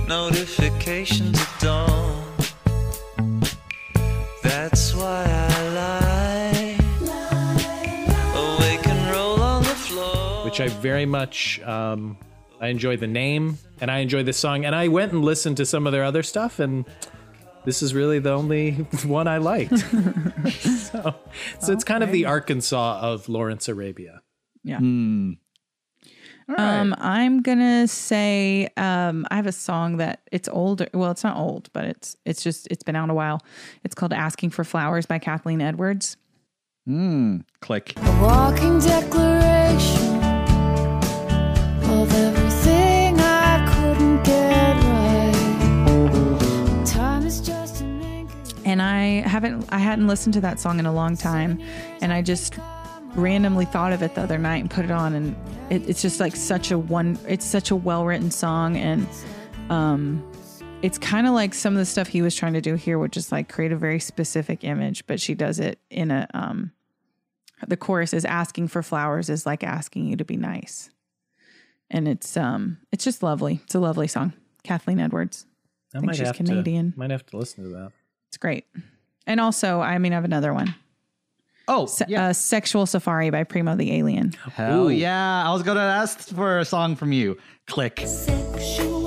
Notifications 0.08 1.38
at 1.40 1.60
dawn. 1.60 2.24
That's 4.42 4.94
why 4.94 5.24
I 5.28 5.68
lie. 5.68 6.76
Awake 8.34 8.86
and 8.86 9.14
roll 9.14 9.40
on 9.42 9.62
the 9.62 9.68
floor. 9.68 10.44
which 10.44 10.60
I 10.60 10.68
very 10.68 11.06
much 11.06 11.60
um, 11.62 12.16
I 12.60 12.68
enjoy 12.68 12.96
the 12.96 13.06
name 13.06 13.58
and 13.84 13.90
I 13.90 13.98
enjoy 13.98 14.22
this 14.22 14.38
song. 14.38 14.64
And 14.64 14.74
I 14.74 14.88
went 14.88 15.12
and 15.12 15.22
listened 15.22 15.58
to 15.58 15.66
some 15.66 15.86
of 15.86 15.92
their 15.92 16.04
other 16.04 16.22
stuff, 16.22 16.58
and 16.58 16.86
this 17.66 17.82
is 17.82 17.92
really 17.92 18.18
the 18.18 18.32
only 18.32 18.72
one 19.04 19.28
I 19.28 19.36
liked. 19.36 19.78
so, 20.50 21.14
so 21.58 21.72
it's 21.72 21.84
kind 21.84 22.02
of 22.02 22.10
the 22.10 22.24
Arkansas 22.24 23.00
of 23.02 23.28
Lawrence 23.28 23.68
Arabia. 23.68 24.22
Yeah. 24.62 24.78
All 24.78 26.54
right. 26.56 26.78
Um, 26.78 26.94
I'm 26.96 27.42
gonna 27.42 27.86
say 27.86 28.70
um, 28.78 29.26
I 29.30 29.36
have 29.36 29.46
a 29.46 29.52
song 29.52 29.98
that 29.98 30.22
it's 30.32 30.48
older. 30.48 30.88
Well, 30.94 31.10
it's 31.10 31.22
not 31.22 31.36
old, 31.36 31.68
but 31.74 31.84
it's 31.84 32.16
it's 32.24 32.42
just 32.42 32.66
it's 32.70 32.82
been 32.82 32.96
out 32.96 33.10
a 33.10 33.14
while. 33.14 33.42
It's 33.82 33.94
called 33.94 34.14
"Asking 34.14 34.48
for 34.48 34.64
Flowers" 34.64 35.04
by 35.04 35.18
Kathleen 35.18 35.60
Edwards. 35.60 36.16
Mm, 36.88 37.44
click. 37.60 37.92
A 37.98 38.22
walking 38.22 38.78
declaration 38.78 40.22
of 41.84 42.14
everything 42.14 42.43
and 48.64 48.80
I 48.82 49.26
haven't 49.28 49.66
I 49.70 49.78
hadn't 49.78 50.06
listened 50.06 50.34
to 50.34 50.40
that 50.42 50.60
song 50.60 50.78
in 50.78 50.86
a 50.86 50.92
long 50.92 51.16
time 51.16 51.60
and 52.00 52.12
I 52.12 52.22
just 52.22 52.58
randomly 53.16 53.64
thought 53.64 53.92
of 53.92 54.02
it 54.02 54.14
the 54.14 54.22
other 54.22 54.38
night 54.38 54.58
and 54.58 54.70
put 54.70 54.84
it 54.84 54.90
on, 54.90 55.14
and 55.14 55.36
it, 55.70 55.88
it's 55.88 56.02
just 56.02 56.20
like 56.20 56.36
such 56.36 56.70
a 56.70 56.78
one. 56.78 57.18
It's 57.26 57.44
such 57.44 57.70
a 57.70 57.76
well 57.76 58.04
written 58.04 58.30
song, 58.30 58.76
and 58.76 59.06
um, 59.70 60.22
it's 60.82 60.98
kind 60.98 61.26
of 61.26 61.34
like 61.34 61.54
some 61.54 61.74
of 61.74 61.78
the 61.78 61.86
stuff 61.86 62.08
he 62.08 62.22
was 62.22 62.34
trying 62.34 62.54
to 62.54 62.60
do 62.60 62.74
here, 62.74 62.98
which 62.98 63.16
is 63.16 63.32
like 63.32 63.48
create 63.48 63.72
a 63.72 63.76
very 63.76 64.00
specific 64.00 64.64
image, 64.64 65.06
but 65.06 65.20
she 65.20 65.34
does 65.34 65.58
it 65.60 65.78
in 65.90 66.10
a 66.10 66.28
um. 66.34 66.72
The 67.66 67.76
chorus 67.76 68.12
is 68.12 68.24
asking 68.26 68.68
for 68.68 68.82
flowers 68.82 69.30
is 69.30 69.46
like 69.46 69.64
asking 69.64 70.06
you 70.06 70.16
to 70.16 70.24
be 70.24 70.36
nice, 70.36 70.90
and 71.88 72.08
it's 72.08 72.36
um 72.36 72.78
it's 72.92 73.04
just 73.04 73.22
lovely. 73.22 73.60
It's 73.64 73.74
a 73.74 73.80
lovely 73.80 74.08
song. 74.08 74.34
Kathleen 74.64 75.00
Edwards. 75.00 75.46
I 75.94 75.98
think 75.98 76.06
might 76.06 76.16
she's 76.16 76.26
have 76.26 76.36
Canadian. 76.36 76.92
To, 76.92 76.98
might 76.98 77.10
have 77.10 77.24
to 77.26 77.36
listen 77.36 77.64
to 77.64 77.70
that. 77.70 77.92
It's 78.34 78.38
great. 78.40 78.66
And 79.28 79.38
also, 79.38 79.80
I 79.80 79.96
mean, 79.98 80.10
I 80.12 80.16
have 80.16 80.24
another 80.24 80.52
one. 80.52 80.74
Oh, 81.68 81.86
Se- 81.86 82.06
yeah. 82.08 82.26
uh, 82.26 82.32
Sexual 82.32 82.84
Safari 82.86 83.30
by 83.30 83.44
Primo 83.44 83.76
the 83.76 83.92
Alien. 83.92 84.32
Hell 84.52 84.86
Ooh. 84.86 84.90
yeah. 84.90 85.48
I 85.48 85.52
was 85.52 85.62
going 85.62 85.76
to 85.76 85.82
ask 85.84 86.18
for 86.30 86.58
a 86.58 86.64
song 86.64 86.96
from 86.96 87.12
you. 87.12 87.38
Click. 87.68 88.00
Sexual, 88.04 88.58
sexual, 88.58 89.06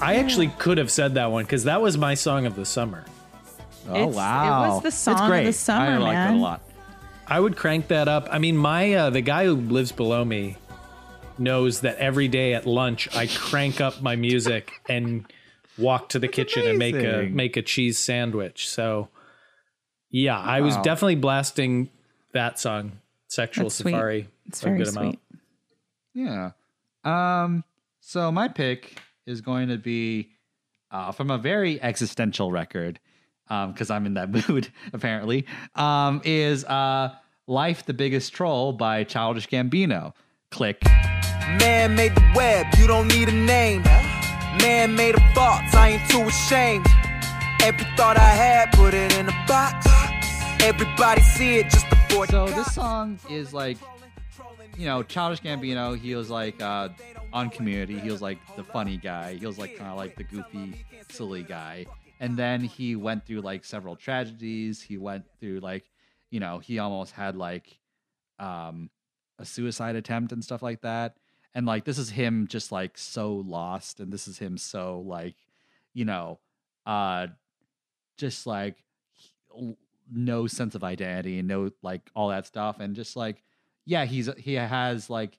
I 0.00 0.16
actually 0.16 0.48
could 0.58 0.78
have 0.78 0.90
said 0.90 1.14
that 1.14 1.30
one 1.30 1.44
because 1.44 1.64
that 1.64 1.80
was 1.82 1.98
my 1.98 2.14
song 2.14 2.46
of 2.46 2.56
the 2.56 2.64
summer. 2.64 3.04
Oh, 3.88 3.94
It's- 3.94 4.04
it 4.04 4.16
was 4.16 4.82
the 4.82 4.88
It's 4.88 4.96
song 4.96 5.18
of 5.20 5.26
great. 5.28 5.44
the 5.44 5.52
summer, 5.52 5.84
I 5.86 5.96
like 5.98 6.14
that 6.14 6.30
man. 6.30 6.34
a 6.38 6.42
lot. 6.42 6.62
I 7.26 7.38
would 7.40 7.56
crank 7.56 7.88
that 7.88 8.08
up. 8.08 8.28
I 8.30 8.38
mean, 8.38 8.56
my 8.56 8.92
uh, 8.94 9.10
the 9.10 9.20
guy 9.20 9.44
who 9.44 9.54
lives 9.54 9.92
below 9.92 10.24
me 10.24 10.56
knows 11.38 11.80
that 11.80 11.96
every 11.98 12.28
day 12.28 12.54
at 12.54 12.66
lunch 12.66 13.14
I 13.14 13.26
crank 13.26 13.80
up 13.80 14.02
my 14.02 14.16
music 14.16 14.72
and 14.88 15.24
walk 15.78 16.08
to 16.10 16.18
the 16.18 16.28
kitchen 16.28 16.66
and 16.66 16.78
make 16.78 16.94
a 16.94 16.98
amazing. 16.98 17.36
make 17.36 17.56
a 17.56 17.62
cheese 17.62 17.98
sandwich. 17.98 18.68
So, 18.68 19.08
yeah, 20.10 20.38
I 20.38 20.60
was 20.60 20.76
Wow. 20.76 20.82
definitely 20.82 21.14
blasting 21.16 21.88
that 22.32 22.58
song, 22.58 22.92
"Sexual 23.28 23.64
That's 23.66 23.76
sweet. 23.76 23.92
Safari." 23.92 24.28
It's 24.46 24.60
a 24.62 24.64
very 24.66 24.78
good 24.78 24.88
sweet. 24.88 25.18
Yeah. 26.14 26.50
Um. 27.04 27.64
So 28.00 28.30
my 28.32 28.48
pick 28.48 29.00
is 29.26 29.40
going 29.40 29.68
to 29.68 29.76
be 29.78 30.30
uh, 30.90 31.12
from 31.12 31.30
a 31.30 31.38
very 31.38 31.80
existential 31.80 32.50
record, 32.50 33.00
um, 33.48 33.72
because 33.72 33.90
I'm 33.90 34.06
in 34.06 34.14
that 34.14 34.30
mood 34.48 34.68
apparently. 34.92 35.46
Um, 35.74 36.20
is 36.24 36.64
uh, 36.64 37.14
"Life: 37.46 37.86
The 37.86 37.94
Biggest 37.94 38.32
Troll" 38.32 38.72
by 38.72 39.04
Childish 39.04 39.48
Gambino. 39.48 40.12
Click. 40.50 40.82
Man 41.58 41.96
made 41.96 42.14
the 42.14 42.32
web, 42.34 42.66
you 42.78 42.86
don't 42.86 43.08
need 43.08 43.28
a 43.28 43.32
name. 43.32 43.82
Man 44.62 44.94
made 44.94 45.16
of 45.16 45.22
thoughts, 45.34 45.74
I 45.74 45.90
ain't 45.90 46.10
too 46.10 46.22
ashamed. 46.22 46.86
Every 47.62 47.84
thought 47.96 48.16
I 48.16 48.30
had, 48.30 48.72
put 48.72 48.94
it 48.94 49.16
in 49.18 49.28
a 49.28 49.44
box. 49.48 49.86
Everybody 50.62 51.22
see 51.22 51.56
it 51.56 51.68
just 51.70 51.88
before 51.90 52.26
So 52.26 52.46
this 52.46 52.74
song 52.74 53.18
is 53.28 53.52
like, 53.52 53.78
you 54.78 54.86
know, 54.86 55.02
Childish 55.02 55.40
Gambino. 55.40 55.98
He 55.98 56.14
was 56.14 56.30
like 56.30 56.60
uh, 56.62 56.90
on 57.32 57.50
Community. 57.50 57.98
He 57.98 58.10
was 58.10 58.22
like 58.22 58.38
the 58.56 58.64
funny 58.64 58.96
guy. 58.96 59.34
He 59.34 59.46
was 59.46 59.58
like 59.58 59.76
kind 59.76 59.90
of 59.90 59.96
like 59.96 60.16
the 60.16 60.24
goofy, 60.24 60.84
silly 61.10 61.42
guy. 61.42 61.86
And 62.20 62.36
then 62.36 62.60
he 62.60 62.96
went 62.96 63.26
through 63.26 63.40
like 63.40 63.64
several 63.64 63.96
tragedies. 63.96 64.82
He 64.82 64.98
went 64.98 65.24
through 65.40 65.60
like, 65.60 65.90
you 66.30 66.40
know, 66.40 66.58
he 66.58 66.78
almost 66.78 67.12
had 67.12 67.36
like 67.36 67.78
um, 68.38 68.90
a 69.38 69.44
suicide 69.44 69.96
attempt 69.96 70.32
and 70.32 70.44
stuff 70.44 70.62
like 70.62 70.82
that. 70.82 71.16
And 71.54 71.66
like 71.66 71.84
this 71.84 71.98
is 71.98 72.10
him 72.10 72.46
just 72.46 72.70
like 72.70 72.96
so 72.96 73.34
lost, 73.34 73.98
and 73.98 74.12
this 74.12 74.28
is 74.28 74.38
him 74.38 74.56
so 74.56 75.02
like, 75.04 75.34
you 75.94 76.04
know, 76.04 76.38
uh, 76.86 77.26
just 78.16 78.46
like 78.46 78.76
no 80.12 80.46
sense 80.46 80.74
of 80.74 80.84
identity 80.84 81.38
and 81.38 81.48
no 81.48 81.70
like 81.82 82.02
all 82.14 82.28
that 82.28 82.46
stuff 82.46 82.80
and 82.80 82.96
just 82.96 83.16
like 83.16 83.42
yeah 83.86 84.04
he's 84.04 84.28
he 84.36 84.54
has 84.54 85.08
like 85.08 85.38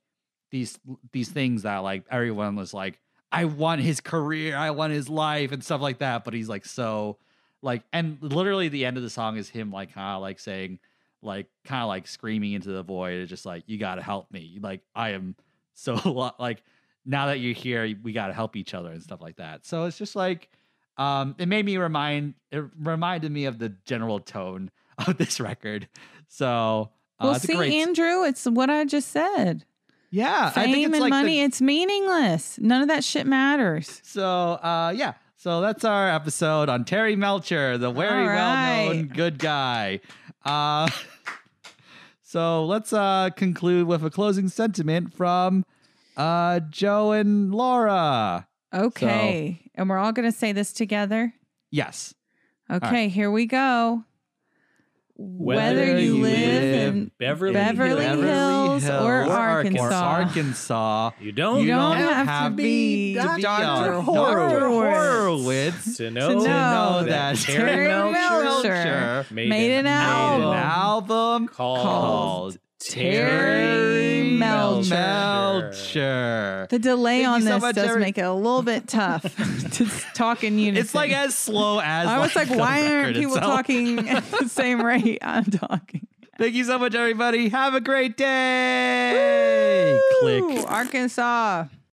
these 0.52 0.80
these 1.12 1.30
things 1.30 1.64
that 1.64 1.78
like 1.78 2.04
everyone 2.12 2.56
was 2.56 2.74
like 2.74 3.00
i 3.32 3.46
want 3.46 3.82
his 3.82 4.00
career 4.00 4.56
i 4.56 4.70
want 4.72 4.94
his 4.94 5.10
life 5.10 5.52
and 5.52 5.64
stuff 5.64 5.82
like 5.82 6.00
that 6.00 6.24
but 6.24 6.34
he's 6.34 6.50
like 6.50 6.66
so 6.66 7.18
like 7.62 7.84
and 7.94 8.18
literally 8.22 8.68
the 8.68 8.86
end 8.86 8.98
of 8.98 9.04
the 9.04 9.10
song 9.10 9.38
is 9.38 9.50
him 9.50 9.72
like 9.72 9.94
kind 9.94 10.16
of 10.16 10.22
like 10.22 10.40
saying 10.40 10.80
like 11.22 11.48
kind 11.64 11.82
of 11.82 11.88
like 11.88 12.08
screaming 12.08 12.54
into 12.54 12.70
the 12.70 12.84
void 12.84 13.20
it's 13.20 13.30
just 13.30 13.46
like 13.46 13.64
you 13.68 13.78
gotta 13.78 14.02
help 14.02 14.32
me 14.32 14.60
like 14.62 14.82
i 14.96 15.10
am 15.10 15.36
so 15.74 16.34
like 16.40 16.64
now 17.06 17.28
that 17.28 17.40
you're 17.40 17.54
here 17.54 17.96
we 18.04 18.12
gotta 18.12 18.34
help 18.34 18.56
each 18.56 18.74
other 18.74 18.92
and 18.92 19.02
stuff 19.02 19.22
like 19.22 19.38
that 19.38 19.66
so 19.66 19.86
it's 19.86 19.98
just 19.98 20.16
like 20.16 20.50
um 20.98 21.36
it 21.38 21.48
made 21.48 21.66
me 21.66 21.78
remind 21.78 22.34
it 22.52 22.64
reminded 22.80 23.32
me 23.32 23.46
of 23.46 23.58
the 23.58 23.70
general 23.86 24.20
tone 24.20 24.70
of 25.08 25.18
this 25.18 25.40
record 25.40 25.88
so 26.28 26.92
uh, 27.22 27.28
Well, 27.28 27.40
see, 27.40 27.56
great 27.56 27.74
Andrew, 27.74 28.24
it's 28.24 28.46
what 28.46 28.70
I 28.72 28.84
just 28.84 29.10
said. 29.10 29.64
Yeah 30.12 30.52
I 30.56 30.66
think 30.66 30.76
Fame 30.76 30.86
it's 30.86 30.94
and 30.96 31.02
like 31.02 31.04
the- 31.04 31.10
money, 31.10 31.42
it's 31.42 31.62
meaningless. 31.62 32.60
None 32.60 32.82
of 32.84 32.88
that 32.90 33.04
shit 33.04 33.26
matters. 33.26 34.02
So 34.04 34.24
uh 34.54 34.94
yeah. 34.96 35.14
So 35.38 35.60
that's 35.62 35.84
our 35.84 36.08
episode 36.10 36.70
on 36.70 36.86
Terry 36.86 37.16
Melcher, 37.16 37.78
the 37.80 37.92
very 37.92 38.28
All 38.28 38.36
well 38.36 38.86
known 38.94 39.08
good 39.08 39.40
guy. 39.40 40.02
Uh 40.46 40.90
so 42.24 42.66
let's 42.66 42.94
uh 42.94 43.30
conclude 43.36 43.88
with 43.88 44.04
a 44.06 44.10
closing 44.10 44.48
sentiment 44.50 45.14
from 45.14 45.66
uh 46.18 46.60
Joe 46.70 47.12
and 47.12 47.54
Laura. 47.54 48.48
Okay. 48.74 49.60
and 49.76 49.90
we're 49.90 49.98
all 49.98 50.12
going 50.14 50.30
to 50.32 50.38
say 50.38 50.52
this 50.54 50.72
together. 50.72 51.34
Yes. 51.72 52.14
Okay, 52.72 53.10
here 53.10 53.30
we 53.30 53.46
go. 53.46 54.06
Whether, 55.22 55.80
Whether 55.80 56.00
you 56.00 56.16
you 56.16 56.24
live 56.24 56.64
live 56.64 56.96
in 56.96 57.12
Beverly 57.20 57.54
Beverly 57.54 58.06
Hills. 58.06 58.84
Hills 58.84 59.02
or 59.04 59.24
Arkansas. 59.24 59.84
Or 59.84 59.94
Arkansas. 59.94 61.12
You 61.20 61.32
don't, 61.32 61.62
You 61.62 61.68
don't 61.68 62.00
know 62.00 62.12
have 62.12 62.52
to 62.52 62.56
be 62.56 63.14
to 63.14 63.36
be 63.36 63.42
Dr. 63.44 64.02
Horowitz. 64.02 65.98
To 65.98 66.06
to 66.06 66.12
know, 66.12 66.30
know 66.30 66.44
know 66.44 67.04
that 67.06 67.38
Terry 67.38 67.88
Melcher 67.88 69.26
made, 69.32 69.50
made 69.50 69.78
an 69.78 69.88
album. 69.88 70.54
album 70.54 71.48
called, 71.48 71.82
called 71.82 72.58
Terry 72.84 74.24
Melcher. 74.32 74.90
Melcher. 74.96 76.68
The 76.70 76.80
delay 76.80 77.20
Thank 77.24 77.28
on 77.30 77.42
you 77.42 77.48
so 77.48 77.54
this 77.56 77.62
much, 77.62 77.76
does 77.76 77.90
every- 77.90 78.02
make 78.02 78.18
it 78.18 78.22
a 78.22 78.34
little 78.34 78.62
bit 78.64 78.88
tough 78.88 79.24
to 79.74 79.86
talk 80.14 80.44
in 80.44 80.58
unison. 80.58 80.84
It's 80.84 80.96
like 80.96 81.12
as 81.12 81.36
slow 81.36 81.80
as 81.80 82.08
I 82.08 82.18
was 82.20 82.36
like, 82.36 82.50
the 82.50 82.58
why 82.58 82.88
aren't 82.88 83.16
people 83.16 83.36
itself. 83.36 83.56
talking 83.58 84.10
at 84.10 84.24
the 84.32 84.50
same 84.50 84.82
rate 84.86 85.20
I'm 85.22 85.46
talking? 85.46 86.08
Thank 86.38 86.56
you 86.56 86.64
so 86.64 86.80
much, 86.80 86.96
everybody. 86.96 87.50
Have 87.50 87.76
a 87.76 87.82
great 87.82 88.18
day. 88.18 90.00
Click. 90.22 90.66
Arkansas. 90.68 91.66